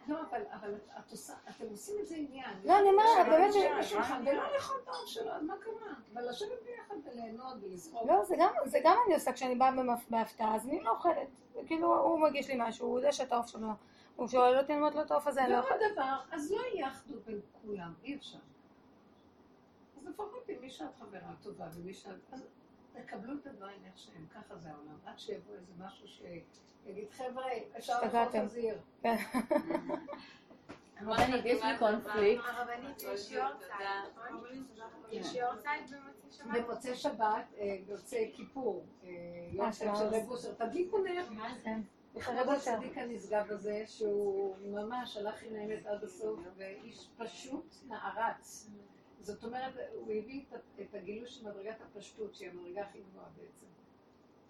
לא, 0.09 0.18
אבל, 0.31 0.43
אבל 0.52 0.74
את 0.98 1.10
עושה, 1.10 1.32
אתם 1.48 1.64
עושים 1.70 1.94
את 2.01 2.06
זה 2.06 2.14
עניין. 2.14 2.51
לא, 2.64 2.78
אני 2.78 2.89
אומרת, 2.90 3.26
באמת 3.26 3.52
ש- 3.82 3.93
ולא 4.26 4.52
לאכול 4.55 4.76
את 4.82 4.89
האור 4.89 5.06
שלו, 5.06 5.31
אז 5.31 5.43
מה 5.43 5.55
קרה? 5.60 5.93
אבל 6.12 6.28
לשבת 6.28 6.62
ביחד 6.64 6.94
וליהנות 7.05 7.56
ולזרוק. 7.62 8.06
לא, 8.09 8.24
זה 8.24 8.35
גם, 8.39 8.52
זה 8.64 8.78
גם 8.85 8.97
אני 9.06 9.14
עושה 9.14 9.32
כשאני 9.32 9.55
באה 9.55 9.70
בהפתעה, 10.10 10.55
אז 10.55 10.66
אני 10.68 10.81
לא 10.82 10.90
אוכלת. 10.90 11.28
כאילו, 11.66 12.01
הוא 12.01 12.20
מגיש 12.20 12.48
לי 12.48 12.55
משהו, 12.59 12.86
הוא 12.89 12.98
יודע 12.98 13.12
שאת 13.12 13.32
העוף 13.32 13.47
שלו. 13.47 13.68
הוא 14.16 14.28
שואל 14.28 14.59
אותי, 14.59 14.72
אני 14.72 14.81
אומרת 14.81 14.94
לו 14.94 15.02
את 15.02 15.10
העוף 15.10 15.26
הזה, 15.26 15.44
אני 15.44 15.52
לא 15.52 15.56
ועוד 15.56 15.66
אוכלת. 15.72 15.93
דבר, 15.93 16.16
אז 16.32 16.52
לא 16.52 16.60
יהיה 16.74 16.89
אחדות 16.89 17.24
בין 17.24 17.40
כולם, 17.62 17.93
אי 18.05 18.16
אפשר. 18.16 18.39
אז 19.98 20.06
לפחות 20.06 20.44
עם 20.48 20.60
מי 20.60 20.70
שאת 20.70 20.94
חברה 21.01 21.32
טובה 21.43 21.64
ומי 21.74 21.94
שאת... 21.94 22.35
אז 22.94 23.00
תקבלו 23.02 23.34
את 23.34 23.46
הדברים 23.46 23.84
איך 23.84 23.98
שהם, 23.98 24.26
ככה 24.34 24.56
זה 24.56 24.70
העולם. 24.70 24.98
עד 25.06 25.18
שיבוא 25.18 25.54
איזה 25.54 25.72
משהו 25.78 26.08
שיגיד, 26.08 27.10
חבר'ה, 27.10 27.44
אפשר 27.78 27.92
השתגעתם." 27.92 28.44
חזיר. 28.46 28.78
כן. 29.02 29.16
רבנית, 31.02 31.44
יש 31.44 31.62
לי 31.62 31.78
קונפליקט. 31.78 32.44
הרבנית, 32.46 33.02
יש 35.10 35.34
יורצייט, 35.34 35.90
במוצאי 36.52 36.94
שבת? 36.96 37.18
במוצאי 37.18 37.60
אה, 37.60 37.76
יוצא 37.88 38.16
כיפור, 38.32 38.84
אה, 39.04 39.08
יום 39.52 39.72
של 39.72 39.88
רב 39.88 40.30
אושר, 40.30 40.54
תדליקו 40.54 40.98
נר. 40.98 41.24
כן. 41.64 41.80
לכבוד 42.14 42.36
רב 42.36 42.48
אושר. 42.48 42.72
הצדיק 42.72 42.98
הנשגב 42.98 43.50
הזה, 43.50 43.84
שהוא 43.86 44.56
ממש 44.72 45.16
הלך 45.16 45.42
עם 45.42 45.54
האמת 45.54 45.86
עד 45.86 46.04
הסוף, 46.04 46.40
ואיש 46.56 47.08
פשוט 47.16 47.74
נערץ. 47.88 48.70
זאת 49.24 49.44
אומרת, 49.44 49.74
הוא 49.94 50.12
הביא 50.12 50.44
את 50.80 50.94
הגילוי 50.94 51.28
של 51.28 51.48
מדרגת 51.48 51.80
הפשטות, 51.80 52.34
שהיא 52.34 52.51
המדרגה 52.51 52.82
הכי 52.82 52.98
גבוהה 53.01 53.26
בעצם. 53.36 53.66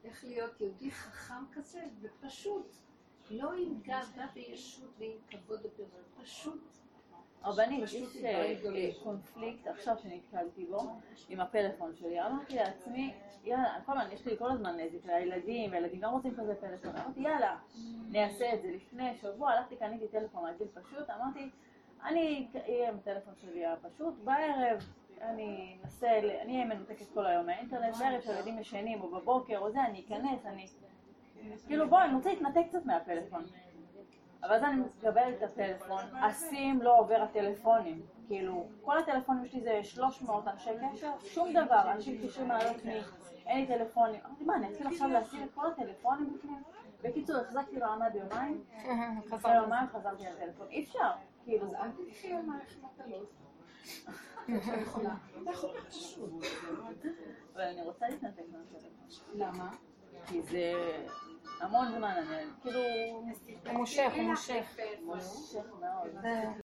איך 0.05 0.25
להיות 0.25 0.61
יהודי 0.61 0.91
חכם 0.91 1.45
כזה 1.53 1.81
ופשוט, 2.01 2.77
לא 3.31 3.53
עם 3.53 3.81
גאווה 3.83 4.27
וישות 4.35 4.91
ועם 4.99 5.13
כבוד 5.29 5.61
ופרסום, 5.65 6.23
פשוט. 6.23 6.61
רבנית, 7.45 7.85
פשוט 7.85 8.15
יש 8.15 8.25
אה. 8.25 8.55
אה, 8.75 8.91
קונפליקט 9.03 9.67
עכשיו 9.67 9.97
שנתקלתי 9.99 10.65
בו 10.65 11.01
עם 11.29 11.41
הפלאפון 11.41 11.95
שלי. 11.97 12.23
אמרתי 12.27 12.55
לעצמי, 12.55 13.15
יאללה, 13.45 13.79
כל 13.87 13.93
הזמן, 13.99 14.13
יש 14.13 14.27
לי 14.27 14.37
כל 14.39 14.51
הזמן 14.51 14.81
נזק 14.81 15.07
לילדים, 15.07 15.73
והילדים 15.73 16.03
לא 16.03 16.09
רוצים 16.09 16.35
כזה 16.37 16.55
פלאפון. 16.55 16.97
אמרתי, 16.97 17.21
יאללה, 17.21 17.59
נעשה 18.11 18.55
את 18.55 18.63
זה. 18.63 18.71
לפני 18.71 19.17
שבוע 19.17 19.51
הלכתי, 19.51 19.77
קניתי 19.77 20.09
טלפון 20.09 20.45
רגיל 20.47 20.69
פשוט, 20.75 21.11
אמרתי, 21.11 21.51
אני 22.05 22.47
אהיה 22.55 22.89
עם 22.89 22.97
הטלפון 22.97 23.35
שלי 23.41 23.67
הפשוט, 23.67 24.15
בערב 24.25 24.79
אני 25.21 25.77
אנסה, 25.85 26.19
אני 26.19 26.55
אהיה 26.55 26.65
מנותקת 26.65 27.07
כל 27.15 27.27
היום 27.27 27.47
מהאינטרנט, 27.47 27.97
בערב 27.97 28.21
שהילדים 28.21 28.59
ישנים 28.59 29.01
או 29.01 29.09
בבוקר 29.09 29.59
או 29.59 29.71
זה, 29.71 29.85
אני 29.85 30.05
אכנס, 30.07 30.47
אני... 30.47 30.67
כאילו 31.67 31.89
בואי, 31.89 32.05
אני 32.05 32.15
רוצה 32.15 32.31
להתנתק 32.31 32.63
קצת 32.69 32.87
מהפלאפון. 32.87 33.45
אבל 34.43 34.55
אז 34.55 34.63
אני 34.63 34.81
מקבלת 34.81 35.35
את 35.39 35.43
הטלפון, 35.43 36.01
הסים 36.23 36.83
לא 36.83 36.99
עובר 36.99 37.23
הטלפונים. 37.23 38.03
כאילו, 38.27 38.67
כל 38.83 38.99
הטלפונים 38.99 39.47
שלי 39.47 39.61
זה 39.61 39.81
300 39.83 40.49
אנשי 40.49 40.71
קשר, 40.93 41.13
שום 41.25 41.53
דבר, 41.53 41.93
אנשים 41.93 42.15
מתקשרים 42.15 42.49
לעלות 42.49 42.85
מי, 42.85 43.01
אין 43.47 43.61
לי 43.61 43.67
טלפונים. 43.67 44.21
אמרתי, 44.27 44.45
מה, 44.45 44.57
אני 44.57 44.69
אתחיל 44.69 44.87
עכשיו 44.87 45.09
להשים 45.09 45.43
את 45.43 45.49
כל 45.55 45.67
הטלפונים 45.67 46.35
בפנים? 46.35 46.63
בקיצור, 47.03 47.37
החזקתי 47.37 47.77
מעמד 47.77 48.15
יומיים, 48.15 48.65
אחרי 49.35 49.55
יומיים 49.63 49.87
חזרתי 49.87 50.23
לטלפון. 50.23 50.67
אי 50.71 50.85
אפשר, 50.85 51.11
כאילו. 51.45 51.67
אז 51.67 51.75
אל 51.75 52.05
תלכי 52.05 52.27
יומייך 52.27 52.77
מטלות. 52.83 53.33
אבל 57.55 57.63
אני 57.63 57.83
רוצה 57.83 58.09
להתנתק 58.09 58.43
מהטלפון. 58.53 59.09
למה? 59.35 59.71
כי 60.27 60.43
זה 60.43 60.73
המון 61.61 61.87
זמן, 61.97 62.15
אני 62.19 62.45
כאילו... 62.63 62.81
הוא 63.67 63.73
מושך, 63.73 64.13
הוא 64.15 64.23
מושך. 64.23 64.77
מושך 65.03 65.65
מאוד. 65.81 66.11
זה- 66.23 66.63